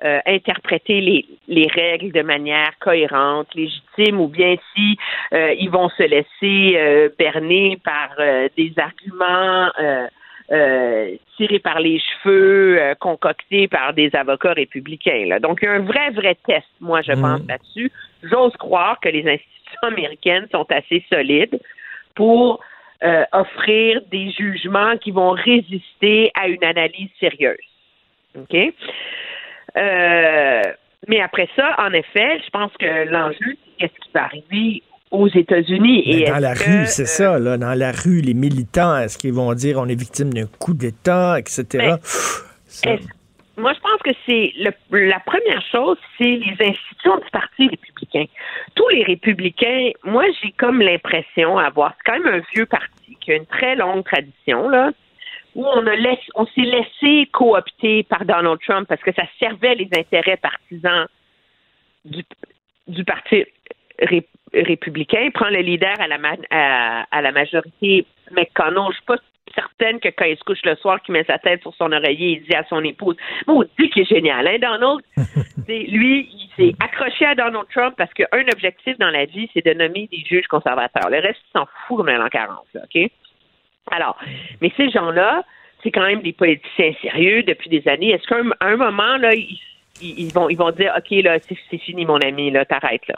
euh, 0.04 0.20
interpréter 0.26 1.00
les, 1.00 1.26
les 1.48 1.66
règles 1.66 2.12
de 2.12 2.22
manière 2.22 2.72
cohérente, 2.78 3.52
légitime, 3.54 4.20
ou 4.20 4.28
bien 4.28 4.56
si 4.74 4.96
euh, 5.32 5.54
ils 5.58 5.70
vont 5.70 5.88
se 5.88 6.04
laisser 6.04 6.76
euh, 6.76 7.08
berner 7.18 7.78
par 7.84 8.10
euh, 8.18 8.48
des 8.56 8.72
arguments 8.76 9.70
euh, 10.52 11.16
tirés 11.36 11.58
par 11.58 11.80
les 11.80 11.98
cheveux, 11.98 12.78
euh, 12.78 12.94
concoctés 12.94 13.66
par 13.66 13.94
des 13.94 14.14
avocats 14.14 14.52
républicains. 14.52 15.24
là. 15.26 15.40
Donc, 15.40 15.60
il 15.62 15.64
y 15.64 15.68
a 15.68 15.72
un 15.72 15.80
vrai, 15.80 16.10
vrai 16.10 16.36
test, 16.46 16.66
moi, 16.80 17.00
je 17.00 17.12
pense, 17.12 17.40
là-dessus. 17.48 17.90
J'ose 18.22 18.54
croire 18.58 19.00
que 19.00 19.08
les 19.08 19.26
institutions 19.26 19.88
américaines 19.88 20.46
sont 20.52 20.66
assez 20.70 21.02
solides 21.08 21.58
pour 22.14 22.60
euh, 23.02 23.24
offrir 23.32 24.02
des 24.10 24.30
jugements 24.32 24.98
qui 24.98 25.12
vont 25.12 25.30
résister 25.30 26.30
à 26.34 26.48
une 26.48 26.62
analyse 26.62 27.10
sérieuse. 27.18 27.56
OK? 28.38 28.54
Mais 31.08 31.20
après 31.20 31.48
ça, 31.56 31.74
en 31.78 31.92
effet, 31.92 32.40
je 32.44 32.50
pense 32.50 32.72
que 32.78 33.08
l'enjeu, 33.10 33.38
c'est 33.38 33.76
qu'est-ce 33.78 34.00
qui 34.00 34.10
va 34.14 34.24
arriver 34.24 34.82
aux 35.14 35.28
États-Unis. 35.28 36.02
Et 36.06 36.24
dans 36.24 36.38
la 36.38 36.52
rue, 36.54 36.86
c'est 36.86 37.02
euh, 37.02 37.06
ça, 37.06 37.38
là, 37.38 37.56
dans 37.56 37.74
la 37.78 37.92
rue, 37.92 38.20
les 38.20 38.34
militants, 38.34 38.96
est-ce 38.98 39.16
qu'ils 39.18 39.32
vont 39.32 39.52
dire 39.54 39.78
on 39.78 39.86
est 39.86 39.98
victime 39.98 40.32
d'un 40.32 40.46
coup 40.46 40.74
d'État, 40.74 41.38
etc. 41.38 41.64
Ben, 41.74 41.96
Pff, 41.98 42.44
ça- 42.66 42.90
Est-ce- 42.90 43.08
Moi, 43.56 43.72
je 43.72 43.80
pense 43.80 44.02
que 44.02 44.10
c'est 44.26 44.52
la 44.90 45.20
première 45.20 45.62
chose, 45.70 45.96
c'est 46.18 46.24
les 46.24 46.56
institutions 46.60 47.16
du 47.18 47.30
Parti 47.32 47.68
républicain. 47.68 48.24
Tous 48.74 48.88
les 48.88 49.04
républicains, 49.04 49.90
moi, 50.02 50.24
j'ai 50.42 50.50
comme 50.58 50.80
l'impression 50.80 51.56
à 51.58 51.70
voir, 51.70 51.94
c'est 51.96 52.10
quand 52.12 52.18
même 52.20 52.34
un 52.40 52.42
vieux 52.52 52.66
parti 52.66 53.16
qui 53.20 53.30
a 53.32 53.36
une 53.36 53.46
très 53.46 53.76
longue 53.76 54.04
tradition, 54.04 54.68
là, 54.68 54.90
où 55.54 55.64
on 55.64 55.86
a 55.86 55.94
laissé, 55.94 56.22
on 56.34 56.46
s'est 56.46 56.62
laissé 56.62 57.28
coopter 57.32 58.02
par 58.02 58.24
Donald 58.24 58.58
Trump 58.66 58.88
parce 58.88 59.00
que 59.02 59.12
ça 59.14 59.22
servait 59.38 59.76
les 59.76 59.88
intérêts 59.96 60.36
partisans 60.36 61.06
du, 62.04 62.24
du 62.88 63.04
Parti 63.04 63.44
ré- 64.00 64.26
républicain. 64.62 65.30
Prend 65.32 65.48
le 65.50 65.60
leader 65.60 65.94
à 66.00 66.06
la, 66.08 66.18
ma- 66.18 66.36
à, 66.50 67.04
à 67.10 67.22
la 67.22 67.32
majorité, 67.32 68.06
McConnell. 68.32 68.88
Je 68.90 68.94
suis 68.96 69.04
pas 69.06 69.16
certaine 69.54 70.00
que 70.00 70.08
quand 70.08 70.24
il 70.24 70.36
se 70.36 70.42
couche 70.44 70.62
le 70.64 70.74
soir, 70.76 71.00
qu'il 71.02 71.12
met 71.12 71.22
sa 71.24 71.38
tête 71.38 71.60
sur 71.62 71.74
son 71.76 71.92
oreiller, 71.92 72.40
il 72.40 72.42
dit 72.48 72.54
à 72.54 72.64
son 72.64 72.82
épouse, 72.82 73.16
bon, 73.46 73.62
dit 73.78 73.88
qu'il 73.90 74.02
est 74.02 74.08
génial, 74.08 74.46
hein, 74.48 74.58
Donald? 74.60 75.00
Lui, 75.68 76.28
il 76.32 76.50
s'est 76.56 76.74
accroché 76.82 77.24
à 77.24 77.34
Donald 77.34 77.66
Trump 77.72 77.94
parce 77.96 78.12
qu'un 78.14 78.48
objectif 78.52 78.98
dans 78.98 79.10
la 79.10 79.26
vie, 79.26 79.48
c'est 79.54 79.64
de 79.64 79.72
nommer 79.74 80.08
des 80.10 80.24
juges 80.26 80.46
conservateurs. 80.48 81.08
Le 81.10 81.18
reste, 81.20 81.40
il 81.54 81.58
s'en 81.58 81.66
fout 81.86 81.98
comme 81.98 82.08
l'an 82.08 82.28
40, 82.28 82.58
là, 82.74 82.80
OK? 82.84 83.10
Alors, 83.90 84.18
mais 84.60 84.72
ces 84.76 84.90
gens-là, 84.90 85.44
c'est 85.82 85.90
quand 85.90 86.06
même 86.06 86.22
des 86.22 86.32
politiciens 86.32 86.92
sérieux 87.02 87.42
depuis 87.42 87.68
des 87.68 87.86
années. 87.86 88.10
Est-ce 88.10 88.26
qu'à 88.26 88.36
un, 88.60 88.76
moment, 88.76 89.18
là, 89.18 89.34
ils, 89.34 89.58
ils- 90.00 90.32
vont, 90.32 90.48
ils 90.48 90.56
vont 90.56 90.70
dire, 90.70 90.92
OK, 90.96 91.10
là, 91.22 91.38
c'est 91.46 91.56
c'est 91.70 91.78
fini, 91.78 92.06
mon 92.06 92.16
ami, 92.18 92.50
là, 92.50 92.64
t'arrêtes, 92.64 93.06
là. 93.08 93.16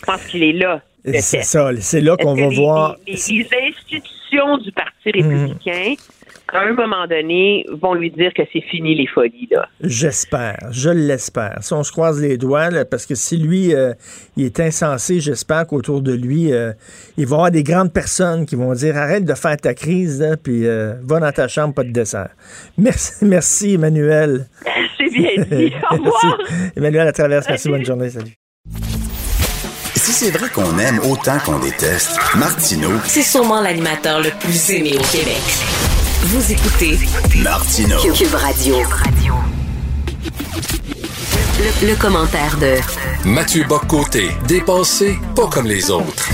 Je 0.00 0.06
pense 0.06 0.24
qu'il 0.26 0.42
est 0.42 0.52
là. 0.52 0.82
c'est 1.04 1.42
ça, 1.44 1.70
c'est 1.80 2.00
là 2.00 2.16
qu'on 2.16 2.34
va 2.34 2.48
les- 2.48 2.56
voir. 2.56 2.96
Les, 3.06 3.12
les 3.14 3.48
institutions 3.68 4.58
du 4.58 4.72
Parti 4.72 5.10
républicain, 5.12 5.94
à 6.52 6.60
un 6.62 6.72
moment 6.72 7.06
donné, 7.08 7.64
vont 7.80 7.94
lui 7.94 8.10
dire 8.10 8.32
que 8.34 8.42
c'est 8.52 8.60
fini 8.62 8.94
les 8.96 9.06
folies, 9.06 9.48
là. 9.50 9.68
J'espère, 9.82 10.58
je 10.72 10.90
l'espère. 10.90 11.58
Si 11.62 11.72
on 11.72 11.82
se 11.84 11.92
croise 11.92 12.20
les 12.20 12.36
doigts, 12.38 12.70
là, 12.70 12.84
parce 12.84 13.06
que 13.06 13.14
si 13.14 13.36
lui, 13.36 13.72
euh, 13.74 13.92
il 14.36 14.46
est 14.46 14.58
insensé, 14.60 15.20
j'espère 15.20 15.66
qu'autour 15.66 16.00
de 16.02 16.12
lui, 16.12 16.52
euh, 16.52 16.72
il 17.16 17.26
va 17.26 17.30
y 17.30 17.34
avoir 17.38 17.50
des 17.52 17.62
grandes 17.62 17.92
personnes 17.92 18.46
qui 18.46 18.56
vont 18.56 18.72
dire 18.72 18.96
arrête 18.96 19.24
de 19.24 19.34
faire 19.34 19.56
ta 19.56 19.74
crise, 19.74 20.20
là, 20.20 20.36
puis 20.36 20.66
euh, 20.66 20.94
va 21.02 21.20
dans 21.20 21.32
ta 21.32 21.46
chambre, 21.46 21.72
pas 21.74 21.84
de 21.84 21.92
dessert. 21.92 22.30
Merci, 22.78 23.12
merci 23.24 23.74
Emmanuel. 23.74 24.46
C'est 24.98 25.10
bien 25.10 25.44
dit. 25.44 25.72
Au 25.90 25.94
revoir. 25.96 26.38
Emmanuel 26.76 27.06
à 27.08 27.12
travers. 27.12 27.42
Merci, 27.48 27.68
bonne 27.68 27.84
journée, 27.84 28.10
salut. 28.10 28.32
C'est 30.22 30.32
vrai 30.32 30.50
qu'on 30.50 30.78
aime 30.78 30.98
autant 31.10 31.38
qu'on 31.38 31.58
déteste, 31.60 32.18
Martineau, 32.36 32.90
C'est 33.06 33.22
sûrement 33.22 33.62
l'animateur 33.62 34.20
le 34.20 34.28
plus 34.38 34.70
aimé 34.70 34.92
au 34.92 35.02
Québec. 35.10 35.40
Vous 36.24 36.52
écoutez 36.52 36.98
Martineau. 37.42 37.96
Cube 38.12 38.34
Radio. 38.34 38.74
Le, 41.58 41.88
le 41.88 41.98
commentaire 41.98 42.58
de 42.60 43.26
Mathieu 43.26 43.64
Boccoté, 43.66 44.28
dépensé 44.46 45.16
pas 45.34 45.46
comme 45.46 45.66
les 45.66 45.90
autres. 45.90 46.28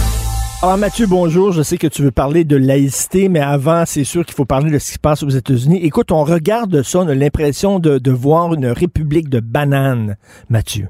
Alors 0.64 0.78
Mathieu, 0.78 1.06
bonjour. 1.06 1.52
Je 1.52 1.62
sais 1.62 1.78
que 1.78 1.86
tu 1.86 2.02
veux 2.02 2.10
parler 2.10 2.42
de 2.42 2.56
laïcité, 2.56 3.28
mais 3.28 3.38
avant, 3.38 3.84
c'est 3.86 4.02
sûr 4.02 4.26
qu'il 4.26 4.34
faut 4.34 4.46
parler 4.46 4.72
de 4.72 4.80
ce 4.80 4.86
qui 4.86 4.92
se 4.94 4.98
passe 4.98 5.22
aux 5.22 5.28
États-Unis. 5.28 5.78
Écoute, 5.84 6.10
on 6.10 6.24
regarde 6.24 6.82
ça, 6.82 6.98
on 6.98 7.08
a 7.08 7.14
l'impression 7.14 7.78
de, 7.78 7.98
de 7.98 8.10
voir 8.10 8.52
une 8.52 8.66
république 8.66 9.28
de 9.28 9.38
bananes, 9.38 10.16
Mathieu. 10.48 10.88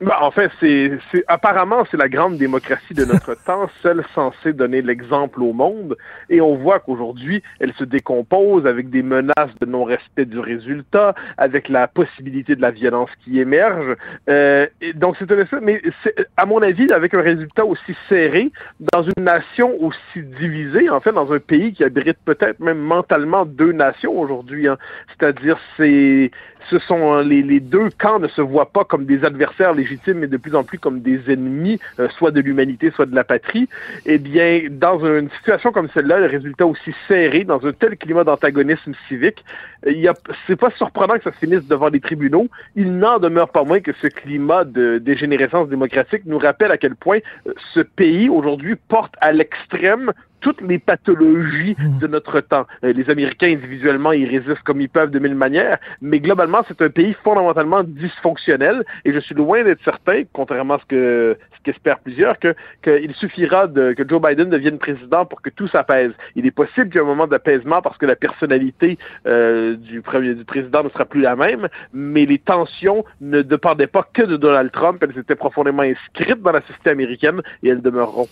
Ben, 0.00 0.14
en 0.20 0.30
fait, 0.30 0.50
c'est, 0.60 0.92
apparemment 1.26 1.84
c'est 1.90 1.96
la 1.96 2.08
grande 2.08 2.36
démocratie 2.36 2.94
de 2.94 3.04
notre 3.04 3.34
temps, 3.44 3.68
celle 3.82 4.04
censée 4.14 4.52
donner 4.52 4.80
l'exemple 4.80 5.42
au 5.42 5.52
monde. 5.52 5.96
Et 6.30 6.40
on 6.40 6.54
voit 6.54 6.78
qu'aujourd'hui, 6.78 7.42
elle 7.58 7.72
se 7.74 7.82
décompose 7.82 8.66
avec 8.66 8.90
des 8.90 9.02
menaces 9.02 9.54
de 9.60 9.66
non-respect 9.66 10.26
du 10.26 10.38
résultat, 10.38 11.14
avec 11.36 11.68
la 11.68 11.88
possibilité 11.88 12.54
de 12.54 12.62
la 12.62 12.70
violence 12.70 13.10
qui 13.24 13.40
émerge. 13.40 13.96
Euh, 14.28 14.66
et 14.80 14.92
donc 14.92 15.16
c'est 15.18 15.30
un 15.32 15.38
mais 15.60 15.82
c'est, 16.04 16.28
à 16.36 16.46
mon 16.46 16.62
avis, 16.62 16.92
avec 16.92 17.14
un 17.14 17.22
résultat 17.22 17.64
aussi 17.64 17.96
serré, 18.08 18.52
dans 18.92 19.02
une 19.02 19.24
nation 19.24 19.74
aussi 19.82 20.22
divisée, 20.22 20.90
en 20.90 21.00
fait, 21.00 21.12
dans 21.12 21.32
un 21.32 21.40
pays 21.40 21.72
qui 21.72 21.82
abrite 21.82 22.18
peut-être 22.24 22.60
même 22.60 22.78
mentalement 22.78 23.44
deux 23.44 23.72
nations 23.72 24.18
aujourd'hui. 24.18 24.68
hein. 24.68 24.78
C'est-à-dire, 25.08 25.58
c'est 25.76 26.30
ce 26.70 26.78
sont 26.80 27.14
euh, 27.14 27.22
les, 27.22 27.60
deux 27.60 27.88
camps 27.98 28.18
ne 28.18 28.28
se 28.28 28.40
voient 28.40 28.70
pas 28.70 28.84
comme 28.84 29.04
des 29.04 29.24
adversaires 29.24 29.74
légitimes, 29.74 30.18
mais 30.18 30.26
de 30.26 30.36
plus 30.36 30.54
en 30.54 30.64
plus 30.64 30.78
comme 30.78 31.00
des 31.00 31.20
ennemis, 31.30 31.78
euh, 31.98 32.08
soit 32.10 32.30
de 32.30 32.40
l'humanité, 32.40 32.90
soit 32.90 33.06
de 33.06 33.14
la 33.14 33.24
patrie. 33.24 33.68
Eh 34.06 34.18
bien, 34.18 34.62
dans 34.70 35.04
une 35.04 35.30
situation 35.30 35.72
comme 35.72 35.88
celle-là, 35.94 36.18
le 36.18 36.26
résultat 36.26 36.66
aussi 36.66 36.94
serré, 37.06 37.44
dans 37.44 37.64
un 37.66 37.72
tel 37.72 37.96
climat 37.96 38.24
d'antagonisme 38.24 38.92
civique, 39.08 39.44
euh, 39.86 39.92
il 39.92 40.08
c'est 40.46 40.56
pas 40.56 40.70
surprenant 40.70 41.14
que 41.14 41.24
ça 41.24 41.32
se 41.32 41.38
finisse 41.38 41.66
devant 41.66 41.88
les 41.88 42.00
tribunaux. 42.00 42.48
Il 42.76 42.98
n'en 42.98 43.18
demeure 43.18 43.50
pas 43.50 43.64
moins 43.64 43.80
que 43.80 43.92
ce 44.00 44.06
climat 44.06 44.64
de 44.64 44.98
dégénérescence 44.98 45.68
démocratique 45.68 46.22
nous 46.24 46.38
rappelle 46.38 46.70
à 46.70 46.78
quel 46.78 46.94
point 46.94 47.18
ce 47.74 47.80
pays 47.80 48.28
aujourd'hui 48.28 48.76
porte 48.76 49.14
à 49.20 49.32
l'extrême 49.32 50.12
toutes 50.40 50.60
les 50.60 50.78
pathologies 50.78 51.76
de 52.00 52.06
notre 52.06 52.40
temps. 52.40 52.66
Euh, 52.84 52.92
les 52.92 53.08
Américains, 53.10 53.48
individuellement, 53.48 54.12
ils 54.12 54.28
résistent 54.28 54.62
comme 54.64 54.80
ils 54.80 54.88
peuvent 54.88 55.10
de 55.10 55.18
mille 55.18 55.34
manières, 55.34 55.78
mais 56.00 56.20
globalement, 56.20 56.62
c'est 56.68 56.80
un 56.82 56.90
pays 56.90 57.14
fondamentalement 57.24 57.82
dysfonctionnel, 57.84 58.84
et 59.04 59.12
je 59.12 59.18
suis 59.20 59.34
loin 59.34 59.64
d'être 59.64 59.82
certain, 59.84 60.22
contrairement 60.32 60.74
à 60.74 60.80
ce 60.80 60.86
que 60.86 61.36
ce 61.56 61.62
qu'espèrent 61.64 61.98
plusieurs, 61.98 62.38
que 62.38 62.54
qu'il 62.82 63.12
suffira 63.14 63.66
de, 63.66 63.92
que 63.92 64.08
Joe 64.08 64.22
Biden 64.22 64.48
devienne 64.48 64.78
président 64.78 65.26
pour 65.26 65.42
que 65.42 65.50
tout 65.50 65.68
s'apaise. 65.68 66.12
Il 66.36 66.46
est 66.46 66.52
possible 66.52 66.86
qu'il 66.86 66.96
y 66.96 66.98
ait 66.98 67.04
un 67.04 67.08
moment 67.08 67.26
d'apaisement 67.26 67.82
parce 67.82 67.98
que 67.98 68.06
la 68.06 68.16
personnalité 68.16 68.98
euh, 69.26 69.76
du, 69.76 70.00
premier, 70.02 70.34
du 70.34 70.44
président 70.44 70.84
ne 70.84 70.88
sera 70.88 71.04
plus 71.04 71.20
la 71.20 71.34
même, 71.34 71.68
mais 71.92 72.26
les 72.26 72.38
tensions 72.38 73.04
ne 73.20 73.42
dépendaient 73.42 73.88
pas 73.88 74.06
que 74.12 74.22
de 74.22 74.36
Donald 74.36 74.70
Trump, 74.70 75.02
elles 75.02 75.18
étaient 75.18 75.34
profondément 75.34 75.82
inscrites 75.82 76.42
dans 76.42 76.52
la 76.52 76.60
société 76.62 76.90
américaine, 76.90 77.40
et 77.62 77.70
elles 77.70 77.82
demeureront. 77.82 78.28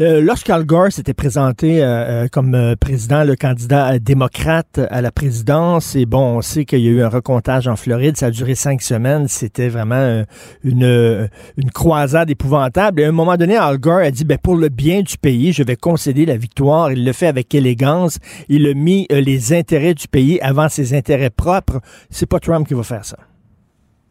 Euh, 0.00 0.20
Lorsqu'Al 0.22 0.64
Gore 0.64 0.90
s'était 0.90 1.14
présenté 1.14 1.49
euh, 1.80 2.24
euh, 2.24 2.28
comme 2.28 2.54
euh, 2.54 2.74
président, 2.76 3.24
le 3.24 3.36
candidat 3.36 3.94
euh, 3.94 3.98
démocrate 3.98 4.80
à 4.90 5.00
la 5.00 5.10
présidence, 5.10 5.96
et 5.96 6.06
bon, 6.06 6.38
on 6.38 6.40
sait 6.40 6.64
qu'il 6.64 6.80
y 6.80 6.88
a 6.88 6.90
eu 6.90 7.02
un 7.02 7.08
recomptage 7.08 7.68
en 7.68 7.76
Floride, 7.76 8.16
ça 8.16 8.26
a 8.26 8.30
duré 8.30 8.54
cinq 8.54 8.82
semaines, 8.82 9.28
c'était 9.28 9.68
vraiment 9.68 10.24
une, 10.64 11.28
une 11.56 11.70
croisade 11.70 12.30
épouvantable. 12.30 13.00
Et 13.00 13.04
à 13.04 13.08
un 13.08 13.12
moment 13.12 13.36
donné, 13.36 13.56
Al 13.56 13.78
Gore 13.78 14.00
a 14.00 14.10
dit, 14.10 14.24
ben, 14.24 14.38
pour 14.38 14.56
le 14.56 14.68
bien 14.68 15.02
du 15.02 15.16
pays, 15.18 15.52
je 15.52 15.62
vais 15.62 15.76
concéder 15.76 16.26
la 16.26 16.36
victoire. 16.36 16.92
Il 16.92 17.04
le 17.04 17.12
fait 17.12 17.26
avec 17.26 17.54
élégance. 17.54 18.18
Il 18.48 18.66
a 18.66 18.74
mis 18.74 19.06
les 19.10 19.52
intérêts 19.52 19.94
du 19.94 20.08
pays 20.08 20.40
avant 20.40 20.68
ses 20.68 20.94
intérêts 20.94 21.30
propres. 21.30 21.80
C'est 22.10 22.26
pas 22.26 22.40
Trump 22.40 22.66
qui 22.66 22.74
va 22.74 22.82
faire 22.82 23.04
ça. 23.04 23.16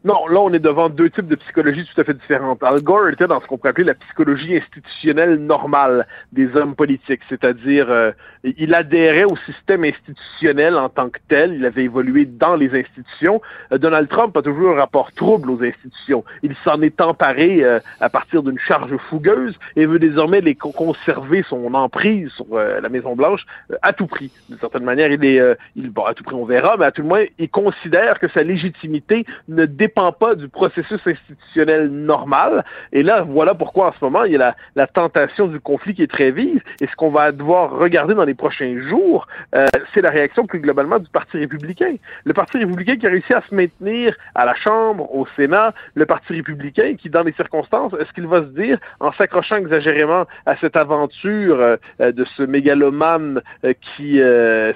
Non, 0.02 0.26
là, 0.28 0.40
on 0.40 0.50
est 0.54 0.60
devant 0.60 0.88
deux 0.88 1.10
types 1.10 1.26
de 1.26 1.36
psychologie 1.36 1.84
tout 1.84 2.00
à 2.00 2.04
fait 2.04 2.14
différentes. 2.14 2.62
Al 2.62 2.80
Gore 2.80 3.08
était 3.08 3.26
dans 3.26 3.38
ce 3.40 3.46
qu'on 3.46 3.58
pourrait 3.58 3.70
appeler 3.70 3.84
la 3.86 3.94
psychologie 3.94 4.56
institutionnelle 4.56 5.36
normale 5.36 6.06
des 6.32 6.56
hommes 6.56 6.74
politiques, 6.74 7.20
c'est-à-dire 7.28 7.90
euh, 7.90 8.10
il 8.44 8.74
adhérait 8.74 9.24
au 9.24 9.36
système 9.36 9.84
institutionnel 9.84 10.76
en 10.76 10.88
tant 10.88 11.10
que 11.10 11.18
tel, 11.28 11.54
il 11.54 11.64
avait 11.64 11.84
évolué 11.84 12.24
dans 12.24 12.56
les 12.56 12.70
institutions. 12.78 13.42
Euh, 13.72 13.78
Donald 13.78 14.08
Trump 14.08 14.36
a 14.36 14.42
toujours 14.42 14.70
un 14.76 14.80
rapport 14.80 15.12
trouble 15.12 15.50
aux 15.50 15.62
institutions. 15.62 16.24
Il 16.42 16.54
s'en 16.64 16.80
est 16.82 17.00
emparé 17.00 17.62
euh, 17.62 17.80
à 18.00 18.08
partir 18.08 18.42
d'une 18.42 18.58
charge 18.58 18.96
fougueuse 19.08 19.58
et 19.76 19.86
veut 19.86 19.98
désormais 19.98 20.40
les 20.40 20.54
co- 20.54 20.72
conserver 20.72 21.44
son 21.48 21.74
emprise 21.74 22.30
sur 22.32 22.46
euh, 22.52 22.80
la 22.80 22.88
Maison-Blanche 22.88 23.44
euh, 23.70 23.76
à 23.82 23.92
tout 23.92 24.06
prix. 24.06 24.30
D'une 24.48 24.58
certaine 24.58 24.84
manière, 24.84 25.10
il 25.12 25.24
est, 25.24 25.40
euh, 25.40 25.54
il, 25.76 25.90
bon, 25.90 26.04
à 26.04 26.14
tout 26.14 26.24
prix 26.24 26.34
on 26.34 26.44
verra, 26.44 26.76
mais 26.78 26.86
à 26.86 26.92
tout 26.92 27.02
le 27.02 27.08
moins, 27.08 27.24
il 27.38 27.50
considère 27.50 28.18
que 28.18 28.28
sa 28.28 28.42
légitimité 28.42 29.26
ne 29.48 29.66
dépend 29.66 30.12
pas 30.12 30.34
du 30.34 30.48
processus 30.48 31.00
institutionnel 31.06 31.88
normal. 31.88 32.64
Et 32.92 33.02
là, 33.02 33.22
voilà 33.22 33.54
pourquoi 33.54 33.88
en 33.88 33.92
ce 33.92 34.04
moment, 34.04 34.24
il 34.24 34.32
y 34.32 34.36
a 34.36 34.38
la, 34.38 34.56
la 34.76 34.86
tentation 34.86 35.46
du 35.46 35.60
conflit 35.60 35.94
qui 35.94 36.02
est 36.02 36.10
très 36.10 36.30
vive. 36.30 36.62
Et 36.80 36.86
ce 36.86 36.96
qu'on 36.96 37.10
va 37.10 37.32
devoir 37.32 37.70
regarder 37.72 38.14
dans 38.14 38.24
les 38.24 38.29
prochains 38.34 38.80
jours, 38.88 39.26
euh, 39.54 39.66
c'est 39.92 40.00
la 40.00 40.10
réaction 40.10 40.46
plus 40.46 40.60
globalement 40.60 40.98
du 40.98 41.08
Parti 41.10 41.38
républicain. 41.38 41.94
Le 42.24 42.32
Parti 42.32 42.58
républicain 42.58 42.96
qui 42.96 43.06
a 43.06 43.10
réussi 43.10 43.32
à 43.32 43.42
se 43.48 43.54
maintenir 43.54 44.16
à 44.34 44.44
la 44.44 44.54
Chambre, 44.54 45.12
au 45.14 45.26
Sénat, 45.36 45.74
le 45.94 46.06
Parti 46.06 46.34
républicain 46.34 46.94
qui, 46.96 47.10
dans 47.10 47.22
les 47.22 47.32
circonstances, 47.32 47.92
est-ce 48.00 48.12
qu'il 48.12 48.26
va 48.26 48.40
se 48.40 48.48
dire, 48.48 48.78
en 49.00 49.12
s'accrochant 49.12 49.56
exagérément 49.56 50.26
à 50.46 50.56
cette 50.56 50.76
aventure 50.76 51.60
euh, 51.60 51.76
de 52.12 52.24
ce 52.36 52.42
mégalomane 52.42 53.42
euh, 53.64 53.72
qui, 53.96 54.20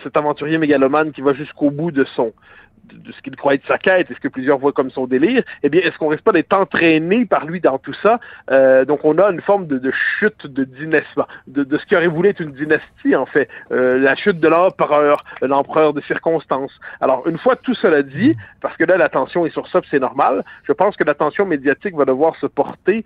cet 0.03 0.17
aventurier 0.17 0.59
mégalomane 0.59 1.13
qui 1.13 1.21
va 1.21 1.33
jusqu'au 1.35 1.71
bout 1.71 1.91
de 1.91 2.05
son? 2.05 2.33
De, 2.93 3.13
ce 3.13 3.21
qu'il 3.23 3.37
croit 3.37 3.55
être 3.55 3.67
sa 3.67 3.79
quête 3.79 4.11
et 4.11 4.15
ce 4.15 4.21
que 4.21 4.29
plusieurs 4.29 4.59
voient 4.59 4.73
comme 4.73 4.91
son 4.91 5.07
délire, 5.07 5.43
eh 5.63 5.69
bien, 5.69 5.81
est-ce 5.83 5.97
qu'on 5.99 6.09
risque 6.09 6.25
pas 6.25 6.33
d'être 6.33 6.53
entraîné 6.53 7.27
par 7.27 7.47
lui 7.47 7.61
dans 7.61 7.79
tout 7.79 7.95
ça? 8.03 8.21
Euh, 8.51 8.85
donc, 8.85 9.05
on 9.05 9.19
a 9.19 9.31
une 9.31 9.41
forme 9.41 9.67
de, 9.67 9.91
chute 10.19 10.47
de 10.47 10.65
dynastie, 10.65 11.21
de, 11.47 11.77
ce 11.77 11.87
qui 11.87 11.97
aurait 11.97 12.09
voulu 12.09 12.29
être 12.29 12.41
une 12.41 12.53
dynastie, 12.53 13.17
en 13.17 13.27
fait. 13.27 13.49
Euh, 13.71 13.99
la 13.99 14.15
chute 14.17 14.41
de 14.41 14.49
l'empereur, 14.49 15.25
l'empereur 15.43 15.93
de 15.93 16.01
circonstances. 16.03 16.79
Alors, 17.01 17.27
une 17.27 17.39
fois 17.39 17.57
tout 17.57 17.75
cela 17.75 18.03
dit, 18.03 18.37
parce 18.61 18.77
que 18.77 18.85
là, 18.85 18.97
l'attention 18.97 19.47
est 19.47 19.51
sur 19.51 19.67
ça, 19.69 19.81
c'est 19.91 20.01
normal, 20.01 20.45
je 20.65 20.73
pense 20.73 20.97
que 20.97 21.05
l'attention 21.05 21.47
médiatique 21.47 21.95
va 21.95 22.05
devoir 22.05 22.37
se 22.37 22.47
porter 22.47 23.05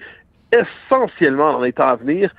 essentiellement 0.53 1.53
dans 1.53 1.61
les 1.61 1.73
temps 1.73 1.89
à 1.89 1.97
venir 1.97 2.35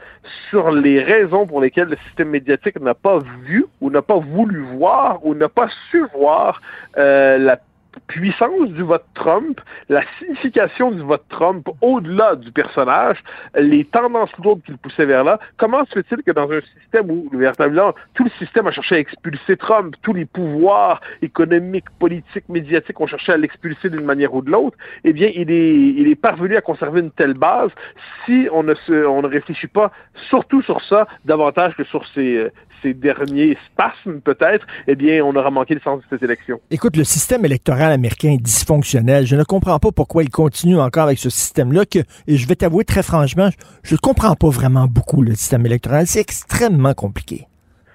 sur 0.50 0.72
les 0.72 1.02
raisons 1.04 1.46
pour 1.46 1.62
lesquelles 1.62 1.90
le 1.90 1.98
système 2.08 2.30
médiatique 2.30 2.80
n'a 2.80 2.94
pas 2.96 3.20
vu 3.46 3.66
ou 3.82 3.90
n'a 3.90 4.02
pas 4.02 4.18
voulu 4.18 4.62
voir 4.62 5.26
ou 5.26 5.36
n'a 5.36 5.50
pas 5.50 5.70
su 5.92 6.04
voir 6.14 6.62
euh, 6.98 7.38
la 7.38 7.60
puissance 8.08 8.70
du 8.70 8.84
vote 8.84 9.06
Trump, 9.14 9.60
la 9.88 10.02
signification 10.18 10.92
du 10.92 11.02
vote 11.02 11.24
Trump 11.30 11.68
au-delà 11.82 12.36
du 12.36 12.52
personnage, 12.52 13.18
les 13.56 13.86
tendances 13.86 14.32
lourdes 14.44 14.62
qu'il 14.64 14.78
poussait 14.78 15.06
vers 15.06 15.24
là, 15.24 15.40
comment 15.58 15.86
se 15.86 15.94
fait-il 15.94 16.24
que 16.24 16.32
dans 16.32 16.52
un 16.52 16.62
système 16.80 17.10
où, 17.10 17.30
véritablement, 17.32 17.94
tout 18.14 18.24
le 18.24 18.32
système 18.32 18.68
a 18.68 18.72
cherché 18.72 18.96
à 18.96 19.00
expulser 19.00 19.58
Trump, 19.58 19.96
tous 20.02 20.14
les 20.14 20.26
pouvoirs 20.26 21.02
économiques, 21.22 21.90
politiques, 22.00 22.48
médiatiques 22.50 23.00
ont 23.00 23.08
cherché 23.08 23.32
à 23.32 23.38
l'expulser 23.38 23.90
d'une 23.90 24.06
manière 24.06 24.34
ou 24.34 24.42
de 24.42 24.52
l'autre, 24.52 24.78
eh 25.04 25.14
bien, 25.14 25.30
il 25.34 25.52
est, 25.52 25.76
il 25.76 26.08
est 26.08 26.20
parvenu 26.20 26.56
à 26.56 26.62
conserver 26.62 27.02
une 27.02 27.12
telle 27.12 27.34
base 27.34 27.72
si 28.26 28.48
on 28.52 28.64
ne, 28.64 28.74
se, 28.74 29.06
on 29.06 29.22
ne 29.22 29.28
réfléchit 29.28 29.68
pas 29.68 29.92
surtout 30.30 30.62
sur 30.62 30.82
ça 30.86 31.08
davantage 31.26 31.76
que 31.76 31.84
sur 31.84 32.06
ces, 32.14 32.52
ces 32.82 32.94
derniers 32.94 33.58
spasmes, 33.68 34.22
peut-être, 34.22 34.66
eh 34.88 34.96
bien, 34.96 35.24
on 35.24 35.36
aura 35.36 35.52
manqué 35.52 35.74
le 35.74 35.82
sens 35.82 36.00
de 36.00 36.06
cette 36.10 36.24
élection. 36.24 36.60
Écoute, 36.72 36.96
le 36.96 37.04
système 37.04 37.46
électoral 37.46 37.92
américain 37.92 38.32
est 38.32 38.42
dysfonctionnel. 38.42 39.26
Je 39.26 39.36
ne 39.36 39.44
comprends 39.44 39.80
pas 39.80 39.92
pourquoi 39.92 40.24
il 40.24 40.30
continue 40.30 40.80
encore 40.80 41.04
avec 41.04 41.20
ce 41.20 41.30
système-là, 41.30 41.84
et 42.28 42.38
je 42.38 42.48
vais 42.48 42.56
t'avouer 42.56 42.86
très 42.86 43.04
franchement, 43.04 43.50
je 43.84 43.96
ne 43.96 44.00
comprends 44.00 44.36
pas 44.36 44.50
vraiment 44.50 44.86
beaucoup 44.86 45.22
le 45.22 45.36
système 45.36 45.66
électoral. 45.66 46.08
C'est 46.08 46.22
extrêmement 46.22 46.94
compliqué. 46.94 47.49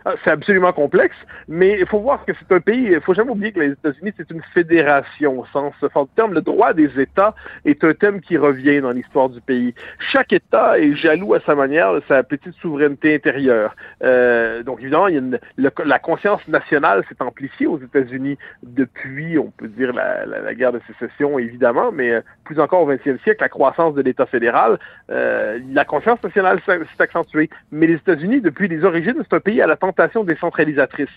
Ah, 0.06 0.16
c'est 0.22 0.30
absolument 0.30 0.72
complexe, 0.74 1.16
mais 1.48 1.78
il 1.80 1.86
faut 1.86 1.98
voir 1.98 2.26
que 2.26 2.32
c'est 2.38 2.54
un 2.54 2.60
pays, 2.60 2.88
il 2.92 3.00
faut 3.00 3.14
jamais 3.14 3.30
oublier 3.30 3.52
que 3.52 3.60
les 3.60 3.70
États-Unis, 3.70 4.12
c'est 4.18 4.30
une 4.30 4.42
fédération 4.52 5.40
au 5.40 5.46
sens 5.46 5.72
fort 5.94 6.04
du 6.04 6.12
terme. 6.14 6.34
Le 6.34 6.42
droit 6.42 6.74
des 6.74 7.00
États 7.00 7.34
est 7.64 7.82
un 7.84 7.94
thème 7.94 8.20
qui 8.20 8.36
revient 8.36 8.82
dans 8.82 8.90
l'histoire 8.90 9.30
du 9.30 9.40
pays. 9.40 9.74
Chaque 10.12 10.34
État 10.34 10.78
est 10.78 10.94
jaloux 10.94 11.32
à 11.32 11.40
sa 11.40 11.54
manière 11.54 11.94
de 11.94 12.02
sa 12.06 12.22
petite 12.22 12.52
souveraineté 12.56 13.14
intérieure. 13.14 13.74
Euh, 14.02 14.62
donc 14.62 14.82
évidemment, 14.82 15.08
il 15.08 15.14
y 15.14 15.16
a 15.16 15.20
une, 15.20 15.40
la 15.56 15.98
conscience 15.98 16.46
nationale 16.48 17.02
s'est 17.08 17.22
amplifiée 17.22 17.66
aux 17.66 17.78
États-Unis 17.78 18.36
depuis, 18.62 19.38
on 19.38 19.50
peut 19.52 19.68
dire, 19.68 19.94
la, 19.94 20.54
guerre 20.54 20.72
de 20.72 20.82
sécession, 20.86 21.38
évidemment, 21.38 21.92
mais 21.92 22.10
euh, 22.10 22.20
plus 22.44 22.60
encore 22.60 22.82
au 22.82 22.92
20e 22.92 23.22
siècle, 23.22 23.40
la 23.40 23.48
croissance 23.48 23.94
de 23.94 24.02
l'État 24.02 24.26
fédéral, 24.26 24.78
euh, 25.10 25.58
la 25.72 25.86
conscience 25.86 26.22
nationale 26.22 26.60
s'est 26.66 26.78
accentuée. 26.98 27.48
Mais 27.72 27.86
les 27.86 27.94
États-Unis, 27.94 28.42
depuis 28.42 28.68
les 28.68 28.84
origines, 28.84 29.16
c'est 29.16 29.34
un 29.34 29.40
pays 29.40 29.62
à 29.62 29.66
la 29.66 29.76
décentralisatrice. 30.24 31.08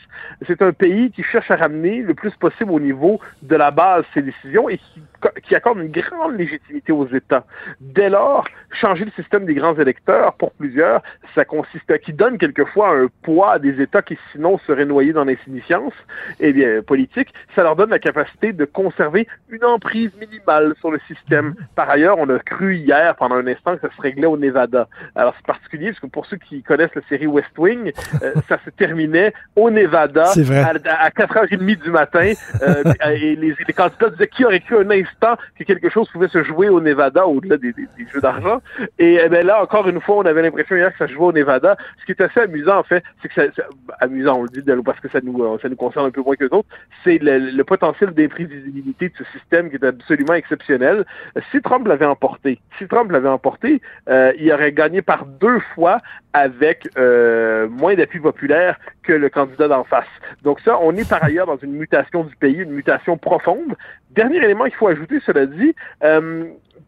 C'est 0.45 0.62
un 0.62 0.72
pays 0.72 1.12
qui 1.12 1.24
cherche 1.24 1.52
à 1.52 1.56
ramener 1.56 2.02
le 2.02 2.14
plus 2.14 2.32
possible 2.36 2.72
au 2.72 2.80
niveau 2.80 3.20
de 3.41 3.56
la 3.56 3.72
base 3.72 4.06
ses 4.14 4.22
décisions 4.22 4.70
et 4.70 4.78
qui, 4.78 5.02
qui 5.44 5.56
accorde 5.56 5.80
une 5.80 5.91
grande 5.91 6.38
légitimité 6.38 6.91
aux 6.91 7.08
États. 7.08 7.45
Dès 7.80 8.10
lors, 8.10 8.48
changer 8.72 9.06
le 9.06 9.12
système 9.12 9.45
des 9.45 9.56
grands 9.56 9.76
électeurs, 9.76 10.34
pour 10.34 10.52
plusieurs, 10.54 11.02
ça 11.36 11.45
consiste 11.45 11.90
à 11.91 11.98
qui 11.98 12.14
donne 12.14 12.38
quelquefois 12.38 12.90
un 12.90 13.08
poids 13.24 13.54
à 13.54 13.60
des 13.60 13.82
États 13.82 14.02
qui 14.02 14.18
sinon 14.32 14.58
seraient 14.60 14.86
noyés 14.86 15.14
dans 15.14 15.24
l'insignifiance, 15.24 15.94
eh 16.40 16.54
bien, 16.54 16.82
politique, 16.82 17.34
ça 17.56 17.64
leur 17.64 17.76
donne 17.76 17.90
la 17.90 17.99
capacité 17.99 18.54
de 18.54 18.66
conserver 18.66 19.28
une 19.49 19.64
emprise 19.64 20.12
minimale 20.20 20.74
sur 20.80 20.91
le 20.91 20.99
système. 21.08 21.56
Par 21.76 21.90
ailleurs, 21.90 22.18
on 22.20 22.30
a 22.30 22.40
cru 22.40 22.76
hier, 22.76 23.16
pendant 23.16 23.36
un 23.36 23.48
instant, 23.48 23.76
que 23.76 23.88
ça 23.88 23.95
se 23.95 24.02
réglait 24.02 24.28
au 24.28 24.38
Nevada. 24.38 24.88
Alors, 25.16 25.34
c'est 25.38 25.45
particulier, 25.45 25.88
parce 25.88 25.99
que 25.99 26.08
pour 26.08 26.26
ceux 26.26 26.38
qui 26.38 26.64
connaissent 26.64 26.95
la 26.95 27.02
série 27.10 27.28
West 27.28 27.58
Wing, 27.58 27.91
euh, 28.22 28.34
ça 28.48 28.60
se 28.68 28.72
terminait 28.72 29.34
au 29.56 29.69
Nevada 29.69 30.26
à, 30.26 31.06
à, 31.06 31.10
4h30 31.10 31.81
du 31.81 31.89
matin, 31.89 32.34
euh, 32.61 32.84
et 33.11 33.35
les, 33.35 33.56
les, 33.68 33.73
candidats 33.73 34.10
disaient 34.10 34.27
qui 34.27 34.45
aurait 34.45 34.60
cru 34.60 34.77
un 34.77 34.91
instant 34.91 35.35
que 35.57 35.64
quelque 35.64 35.89
chose 35.89 36.10
pouvait 36.10 36.27
se 36.27 36.44
jouer 36.44 36.69
au 36.69 36.81
Nevada 36.81 37.26
au-delà 37.26 37.57
des, 37.57 37.73
des, 37.73 37.88
des, 37.98 38.07
jeux 38.11 38.22
d'argent? 38.22 38.61
Et 38.99 39.19
eh 39.23 39.30
ben 39.30 39.45
là, 39.45 39.61
encore 39.61 39.88
une 39.88 40.02
fois, 40.02 40.18
on 40.18 40.26
avait 40.26 40.41
l'impression 40.41 40.76
hier 40.76 40.91
que 40.91 40.98
ça 40.98 41.07
se 41.07 41.14
jouait 41.14 41.27
au 41.27 41.31
Nevada. 41.31 41.77
Ce 42.02 42.06
qui 42.06 42.11
est 42.11 42.22
assez 42.22 42.41
amusant, 42.41 42.77
en 42.80 42.84
fait, 42.84 43.03
c'est 43.22 43.30
que 43.30 43.34
ça, 43.35 43.64
amusant, 43.99 44.39
on 44.39 44.44
le 44.44 44.49
dit 44.49 44.64
parce 44.84 44.99
que 44.99 45.10
ça 45.10 45.19
nous, 45.23 45.44
euh, 45.44 45.57
ça 45.61 45.69
nous 45.69 45.76
concerne 45.76 46.07
un 46.07 46.11
peu 46.11 46.22
moins 46.22 46.35
que 46.35 46.45
d'autres, 46.45 46.68
c'est 47.03 47.18
le, 47.19 47.38
le, 47.38 47.64
potentiel 47.64 48.11
d'imprévisibilité 48.11 49.10
de 49.10 49.14
ce 49.18 49.23
système 49.38 49.69
qui 49.69 49.76
est 49.76 49.85
absolument 49.85 50.34
exceptionnel. 50.34 51.06
Si 51.52 51.61
Trump 51.61 51.88
l'avait 51.88 52.06
emporté, 52.06 52.60
si 52.77 52.88
Trump 52.88 53.11
l'avait 53.11 53.30
emporté, 53.30 53.81
euh, 54.10 54.34
il 54.39 54.52
aurait 54.52 54.72
gagné 54.72 55.02
par 55.02 55.26
deux 55.26 55.60
fois 55.76 56.02
avec 56.34 56.88
euh, 56.98 57.68
moins 57.69 57.95
d'appui 57.95 58.19
populaire 58.19 58.57
que 59.04 59.14
le 59.14 59.30
candidat 59.30 59.68
d'en 59.68 59.84
face. 59.84 60.06
Donc 60.44 60.60
ça, 60.62 60.78
on 60.82 60.96
est 60.96 61.08
par 61.08 61.24
ailleurs 61.24 61.48
dans 61.48 61.58
une 61.58 61.74
mutation 61.74 62.24
du 62.24 62.36
pays, 62.36 62.58
une 62.58 62.72
mutation 62.72 63.18
profonde. 63.18 63.76
Dernier 64.12 64.38
élément 64.38 64.66
qu'il 64.66 64.76
faut 64.76 64.88
ajouter, 64.88 65.20
cela 65.26 65.46
dit, 65.46 65.76
euh, 66.04 66.46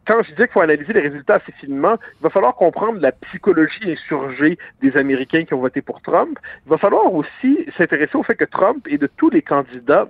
quand 0.08 0.24
je 0.24 0.32
disais 0.32 0.48
qu'il 0.48 0.54
faut 0.54 0.62
analyser 0.62 0.94
les 0.94 1.02
résultats 1.02 1.36
assez 1.36 1.52
finement, 1.54 1.98
il 2.20 2.24
va 2.24 2.30
falloir 2.30 2.56
comprendre 2.56 3.00
la 3.00 3.12
psychologie 3.12 3.92
insurgée 3.92 4.58
des 4.82 4.98
Américains 4.98 5.46
qui 5.46 5.54
ont 5.54 5.60
voté 5.60 5.82
pour 5.82 6.02
Trump. 6.02 6.40
Il 6.66 6.70
va 6.70 6.78
falloir 6.78 7.14
aussi 7.14 7.66
s'intéresser 7.78 8.16
au 8.16 8.24
fait 8.24 8.36
que 8.36 8.46
Trump 8.46 8.88
est 8.90 8.98
de 8.98 9.08
tous 9.08 9.30
les 9.30 9.42
candidats 9.42 10.10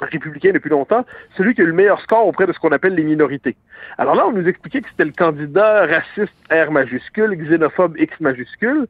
républicain 0.00 0.52
depuis 0.52 0.70
longtemps, 0.70 1.04
celui 1.36 1.54
qui 1.54 1.60
a 1.60 1.64
eu 1.64 1.68
le 1.68 1.72
meilleur 1.72 2.00
score 2.00 2.26
auprès 2.26 2.46
de 2.46 2.52
ce 2.52 2.58
qu'on 2.58 2.72
appelle 2.72 2.94
les 2.94 3.04
minorités. 3.04 3.56
Alors 3.98 4.14
là, 4.14 4.26
on 4.26 4.32
nous 4.32 4.46
expliquait 4.46 4.80
que 4.80 4.88
c'était 4.88 5.04
le 5.04 5.12
candidat 5.12 5.86
raciste 5.86 6.34
R 6.50 6.70
majuscule, 6.70 7.36
xénophobe 7.36 7.98
X 7.98 8.18
majuscule, 8.20 8.86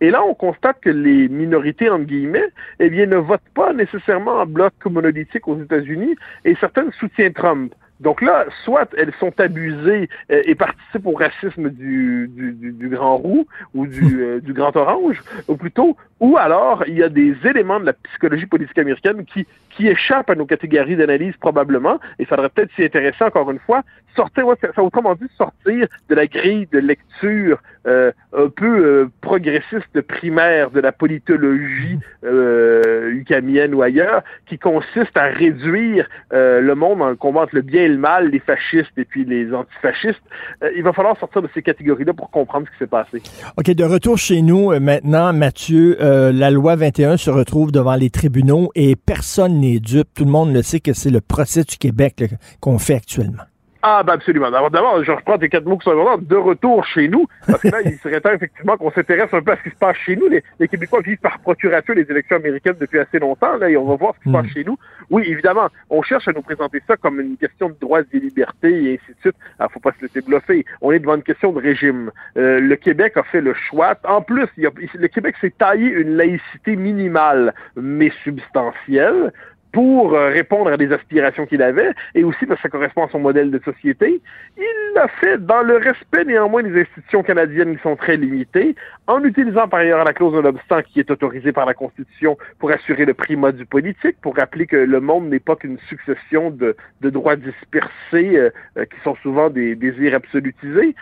et 0.00 0.10
là, 0.10 0.24
on 0.24 0.34
constate 0.34 0.80
que 0.80 0.90
les 0.90 1.28
minorités, 1.28 1.90
entre 1.90 2.04
guillemets, 2.04 2.48
eh 2.80 2.90
bien, 2.90 3.06
ne 3.06 3.16
votent 3.16 3.42
pas 3.54 3.72
nécessairement 3.72 4.40
en 4.40 4.46
bloc 4.46 4.72
monolithique 4.86 5.46
aux 5.46 5.60
États-Unis, 5.60 6.16
et 6.44 6.54
certaines 6.56 6.92
soutiennent 6.92 7.34
Trump. 7.34 7.74
Donc 8.00 8.22
là, 8.22 8.46
soit 8.64 8.88
elles 8.98 9.12
sont 9.20 9.32
abusées 9.38 10.08
euh, 10.30 10.42
et 10.44 10.54
participent 10.54 11.06
au 11.06 11.12
racisme 11.12 11.70
du, 11.70 12.28
du, 12.28 12.52
du, 12.52 12.72
du 12.72 12.88
grand 12.88 13.16
roux 13.16 13.46
ou 13.72 13.86
du, 13.86 14.22
euh, 14.22 14.40
du, 14.40 14.52
grand 14.52 14.74
orange, 14.76 15.22
ou 15.48 15.56
plutôt, 15.56 15.96
ou 16.20 16.36
alors 16.36 16.84
il 16.86 16.98
y 16.98 17.02
a 17.02 17.08
des 17.08 17.36
éléments 17.44 17.80
de 17.80 17.86
la 17.86 17.92
psychologie 17.92 18.46
politique 18.46 18.78
américaine 18.78 19.24
qui, 19.24 19.46
qui 19.70 19.88
échappent 19.88 20.30
à 20.30 20.34
nos 20.34 20.46
catégories 20.46 20.96
d'analyse 20.96 21.34
probablement, 21.38 21.96
et 22.18 22.22
il 22.22 22.26
faudrait 22.26 22.48
peut-être 22.48 22.72
s'y 22.74 22.84
intéresser 22.84 23.24
encore 23.24 23.50
une 23.50 23.60
fois, 23.60 23.82
sortir, 24.16 24.46
ça, 24.74 24.82
autrement 24.82 25.14
dit, 25.14 25.28
sortir 25.36 25.86
de 26.08 26.14
la 26.14 26.26
grille 26.26 26.68
de 26.72 26.78
lecture 26.78 27.60
euh, 27.86 28.12
un 28.32 28.48
peu 28.48 28.84
euh, 28.84 29.10
progressiste 29.20 30.00
primaire 30.02 30.70
de 30.70 30.80
la 30.80 30.92
politologie 30.92 31.98
euh, 32.24 33.10
ucamienne 33.10 33.74
ou 33.74 33.82
ailleurs, 33.82 34.22
qui 34.46 34.58
consiste 34.58 35.16
à 35.16 35.24
réduire 35.24 36.08
euh, 36.32 36.60
le 36.60 36.74
monde 36.74 37.02
en 37.02 37.14
combattre 37.16 37.54
le 37.54 37.62
bien 37.62 37.83
et 37.84 37.88
le 37.88 37.98
mal, 37.98 38.30
les 38.30 38.40
fascistes 38.40 38.92
et 38.96 39.04
puis 39.04 39.24
les 39.24 39.52
antifascistes. 39.54 40.22
Euh, 40.62 40.70
il 40.76 40.82
va 40.82 40.92
falloir 40.92 41.18
sortir 41.18 41.42
de 41.42 41.48
ces 41.54 41.62
catégories-là 41.62 42.12
pour 42.12 42.30
comprendre 42.30 42.66
ce 42.66 42.72
qui 42.72 42.78
s'est 42.78 42.86
passé. 42.86 43.22
OK, 43.56 43.70
de 43.70 43.84
retour 43.84 44.18
chez 44.18 44.42
nous 44.42 44.78
maintenant, 44.80 45.32
Mathieu, 45.32 45.96
la 46.00 46.50
loi 46.50 46.76
21 46.76 47.16
se 47.16 47.30
retrouve 47.30 47.72
devant 47.72 47.94
les 47.94 48.10
tribunaux 48.10 48.70
et 48.74 48.96
personne 48.96 49.60
n'est 49.60 49.80
dupe. 49.80 50.08
Tout 50.14 50.24
le 50.24 50.30
monde 50.30 50.52
le 50.52 50.62
sait 50.62 50.80
que 50.80 50.92
c'est 50.92 51.10
le 51.10 51.20
procès 51.20 51.64
du 51.64 51.76
Québec 51.76 52.24
qu'on 52.60 52.78
fait 52.78 52.94
actuellement. 52.94 53.44
Ah, 53.86 54.02
ben 54.02 54.14
absolument. 54.14 54.50
D'abord, 54.50 55.04
je 55.04 55.12
reprends 55.12 55.36
tes 55.36 55.50
quatre 55.50 55.66
mots 55.66 55.76
qui 55.76 55.84
sont 55.84 55.90
importants. 55.90 56.16
De 56.22 56.36
retour 56.36 56.86
chez 56.86 57.06
nous, 57.06 57.26
parce 57.46 57.60
que 57.60 57.68
là, 57.68 57.82
il 57.84 57.98
serait 57.98 58.18
temps 58.18 58.32
effectivement 58.32 58.78
qu'on 58.78 58.90
s'intéresse 58.90 59.28
un 59.32 59.42
peu 59.42 59.52
à 59.52 59.56
ce 59.58 59.62
qui 59.62 59.68
se 59.68 59.78
passe 59.78 59.98
chez 59.98 60.16
nous. 60.16 60.26
Les, 60.26 60.42
les, 60.58 60.68
Québécois 60.68 61.02
vivent 61.02 61.18
par 61.18 61.38
procuration 61.40 61.92
les 61.92 62.10
élections 62.10 62.36
américaines 62.36 62.76
depuis 62.80 62.98
assez 62.98 63.18
longtemps, 63.18 63.58
là, 63.58 63.68
et 63.68 63.76
on 63.76 63.84
va 63.84 63.96
voir 63.96 64.14
ce 64.14 64.20
qui 64.20 64.30
se 64.30 64.32
passe 64.32 64.46
chez 64.54 64.64
nous. 64.64 64.78
Oui, 65.10 65.24
évidemment, 65.26 65.68
on 65.90 66.00
cherche 66.00 66.26
à 66.28 66.32
nous 66.32 66.40
présenter 66.40 66.80
ça 66.88 66.96
comme 66.96 67.20
une 67.20 67.36
question 67.36 67.68
de 67.68 67.76
droits 67.78 68.00
et 68.10 68.18
libertés 68.18 68.84
et 68.84 68.94
ainsi 68.94 69.12
de 69.12 69.20
suite. 69.20 69.36
Alors, 69.58 69.70
faut 69.70 69.80
pas 69.80 69.92
se 69.92 70.06
laisser 70.06 70.22
bluffer. 70.22 70.64
On 70.80 70.90
est 70.90 70.98
devant 70.98 71.16
une 71.16 71.22
question 71.22 71.52
de 71.52 71.60
régime. 71.60 72.10
Euh, 72.38 72.60
le 72.60 72.76
Québec 72.76 73.18
a 73.18 73.22
fait 73.22 73.42
le 73.42 73.52
choix. 73.52 73.96
En 74.04 74.22
plus, 74.22 74.48
il 74.56 74.62
y 74.62 74.66
a, 74.66 74.70
le 74.94 75.08
Québec 75.08 75.34
s'est 75.42 75.52
taillé 75.58 75.90
une 75.90 76.16
laïcité 76.16 76.74
minimale, 76.74 77.52
mais 77.76 78.10
substantielle 78.24 79.30
pour 79.74 80.14
euh, 80.14 80.28
répondre 80.28 80.70
à 80.70 80.76
des 80.76 80.92
aspirations 80.92 81.46
qu'il 81.46 81.60
avait, 81.60 81.90
et 82.14 82.22
aussi 82.22 82.46
parce 82.46 82.60
que 82.60 82.62
ça 82.62 82.68
correspond 82.68 83.04
à 83.04 83.08
son 83.08 83.18
modèle 83.18 83.50
de 83.50 83.60
société. 83.64 84.22
Il 84.56 84.94
l'a 84.94 85.08
fait 85.08 85.36
dans 85.36 85.62
le 85.62 85.78
respect 85.78 86.24
néanmoins 86.24 86.62
des 86.62 86.80
institutions 86.80 87.24
canadiennes 87.24 87.76
qui 87.76 87.82
sont 87.82 87.96
très 87.96 88.16
limitées, 88.16 88.76
en 89.08 89.22
utilisant 89.24 89.66
par 89.66 89.80
ailleurs 89.80 90.04
la 90.04 90.12
clause 90.12 90.32
de 90.32 90.38
l'obstant 90.38 90.80
qui 90.82 91.00
est 91.00 91.10
autorisée 91.10 91.50
par 91.50 91.66
la 91.66 91.74
Constitution 91.74 92.38
pour 92.60 92.70
assurer 92.70 93.04
le 93.04 93.14
primat 93.14 93.50
du 93.50 93.66
politique, 93.66 94.16
pour 94.22 94.36
rappeler 94.36 94.66
que 94.66 94.76
le 94.76 95.00
monde 95.00 95.28
n'est 95.28 95.40
pas 95.40 95.56
qu'une 95.56 95.78
succession 95.88 96.50
de, 96.50 96.76
de, 97.00 97.10
droits 97.10 97.34
dispersés 97.34 98.36
euh, 98.36 98.50
euh, 98.78 98.84
qui 98.84 99.00
sont 99.02 99.16
souvent 99.16 99.50
des 99.50 99.74
désirs 99.74 100.14
absolutisés. 100.14 100.94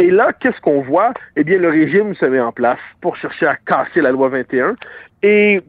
Et 0.00 0.10
là, 0.10 0.32
qu'est-ce 0.32 0.60
qu'on 0.60 0.80
voit? 0.80 1.14
Eh 1.36 1.44
bien, 1.44 1.58
le 1.58 1.68
régime 1.68 2.16
se 2.16 2.26
met 2.26 2.40
en 2.40 2.50
place 2.50 2.80
pour 3.00 3.14
chercher 3.16 3.46
à 3.46 3.54
casser 3.54 4.00
la 4.00 4.10
loi 4.10 4.30
21. 4.30 4.74
Et 5.22 5.60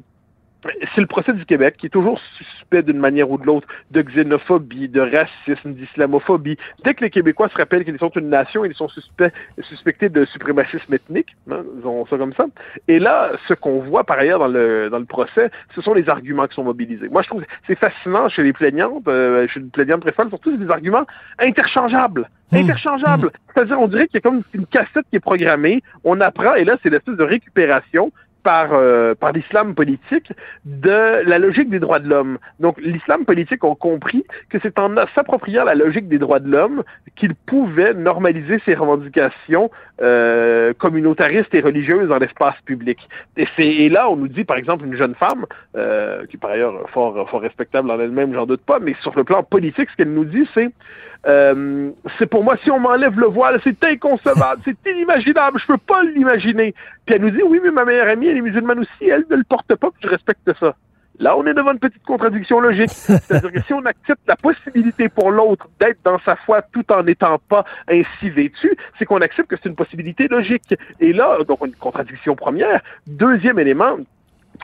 c'est 0.63 1.01
le 1.01 1.07
procès 1.07 1.33
du 1.33 1.45
Québec 1.45 1.75
qui 1.77 1.87
est 1.87 1.89
toujours 1.89 2.19
suspect 2.37 2.83
d'une 2.83 2.99
manière 2.99 3.29
ou 3.29 3.37
de 3.37 3.45
l'autre 3.45 3.67
de 3.91 4.01
xénophobie, 4.01 4.89
de 4.89 5.01
racisme, 5.01 5.73
d'islamophobie. 5.73 6.57
Dès 6.83 6.93
que 6.93 7.03
les 7.03 7.09
Québécois 7.09 7.49
se 7.49 7.57
rappellent 7.57 7.83
qu'ils 7.83 7.97
sont 7.97 8.11
une 8.15 8.29
nation, 8.29 8.63
ils 8.65 8.75
sont 8.75 8.87
suspects, 8.87 9.31
suspectés 9.61 10.09
de 10.09 10.25
suprémacisme 10.25 10.93
ethnique, 10.93 11.35
hein, 11.49 11.63
disons 11.75 12.05
ça 12.05 12.17
comme 12.17 12.33
ça. 12.33 12.45
Et 12.87 12.99
là, 12.99 13.31
ce 13.47 13.53
qu'on 13.53 13.79
voit 13.79 14.03
par 14.03 14.19
ailleurs 14.19 14.39
dans 14.39 14.47
le, 14.47 14.89
dans 14.89 14.99
le 14.99 15.05
procès, 15.05 15.49
ce 15.75 15.81
sont 15.81 15.93
les 15.93 16.07
arguments 16.09 16.47
qui 16.47 16.55
sont 16.55 16.63
mobilisés. 16.63 17.09
Moi, 17.09 17.21
je 17.23 17.29
trouve 17.29 17.43
c'est 17.67 17.77
fascinant 17.77 18.29
chez 18.29 18.43
les 18.43 18.53
plaignantes, 18.53 19.07
euh, 19.07 19.47
chez 19.47 19.59
les 19.59 19.67
plaignantes 19.67 20.01
très 20.01 20.11
folles, 20.11 20.29
surtout 20.29 20.51
c'est 20.51 20.63
des 20.63 20.71
arguments 20.71 21.05
interchangeables. 21.39 22.29
Mmh. 22.51 22.57
Interchangeables. 22.57 23.27
Mmh. 23.27 23.53
C'est-à-dire, 23.53 23.79
on 23.79 23.87
dirait 23.87 24.07
qu'il 24.07 24.15
y 24.15 24.17
a 24.17 24.21
comme 24.21 24.43
une 24.53 24.65
cassette 24.65 25.05
qui 25.09 25.15
est 25.15 25.21
programmée, 25.21 25.81
on 26.03 26.19
apprend, 26.21 26.53
et 26.55 26.65
là, 26.65 26.77
c'est 26.83 26.89
l'espèce 26.89 27.15
de 27.15 27.23
récupération 27.23 28.11
par, 28.43 28.69
euh, 28.73 29.15
par 29.15 29.31
l'islam 29.31 29.75
politique 29.75 30.31
de 30.65 31.27
la 31.27 31.39
logique 31.39 31.69
des 31.69 31.79
droits 31.79 31.99
de 31.99 32.09
l'homme. 32.09 32.37
Donc 32.59 32.79
l'islam 32.79 33.25
politique 33.25 33.63
a 33.63 33.75
compris 33.75 34.25
que 34.49 34.57
c'est 34.61 34.77
en 34.79 34.95
s'appropriant 35.15 35.63
la 35.63 35.75
logique 35.75 36.07
des 36.07 36.19
droits 36.19 36.39
de 36.39 36.49
l'homme 36.49 36.83
qu'il 37.15 37.35
pouvait 37.35 37.93
normaliser 37.93 38.59
ses 38.65 38.75
revendications 38.75 39.69
euh, 40.01 40.73
communautaristes 40.77 41.53
et 41.53 41.61
religieuses 41.61 42.09
dans 42.09 42.17
l'espace 42.17 42.55
public. 42.65 42.97
Et, 43.37 43.89
là, 43.89 44.09
on 44.09 44.15
nous 44.15 44.27
dit, 44.27 44.43
par 44.43 44.57
exemple, 44.57 44.85
une 44.85 44.95
jeune 44.95 45.15
femme, 45.15 45.45
euh, 45.75 46.25
qui 46.27 46.37
par 46.37 46.51
ailleurs 46.51 46.89
fort, 46.89 47.13
respectable 47.41 47.91
en 47.91 47.99
elle-même, 47.99 48.33
j'en 48.33 48.45
doute 48.45 48.61
pas, 48.61 48.79
mais 48.79 48.95
sur 49.01 49.15
le 49.15 49.23
plan 49.23 49.43
politique, 49.43 49.89
ce 49.91 49.97
qu'elle 49.97 50.13
nous 50.13 50.25
dit, 50.25 50.47
c'est 50.53 50.71
c'est 51.23 52.25
pour 52.25 52.43
moi, 52.43 52.55
si 52.63 52.71
on 52.71 52.79
m'enlève 52.79 53.19
le 53.19 53.27
voile, 53.27 53.59
c'est 53.63 53.83
inconcevable, 53.83 54.61
c'est 54.65 54.91
inimaginable, 54.91 55.59
je 55.59 55.67
peux 55.67 55.77
pas 55.77 56.03
l'imaginer. 56.03 56.73
Puis 57.05 57.15
elle 57.15 57.21
nous 57.21 57.29
dit, 57.29 57.43
oui, 57.43 57.59
mais 57.63 57.71
ma 57.71 57.85
meilleure 57.85 58.07
amie, 58.07 58.30
elle 58.31 58.37
est 58.37 58.41
musulmane 58.41 58.79
aussi, 58.79 59.09
elle 59.09 59.25
ne 59.29 59.35
le 59.35 59.43
porte 59.43 59.75
pas, 59.75 59.91
puis 59.91 60.01
je 60.03 60.09
respecte 60.09 60.49
ça. 60.59 60.75
Là, 61.19 61.37
on 61.37 61.45
est 61.45 61.53
devant 61.53 61.73
une 61.73 61.79
petite 61.79 62.03
contradiction 62.03 62.59
logique. 62.59 62.89
C'est-à-dire 62.89 63.51
que 63.51 63.61
si 63.61 63.73
on 63.73 63.85
accepte 63.85 64.21
la 64.27 64.35
possibilité 64.35 65.07
pour 65.09 65.29
l'autre 65.29 65.69
d'être 65.79 65.99
dans 66.03 66.19
sa 66.19 66.35
foi 66.35 66.61
tout 66.61 66.89
en 66.91 67.03
n'étant 67.03 67.37
pas 67.37 67.63
ainsi 67.87 68.29
vêtu, 68.29 68.75
c'est 68.97 69.05
qu'on 69.05 69.21
accepte 69.21 69.49
que 69.49 69.55
c'est 69.61 69.69
une 69.69 69.75
possibilité 69.75 70.27
logique. 70.27 70.73
Et 70.99 71.13
là, 71.13 71.37
donc, 71.47 71.59
une 71.65 71.75
contradiction 71.75 72.35
première. 72.35 72.81
Deuxième 73.05 73.59
élément, 73.59 73.97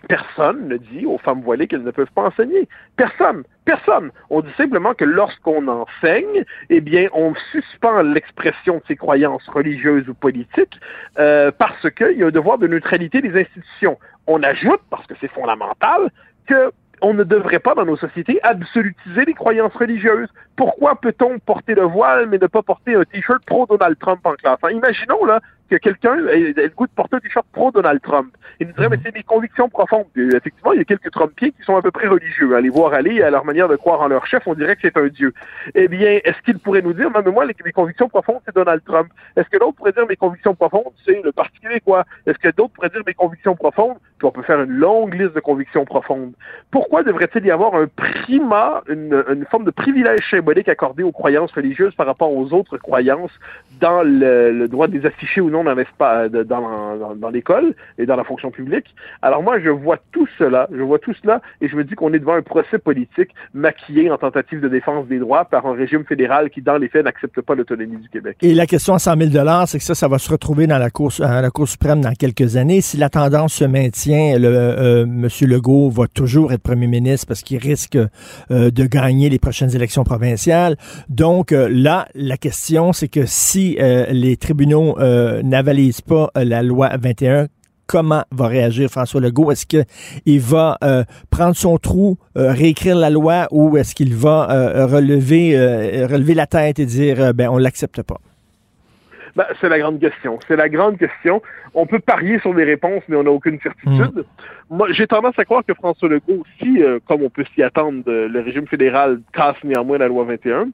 Personne 0.08 0.68
ne 0.68 0.78
dit 0.78 1.06
aux 1.06 1.18
femmes 1.18 1.42
voilées 1.42 1.68
qu'elles 1.68 1.84
ne 1.84 1.92
peuvent 1.92 2.12
pas 2.14 2.24
enseigner. 2.24 2.68
Personne. 2.96 3.44
Personne. 3.66 4.12
On 4.30 4.42
dit 4.42 4.54
simplement 4.56 4.94
que 4.94 5.06
lorsqu'on 5.06 5.68
enseigne, 5.68 6.46
eh 6.70 6.82
bien, 6.82 7.10
on 7.14 7.34
suspend 7.52 8.02
l'expression 8.02 8.76
de 8.76 8.84
ses 8.88 8.96
croyances 8.96 9.48
religieuses 9.48 10.08
ou 10.08 10.14
politiques 10.14 10.80
euh, 11.20 11.52
parce 11.58 11.90
qu'il 11.92 12.18
y 12.18 12.24
a 12.24 12.28
un 12.28 12.32
devoir 12.32 12.58
de 12.58 12.68
neutralité 12.68 13.22
des 13.22 13.40
institutions. 13.40 13.98
On 14.28 14.44
ajoute, 14.44 14.82
parce 14.90 15.06
que 15.08 15.16
c'est 15.20 15.32
fondamental, 15.32 16.10
que 16.48 16.72
on 17.02 17.14
ne 17.14 17.24
devrait 17.24 17.60
pas, 17.60 17.76
dans 17.76 17.86
nos 17.86 17.98
sociétés, 17.98 18.40
absolutiser 18.44 19.26
les 19.26 19.34
croyances 19.34 19.74
religieuses. 19.76 20.30
Pourquoi 20.56 20.96
peut-on 20.96 21.40
porter 21.40 21.76
le 21.76 21.84
voile, 21.84 22.28
mais 22.28 22.38
ne 22.38 22.48
pas 22.48 22.64
porter 22.64 22.96
un 22.96 23.04
t-shirt 23.04 23.44
pro-Donald 23.46 23.98
Trump 24.00 24.26
en 24.26 24.34
classe? 24.34 24.60
imaginons, 24.72 25.24
là, 25.26 25.40
que 25.68 25.76
quelqu'un 25.76 26.16
ait 26.28 26.54
le 26.56 26.70
goût 26.70 26.88
de 26.88 26.92
porter 26.92 27.18
un 27.18 27.20
t-shirt 27.20 27.46
pro-Donald 27.52 28.02
Trump. 28.02 28.34
Il 28.60 28.68
nous 28.68 28.74
dirait, 28.74 28.90
mais 28.90 29.00
c'est 29.04 29.14
des 29.14 29.24
convictions 29.24 29.70
profondes. 29.70 30.06
effectivement, 30.16 30.74
il 30.74 30.80
y 30.80 30.82
a 30.82 30.86
quelques 30.86 31.12
Trumpiens 31.12 31.50
qui 31.50 31.64
sont 31.64 31.76
à 31.76 31.82
peu 31.82 31.92
près 31.92 32.08
religieux. 32.08 32.56
À 32.56 32.62
les 32.62 32.70
voir 32.70 32.94
aller, 32.94 33.22
à 33.22 33.30
leur 33.30 33.46
manière 33.46 33.68
de 33.68 33.76
croire 33.76 34.02
en 34.02 34.08
leur 34.08 34.26
chef, 34.26 34.44
on 34.48 34.54
dirait 34.56 34.76
que 34.76 34.82
c'est 34.84 34.98
un 34.98 35.08
dieu. 35.08 35.34
Eh 35.76 35.88
bien, 35.88 36.20
est-ce 36.24 36.42
qu'il 36.44 36.60
pourrait 36.60 36.82
nous 36.82 36.94
dire, 36.94 37.10
mais 37.12 37.32
moi, 37.32 37.46
mes 37.46 37.72
convictions 37.72 38.10
profondes, 38.10 38.40
c'est 38.46 38.56
Donald 38.56 38.82
Trump? 38.86 39.10
Est-ce 39.36 39.50
que 39.50 39.58
l'autre 39.58 39.76
pourrait 39.76 39.92
dire, 39.92 40.08
mes 40.08 40.16
convictions 40.16 40.56
profondes, 40.56 40.94
c'est 41.06 41.22
le 41.22 41.32
Parti 41.32 41.60
québécois? 41.60 42.06
Est-ce 42.26 42.38
que 42.38 42.50
d'autres 42.50 42.74
pourraient 42.74 42.90
dire, 42.90 43.02
mes 43.06 43.14
convictions 43.14 43.56
profondes? 43.56 43.98
Puis 44.18 44.28
on 44.28 44.32
peut 44.32 44.42
faire 44.42 44.62
une 44.62 44.72
longue 44.72 45.14
liste 45.14 45.36
de 45.36 45.40
convictions 45.40 45.86
profondes. 45.86 46.34
Pourquoi 46.72 47.04
devrait-il 47.04 47.46
y 47.46 47.52
avoir 47.52 47.76
un 47.76 47.88
primat, 47.88 48.82
une, 48.88 49.24
une 49.30 49.46
forme 49.46 49.66
de 49.66 49.72
privilège 49.72 50.28
symbolique 50.32 50.70
accordé 50.70 51.04
aux 51.04 51.12
croyances 51.12 51.52
religieuses 51.52 51.94
par 51.94 52.08
rapport 52.08 52.32
aux 52.32 52.52
autres 52.54 52.78
croyances 52.78 53.32
dans 53.80 54.02
le, 54.02 54.52
le 54.52 54.68
droit 54.68 54.88
de 54.88 54.98
les 54.98 55.06
afficher 55.06 55.42
ou 55.42 55.50
non? 55.50 55.57
Dans 55.64 55.74
l'espace, 55.74 56.32
dans, 56.32 57.16
dans, 57.16 57.30
l'école 57.30 57.74
et 57.98 58.06
dans 58.06 58.16
la 58.16 58.24
fonction 58.24 58.52
publique. 58.52 58.94
Alors 59.22 59.44
moi, 59.44 59.60
je 59.60 59.70
vois 59.70 59.98
tout 60.12 60.28
cela, 60.38 60.68
je 60.72 60.82
vois 60.82 61.00
tout 61.00 61.14
cela, 61.22 61.42
et 61.62 61.68
je 61.68 61.76
me 61.76 61.84
dis 61.84 61.96
qu'on 61.96 62.14
est 62.14 62.20
devant 62.20 62.36
un 62.36 62.42
procès 62.42 62.78
politique 62.78 63.32
maquillé 63.54 64.10
en 64.12 64.18
tentative 64.18 64.62
de 64.62 64.68
défense 64.68 65.08
des 65.08 65.20
droits 65.20 65.46
par 65.46 65.66
un 65.66 65.74
régime 65.74 66.06
fédéral 66.06 66.50
qui, 66.50 66.62
dans 66.62 66.78
les 66.78 66.90
faits, 66.90 67.06
n'accepte 67.06 67.42
pas 67.42 67.56
l'autonomie 67.56 67.98
du 67.98 68.10
Québec. 68.10 68.38
Et 68.42 68.54
la 68.54 68.66
question 68.66 68.94
à 68.94 69.00
100 69.00 69.18
000 69.18 69.46
c'est 69.66 69.78
que 69.78 69.84
ça, 69.84 69.96
ça 69.96 70.08
va 70.08 70.18
se 70.18 70.30
retrouver 70.30 70.68
dans 70.68 70.78
la 70.78 70.90
Cour, 70.90 71.12
la 71.20 71.50
Cour 71.50 71.68
suprême 71.68 72.02
dans 72.02 72.14
quelques 72.14 72.58
années. 72.58 72.82
Si 72.82 72.98
la 72.98 73.10
tendance 73.10 73.54
se 73.54 73.66
maintient, 73.66 74.38
euh, 74.42 75.04
M. 75.04 75.28
Legault 75.42 75.90
va 75.90 76.08
toujours 76.08 76.52
être 76.54 76.62
premier 76.62 76.88
ministre 76.88 77.28
parce 77.28 77.42
qu'il 77.42 77.58
risque 77.58 77.98
euh, 78.52 78.72
de 78.72 78.86
gagner 78.86 79.30
les 79.30 79.40
prochaines 79.40 79.76
élections 79.76 80.04
provinciales. 80.04 80.78
Donc 81.10 81.52
euh, 81.52 81.68
là, 81.72 82.08
la 82.16 82.38
question, 82.38 82.94
c'est 82.94 83.08
que 83.08 83.26
si 83.26 83.78
euh, 83.80 84.06
les 84.10 84.38
tribunaux 84.38 84.96
euh, 85.48 85.50
n'avalisent 85.50 86.02
pas 86.02 86.30
euh, 86.38 86.44
la 86.44 86.64
loi 86.64 86.90
21, 87.00 87.48
comment 87.88 88.24
va 88.32 88.48
réagir 88.48 88.90
François 88.90 89.22
Legault? 89.22 89.52
Est-ce 89.52 89.66
qu'il 89.66 90.42
va 90.42 90.78
prendre 91.30 91.56
son 91.56 91.78
trou, 91.78 92.18
réécrire 92.36 92.98
la 92.98 93.10
loi 93.10 93.48
ou 93.52 93.78
est-ce 93.78 93.96
qu'il 93.96 94.14
va 94.14 94.46
relever, 94.88 95.58
relever 96.06 96.34
la 96.34 96.48
tête 96.48 96.80
et 96.80 96.86
dire 96.86 97.34
ben 97.34 97.48
on 97.50 97.58
l'accepte 97.58 98.02
pas? 98.04 98.18
Ben, 99.38 99.46
c'est 99.62 99.70
la 99.70 99.80
grande 99.80 100.02
question. 100.02 100.38
C'est 100.48 100.58
la 100.58 100.68
grande 100.68 100.98
question. 100.98 101.42
On 101.74 101.86
peut 101.86 102.00
parier 102.00 102.40
sur 102.40 102.54
des 102.54 102.66
réponses, 102.66 103.04
mais 103.08 103.16
on 103.16 103.24
n'a 103.24 103.32
aucune 103.32 103.60
certitude. 103.62 104.26
Moi, 104.70 104.88
j'ai 104.92 105.08
tendance 105.08 105.40
à 105.40 105.46
croire 105.46 105.64
que 105.66 105.74
François 105.74 106.10
Legault, 106.10 106.44
si, 106.60 106.82
comme 107.08 107.22
on 107.22 107.30
peut 107.30 107.46
s'y 107.56 107.64
attendre, 107.64 108.04
le 108.06 108.40
régime 108.42 108.68
fédéral 108.68 109.22
casse 109.32 109.64
néanmoins 109.64 109.98
la 109.98 110.10
loi 110.10 110.26
21, 110.26 110.72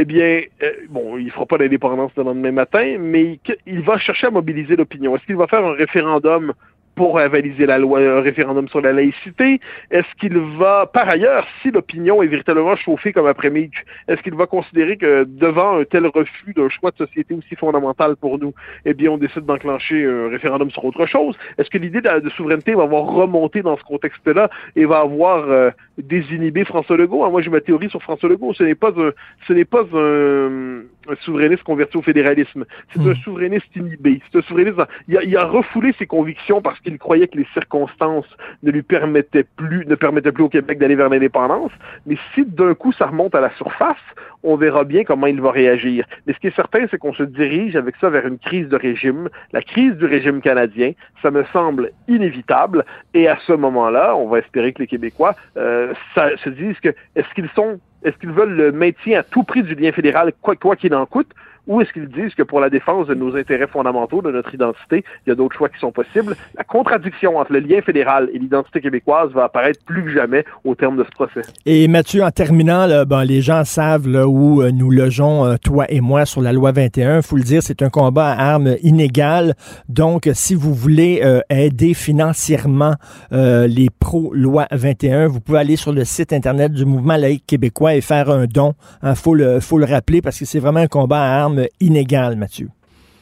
eh 0.00 0.04
bien, 0.04 0.42
euh, 0.62 0.72
bon, 0.90 1.18
il 1.18 1.28
fera 1.32 1.44
pas 1.44 1.58
d'indépendance 1.58 2.12
le 2.16 2.22
lendemain 2.22 2.52
matin, 2.52 2.98
mais 3.00 3.40
il 3.66 3.80
va 3.80 3.98
chercher 3.98 4.28
à 4.28 4.30
mobiliser 4.30 4.76
l'opinion. 4.76 5.16
Est-ce 5.16 5.26
qu'il 5.26 5.34
va 5.34 5.48
faire 5.48 5.66
un 5.66 5.72
référendum 5.72 6.52
pour 6.94 7.18
avaliser 7.18 7.66
la 7.66 7.78
loi, 7.78 7.98
un 7.98 8.20
référendum 8.20 8.68
sur 8.68 8.80
la 8.80 8.92
laïcité? 8.92 9.60
Est-ce 9.90 10.06
qu'il 10.20 10.38
va, 10.56 10.86
par 10.86 11.08
ailleurs, 11.08 11.48
si 11.62 11.72
l'opinion 11.72 12.22
est 12.22 12.28
véritablement 12.28 12.76
chauffée 12.76 13.12
comme 13.12 13.26
après 13.26 13.50
Mitch, 13.50 13.82
est-ce 14.06 14.22
qu'il 14.22 14.34
va 14.34 14.46
considérer 14.46 14.96
que 14.96 15.24
devant 15.24 15.80
un 15.80 15.84
tel 15.84 16.06
refus 16.06 16.54
d'un 16.54 16.68
choix 16.68 16.92
de 16.92 16.98
société 16.98 17.34
aussi 17.34 17.56
fondamental 17.56 18.14
pour 18.14 18.38
nous, 18.38 18.54
eh 18.84 18.94
bien, 18.94 19.10
on 19.10 19.18
décide 19.18 19.46
d'enclencher 19.46 20.04
un 20.04 20.28
référendum 20.28 20.70
sur 20.70 20.84
autre 20.84 21.06
chose? 21.06 21.36
Est-ce 21.58 21.70
que 21.70 21.78
l'idée 21.78 22.02
de, 22.02 22.30
souveraineté 22.36 22.72
va 22.76 22.84
avoir 22.84 23.02
remonté 23.02 23.62
dans 23.62 23.76
ce 23.76 23.82
contexte-là 23.82 24.48
et 24.76 24.84
va 24.84 25.00
avoir 25.00 25.50
euh, 25.50 25.70
désinhibé 25.98 26.64
François 26.64 26.96
Legault? 26.96 27.24
Ah, 27.24 27.30
moi, 27.30 27.42
j'ai 27.42 27.50
ma 27.50 27.60
théorie 27.60 27.90
sur 27.90 28.02
François 28.02 28.28
Legault. 28.28 28.54
Ce 28.54 28.62
n'est 28.62 28.74
pas 28.74 28.90
un, 28.90 29.10
ce 29.46 29.52
n'est 29.52 29.64
pas 29.64 29.84
un, 29.94 30.82
souverainiste 31.20 31.62
converti 31.62 31.96
au 31.96 32.02
fédéralisme. 32.02 32.64
C'est 32.92 33.00
un 33.00 33.12
hmm. 33.12 33.16
souverainiste 33.16 33.74
inhibé. 33.74 34.20
C'est 34.30 34.38
un 34.38 34.42
souverainiste, 34.42 34.78
il 35.08 35.16
a, 35.16 35.22
il 35.22 35.36
a 35.36 35.44
refoulé 35.44 35.94
ses 35.98 36.06
convictions 36.06 36.60
parce 36.60 36.78
qu'il 36.80 36.98
croyait 36.98 37.28
que 37.28 37.38
les 37.38 37.46
circonstances 37.54 38.28
ne 38.62 38.70
lui 38.70 38.82
permettaient 38.82 39.46
plus, 39.56 39.86
ne 39.86 39.94
permettaient 39.94 40.32
plus 40.32 40.44
au 40.44 40.48
Québec 40.48 40.78
d'aller 40.78 40.96
vers 40.96 41.08
l'indépendance. 41.08 41.72
Mais 42.06 42.16
si 42.34 42.44
d'un 42.44 42.74
coup 42.74 42.92
ça 42.92 43.06
remonte 43.06 43.34
à 43.34 43.40
la 43.40 43.50
surface, 43.56 43.96
on 44.42 44.56
verra 44.56 44.84
bien 44.84 45.04
comment 45.04 45.26
il 45.26 45.40
va 45.40 45.50
réagir. 45.50 46.06
Mais 46.26 46.32
ce 46.32 46.38
qui 46.38 46.46
est 46.46 46.56
certain, 46.56 46.86
c'est 46.90 46.98
qu'on 46.98 47.12
se 47.12 47.22
dirige 47.22 47.76
avec 47.76 47.96
ça 48.00 48.08
vers 48.08 48.26
une 48.26 48.38
crise 48.38 48.68
de 48.68 48.76
régime. 48.76 49.28
La 49.52 49.62
crise 49.62 49.94
du 49.94 50.04
régime 50.04 50.40
canadien, 50.40 50.92
ça 51.22 51.30
me 51.30 51.44
semble 51.52 51.90
inévitable. 52.06 52.84
Et 53.14 53.28
à 53.28 53.38
ce 53.46 53.52
moment-là, 53.52 54.14
on 54.16 54.28
va 54.28 54.38
espérer 54.38 54.72
que 54.72 54.80
les 54.80 54.86
Québécois 54.86 55.34
euh, 55.56 55.87
se 56.14 56.48
disent 56.50 56.78
que 56.80 56.94
est-ce 57.16 57.32
qu'ils 57.34 57.50
sont 57.54 57.80
est-ce 58.04 58.16
qu'ils 58.18 58.30
veulent 58.30 58.54
le 58.54 58.72
maintien 58.72 59.20
à 59.20 59.22
tout 59.24 59.42
prix 59.42 59.62
du 59.62 59.74
lien 59.74 59.90
fédéral, 59.90 60.32
quoi 60.40 60.76
qu'il 60.76 60.94
en 60.94 61.04
coûte, 61.04 61.30
ou 61.68 61.80
est-ce 61.80 61.92
qu'ils 61.92 62.08
disent 62.08 62.34
que 62.34 62.42
pour 62.42 62.60
la 62.60 62.70
défense 62.70 63.06
de 63.06 63.14
nos 63.14 63.36
intérêts 63.36 63.66
fondamentaux, 63.66 64.22
de 64.22 64.30
notre 64.30 64.52
identité, 64.54 65.04
il 65.26 65.28
y 65.28 65.32
a 65.32 65.34
d'autres 65.34 65.56
choix 65.56 65.68
qui 65.68 65.78
sont 65.78 65.92
possibles? 65.92 66.34
La 66.56 66.64
contradiction 66.64 67.36
entre 67.36 67.52
le 67.52 67.60
lien 67.60 67.80
fédéral 67.82 68.30
et 68.32 68.38
l'identité 68.38 68.80
québécoise 68.80 69.30
va 69.32 69.44
apparaître 69.44 69.84
plus 69.84 70.04
que 70.04 70.10
jamais 70.10 70.44
au 70.64 70.74
terme 70.74 70.96
de 70.96 71.04
ce 71.04 71.10
procès. 71.10 71.42
Et 71.66 71.86
Mathieu, 71.86 72.24
en 72.24 72.30
terminant, 72.30 72.86
ben, 73.04 73.24
les 73.24 73.42
gens 73.42 73.64
savent 73.64 74.06
où 74.06 74.62
euh, 74.62 74.70
nous 74.70 74.90
logeons, 74.90 75.44
euh, 75.44 75.56
toi 75.62 75.84
et 75.90 76.00
moi, 76.00 76.24
sur 76.24 76.40
la 76.40 76.52
loi 76.52 76.72
21. 76.72 77.18
Il 77.18 77.22
faut 77.22 77.36
le 77.36 77.42
dire, 77.42 77.62
c'est 77.62 77.82
un 77.82 77.90
combat 77.90 78.32
à 78.32 78.52
armes 78.52 78.76
inégales. 78.82 79.54
Donc, 79.88 80.28
si 80.32 80.54
vous 80.54 80.72
voulez 80.72 81.20
euh, 81.22 81.40
aider 81.50 81.94
financièrement 81.94 82.94
les 83.30 83.88
pro-loi 83.98 84.66
21, 84.70 85.28
vous 85.28 85.40
pouvez 85.40 85.58
aller 85.58 85.76
sur 85.76 85.92
le 85.92 86.04
site 86.04 86.32
Internet 86.32 86.72
du 86.72 86.84
Mouvement 86.86 87.16
laïque 87.16 87.44
québécois 87.46 87.94
et 87.94 88.00
faire 88.00 88.30
un 88.30 88.46
don. 88.46 88.74
Il 89.02 89.32
le, 89.34 89.60
faut 89.60 89.78
le 89.78 89.84
rappeler 89.84 90.22
parce 90.22 90.38
que 90.38 90.44
c'est 90.44 90.58
vraiment 90.58 90.80
un 90.80 90.86
combat 90.86 91.20
à 91.20 91.42
armes 91.42 91.57
inégal, 91.80 92.36
Mathieu? 92.36 92.68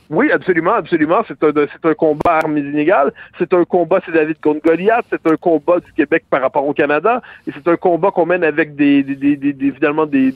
Oui, 0.09 0.31
absolument, 0.31 0.75
absolument. 0.75 1.23
C'est 1.27 1.43
un, 1.85 1.95
combat 1.95 2.35
à 2.35 2.39
armes 2.45 2.59
inégales. 2.59 3.13
C'est 3.39 3.53
un 3.53 3.65
combat, 3.65 4.01
c'est 4.07 4.13
David 4.13 4.41
contre 4.41 4.61
Goliath. 4.63 5.05
C'est 5.11 5.27
un 5.27 5.37
combat 5.37 5.81
du 5.81 5.93
Québec 5.93 6.25
par 6.31 6.43
rapport 6.43 6.67
au 6.67 6.73
Canada. 6.73 7.23
Et 7.47 7.51
c'est 7.53 7.67
un 7.69 7.77
combat 7.77 8.11
qu'on 8.13 8.27
mène 8.27 8.45
avec 8.45 8.77
des, 8.77 9.03
des, 9.03 9.73
finalement 9.73 10.07
des, 10.07 10.33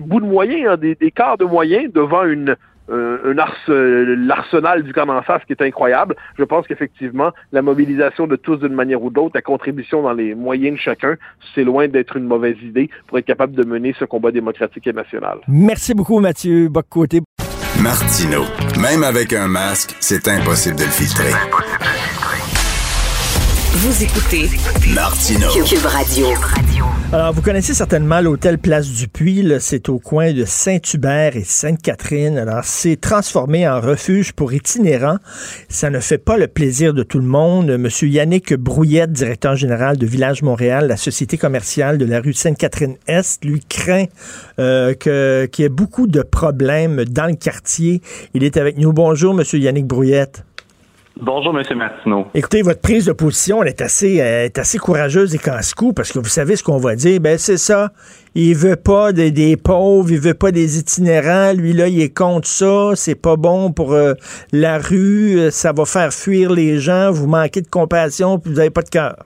bouts 0.00 0.20
de 0.20 0.26
moyens, 0.26 0.70
hein, 0.70 0.76
des, 0.76 0.94
des 0.94 1.10
de 1.10 1.44
moyens 1.44 1.92
devant 1.92 2.24
une, 2.24 2.54
un 2.90 3.38
ars, 3.38 3.54
l'arsenal 3.68 4.82
du 4.82 4.92
camp 4.92 5.06
face 5.22 5.42
qui 5.46 5.52
est 5.52 5.62
incroyable. 5.62 6.16
Je 6.38 6.44
pense 6.44 6.66
qu'effectivement, 6.66 7.32
la 7.52 7.62
mobilisation 7.62 8.26
de 8.26 8.36
tous 8.36 8.56
d'une 8.56 8.74
manière 8.74 9.02
ou 9.02 9.10
d'autre, 9.10 9.32
la 9.34 9.42
contribution 9.42 10.02
dans 10.02 10.12
les 10.12 10.34
moyens 10.34 10.76
de 10.76 10.80
chacun, 10.80 11.16
c'est 11.54 11.64
loin 11.64 11.88
d'être 11.88 12.16
une 12.16 12.24
mauvaise 12.24 12.56
idée 12.62 12.90
pour 13.06 13.18
être 13.18 13.26
capable 13.26 13.54
de 13.54 13.64
mener 13.64 13.94
ce 13.98 14.04
combat 14.04 14.30
démocratique 14.30 14.86
et 14.86 14.92
national. 14.92 15.38
Merci 15.48 15.94
beaucoup, 15.94 16.20
Mathieu 16.20 16.68
Boccoté. 16.68 17.20
Martino, 17.82 18.44
même 18.80 19.04
avec 19.04 19.32
un 19.32 19.48
masque, 19.48 19.96
c'est 20.00 20.28
impossible 20.28 20.76
de 20.76 20.84
le 20.84 20.90
filtrer. 20.90 21.32
Vous 23.72 24.02
écoutez 24.02 24.48
Martino. 24.92 25.46
Cube 25.64 25.86
Radio. 25.86 26.26
Alors, 27.12 27.32
vous 27.32 27.40
connaissez 27.40 27.72
certainement 27.72 28.20
l'hôtel 28.20 28.58
Place 28.58 28.88
du 28.88 29.06
Puy. 29.06 29.48
C'est 29.60 29.88
au 29.88 30.00
coin 30.00 30.32
de 30.32 30.44
Saint-Hubert 30.44 31.36
et 31.36 31.44
Sainte-Catherine. 31.44 32.36
Alors, 32.36 32.64
c'est 32.64 33.00
transformé 33.00 33.68
en 33.68 33.80
refuge 33.80 34.32
pour 34.32 34.52
itinérants. 34.52 35.18
Ça 35.68 35.88
ne 35.88 36.00
fait 36.00 36.18
pas 36.18 36.36
le 36.36 36.48
plaisir 36.48 36.94
de 36.94 37.04
tout 37.04 37.20
le 37.20 37.26
monde. 37.26 37.70
Monsieur 37.76 38.08
Yannick 38.08 38.54
Brouillette, 38.54 39.12
directeur 39.12 39.54
général 39.54 39.98
de 39.98 40.06
Village 40.06 40.42
Montréal, 40.42 40.88
la 40.88 40.96
société 40.96 41.38
commerciale 41.38 41.96
de 41.96 42.06
la 42.06 42.20
rue 42.20 42.32
Sainte-Catherine-Est, 42.32 43.44
lui 43.44 43.60
craint 43.60 44.06
euh, 44.58 44.94
que, 44.94 45.46
qu'il 45.46 45.62
y 45.62 45.66
ait 45.66 45.68
beaucoup 45.68 46.08
de 46.08 46.22
problèmes 46.22 47.04
dans 47.04 47.26
le 47.26 47.36
quartier. 47.36 48.02
Il 48.34 48.42
est 48.42 48.56
avec 48.56 48.78
nous. 48.78 48.92
Bonjour, 48.92 49.32
Monsieur 49.32 49.60
Yannick 49.60 49.86
Brouillette. 49.86 50.44
Bonjour, 51.22 51.54
M. 51.58 51.76
Martineau. 51.76 52.26
Écoutez, 52.32 52.62
votre 52.62 52.80
prise 52.80 53.04
de 53.04 53.12
position 53.12 53.62
elle 53.62 53.68
est 53.68 53.82
assez, 53.82 54.20
euh, 54.20 54.46
est 54.46 54.58
assez 54.58 54.78
courageuse 54.78 55.34
et 55.34 55.38
casse-cou 55.38 55.92
parce 55.92 56.12
que 56.12 56.18
vous 56.18 56.28
savez 56.28 56.56
ce 56.56 56.64
qu'on 56.64 56.78
va 56.78 56.96
dire. 56.96 57.20
Ben, 57.20 57.36
c'est 57.36 57.58
ça. 57.58 57.92
Il 58.34 58.54
veut 58.54 58.76
pas 58.76 59.12
des, 59.12 59.56
pauvres, 59.56 60.10
il 60.10 60.18
veut 60.18 60.34
pas 60.34 60.50
des 60.50 60.78
itinérants. 60.78 61.52
Lui, 61.52 61.74
là, 61.74 61.88
il 61.88 62.00
est 62.00 62.16
contre 62.16 62.48
ça. 62.48 62.92
C'est 62.94 63.16
pas 63.16 63.36
bon 63.36 63.70
pour 63.70 63.92
euh, 63.92 64.14
la 64.52 64.78
rue. 64.78 65.38
Euh, 65.38 65.50
ça 65.50 65.72
va 65.72 65.84
faire 65.84 66.12
fuir 66.12 66.52
les 66.52 66.78
gens. 66.78 67.10
Vous 67.10 67.26
manquez 67.26 67.60
de 67.60 67.68
compassion 67.68 68.38
puis 68.38 68.52
vous 68.52 68.56
n'avez 68.56 68.70
pas 68.70 68.82
de 68.82 68.88
cœur. 68.88 69.16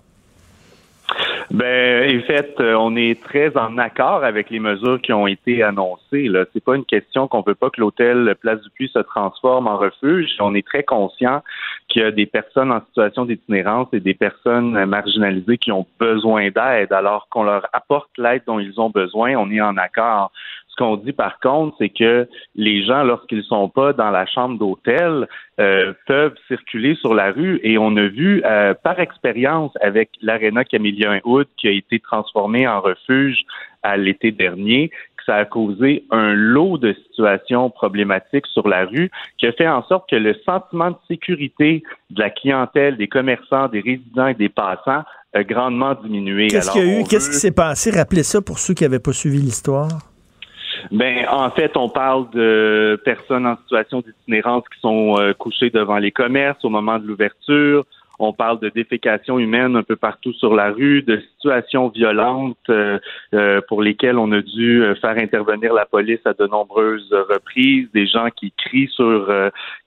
Ben, 1.51 2.19
en 2.19 2.23
fait, 2.23 2.55
euh, 2.61 2.75
on 2.75 2.97
est 2.97 3.23
très 3.23 3.57
en 3.57 3.77
accord 3.79 4.25
avec 4.25 4.51
les 4.51 4.61
mesures 4.61 5.01
qui 5.01 5.12
ont 5.12 5.27
été 5.27 5.62
annoncées. 5.62 6.29
Là, 6.29 6.45
c'est 6.53 6.65
pas 6.65 6.75
une 6.75 6.85
question 6.85 7.29
qu'on 7.29 7.43
veut 7.43 7.55
pas 7.55 7.71
que 7.71 7.81
l'hôtel 7.81 8.35
Place 8.41 8.61
du 8.62 8.71
Puy 8.71 8.89
se 8.89 8.99
transforme 9.01 9.66
en 9.66 9.77
refuge. 9.77 10.31
On 10.41 10.55
est 10.55 10.66
très 10.66 10.83
conscient 10.83 11.43
qu'il 11.89 12.03
y 12.03 12.05
a 12.05 12.11
des 12.11 12.27
personnes 12.27 12.73
en 12.73 12.81
situation 12.87 13.25
d'itinérance 13.25 13.89
et 13.93 14.01
des 14.01 14.15
personnes 14.15 14.85
marginalisées 14.87 15.59
qui 15.59 15.71
ont 15.71 15.87
besoin 16.01 16.51
d'aide. 16.51 16.93
Alors 16.93 17.29
qu'on 17.31 17.45
leur 17.45 17.66
apporte 17.73 18.11
l'aide 18.16 18.43
dont 18.47 18.59
ils 18.59 18.81
ont 18.81 18.91
besoin, 18.91 19.35
on 19.37 19.51
est 19.51 19.61
en 19.61 19.77
accord. 19.77 20.33
Ce 20.75 20.83
qu'on 20.83 20.97
dit 20.97 21.13
par 21.13 21.39
contre, 21.39 21.77
c'est 21.79 21.89
que 21.89 22.29
les 22.57 22.85
gens, 22.85 23.05
lorsqu'ils 23.05 23.45
sont 23.45 23.69
pas 23.69 23.93
dans 23.93 24.11
la 24.11 24.27
chambre 24.27 24.59
d'hôtel, 24.59 25.29
euh, 25.61 25.93
peuvent 26.09 26.35
circuler 26.49 26.97
sur 26.97 27.15
la 27.15 27.31
rue. 27.31 27.61
Et 27.63 27.79
on 27.79 27.97
a 27.97 28.09
vu 28.09 28.43
euh, 28.45 28.75
par 28.75 28.99
expérience 28.99 29.71
avec 29.81 30.11
l'aréna 30.21 30.65
Camillien 30.65 31.21
Hood 31.25 31.47
qui 31.57 31.69
a 31.69 31.71
été 31.71 32.01
transformé 32.01 32.67
en 32.67 32.81
refuge 32.81 33.45
à 33.85 33.97
l'été 33.97 34.33
dernier 34.33 34.89
que 34.89 35.25
ça 35.27 35.37
a 35.37 35.45
causé 35.45 36.05
un 36.11 36.35
lot 36.35 36.77
de 36.79 36.93
situations 37.07 37.71
problématiques 37.71 38.47
sur 38.49 38.67
la 38.67 38.85
rue 38.85 39.11
qui 39.39 39.47
a 39.47 39.53
fait 39.53 39.69
en 39.69 39.85
sorte 39.85 40.11
que 40.11 40.17
le 40.17 40.35
sentiment 40.45 40.91
de 40.91 40.97
sécurité 41.07 41.85
de 42.11 42.21
la 42.21 42.31
clientèle, 42.31 42.97
des 42.97 43.09
commerçants, 43.09 43.69
des 43.69 43.81
résidents 43.81 44.27
et 44.27 44.35
des 44.35 44.49
passants 44.49 45.05
a 45.35 45.45
grandement 45.45 45.95
diminué. 45.95 46.49
Qu'est-ce 46.49 46.73
qu'il 46.73 46.85
y 46.85 46.91
a 46.91 47.01
eu? 47.01 47.05
Qu'est-ce 47.05 47.31
qui 47.31 47.37
s'est 47.37 47.53
passé? 47.53 47.91
Rappelez 47.91 48.25
ça 48.25 48.41
pour 48.43 48.59
ceux 48.59 48.75
qui 48.75 48.83
n'avaient 48.83 48.99
pas 48.99 49.13
suivi 49.13 49.39
l'histoire. 49.39 50.14
Ben, 50.91 51.27
en 51.31 51.51
fait, 51.51 51.77
on 51.77 51.89
parle 51.89 52.31
de 52.31 53.01
personnes 53.05 53.47
en 53.47 53.57
situation 53.59 54.01
d'itinérance 54.01 54.65
qui 54.73 54.81
sont 54.81 55.17
euh, 55.19 55.33
couchées 55.33 55.71
devant 55.71 55.99
les 55.99 56.13
commerces 56.13 56.65
au 56.65 56.69
moment 56.69 56.99
de 56.99 57.07
l'ouverture. 57.07 57.85
On 58.19 58.32
parle 58.32 58.61
de 58.61 58.69
défécation 58.69 59.39
humaine 59.39 59.77
un 59.77 59.82
peu 59.82 59.97
partout 59.97 60.32
sur 60.35 60.55
la 60.55 60.70
rue, 60.70 61.03
de 61.03 61.20
situations 61.35 61.89
violentes 61.89 62.57
euh, 62.69 62.99
euh, 63.35 63.61
pour 63.69 63.82
lesquelles 63.82 64.19
on 64.19 64.31
a 64.32 64.41
dû 64.41 64.85
faire 65.01 65.16
intervenir 65.19 65.74
la 65.74 65.85
police 65.85 66.20
à 66.24 66.32
de 66.32 66.47
nombreuses 66.47 67.12
reprises, 67.12 67.89
des 67.93 68.07
gens 68.07 68.28
qui 68.31 68.53
crient 68.53 68.91
sur, 68.95 69.32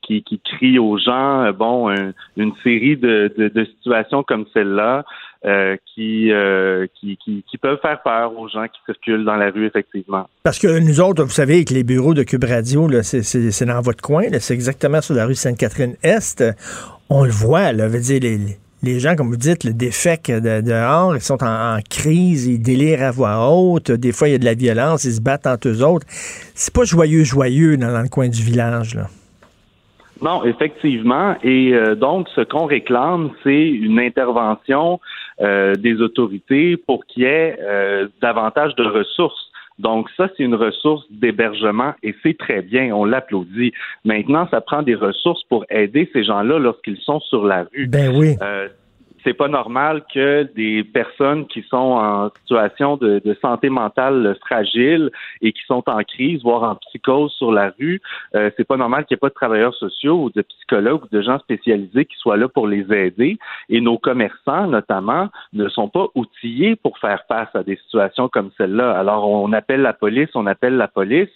qui, 0.02 0.24
crient 0.44 0.80
aux 0.80 0.98
gens. 0.98 1.52
Bon, 1.54 1.90
une 2.36 2.54
série 2.64 2.98
de, 2.98 3.52
situations 3.78 4.24
comme 4.24 4.46
celle-là. 4.54 5.06
Euh, 5.46 5.78
qui, 5.94 6.32
euh, 6.32 6.88
qui, 7.00 7.20
peuvent 7.62 7.80
faire 7.80 8.02
peur 8.02 8.36
aux 8.38 8.50
gens 8.50 8.66
qui 8.66 8.80
circulent 8.88 9.24
dans 9.24 9.36
la 9.36 9.52
rue, 9.52 9.68
effectivement. 9.68 10.28
Parce 10.42 10.58
que 10.58 10.80
nous 10.80 11.00
autres, 11.00 11.24
vous 11.24 11.30
savez, 11.30 11.56
avec 11.56 11.70
les 11.70 11.84
bureaux 11.84 12.16
de 12.16 12.24
Cube 12.24 12.44
Radio, 12.44 12.90
c'est 13.04 13.66
dans 13.66 13.82
votre 13.82 14.02
coin, 14.02 14.24
c'est 14.40 14.56
exactement 14.56 15.00
sur 15.00 15.14
la 15.14 15.28
rue 15.28 15.36
Sainte-Catherine-Est. 15.36 16.44
On 17.10 17.24
le 17.24 17.32
voit, 17.32 17.72
là, 17.72 17.88
veut 17.88 18.00
dire, 18.00 18.20
les, 18.84 19.00
gens, 19.00 19.16
comme 19.16 19.30
vous 19.30 19.38
dites, 19.38 19.64
le 19.64 19.74
défect 19.74 20.30
de, 20.30 20.62
dehors, 20.62 21.16
ils 21.16 21.22
sont 21.22 21.42
en, 21.42 21.80
crise, 21.90 22.48
ils 22.48 22.62
délirent 22.62 23.04
à 23.04 23.12
voix 23.12 23.50
haute, 23.50 23.92
des 23.92 24.12
fois 24.12 24.28
il 24.28 24.32
y 24.32 24.36
a 24.36 24.38
de 24.38 24.46
la 24.46 24.54
violence, 24.54 25.06
ils 25.06 25.14
se 25.14 25.22
battent 25.22 25.48
entre 25.48 25.70
eux 25.70 25.84
autres. 25.84 26.06
C'est 26.10 26.74
pas 26.74 26.84
joyeux, 26.84 27.24
joyeux 27.24 27.78
dans, 27.78 28.02
le 28.02 28.10
coin 28.10 28.28
du 28.28 28.42
village, 28.42 28.96
là. 28.96 29.08
Non, 30.22 30.44
effectivement. 30.46 31.36
Et 31.44 31.74
euh, 31.74 31.94
donc, 31.96 32.28
ce 32.36 32.42
qu'on 32.42 32.66
réclame, 32.66 33.30
c'est 33.44 33.68
une 33.70 34.00
intervention 34.00 35.00
euh, 35.42 35.76
des 35.76 36.02
autorités 36.02 36.76
pour 36.76 37.06
qu'il 37.06 37.24
y 37.24 37.26
ait 37.28 37.58
euh, 37.62 38.08
davantage 38.22 38.74
de 38.76 38.84
ressources. 38.84 39.47
Donc 39.80 40.10
ça, 40.18 40.30
c'est 40.36 40.44
une 40.44 40.56
ressource 40.56 41.06
d'hébergement 41.12 41.94
et 42.04 42.16
c'est 42.24 42.38
très 42.38 42.62
bien, 42.62 42.94
on 42.96 43.06
l'applaudit. 43.06 43.74
Maintenant, 44.06 44.48
ça 44.50 44.62
prend 44.62 44.82
des 44.82 44.96
ressources 44.96 45.44
pour 45.44 45.66
aider 45.70 46.10
ces 46.14 46.24
gens-là 46.24 46.60
lorsqu'ils 46.60 46.98
sont 46.98 47.20
sur 47.20 47.46
la 47.46 47.68
rue. 47.72 47.88
Ben 47.88 48.16
oui. 48.16 48.36
Euh, 48.42 48.70
c'est 49.28 49.34
pas 49.34 49.50
normal 49.50 50.04
que 50.14 50.44
des 50.56 50.86
personnes 50.86 51.48
qui 51.48 51.62
sont 51.64 51.76
en 51.76 52.30
situation 52.40 52.96
de, 52.96 53.22
santé 53.42 53.70
mentale 53.70 54.38
fragile 54.46 55.12
et 55.42 55.52
qui 55.52 55.62
sont 55.68 55.84
en 55.88 56.02
crise, 56.04 56.42
voire 56.44 56.64
en 56.64 56.76
psychose 56.76 57.34
sur 57.34 57.52
la 57.52 57.74
rue, 57.78 58.02
euh, 58.36 58.50
c'est 58.56 58.66
pas 58.66 58.78
normal 58.78 59.06
qu'il 59.06 59.16
n'y 59.16 59.18
ait 59.18 59.26
pas 59.28 59.30
de 59.30 59.34
travailleurs 59.34 59.76
sociaux 59.76 60.24
ou 60.24 60.30
de 60.30 60.42
psychologues 60.44 61.04
ou 61.04 61.08
de 61.12 61.22
gens 61.22 61.40
spécialisés 61.40 62.06
qui 62.06 62.16
soient 62.16 62.38
là 62.38 62.48
pour 62.48 62.68
les 62.68 62.86
aider. 62.94 63.38
Et 63.68 63.82
nos 63.82 63.98
commerçants, 63.98 64.68
notamment, 64.68 65.28
ne 65.52 65.68
sont 65.68 65.90
pas 65.90 66.08
outillés 66.16 66.78
pour 66.78 66.98
faire 66.98 67.22
face 67.28 67.54
à 67.54 67.64
des 67.64 67.76
situations 67.76 68.30
comme 68.30 68.52
celle-là. 68.58 68.98
Alors, 68.98 69.30
on 69.30 69.52
appelle 69.52 69.82
la 69.82 69.94
police, 69.94 70.30
on 70.36 70.48
appelle 70.48 70.78
la 70.78 70.88
police, 70.88 71.30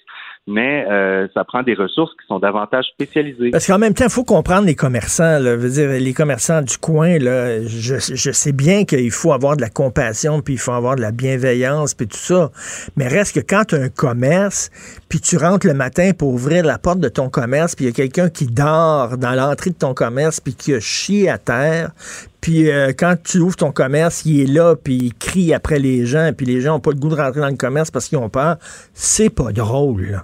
mais 0.48 0.86
euh, 0.90 1.28
ça 1.36 1.44
prend 1.44 1.62
des 1.62 1.76
ressources 1.76 2.12
qui 2.14 2.26
sont 2.28 2.40
davantage 2.40 2.86
spécialisées. 2.94 3.52
Parce 3.52 3.68
qu'en 3.68 3.78
même 3.78 3.94
temps, 3.94 4.06
il 4.06 4.12
faut 4.12 4.24
comprendre 4.24 4.66
les 4.66 4.76
commerçants. 4.76 5.40
Là, 5.40 5.56
veux 5.56 5.70
dire, 5.70 5.90
les 5.90 6.14
commerçants 6.14 6.62
du 6.62 6.78
coin, 6.78 7.20
là, 7.20 7.64
je, 7.64 8.32
sais 8.32 8.52
bien 8.52 8.86
qu'il 8.86 9.12
faut 9.12 9.34
avoir 9.34 9.56
de 9.56 9.62
la 9.62 9.70
compassion, 9.70 10.42
puis 10.42 10.56
il 10.56 10.60
faut 10.60 10.72
avoir 10.72 10.96
de 10.96 11.02
la 11.02 11.12
bienveillance, 11.12 11.94
puis 11.94 12.08
tout 12.08 12.18
ça. 12.18 12.50
Mais 12.96 13.08
reste 13.08 13.36
que 13.36 13.40
quand 13.40 13.66
tu 13.66 13.76
as 13.76 13.80
un 13.82 13.90
commerce, 13.90 14.72
puis 15.10 15.20
tu 15.20 15.38
rentres 15.38 15.68
le 15.68 15.76
matin 15.76 16.12
pour 16.18 16.30
ouvrir 16.30 16.66
la 16.66 16.80
porte 16.80 17.00
de 17.00 17.10
ton 17.10 17.30
commerce, 17.30 17.76
puis 17.76 17.86
il 17.86 17.90
y 17.90 17.92
a 17.92 17.94
quelqu'un 17.94 18.30
qui 18.30 18.48
dort 18.48 19.18
dans 19.18 19.36
l'entrée 19.36 19.70
de 19.70 19.76
ton 19.76 19.94
commerce, 19.94 20.40
puis 20.40 20.56
qui 20.56 20.74
a 20.74 20.80
chié 20.80 21.30
à 21.30 21.38
terre, 21.38 21.92
puis 22.42 22.72
euh, 22.72 22.94
quand 22.98 23.16
tu 23.24 23.38
ouvres 23.38 23.56
ton 23.56 23.72
commerce, 23.72 24.26
il 24.26 24.42
est 24.42 24.52
là, 24.52 24.76
puis 24.76 24.96
il 24.96 25.14
crie 25.14 25.54
après 25.54 25.78
les 25.78 26.08
gens, 26.08 26.32
puis 26.36 26.48
les 26.48 26.62
gens 26.62 26.74
n'ont 26.74 26.80
pas 26.80 26.92
le 26.92 26.98
goût 26.98 27.10
de 27.10 27.16
rentrer 27.16 27.42
dans 27.42 27.50
le 27.50 27.56
commerce 27.56 27.92
parce 27.92 28.08
qu'ils 28.08 28.18
ont 28.18 28.30
peur. 28.30 28.58
C'est 28.94 29.30
pas 29.30 29.52
drôle. 29.52 30.24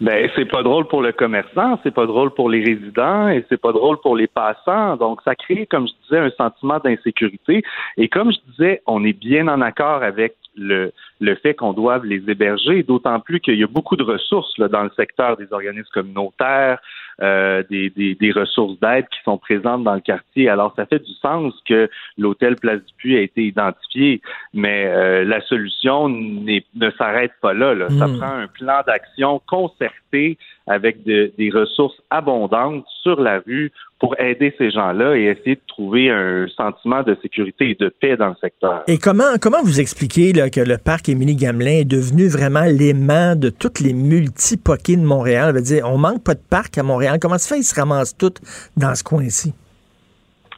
Ben, 0.00 0.28
c'est 0.34 0.50
pas 0.50 0.62
drôle 0.62 0.86
pour 0.86 1.02
le 1.02 1.12
commerçant, 1.12 1.78
c'est 1.82 1.94
pas 1.94 2.06
drôle 2.06 2.30
pour 2.34 2.50
les 2.50 2.62
résidents 2.62 3.28
et 3.28 3.44
c'est 3.48 3.60
pas 3.60 3.72
drôle 3.72 3.98
pour 4.00 4.16
les 4.16 4.26
passants. 4.26 4.96
Donc, 4.96 5.20
ça 5.22 5.34
crée, 5.34 5.66
comme 5.66 5.86
je 5.86 5.92
disais, 6.02 6.18
un 6.18 6.30
sentiment 6.30 6.78
d'insécurité. 6.78 7.62
Et 7.96 8.08
comme 8.08 8.32
je 8.32 8.38
disais, 8.50 8.82
on 8.86 9.04
est 9.04 9.12
bien 9.12 9.48
en 9.48 9.60
accord 9.60 10.02
avec 10.02 10.34
le, 10.56 10.92
le 11.20 11.34
fait 11.36 11.54
qu'on 11.54 11.72
doive 11.72 12.04
les 12.04 12.28
héberger, 12.28 12.82
d'autant 12.82 13.20
plus 13.20 13.40
qu'il 13.40 13.58
y 13.58 13.64
a 13.64 13.66
beaucoup 13.66 13.96
de 13.96 14.02
ressources 14.02 14.58
dans 14.58 14.82
le 14.82 14.90
secteur 14.96 15.36
des 15.36 15.52
organismes 15.52 15.88
communautaires, 15.92 16.78
euh, 17.22 17.62
des, 17.70 17.90
des, 17.90 18.14
des, 18.16 18.32
ressources 18.32 18.78
d'aide 18.80 19.04
qui 19.10 19.18
sont 19.24 19.38
présentes 19.38 19.84
dans 19.84 19.94
le 19.94 20.00
quartier. 20.00 20.48
Alors, 20.48 20.72
ça 20.76 20.86
fait 20.86 20.98
du 20.98 21.12
sens 21.22 21.54
que 21.68 21.88
l'hôtel 22.18 22.56
Place 22.56 22.80
du 22.80 22.92
Puy 22.98 23.16
a 23.16 23.20
été 23.20 23.42
identifié, 23.44 24.20
mais 24.52 24.86
euh, 24.86 25.24
la 25.24 25.40
solution 25.42 26.08
ne 26.08 26.90
s'arrête 26.98 27.32
pas 27.40 27.54
là. 27.54 27.74
là. 27.74 27.88
Ça 27.98 28.06
Hmm. 28.08 28.18
prend 28.18 28.32
un 28.32 28.46
plan 28.48 28.80
d'action 28.86 29.40
concerté 29.48 30.36
avec 30.66 31.02
de- 31.04 31.32
des 31.38 31.50
ressources 31.50 32.00
abondantes 32.10 32.84
sur 33.02 33.20
la 33.20 33.40
rue 33.40 33.72
pour 33.98 34.18
aider 34.20 34.52
ces 34.58 34.70
gens-là 34.70 35.16
et 35.16 35.24
essayer 35.24 35.54
de 35.56 35.60
trouver 35.68 36.10
un 36.10 36.46
sentiment 36.56 37.02
de 37.02 37.16
sécurité 37.22 37.70
et 37.70 37.74
de 37.74 37.88
paix 37.88 38.16
dans 38.16 38.28
le 38.28 38.34
secteur. 38.40 38.82
Et 38.88 38.98
comment, 38.98 39.36
comment 39.40 39.62
vous 39.62 39.80
expliquez 39.80 40.32
là, 40.32 40.50
que 40.50 40.60
le 40.60 40.76
parc 40.78 41.08
Émilie 41.08 41.36
Gamelin 41.36 41.80
est 41.80 41.84
devenu 41.84 42.26
vraiment 42.28 42.64
l'aimant 42.64 43.36
de 43.36 43.48
toutes 43.48 43.78
les 43.80 43.92
multi-pockets 43.92 44.98
de 45.00 45.04
Montréal? 45.04 45.50
Je 45.52 45.54
veux 45.58 45.62
dire, 45.64 45.84
on 45.88 45.98
manque 45.98 46.22
pas 46.24 46.34
de 46.34 46.40
parc 46.48 46.78
à 46.78 46.82
Montréal. 46.82 47.11
Comment 47.20 47.38
ça 47.38 47.48
fait 47.48 47.54
qu'ils 47.56 47.64
se 47.64 47.74
ramassent 47.74 48.16
tous 48.16 48.34
dans 48.76 48.94
ce 48.94 49.02
coin-ci? 49.02 49.52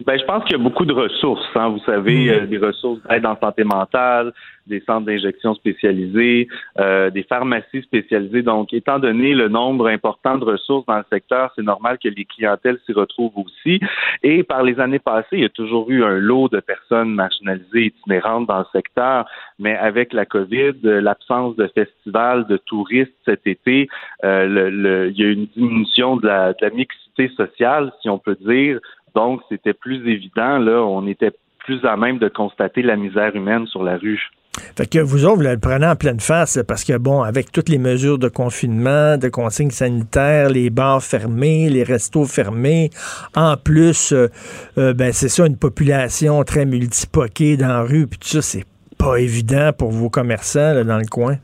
Ben, 0.05 0.19
je 0.19 0.25
pense 0.25 0.43
qu'il 0.45 0.57
y 0.57 0.61
a 0.61 0.63
beaucoup 0.63 0.85
de 0.85 0.93
ressources. 0.93 1.47
Hein. 1.55 1.69
Vous 1.69 1.79
savez, 1.87 2.27
Mm. 2.27 2.31
euh, 2.31 2.47
des 2.47 2.59
ressources 2.59 3.01
d'aide 3.09 3.25
en 3.27 3.39
santé 3.39 3.63
mentale, 3.65 4.33
des 4.67 4.81
centres 4.81 5.07
d'injection 5.07 5.55
spécialisés, 5.55 6.49
euh, 6.81 7.11
des 7.11 7.23
pharmacies 7.23 7.83
spécialisées. 7.83 8.43
Donc, 8.43 8.73
étant 8.73 8.99
donné 8.99 9.35
le 9.35 9.49
nombre 9.49 9.87
important 9.89 10.37
de 10.37 10.45
ressources 10.45 10.87
dans 10.87 10.97
le 10.99 11.05
secteur, 11.13 11.53
c'est 11.55 11.63
normal 11.63 11.99
que 12.03 12.09
les 12.09 12.25
clientèles 12.25 12.79
s'y 12.87 12.93
retrouvent 12.93 13.37
aussi. 13.39 13.79
Et 14.23 14.43
par 14.43 14.63
les 14.65 14.81
années 14.81 14.99
passées, 14.99 15.29
il 15.35 15.41
y 15.43 15.45
a 15.45 15.49
toujours 15.51 15.89
eu 15.91 16.03
un 16.03 16.19
lot 16.19 16.49
de 16.49 16.61
personnes 16.61 17.15
marginalisées, 17.15 17.87
itinérantes 17.87 18.47
dans 18.49 18.61
le 18.61 18.67
secteur. 18.73 19.27
Mais 19.59 19.77
avec 19.77 20.13
la 20.13 20.25
COVID, 20.25 20.73
euh, 20.87 21.01
l'absence 21.01 21.55
de 21.57 21.69
festivals, 21.69 22.47
de 22.47 22.57
touristes 22.57 23.13
cet 23.25 23.47
été, 23.47 23.89
euh, 24.25 24.47
le- 24.47 24.71
le- 24.71 25.11
il 25.11 25.21
y 25.21 25.25
a 25.25 25.31
une 25.31 25.47
diminution 25.47 26.17
de 26.17 26.27
la, 26.27 26.53
de 26.53 26.59
la 26.63 26.71
mixité 26.71 27.29
sociale, 27.37 27.93
si 28.03 28.09
on 28.09 28.19
peut 28.19 28.37
dire. 28.41 28.81
Donc, 29.15 29.41
c'était 29.49 29.75
plus 29.75 30.09
évident, 30.09 30.59
là, 30.59 30.83
on 30.83 31.07
était 31.07 31.33
plus 31.59 31.85
à 31.85 31.97
même 31.97 32.19
de 32.19 32.29
constater 32.29 32.83
la 32.83 32.97
misère 32.97 33.35
humaine 33.35 33.67
sur 33.67 33.83
la 33.83 33.97
rue. 33.97 34.21
Fait 34.77 34.89
que 34.89 34.99
vous 35.01 35.25
autres, 35.25 35.37
vous 35.37 35.43
le 35.43 35.59
prenez 35.59 35.87
en 35.87 35.97
pleine 35.97 36.21
face, 36.21 36.59
parce 36.67 36.85
que, 36.85 36.97
bon, 36.97 37.23
avec 37.23 37.51
toutes 37.51 37.69
les 37.69 37.79
mesures 37.79 38.19
de 38.19 38.29
confinement, 38.29 39.17
de 39.17 39.29
consignes 39.29 39.71
sanitaires, 39.71 40.49
les 40.49 40.71
bars 40.71 41.03
fermés, 41.03 41.69
les 41.69 41.83
restos 41.83 42.25
fermés, 42.25 42.91
en 43.35 43.57
plus, 43.57 44.13
euh, 44.13 44.29
euh, 44.79 44.95
ben, 44.95 45.13
c'est 45.13 45.29
ça, 45.29 45.47
une 45.47 45.57
population 45.57 46.45
très 46.45 46.67
multipoquée 46.67 47.57
dans 47.57 47.69
la 47.69 47.83
rue, 47.83 48.07
puis 48.07 48.19
tout 48.19 48.29
ça, 48.29 48.43
c'est 48.43 48.65
pas 48.97 49.17
évident 49.17 49.73
pour 49.77 49.91
vos 49.91 50.09
commerçants 50.09 50.73
là, 50.73 50.85
dans 50.85 50.99
le 50.99 51.07
coin. 51.07 51.37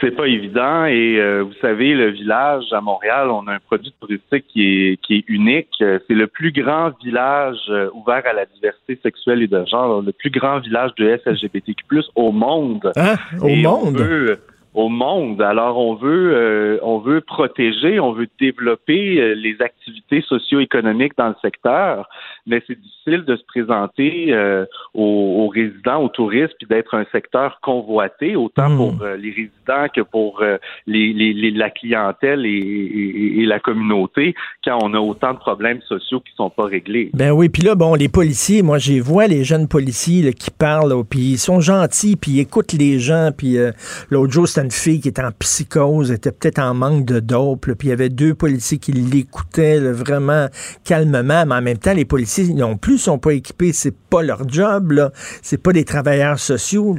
C'est 0.00 0.12
pas 0.14 0.26
évident 0.26 0.84
et 0.84 1.18
euh, 1.18 1.42
vous 1.42 1.52
savez, 1.60 1.94
le 1.94 2.10
village 2.10 2.64
à 2.72 2.80
Montréal, 2.80 3.30
on 3.30 3.46
a 3.48 3.54
un 3.54 3.58
produit 3.58 3.92
touristique 4.00 4.44
qui 4.48 4.62
est, 4.92 4.96
qui 5.02 5.16
est 5.16 5.24
unique. 5.28 5.68
Euh, 5.80 5.98
C'est 6.06 6.14
le 6.14 6.26
plus 6.28 6.52
grand 6.52 6.92
village 7.02 7.56
euh, 7.68 7.88
ouvert 7.94 8.22
à 8.24 8.32
la 8.32 8.46
diversité 8.46 8.98
sexuelle 9.02 9.42
et 9.42 9.48
de 9.48 9.64
genre, 9.66 10.00
le 10.00 10.12
plus 10.12 10.30
grand 10.30 10.60
village 10.60 10.92
de 10.98 11.18
SLGBTQ+, 11.24 11.84
au 12.14 12.30
monde. 12.32 12.92
Hein? 12.96 13.16
Au 13.42 13.48
Et 13.48 13.66
on 13.66 13.84
monde? 13.86 13.96
veut- 13.98 14.38
au 14.78 14.88
monde. 14.88 15.42
Alors 15.42 15.76
on 15.78 15.94
veut 15.94 16.32
euh, 16.34 16.78
on 16.82 16.98
veut 16.98 17.20
protéger, 17.20 17.98
on 18.00 18.12
veut 18.12 18.28
développer 18.40 19.20
euh, 19.20 19.34
les 19.34 19.56
activités 19.60 20.22
socio-économiques 20.22 21.14
dans 21.18 21.28
le 21.28 21.34
secteur, 21.42 22.08
mais 22.46 22.62
c'est 22.66 22.78
difficile 22.80 23.24
de 23.24 23.34
se 23.36 23.44
présenter 23.44 24.26
euh, 24.32 24.64
aux, 24.94 25.44
aux 25.44 25.48
résidents, 25.48 26.00
aux 26.04 26.08
touristes, 26.08 26.54
puis 26.58 26.68
d'être 26.68 26.94
un 26.94 27.04
secteur 27.10 27.58
convoité 27.62 28.36
autant 28.36 28.74
pour 28.76 29.02
euh, 29.02 29.16
les 29.16 29.30
résidents 29.30 29.88
que 29.94 30.02
pour 30.02 30.42
euh, 30.42 30.58
les, 30.86 31.12
les- 31.12 31.32
les- 31.32 31.50
la 31.50 31.70
clientèle 31.70 32.46
et, 32.46 32.50
et- 32.50 33.40
et 33.40 33.46
la 33.46 33.58
communauté 33.58 34.34
quand 34.64 34.78
on 34.82 34.94
a 34.94 35.00
autant 35.00 35.32
de 35.34 35.38
problèmes 35.38 35.80
sociaux 35.88 36.20
qui 36.20 36.32
sont 36.36 36.50
pas 36.50 36.66
réglés. 36.66 37.10
Ben 37.14 37.32
oui, 37.32 37.48
puis 37.48 37.62
là, 37.62 37.74
bon, 37.74 37.94
les 37.94 38.08
policiers, 38.08 38.62
moi, 38.62 38.78
j'ai 38.78 39.00
vois 39.00 39.26
les 39.26 39.42
jeunes 39.42 39.66
policiers 39.66 40.22
là, 40.22 40.32
qui 40.32 40.50
parlent, 40.52 40.94
puis 41.10 41.32
ils 41.34 41.38
sont 41.38 41.60
gentils, 41.60 42.14
puis 42.16 42.32
ils 42.32 42.40
écoutent 42.40 42.74
les 42.74 42.98
gens, 43.00 43.30
puis 43.36 43.58
euh, 43.58 43.72
l'autre 44.10 44.32
jour, 44.32 44.46
c'était 44.46 44.67
une 44.68 44.72
fille 44.72 45.00
qui 45.00 45.08
était 45.08 45.24
en 45.24 45.32
psychose, 45.32 46.12
était 46.12 46.30
peut-être 46.30 46.58
en 46.58 46.74
manque 46.74 47.06
de 47.06 47.20
dope, 47.20 47.72
puis 47.78 47.88
il 47.88 47.90
y 47.90 47.92
avait 47.92 48.10
deux 48.10 48.34
policiers 48.34 48.76
qui 48.76 48.92
l'écoutaient 48.92 49.80
vraiment 49.80 50.48
calmement, 50.84 51.46
mais 51.46 51.54
en 51.54 51.62
même 51.62 51.78
temps, 51.78 51.94
les 51.94 52.04
policiers 52.04 52.52
non 52.52 52.76
plus 52.76 52.98
sont 52.98 53.18
pas 53.18 53.32
équipés, 53.32 53.72
c'est 53.72 53.96
pas 54.10 54.22
leur 54.22 54.46
job, 54.46 54.92
là, 54.92 55.08
c'est 55.14 55.62
pas 55.62 55.72
des 55.72 55.86
travailleurs 55.86 56.38
sociaux. 56.38 56.96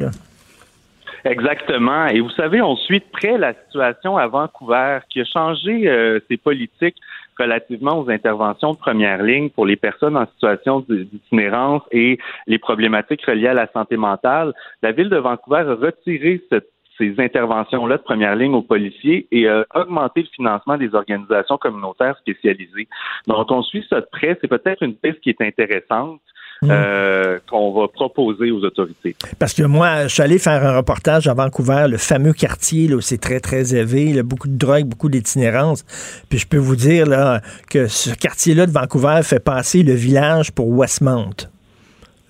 Exactement. 1.25 2.07
Et 2.07 2.21
vous 2.21 2.31
savez, 2.31 2.59
on 2.59 2.75
suit 2.75 3.01
de 3.01 3.05
près 3.11 3.37
la 3.37 3.53
situation 3.65 4.17
à 4.17 4.25
Vancouver 4.25 4.99
qui 5.11 5.21
a 5.21 5.25
changé 5.25 5.87
euh, 5.87 6.19
ses 6.27 6.37
politiques 6.37 6.95
relativement 7.37 7.99
aux 7.99 8.09
interventions 8.09 8.73
de 8.73 8.77
première 8.79 9.21
ligne 9.21 9.49
pour 9.51 9.67
les 9.67 9.75
personnes 9.75 10.17
en 10.17 10.25
situation 10.25 10.83
d'itinérance 10.89 11.83
et 11.91 12.17
les 12.47 12.57
problématiques 12.57 13.23
reliées 13.25 13.49
à 13.49 13.53
la 13.53 13.67
santé 13.71 13.95
mentale. 13.95 14.53
La 14.81 14.91
ville 14.91 15.09
de 15.09 15.17
Vancouver 15.17 15.59
a 15.67 15.75
retiré 15.75 16.41
cette 16.49 16.69
ces 16.99 17.15
interventions-là 17.17 17.97
de 17.97 18.03
première 18.03 18.35
ligne 18.35 18.53
aux 18.53 18.61
policiers 18.61 19.27
et 19.31 19.47
a 19.47 19.65
augmenté 19.73 20.21
le 20.21 20.27
financement 20.35 20.77
des 20.77 20.93
organisations 20.93 21.57
communautaires 21.57 22.15
spécialisées. 22.19 22.87
Donc, 23.25 23.49
on 23.49 23.63
suit 23.63 23.85
ça 23.89 24.01
de 24.01 24.07
près. 24.11 24.37
C'est 24.41 24.47
peut-être 24.47 24.83
une 24.83 24.93
piste 24.93 25.21
qui 25.21 25.29
est 25.29 25.41
intéressante 25.41 26.21
euh, 26.65 27.39
qu'on 27.49 27.71
va 27.71 27.87
proposer 27.87 28.51
aux 28.51 28.61
autorités. 28.65 29.15
Parce 29.39 29.53
que 29.53 29.63
moi, 29.63 30.03
je 30.03 30.13
suis 30.13 30.21
allé 30.21 30.37
faire 30.37 30.65
un 30.65 30.75
reportage 30.75 31.27
à 31.27 31.33
Vancouver, 31.33 31.85
le 31.89 31.97
fameux 31.97 32.33
quartier 32.33 32.89
là, 32.89 32.97
où 32.97 33.01
c'est 33.01 33.17
très, 33.17 33.39
très 33.39 33.73
élevé, 33.73 34.11
là, 34.11 34.23
beaucoup 34.23 34.49
de 34.49 34.57
drogue, 34.57 34.83
beaucoup 34.83 35.07
d'itinérance. 35.07 35.83
Puis 36.29 36.37
je 36.37 36.47
peux 36.47 36.57
vous 36.57 36.75
dire 36.75 37.05
là, 37.05 37.39
que 37.69 37.87
ce 37.87 38.13
quartier-là 38.13 38.65
de 38.65 38.71
Vancouver 38.71 39.21
fait 39.23 39.39
passer 39.39 39.83
le 39.83 39.93
village 39.93 40.51
pour 40.51 40.67
Westmount. 40.67 41.47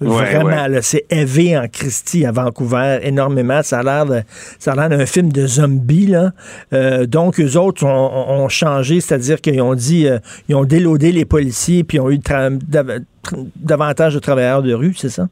Ouais, 0.01 0.07
Vraiment, 0.07 0.67
ouais. 0.67 0.81
c'est 0.81 1.05
élevé 1.11 1.57
en 1.57 1.67
Christie 1.67 2.25
à 2.25 2.31
Vancouver, 2.31 2.99
énormément. 3.03 3.61
Ça 3.63 3.79
a 3.79 3.83
l'air 3.83 4.05
de- 4.05 4.21
ça 4.57 4.71
a 4.71 4.75
l'air 4.75 4.89
d'un 4.97 5.05
film 5.05 5.29
de 5.31 5.45
zombies, 5.45 6.07
là. 6.07 6.31
Euh, 6.71 7.05
donc, 7.05 7.39
eux 7.39 7.57
autres 7.57 7.85
ont, 7.85 8.47
changé, 8.47 9.01
c'est-à-dire 9.01 9.41
qu'ils 9.41 9.61
ont 9.61 9.75
dit, 9.75 10.07
euh, 10.07 10.19
ils 10.47 10.55
ont 10.55 10.63
déloadé 10.63 11.11
les 11.11 11.25
policiers, 11.25 11.83
puis 11.83 11.97
ils 11.97 12.01
ont 12.01 12.09
eu 12.11 12.19
davantage 13.57 14.13
de 14.13 14.19
travailleurs 14.19 14.63
de 14.63 14.73
rue, 14.73 14.93
c'est 14.95 15.09
ça? 15.09 15.27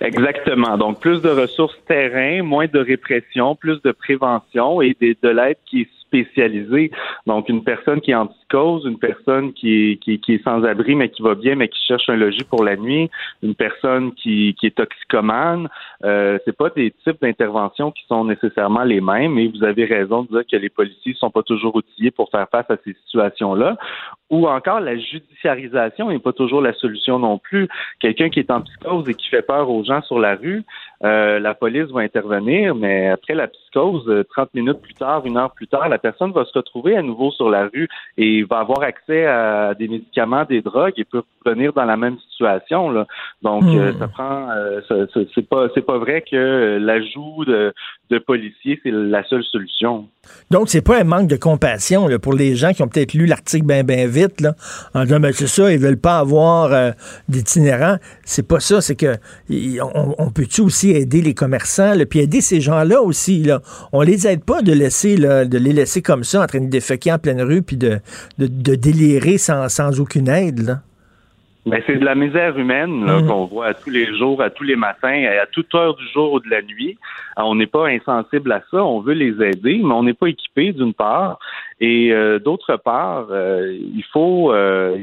Exactement. 0.00 0.78
Donc, 0.78 1.00
plus 1.00 1.20
de 1.20 1.28
ressources 1.28 1.76
terrain, 1.86 2.42
moins 2.42 2.66
de 2.72 2.78
répression, 2.78 3.54
plus 3.54 3.80
de 3.82 3.92
prévention 3.92 4.80
et 4.80 4.96
de 5.00 5.28
l'aide 5.28 5.58
qui 5.68 5.82
est 5.82 5.88
Donc, 7.26 7.48
une 7.48 7.64
personne 7.64 8.00
qui 8.00 8.10
est 8.10 8.14
en 8.14 8.26
psychose, 8.26 8.84
une 8.84 8.98
personne 8.98 9.52
qui 9.52 9.92
est, 9.92 9.96
qui, 9.96 10.18
qui 10.20 10.34
est 10.34 10.44
sans 10.44 10.64
abri 10.64 10.94
mais 10.94 11.08
qui 11.08 11.22
va 11.22 11.34
bien 11.34 11.54
mais 11.54 11.68
qui 11.68 11.78
cherche 11.86 12.08
un 12.08 12.16
logis 12.16 12.44
pour 12.44 12.64
la 12.64 12.76
nuit, 12.76 13.10
une 13.42 13.54
personne 13.54 14.12
qui, 14.14 14.54
qui 14.58 14.66
est 14.66 14.76
toxicomane. 14.76 15.68
Euh, 16.04 16.38
c'est 16.44 16.56
pas 16.56 16.70
des 16.70 16.90
types 17.04 17.20
d'interventions 17.20 17.90
qui 17.90 18.04
sont 18.06 18.24
nécessairement 18.24 18.84
les 18.84 19.00
mêmes. 19.00 19.38
Et 19.38 19.48
vous 19.48 19.64
avez 19.64 19.84
raison 19.84 20.22
de 20.22 20.28
dire 20.28 20.44
que 20.50 20.56
les 20.56 20.68
policiers 20.68 21.14
sont 21.14 21.30
pas 21.30 21.42
toujours 21.42 21.74
outillés 21.76 22.10
pour 22.10 22.30
faire 22.30 22.48
face 22.50 22.70
à 22.70 22.76
ces 22.84 22.94
situations-là. 23.04 23.76
Ou 24.30 24.46
encore, 24.46 24.80
la 24.80 24.96
judiciarisation 24.96 26.08
n'est 26.10 26.18
pas 26.18 26.32
toujours 26.32 26.60
la 26.62 26.72
solution 26.74 27.18
non 27.18 27.38
plus. 27.38 27.68
Quelqu'un 27.98 28.30
qui 28.30 28.38
est 28.40 28.50
en 28.50 28.60
psychose 28.62 29.08
et 29.08 29.14
qui 29.14 29.28
fait 29.28 29.42
peur 29.42 29.68
aux 29.68 29.84
gens 29.84 30.02
sur 30.02 30.18
la 30.18 30.36
rue, 30.36 30.62
euh, 31.02 31.38
la 31.40 31.54
police 31.54 31.88
va 31.92 32.00
intervenir, 32.02 32.74
mais 32.74 33.08
après 33.08 33.34
la 33.34 33.48
psychose, 33.48 34.04
euh, 34.08 34.22
30 34.30 34.52
minutes 34.54 34.80
plus 34.82 34.94
tard, 34.94 35.24
une 35.24 35.36
heure 35.38 35.50
plus 35.52 35.66
tard, 35.66 35.88
la 35.88 35.98
personne 35.98 36.30
va 36.32 36.44
se 36.44 36.52
retrouver 36.56 36.96
à 36.96 37.02
nouveau 37.02 37.30
sur 37.32 37.48
la 37.50 37.68
rue 37.72 37.88
et 38.18 38.42
va 38.44 38.58
avoir 38.60 38.82
accès 38.82 39.26
à 39.26 39.74
des 39.74 39.88
médicaments, 39.88 40.44
des 40.44 40.60
drogues 40.60 40.92
et 40.98 41.04
peut 41.04 41.22
revenir 41.44 41.72
dans 41.72 41.84
la 41.86 41.96
même 41.96 42.18
situation. 42.30 42.90
Là. 42.90 43.06
Donc, 43.42 43.64
Hmm. 43.64 43.78
euh, 43.78 43.92
ça 43.98 44.08
prend. 44.08 44.48
euh, 44.50 44.80
c'est 45.34 45.48
pas, 45.48 45.68
c'est 45.74 45.84
pas 45.84 45.98
vrai 45.98 46.22
que 46.22 46.36
euh, 46.36 46.78
l'ajout 46.78 47.44
de, 47.46 47.72
de 48.10 48.18
policiers 48.18 48.78
c'est 48.82 48.90
la 48.90 49.24
seule 49.24 49.44
solution. 49.44 50.06
Donc, 50.50 50.68
c'est 50.68 50.84
pas 50.84 51.00
un 51.00 51.04
manque 51.04 51.28
de 51.28 51.36
compassion 51.36 52.06
là, 52.08 52.18
pour 52.18 52.34
les 52.34 52.54
gens 52.54 52.72
qui 52.72 52.82
ont 52.82 52.88
peut-être 52.88 53.14
lu 53.14 53.24
l'article 53.26 53.64
bien, 53.66 53.84
bien 53.84 54.06
vite, 54.06 54.19
en 54.94 55.04
disant, 55.04 55.20
ben, 55.20 55.32
c'est 55.34 55.46
ça, 55.46 55.72
ils 55.72 55.78
veulent 55.78 55.96
pas 55.96 56.18
avoir 56.18 56.72
euh, 56.72 56.90
d'itinérants. 57.28 57.96
C'est 58.24 58.42
pas 58.42 58.60
ça, 58.60 58.80
c'est 58.80 58.96
que 58.96 59.16
on, 60.18 60.30
peut-tu 60.30 60.60
aussi 60.60 60.90
aider 60.90 61.22
les 61.22 61.34
commerçants, 61.34 61.94
puis 62.08 62.20
aider 62.20 62.40
ces 62.40 62.60
gens-là 62.60 63.02
aussi, 63.02 63.42
là? 63.42 63.60
On 63.92 64.02
les 64.02 64.26
aide 64.26 64.44
pas 64.44 64.62
de 64.62 64.72
laisser, 64.72 65.16
de 65.16 65.58
les 65.58 65.72
laisser 65.72 66.02
comme 66.02 66.24
ça, 66.24 66.42
en 66.42 66.46
train 66.46 66.60
de 66.60 66.68
déféquer 66.68 67.12
en 67.12 67.18
pleine 67.18 67.42
rue, 67.42 67.62
puis 67.62 67.76
de, 67.76 68.00
délirer 68.38 69.38
sans, 69.38 70.00
aucune 70.00 70.28
aide. 70.28 70.80
Ben, 71.66 71.82
c'est 71.86 71.96
de 71.96 72.04
la 72.04 72.14
misère 72.14 72.56
humaine 72.58 73.04
là, 73.04 73.20
qu'on 73.22 73.44
voit 73.44 73.66
à 73.66 73.74
tous 73.74 73.90
les 73.90 74.16
jours, 74.16 74.40
à 74.40 74.48
tous 74.48 74.64
les 74.64 74.76
matins, 74.76 75.24
à 75.42 75.44
toute 75.46 75.74
heure 75.74 75.94
du 75.94 76.08
jour 76.08 76.32
ou 76.32 76.40
de 76.40 76.48
la 76.48 76.62
nuit. 76.62 76.96
Alors, 77.36 77.50
on 77.50 77.54
n'est 77.54 77.66
pas 77.66 77.86
insensible 77.88 78.50
à 78.52 78.62
ça, 78.70 78.82
on 78.82 79.00
veut 79.00 79.12
les 79.12 79.44
aider, 79.44 79.80
mais 79.84 79.92
on 79.92 80.02
n'est 80.02 80.14
pas 80.14 80.28
équipé 80.28 80.72
d'une 80.72 80.94
part. 80.94 81.38
Et 81.78 82.12
euh, 82.12 82.38
d'autre 82.38 82.76
part, 82.76 83.26
euh, 83.30 83.76
il 83.78 84.04
faut 84.10 84.52
euh, 84.52 84.96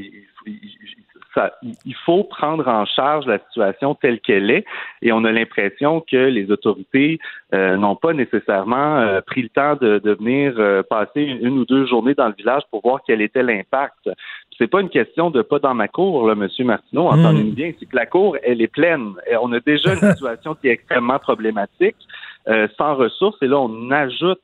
ça- 1.37 1.53
il 1.61 1.95
faut 2.05 2.23
prendre 2.23 2.67
en 2.67 2.85
charge 2.85 3.25
la 3.25 3.39
situation 3.39 3.95
telle 3.95 4.19
qu'elle 4.19 4.49
est. 4.49 4.65
Et 5.01 5.11
on 5.11 5.23
a 5.23 5.31
l'impression 5.31 6.01
que 6.01 6.17
les 6.17 6.49
autorités 6.51 7.19
euh, 7.53 7.77
n'ont 7.77 7.95
pas 7.95 8.13
nécessairement 8.13 8.97
euh, 8.97 9.21
pris 9.21 9.43
le 9.43 9.49
temps 9.49 9.75
de, 9.75 9.99
de 9.99 10.11
venir 10.13 10.53
euh, 10.57 10.81
passer 10.83 11.21
une, 11.21 11.45
une 11.45 11.59
ou 11.59 11.65
deux 11.65 11.85
journées 11.85 12.15
dans 12.15 12.27
le 12.27 12.33
village 12.33 12.63
pour 12.71 12.81
voir 12.81 13.01
quel 13.05 13.21
était 13.21 13.43
l'impact. 13.43 14.09
C'est 14.57 14.67
pas 14.67 14.81
une 14.81 14.89
question 14.89 15.29
de 15.29 15.43
pas 15.43 15.59
dans 15.59 15.75
ma 15.75 15.87
cour, 15.87 16.27
là, 16.27 16.33
Monsieur 16.33 16.65
Martineau, 16.65 17.07
entendez-nous 17.07 17.53
bien, 17.53 17.71
c'est 17.79 17.85
que 17.85 17.95
la 17.95 18.07
cour, 18.07 18.37
elle 18.43 18.59
est 18.61 18.67
pleine. 18.67 19.13
Et 19.29 19.35
on 19.37 19.51
a 19.51 19.59
déjà 19.59 19.93
une 19.93 20.11
situation 20.13 20.55
qui 20.55 20.67
est 20.67 20.71
extrêmement 20.71 21.19
problématique, 21.19 21.97
sans 22.77 22.95
ressources, 22.95 23.37
et 23.43 23.47
là, 23.47 23.59
on 23.59 23.91
ajoute 23.91 24.39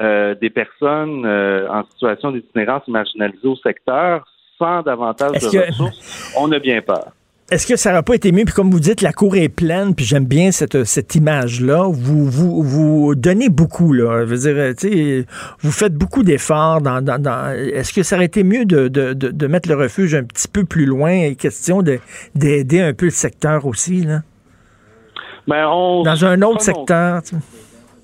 euh, 0.00 0.34
des 0.34 0.48
personnes 0.48 1.26
euh, 1.26 1.68
en 1.68 1.84
situation 1.84 2.30
d'itinérance 2.30 2.82
et 2.88 2.90
marginalisées 2.90 3.48
au 3.48 3.56
secteur 3.56 4.24
sans 4.60 4.82
davantage 4.82 5.32
Est-ce 5.34 5.46
de 5.46 5.50
que- 5.52 5.66
ressources. 5.68 6.32
On 6.38 6.52
a 6.52 6.58
bien 6.60 6.80
peur. 6.82 7.08
Est-ce 7.50 7.66
que 7.66 7.74
ça 7.74 7.90
n'aurait 7.90 8.04
pas 8.04 8.14
été 8.14 8.30
mieux? 8.30 8.44
Puis 8.44 8.54
comme 8.54 8.70
vous 8.70 8.78
dites, 8.78 9.00
la 9.02 9.12
cour 9.12 9.34
est 9.34 9.48
pleine, 9.48 9.96
puis 9.96 10.04
j'aime 10.04 10.24
bien 10.24 10.52
cette, 10.52 10.84
cette 10.84 11.16
image-là. 11.16 11.88
Vous, 11.90 12.26
vous, 12.26 12.62
vous 12.62 13.14
donnez 13.16 13.48
beaucoup, 13.48 13.92
là. 13.92 14.20
Je 14.20 14.26
veux 14.26 14.36
dire, 14.38 14.54
euh, 14.56 14.72
tu 14.72 14.88
sais, 14.92 15.26
vous 15.58 15.72
faites 15.72 15.94
beaucoup 15.94 16.22
d'efforts. 16.22 16.80
Dans, 16.80 17.02
dans, 17.02 17.20
dans- 17.20 17.50
Est-ce 17.52 17.92
que 17.92 18.04
ça 18.04 18.14
aurait 18.14 18.26
été 18.26 18.44
mieux 18.44 18.66
de, 18.66 18.86
de, 18.86 19.14
de, 19.14 19.30
de 19.30 19.46
mettre 19.48 19.68
le 19.68 19.74
refuge 19.74 20.14
un 20.14 20.22
petit 20.22 20.46
peu 20.46 20.62
plus 20.64 20.86
loin? 20.86 21.34
Question 21.34 21.82
de- 21.82 21.98
d'aider 22.36 22.80
un 22.82 22.92
peu 22.92 23.06
le 23.06 23.10
secteur 23.10 23.66
aussi, 23.66 24.02
là. 24.04 24.20
Ben, 25.48 25.66
on- 25.68 26.04
Dans 26.04 26.24
un 26.24 26.40
autre 26.42 26.58
on- 26.60 26.64
secteur. 26.64 27.22
tu 27.24 27.30
sais. 27.30 27.42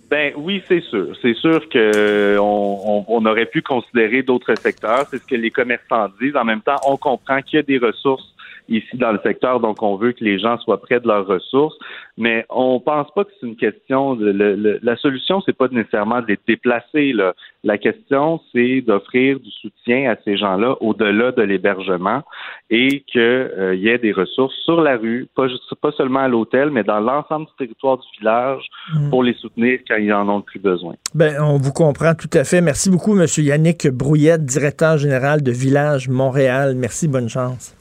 Ben 0.08 0.32
oui, 0.36 0.62
c'est 0.68 0.82
sûr. 0.82 1.16
C'est 1.20 1.34
sûr 1.34 1.68
que 1.68 1.78
euh, 1.78 2.38
on, 2.38 3.26
aurait 3.26 3.46
pu 3.46 3.60
considérer 3.60 4.22
d'autres 4.22 4.54
secteurs. 4.54 5.06
C'est 5.10 5.18
ce 5.18 5.26
que 5.26 5.34
les 5.34 5.50
commerçants 5.50 6.08
disent. 6.20 6.36
En 6.36 6.44
même 6.44 6.60
temps, 6.60 6.76
on 6.86 6.96
comprend 6.96 7.42
qu'il 7.42 7.56
y 7.56 7.60
a 7.60 7.62
des 7.62 7.78
ressources 7.78 8.35
ici 8.68 8.96
dans 8.96 9.12
le 9.12 9.20
secteur, 9.22 9.60
donc 9.60 9.82
on 9.82 9.96
veut 9.96 10.12
que 10.12 10.24
les 10.24 10.38
gens 10.38 10.58
soient 10.58 10.80
près 10.80 11.00
de 11.00 11.06
leurs 11.08 11.26
ressources. 11.26 11.76
Mais 12.18 12.46
on 12.48 12.80
pense 12.80 13.08
pas 13.14 13.24
que 13.24 13.30
c'est 13.38 13.46
une 13.46 13.56
question 13.56 14.14
de 14.14 14.30
le- 14.30 14.54
le- 14.56 14.78
la 14.82 14.96
solution, 14.96 15.42
c'est 15.44 15.56
pas 15.56 15.68
nécessairement 15.68 16.22
de 16.22 16.26
les 16.28 16.38
déplacer. 16.48 17.12
Là. 17.12 17.34
La 17.62 17.76
question, 17.78 18.40
c'est 18.52 18.80
d'offrir 18.80 19.38
du 19.38 19.50
soutien 19.50 20.10
à 20.10 20.16
ces 20.24 20.36
gens-là 20.38 20.76
au-delà 20.80 21.32
de 21.32 21.42
l'hébergement 21.42 22.22
et 22.70 23.00
qu'il 23.12 23.74
y 23.74 23.88
ait 23.88 23.98
des 23.98 24.12
ressources 24.12 24.54
sur 24.64 24.80
la 24.80 24.96
rue, 24.96 25.26
pas, 25.36 25.46
juste- 25.48 25.74
pas 25.82 25.92
seulement 25.92 26.20
à 26.20 26.28
l'hôtel, 26.28 26.70
mais 26.70 26.84
dans 26.84 27.00
l'ensemble 27.00 27.46
du 27.46 27.52
territoire 27.58 27.98
du 27.98 28.06
village 28.18 28.64
Mm. 28.94 29.10
pour 29.10 29.22
les 29.22 29.34
soutenir 29.34 29.80
quand 29.86 29.96
ils 29.96 30.12
en 30.12 30.26
ont 30.28 30.38
le 30.38 30.42
plus 30.42 30.58
besoin. 30.60 30.94
Ben, 31.14 31.34
on 31.40 31.58
vous 31.58 31.72
comprend 31.72 32.14
tout 32.14 32.30
à 32.32 32.44
fait. 32.44 32.62
Merci 32.62 32.88
beaucoup, 32.90 33.18
M. 33.18 33.26
Yannick 33.38 33.88
Brouillette, 33.88 34.44
directeur 34.44 34.96
général 34.96 35.42
de 35.42 35.50
Village 35.52 36.08
Montréal. 36.08 36.74
Merci, 36.76 37.08
bonne 37.08 37.28
chance. 37.28 37.75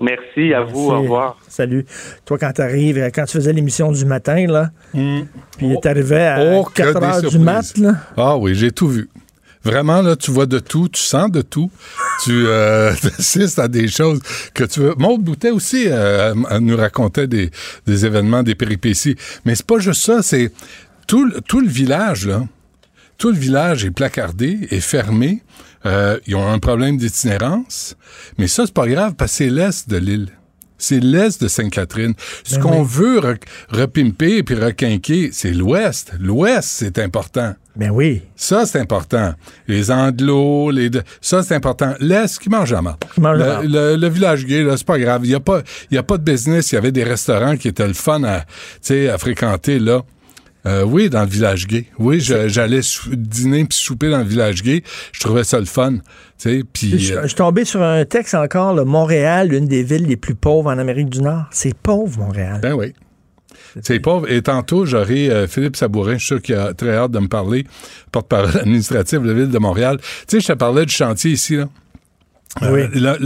Merci 0.00 0.54
à 0.54 0.62
vous, 0.62 0.90
au 0.90 1.00
revoir. 1.02 1.38
Salut. 1.48 1.84
Toi, 2.24 2.38
quand 2.38 2.52
tu 2.52 2.60
arrives, 2.62 3.10
quand 3.14 3.24
tu 3.24 3.32
faisais 3.38 3.52
l'émission 3.52 3.90
du 3.90 4.04
matin, 4.04 4.46
là, 4.46 4.70
puis 4.92 5.76
tu 5.82 5.88
arrivais 5.88 6.26
à 6.26 6.38
Oh, 6.58 6.64
que 6.64 6.72
4 6.82 7.00
des 7.00 7.06
heures 7.06 7.30
du 7.30 7.38
mat, 7.38 7.76
là. 7.78 7.94
Ah 8.16 8.36
oui, 8.36 8.54
j'ai 8.54 8.70
tout 8.70 8.88
vu. 8.88 9.08
Vraiment, 9.64 10.00
là, 10.02 10.14
tu 10.14 10.30
vois 10.30 10.46
de 10.46 10.60
tout, 10.60 10.88
tu 10.88 11.02
sens 11.02 11.30
de 11.32 11.42
tout. 11.42 11.68
Tu 12.24 12.30
euh, 12.46 12.92
assistes 13.18 13.58
à 13.58 13.66
des 13.66 13.88
choses 13.88 14.20
que 14.54 14.62
tu 14.64 14.80
veux. 14.80 14.94
Maud 14.96 15.20
Boutet 15.20 15.50
aussi 15.50 15.86
euh, 15.88 16.32
nous 16.60 16.76
racontait 16.76 17.26
des, 17.26 17.50
des 17.84 18.06
événements, 18.06 18.44
des 18.44 18.54
péripéties. 18.54 19.16
Mais 19.44 19.56
c'est 19.56 19.66
pas 19.66 19.80
juste 19.80 20.02
ça, 20.06 20.22
c'est 20.22 20.52
tout, 21.08 21.24
le- 21.24 21.40
tout 21.40 21.60
le 21.60 21.66
village, 21.68 22.26
là. 22.26 22.44
Tout 23.18 23.30
le 23.32 23.36
village 23.36 23.84
est 23.84 23.90
placardé, 23.90 24.68
est 24.70 24.78
fermé. 24.80 25.42
Euh, 25.86 26.18
ils 26.28 26.36
ont 26.36 26.48
un 26.48 26.60
problème 26.60 26.96
d'itinérance. 26.96 27.96
Mais 28.38 28.46
ça, 28.46 28.64
c'est 28.64 28.74
pas 28.74 28.86
grave 28.86 29.14
parce 29.18 29.32
que 29.32 29.36
c'est 29.38 29.50
l'est 29.50 29.88
de 29.88 29.96
l'île. 29.96 30.28
C'est 30.80 31.00
l'est 31.00 31.42
de 31.42 31.48
Sainte-Catherine. 31.48 32.14
Ce 32.44 32.54
Ben 32.54 32.62
qu'on 32.62 32.82
oui. 32.82 32.86
veut 32.88 33.18
re- 33.18 33.40
repimper 33.70 34.44
puis 34.44 34.54
requinquer, 34.54 35.30
c'est 35.32 35.50
l'ouest. 35.50 36.12
L'ouest, 36.20 36.68
c'est 36.68 37.00
important. 37.00 37.54
Ben 37.74 37.90
oui. 37.90 38.22
Ça, 38.36 38.66
c'est 38.66 38.78
important. 38.78 39.34
Les 39.66 39.90
anglos, 39.90 40.70
les... 40.70 40.88
de- 40.88 41.02
ça, 41.20 41.42
c'est 41.42 41.56
important. 41.56 41.94
L'Est 41.98 42.38
qui 42.38 42.48
mange 42.48 42.72
à 42.72 42.80
mort. 42.82 42.98
Le, 43.16 43.66
le- 43.66 43.96
le 43.96 44.08
village 44.08 44.46
gay, 44.46 44.62
là, 44.62 44.76
c'est 44.76 44.86
pas 44.86 44.98
grave. 45.00 45.22
Il 45.24 45.30
n'y 45.30 45.34
a, 45.34 45.40
pas- 45.40 45.62
y 45.90 45.96
a 45.98 46.04
pas 46.04 46.18
de 46.18 46.22
business. 46.22 46.70
Il 46.70 46.76
y 46.76 46.78
avait 46.78 46.92
des 46.92 47.04
restaurants 47.04 47.56
qui 47.56 47.66
étaient 47.66 47.88
le 47.88 47.94
fun 47.94 48.22
à, 48.22 48.42
tu 48.42 48.46
sais, 48.82 49.08
à 49.08 49.18
fréquenter, 49.18 49.80
là. 49.80 50.02
Euh, 50.66 50.82
oui, 50.82 51.08
dans 51.08 51.22
le 51.22 51.28
village 51.28 51.66
gay. 51.66 51.86
Oui, 51.98 52.20
j'allais 52.20 52.80
dîner 53.12 53.64
puis 53.64 53.78
souper 53.78 54.10
dans 54.10 54.18
le 54.18 54.24
village 54.24 54.62
gay. 54.62 54.82
Je 55.12 55.20
trouvais 55.20 55.44
ça 55.44 55.58
le 55.58 55.64
fun. 55.66 55.98
Je, 56.44 56.48
euh, 56.50 56.62
je 57.22 57.26
suis 57.26 57.34
tombé 57.34 57.64
sur 57.64 57.82
un 57.82 58.04
texte 58.04 58.34
encore, 58.34 58.74
Montréal, 58.84 59.48
l'une 59.48 59.66
des 59.66 59.82
villes 59.82 60.06
les 60.06 60.16
plus 60.16 60.34
pauvres 60.34 60.70
en 60.70 60.78
Amérique 60.78 61.10
du 61.10 61.22
Nord. 61.22 61.44
C'est 61.52 61.74
pauvre, 61.74 62.18
Montréal. 62.18 62.60
Ben 62.60 62.74
oui. 62.74 62.92
C'est 63.82 64.00
pauvre. 64.00 64.30
Et 64.30 64.42
tantôt, 64.42 64.84
j'aurai 64.84 65.30
euh, 65.30 65.46
Philippe 65.46 65.76
Sabourin, 65.76 66.14
je 66.14 66.18
suis 66.18 66.26
sûr 66.26 66.42
qu'il 66.42 66.54
a 66.56 66.74
très 66.74 66.96
hâte 66.96 67.12
de 67.12 67.18
me 67.18 67.28
parler, 67.28 67.64
porte-parole 68.12 68.56
administrative 68.60 69.22
de 69.22 69.28
la 69.28 69.34
Ville 69.34 69.50
de 69.50 69.58
Montréal. 69.58 69.98
Tu 70.26 70.36
sais, 70.36 70.40
je 70.40 70.46
te 70.48 70.52
parlais 70.52 70.84
du 70.86 70.92
chantier 70.94 71.32
ici, 71.32 71.56
là. 71.56 71.68
Euh, 72.62 72.88
Oui. 72.90 73.00
là, 73.00 73.16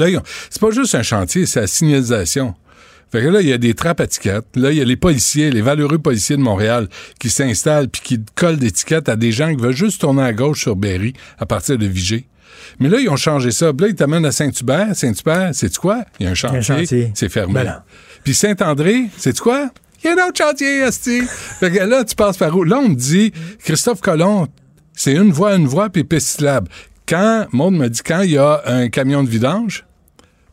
c'est 0.51 0.61
pas 0.61 0.71
juste 0.71 0.95
un 0.95 1.03
chantier, 1.03 1.47
c'est 1.47 1.61
la 1.61 1.67
signalisation. 1.67 2.55
Fait 3.12 3.20
que 3.20 3.28
là, 3.28 3.43
il 3.43 3.48
y 3.48 3.52
a 3.52 3.59
des 3.59 3.74
trappes 3.74 4.01
à 4.01 4.05
étiquettes. 4.05 4.47
Là, 4.56 4.72
il 4.72 4.78
y 4.78 4.80
a 4.80 4.84
les 4.84 4.97
policiers, 4.97 5.51
les 5.51 5.60
valeureux 5.60 5.98
policiers 5.98 6.39
de 6.39 6.40
Montréal 6.40 6.89
qui 7.20 7.28
s'installent 7.28 7.90
puis 7.90 8.01
qui 8.02 8.20
collent 8.34 8.56
d'étiquettes 8.56 9.10
à 9.10 9.16
des 9.16 9.32
gens 9.32 9.55
qui 9.55 9.60
veulent 9.60 9.76
juste 9.76 10.01
tourner 10.01 10.22
à 10.22 10.32
gauche 10.32 10.62
sur 10.62 10.76
Berry 10.76 11.12
à 11.39 11.44
partir 11.44 11.76
de 11.76 11.84
Vigée. 11.84 12.26
Mais 12.80 12.89
là, 12.89 12.98
ils 13.01 13.10
ont 13.10 13.16
changé 13.16 13.51
ça. 13.51 13.70
Puis 13.74 13.82
là, 13.82 13.89
ils 13.90 13.94
t'amènent 13.94 14.24
à 14.24 14.32
Saint-Hubert. 14.32 14.97
Saint-Hubert, 14.97 15.51
c'est 15.52 15.76
quoi? 15.76 16.06
Il 16.18 16.24
y 16.24 16.26
a 16.26 16.30
un 16.30 16.34
chantier. 16.34 16.62
chantier. 16.62 17.12
C'est 17.14 17.28
fermé. 17.28 17.64
Ben. 17.64 17.82
Puis 18.24 18.34
Saint-André, 18.34 19.10
c'est 19.18 19.39
quoi? 19.39 19.68
Il 20.02 20.06
y 20.06 20.10
a 20.10 20.14
un 20.14 20.28
autre 20.28 20.39
chantier, 20.39 20.82
Asti. 20.82 21.20
fait 21.60 21.70
que 21.70 21.80
là, 21.80 22.05
tu 22.05 22.14
passes 22.14 22.39
par 22.39 22.56
où? 22.56 22.64
Là, 22.64 22.78
on 22.78 22.89
me 22.89 22.94
dit, 22.94 23.30
Christophe 23.62 24.01
Colomb, 24.01 24.48
c'est 24.94 25.12
une 25.12 25.32
voie, 25.32 25.55
une 25.55 25.66
voie, 25.66 25.90
puis 25.90 26.05
piste 26.05 26.28
cyclable. 26.28 26.68
Quand, 27.06 27.47
Maud 27.52 27.74
me 27.74 27.89
dit, 27.89 28.01
quand 28.02 28.22
il 28.22 28.32
y 28.32 28.39
a 28.39 28.62
un 28.64 28.89
camion 28.89 29.22
de 29.22 29.28
vidange, 29.28 29.84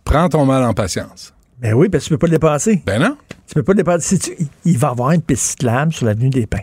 prends 0.03 0.27
ton 0.27 0.45
mal 0.45 0.63
en 0.63 0.73
patience. 0.73 1.33
Ben 1.61 1.73
oui, 1.73 1.89
parce 1.89 2.03
que 2.03 2.07
tu 2.09 2.13
peux 2.13 2.17
pas 2.19 2.27
le 2.27 2.31
dépasser. 2.31 2.81
Ben 2.85 2.99
non. 3.01 3.17
Tu 3.47 3.53
peux 3.55 3.63
pas 3.63 3.73
le 3.73 3.77
dépasser. 3.77 4.17
Sais-tu, 4.17 4.31
il- 4.39 4.47
il 4.65 4.77
va 4.77 4.87
y 4.89 4.91
avoir 4.91 5.11
une 5.11 5.21
piste 5.21 5.43
cyclable 5.51 5.91
sur 5.93 6.05
l'avenue 6.05 6.29
des 6.29 6.47
Pins. 6.47 6.59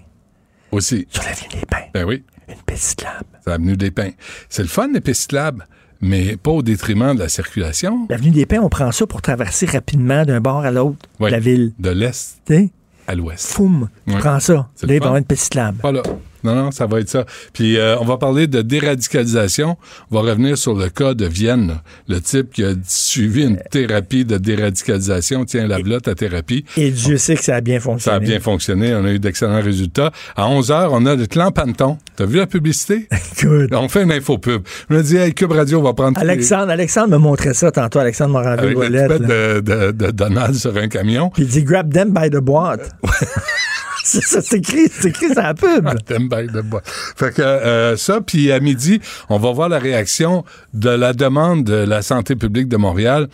Aussi. 0.73 1.07
Sur 1.11 1.23
l'avenue 1.25 1.49
des 1.61 1.67
Pins. 1.67 1.85
Ben 1.93 2.05
oui. 2.07 2.25
Une 2.49 2.55
piste 2.67 2.83
cyclable. 2.91 3.25
C'est 3.45 3.51
l'avenue 3.51 3.77
des 3.77 3.91
Pins. 3.91 4.11
C'est 4.49 4.63
le 4.63 4.69
fun, 4.69 4.89
les 4.93 5.01
pistes 5.01 5.23
cyclables, 5.23 5.67
mais 6.01 6.37
pas 6.37 6.51
au 6.53 6.63
détriment 6.63 7.15
de 7.15 7.21
la 7.21 7.29
circulation. 7.29 8.07
L'avenue 8.09 8.31
des 8.31 8.47
Pins, 8.47 8.61
on 8.63 8.69
prend 8.69 8.91
ça 8.93 9.07
pour 9.07 9.21
traverser 9.23 9.67
rapidement 9.67 10.25
d'un 10.25 10.41
bord 10.41 10.65
à 10.65 10.71
l'autre 10.71 10.99
de 11.21 11.27
la 11.27 11.39
ville. 11.41 11.73
De 11.79 11.91
l'est 11.91 12.39
Tu 12.47 12.71
à 13.09 13.15
l'ouest. 13.15 13.53
Foum, 13.53 13.89
tu 14.09 14.15
prends 14.17 14.41
ça. 14.41 14.53
Là, 14.55 14.67
il 14.83 14.87
va 14.89 14.95
y 14.95 14.97
avoir 14.97 15.17
une 15.17 15.25
piste 15.25 15.45
cyclable. 15.45 15.79
Voilà. 15.83 16.03
Non, 16.47 16.55
non, 16.55 16.71
ça 16.71 16.87
va 16.87 17.01
être 17.01 17.09
ça. 17.09 17.25
Puis 17.53 17.77
euh, 17.77 17.97
on 18.01 18.05
va 18.05 18.17
parler 18.17 18.47
de 18.47 18.63
déradicalisation. 18.63 19.77
On 20.11 20.15
va 20.21 20.31
revenir 20.31 20.57
sur 20.57 20.75
le 20.75 20.89
cas 20.89 21.15
de 21.15 21.27
Vienne, 21.27 21.67
là. 21.69 21.83
le 22.09 22.21
type 22.21 22.53
qui 22.53 22.65
a 22.65 22.73
suivi 22.87 23.43
une 23.45 23.59
thérapie 23.71 24.25
de 24.25 24.37
déradicalisation. 24.39 25.45
Tiens, 25.45 25.67
la 25.67 25.79
blotte 25.81 26.09
à 26.09 26.15
thérapie. 26.15 26.65
Et 26.77 26.91
Dieu 26.91 27.17
sait 27.19 27.37
que 27.37 27.45
ça 27.45 27.57
a 27.57 27.61
bien 27.61 27.81
fonctionné. 27.81 28.17
Ça 28.17 28.17
a 28.17 28.21
bien 28.21 28.41
fonctionné. 28.41 28.95
On 28.95 29.05
a 29.05 29.11
eu 29.13 29.19
d'excellents 29.19 29.61
résultats. 29.63 30.13
À 30.37 30.47
11 30.49 30.71
h, 30.71 30.89
on 30.93 31.05
a 31.07 31.15
le 31.17 31.27
clan 31.27 31.51
Panton. 31.51 31.99
T'as 32.17 32.25
vu 32.27 32.37
la 32.39 32.47
publicité? 32.47 33.09
Good. 33.43 33.75
On 33.75 33.89
fait 33.89 34.05
une 34.05 34.13
info 34.13 34.39
pub. 34.39 34.63
Je 34.89 34.95
me 34.97 35.03
dis, 35.03 35.17
hey, 35.17 35.35
Cube 35.35 35.53
Radio 35.53 35.83
va 35.83 35.93
prendre 35.93 36.19
les- 36.21 36.31
Alexandre, 36.31 36.71
Alexandre 36.71 37.09
me 37.11 37.19
montrait 37.19 37.55
ça 37.55 37.71
tantôt, 37.71 37.99
Alexandre 37.99 38.39
avec 38.39 38.77
Moranville-Ouellette. 38.77 39.11
l'étiquette 39.11 39.29
là. 39.29 39.55
de, 39.55 39.61
de, 39.91 40.07
de 40.07 40.11
Donald 40.13 40.55
sur 40.55 40.77
un 40.77 40.89
camion. 40.89 41.31
Puis 41.31 41.43
il 41.43 41.49
dit 41.49 41.63
grab 41.63 41.93
them 41.93 42.13
by 42.13 42.31
the 42.31 42.37
boîte. 42.39 42.91
c'est 44.07 44.23
ça, 44.23 44.41
c'est 44.41 44.59
écrit, 44.59 44.89
c'est 44.91 45.09
écrit 45.09 45.27
sur 45.33 45.43
la 45.43 45.55
pub. 45.55 45.85
Bail 46.29 46.47
de 46.47 46.61
bois. 46.61 46.83
Fait 46.85 47.35
que 47.35 47.43
euh, 47.43 47.97
ça, 47.97 48.21
puis 48.21 48.53
à 48.53 48.61
midi, 48.61 49.01
on 49.29 49.39
va 49.39 49.53
voir 49.53 49.69
la 49.69 49.79
réaction 49.79 50.45
de 50.75 50.91
la 50.91 51.13
demande 51.13 51.65
de 51.65 51.75
la 51.75 52.03
santé 52.03 52.37
publique 52.37 52.69
de 52.69 52.77
Montréal 52.77 53.29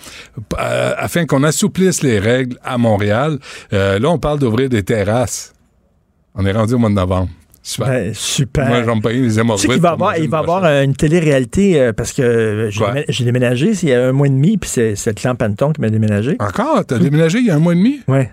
euh, 0.59 0.95
afin 0.97 1.27
qu'on 1.27 1.43
assouplisse 1.43 2.03
les 2.03 2.19
règles 2.19 2.57
à 2.65 2.79
Montréal. 2.79 3.39
Euh, 3.73 3.99
là, 3.99 4.09
on 4.11 4.19
parle 4.19 4.39
d'ouvrir 4.39 4.69
des 4.69 4.83
terrasses. 4.83 5.53
On 6.35 6.47
est 6.47 6.53
rendu 6.53 6.75
au 6.75 6.79
mois 6.79 6.89
de 6.89 6.95
novembre. 6.95 7.29
Super. 7.63 7.89
Ben, 7.89 8.15
super. 8.15 8.67
Moi, 8.69 8.83
j'en 8.83 9.01
paye 9.01 9.21
les 9.21 9.29
Tu 9.29 9.35
sais 9.35 9.41
hémorroïdes. 9.41 9.71
qu'il 9.71 9.81
va 9.81 9.91
pour 9.91 9.93
avoir, 9.93 10.19
il 10.19 10.25
une 10.25 10.31
va 10.31 10.39
avoir 10.39 10.65
une 10.65 10.97
télé-réalité 10.97 11.81
euh, 11.81 11.93
parce 11.93 12.13
que 12.13 12.23
euh, 12.23 13.05
j'ai 13.09 13.25
déménagé 13.25 13.73
il 13.83 13.89
y 13.89 13.93
a 13.93 14.09
un 14.09 14.13
mois 14.13 14.27
et 14.27 14.31
demi, 14.31 14.57
puis 14.57 14.69
c'est 14.69 14.97
c'est 14.97 15.11
le 15.11 15.15
clan 15.15 15.37
Panton 15.37 15.73
qui 15.73 15.81
m'a 15.81 15.89
déménagé. 15.91 16.37
Encore? 16.41 16.85
T'as 16.85 16.99
déménagé 16.99 17.39
il 17.39 17.47
y 17.47 17.51
a 17.51 17.55
un 17.55 17.61
mois 17.61 17.75
et 17.75 17.77
demi? 17.77 18.01
Ouais. 18.09 18.31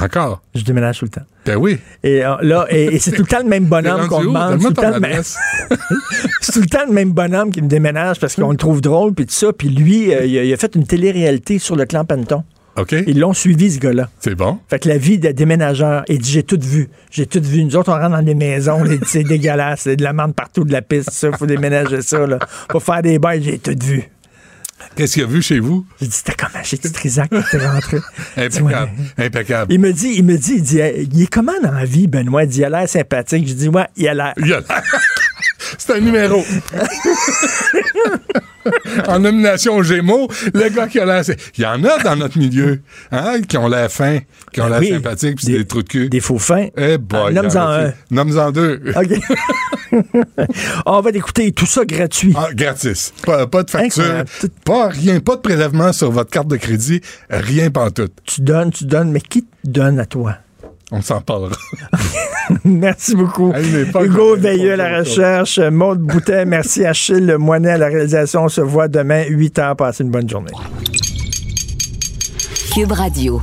Encore? 0.00 0.42
Je 0.54 0.62
déménage 0.62 0.98
tout 0.98 1.06
le 1.06 1.10
temps. 1.10 1.26
Ben 1.44 1.56
oui. 1.56 1.78
Et 2.02 2.24
euh, 2.24 2.36
là, 2.42 2.66
et, 2.70 2.94
et 2.94 2.98
c'est 2.98 3.12
tout 3.12 3.22
le 3.22 3.28
temps 3.28 3.42
le 3.42 3.48
même 3.48 3.64
bonhomme 3.66 4.08
qu'on 4.08 4.22
demande. 4.22 4.60
Tout 4.60 4.74
c'est 6.40 6.52
tout 6.52 6.60
le 6.60 6.66
temps 6.66 6.86
le 6.86 6.92
même 6.92 7.12
bonhomme 7.12 7.50
qui 7.50 7.62
me 7.62 7.68
déménage 7.68 8.20
parce 8.20 8.34
qu'on 8.36 8.50
le 8.50 8.56
trouve 8.56 8.80
drôle, 8.80 9.14
puis 9.14 9.26
tout 9.26 9.34
ça. 9.34 9.52
Puis 9.52 9.68
lui, 9.68 10.14
euh, 10.14 10.24
il, 10.24 10.38
a, 10.38 10.44
il 10.44 10.52
a 10.52 10.56
fait 10.56 10.74
une 10.74 10.86
télé-réalité 10.86 11.58
sur 11.58 11.76
le 11.76 11.84
clan 11.84 12.04
Panton. 12.04 12.44
OK. 12.78 12.94
Ils 13.06 13.18
l'ont 13.18 13.32
suivi, 13.32 13.72
ce 13.72 13.80
gars-là. 13.80 14.08
C'est 14.20 14.36
bon. 14.36 14.58
Fait 14.68 14.78
que 14.78 14.88
la 14.88 14.98
vie 14.98 15.18
de 15.18 15.32
déménageur, 15.32 16.04
il 16.08 16.18
dit, 16.18 16.30
j'ai 16.30 16.44
tout 16.44 16.60
vu. 16.62 16.88
J'ai 17.10 17.26
tout 17.26 17.42
vu. 17.42 17.64
Nous 17.64 17.74
autres, 17.74 17.90
on 17.90 17.98
rentre 17.98 18.10
dans 18.16 18.22
des 18.22 18.34
maisons, 18.34 18.84
c'est 19.04 19.22
dégueulasse, 19.24 19.80
c'est 19.82 19.96
de 19.96 20.04
la 20.04 20.12
merde 20.12 20.32
partout, 20.34 20.64
de 20.64 20.72
la 20.72 20.82
piste, 20.82 21.10
ça, 21.10 21.32
faut 21.32 21.46
déménager 21.46 22.02
ça, 22.02 22.26
là. 22.26 22.38
Faut 22.70 22.80
faire 22.80 23.02
des 23.02 23.18
bails, 23.18 23.42
j'ai 23.42 23.58
tout 23.58 23.74
vu. 23.84 24.08
Qu'est-ce 24.96 25.14
qu'il 25.14 25.22
a 25.22 25.26
vu 25.26 25.42
chez 25.42 25.60
vous? 25.60 25.86
J'ai 26.00 26.08
dit, 26.08 26.16
c'était 26.16 26.34
comment? 26.34 26.62
J'ai 26.64 26.76
dit, 26.76 26.92
Trisac, 26.92 27.30
qui 27.30 27.56
était 27.56 27.66
rentré. 27.66 27.98
Impeccable. 28.36 28.90
Impeccable. 29.16 29.72
Il 29.72 29.80
me 29.80 29.92
dit, 29.92 30.14
il 30.16 30.24
me 30.24 30.36
dit, 30.36 30.54
il 30.56 30.62
dit, 30.62 30.80
il 31.12 31.22
est 31.22 31.26
comment 31.30 31.52
dans 31.62 31.72
la 31.72 31.84
vie, 31.84 32.06
Benoît? 32.06 32.44
Il 32.44 32.48
dit, 32.48 32.58
il 32.60 32.64
a 32.64 32.70
l'air 32.70 32.88
sympathique. 32.88 33.46
Je 33.48 33.54
dis, 33.54 33.68
ouais, 33.68 33.86
il 33.96 34.08
a 34.08 34.14
l'air. 34.14 34.34
Il 34.38 34.52
a- 34.52 34.62
C'est 35.78 35.94
un 35.96 36.00
numéro. 36.00 36.42
en 39.06 39.18
nomination 39.18 39.76
aux 39.76 39.82
Gémeaux, 39.82 40.28
le 40.54 40.68
gars 40.70 40.86
qui 40.88 40.98
a 40.98 41.04
l'air. 41.04 41.22
Il 41.56 41.62
y 41.62 41.66
en 41.66 41.82
a 41.84 41.98
dans 42.02 42.16
notre 42.16 42.38
milieu, 42.38 42.80
hein, 43.12 43.40
qui 43.46 43.56
ont 43.56 43.68
l'air 43.68 43.90
fins, 43.90 44.18
qui 44.52 44.60
ont 44.60 44.64
Ben 44.64 44.70
l'air 44.72 44.80
oui. 44.80 44.88
sympathiques, 44.90 45.36
puis 45.36 45.46
c'est 45.46 45.52
des 45.52 45.66
trous 45.66 45.82
de 45.82 45.88
cul. 45.88 46.08
Des 46.08 46.20
faux 46.20 46.38
fins. 46.38 46.68
Eh 46.76 46.98
boy. 46.98 47.20
Ah, 47.28 47.30
nomme-en 47.32 47.70
un. 47.86 47.92
Nomme-en 48.10 48.50
deux. 48.52 48.80
OK. 48.94 49.20
On 50.86 51.00
va 51.00 51.10
écouter 51.10 51.52
tout 51.52 51.66
ça 51.66 51.84
gratuit. 51.84 52.34
Ah, 52.36 52.48
gratis. 52.52 53.12
Pas, 53.24 53.46
pas 53.46 53.62
de 53.62 53.70
facture. 53.70 54.02
Incroyable. 54.04 54.30
Pas 54.64 54.88
rien. 54.88 55.20
Pas 55.20 55.36
de 55.36 55.40
prélèvement 55.40 55.92
sur 55.92 56.10
votre 56.10 56.30
carte 56.30 56.48
de 56.48 56.56
crédit. 56.56 57.00
Rien 57.30 57.70
pantoute. 57.70 58.12
Tu 58.24 58.40
donnes, 58.40 58.70
tu 58.70 58.84
donnes, 58.84 59.10
mais 59.10 59.20
qui 59.20 59.42
te 59.42 59.48
donne 59.64 59.98
à 59.98 60.06
toi? 60.06 60.36
On 60.90 61.02
s'en 61.02 61.20
parlera. 61.20 61.56
Merci 62.64 63.14
beaucoup. 63.14 63.52
Hugo 63.52 64.36
Veilleux 64.36 64.72
à 64.72 64.76
la 64.76 64.98
recherche, 65.00 65.58
Maude 65.58 66.00
Boutet, 66.00 66.46
merci 66.46 66.86
Achille 66.86 67.36
Moinet 67.38 67.72
à 67.72 67.78
la 67.78 67.88
réalisation. 67.88 68.44
On 68.44 68.48
se 68.48 68.62
voit 68.62 68.88
demain, 68.88 69.24
8 69.28 69.58
h. 69.58 69.76
Passez 69.76 70.02
une 70.02 70.10
bonne 70.10 70.28
journée. 70.28 70.52
Cube 72.72 72.92
Radio. 72.92 73.42